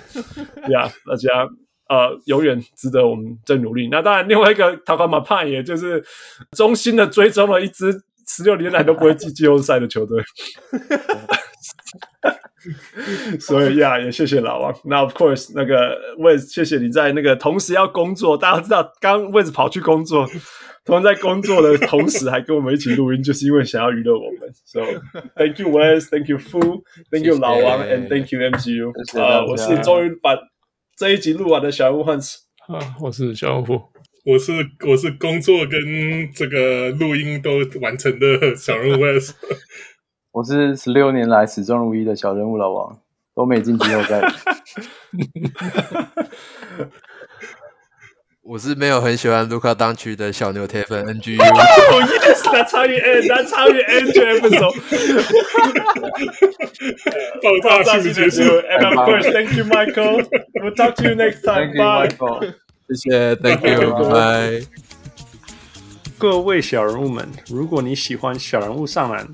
[0.70, 1.50] 呀， yeah, 大家
[1.90, 3.90] 呃永远值得我们再努力。
[3.92, 6.04] 那当然，另外一个 Takama Pan 也就是
[6.56, 10.22] 衷心的追踪了一支十六年来都不会进季后赛的球队。
[13.40, 14.74] 所以呀，也谢谢老王。
[14.84, 18.38] 那 of course，那个 Wes，谢谢你在那个同时要工作。
[18.38, 20.28] 大家知道，刚 Wes 跑去工作，
[20.84, 24.52] 同时在工作的同时还跟我们一起录音，就是因为想要娱乐我们。
[24.66, 24.82] So
[25.36, 28.92] thank you Wes，thank you Fu，thank you 老王，and thank you MGU。
[29.20, 30.38] 啊，我是终于把
[30.98, 32.36] 这一集录完的小人物 Hans。
[32.68, 33.82] 啊，我是小人物，
[34.26, 34.52] 我是
[34.86, 35.80] 我是工作跟
[36.36, 39.04] 这个录音都完成的小人物。
[40.32, 43.00] 我是十六年来始终如一的小人物老王，
[43.34, 44.22] 都没进季后赛。
[48.44, 51.40] 我是没有很喜欢卢卡当区的小牛铁粉 NGU。
[51.40, 54.76] Oh yes，that's how you end，that's how you end the episode。
[57.42, 58.42] 爆炸性结束。
[58.42, 60.28] And of course, thank you, Michael.
[60.56, 61.74] We'll talk to you next time.
[61.76, 62.54] Bye.
[62.90, 63.94] 谢谢，Thank you.
[64.10, 64.66] Bye.
[66.18, 69.28] 各位小人物们，如果你喜欢小人物上篮。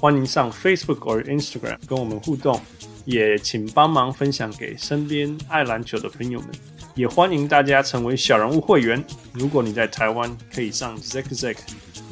[0.00, 2.60] 欢迎上 Facebook 或 Instagram 跟我们互动，
[3.04, 6.50] 也请帮忙分享给身边爱篮球的朋友们。
[6.94, 9.04] 也欢迎大家成为小人物会员。
[9.32, 11.56] 如果你在台湾，可以上 Zack Zack；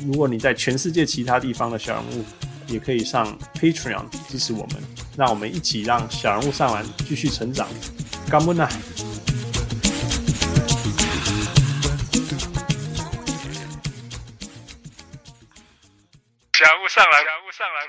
[0.04, 2.24] 如果你在全世界其他地方的小人物，
[2.66, 4.82] 也可以上 Patreon 支持我们。
[5.16, 7.68] 让我们一起让小人物上篮继续成长。
[8.28, 8.68] 干不呢？
[16.56, 17.86] 小人物上来，小人物上来，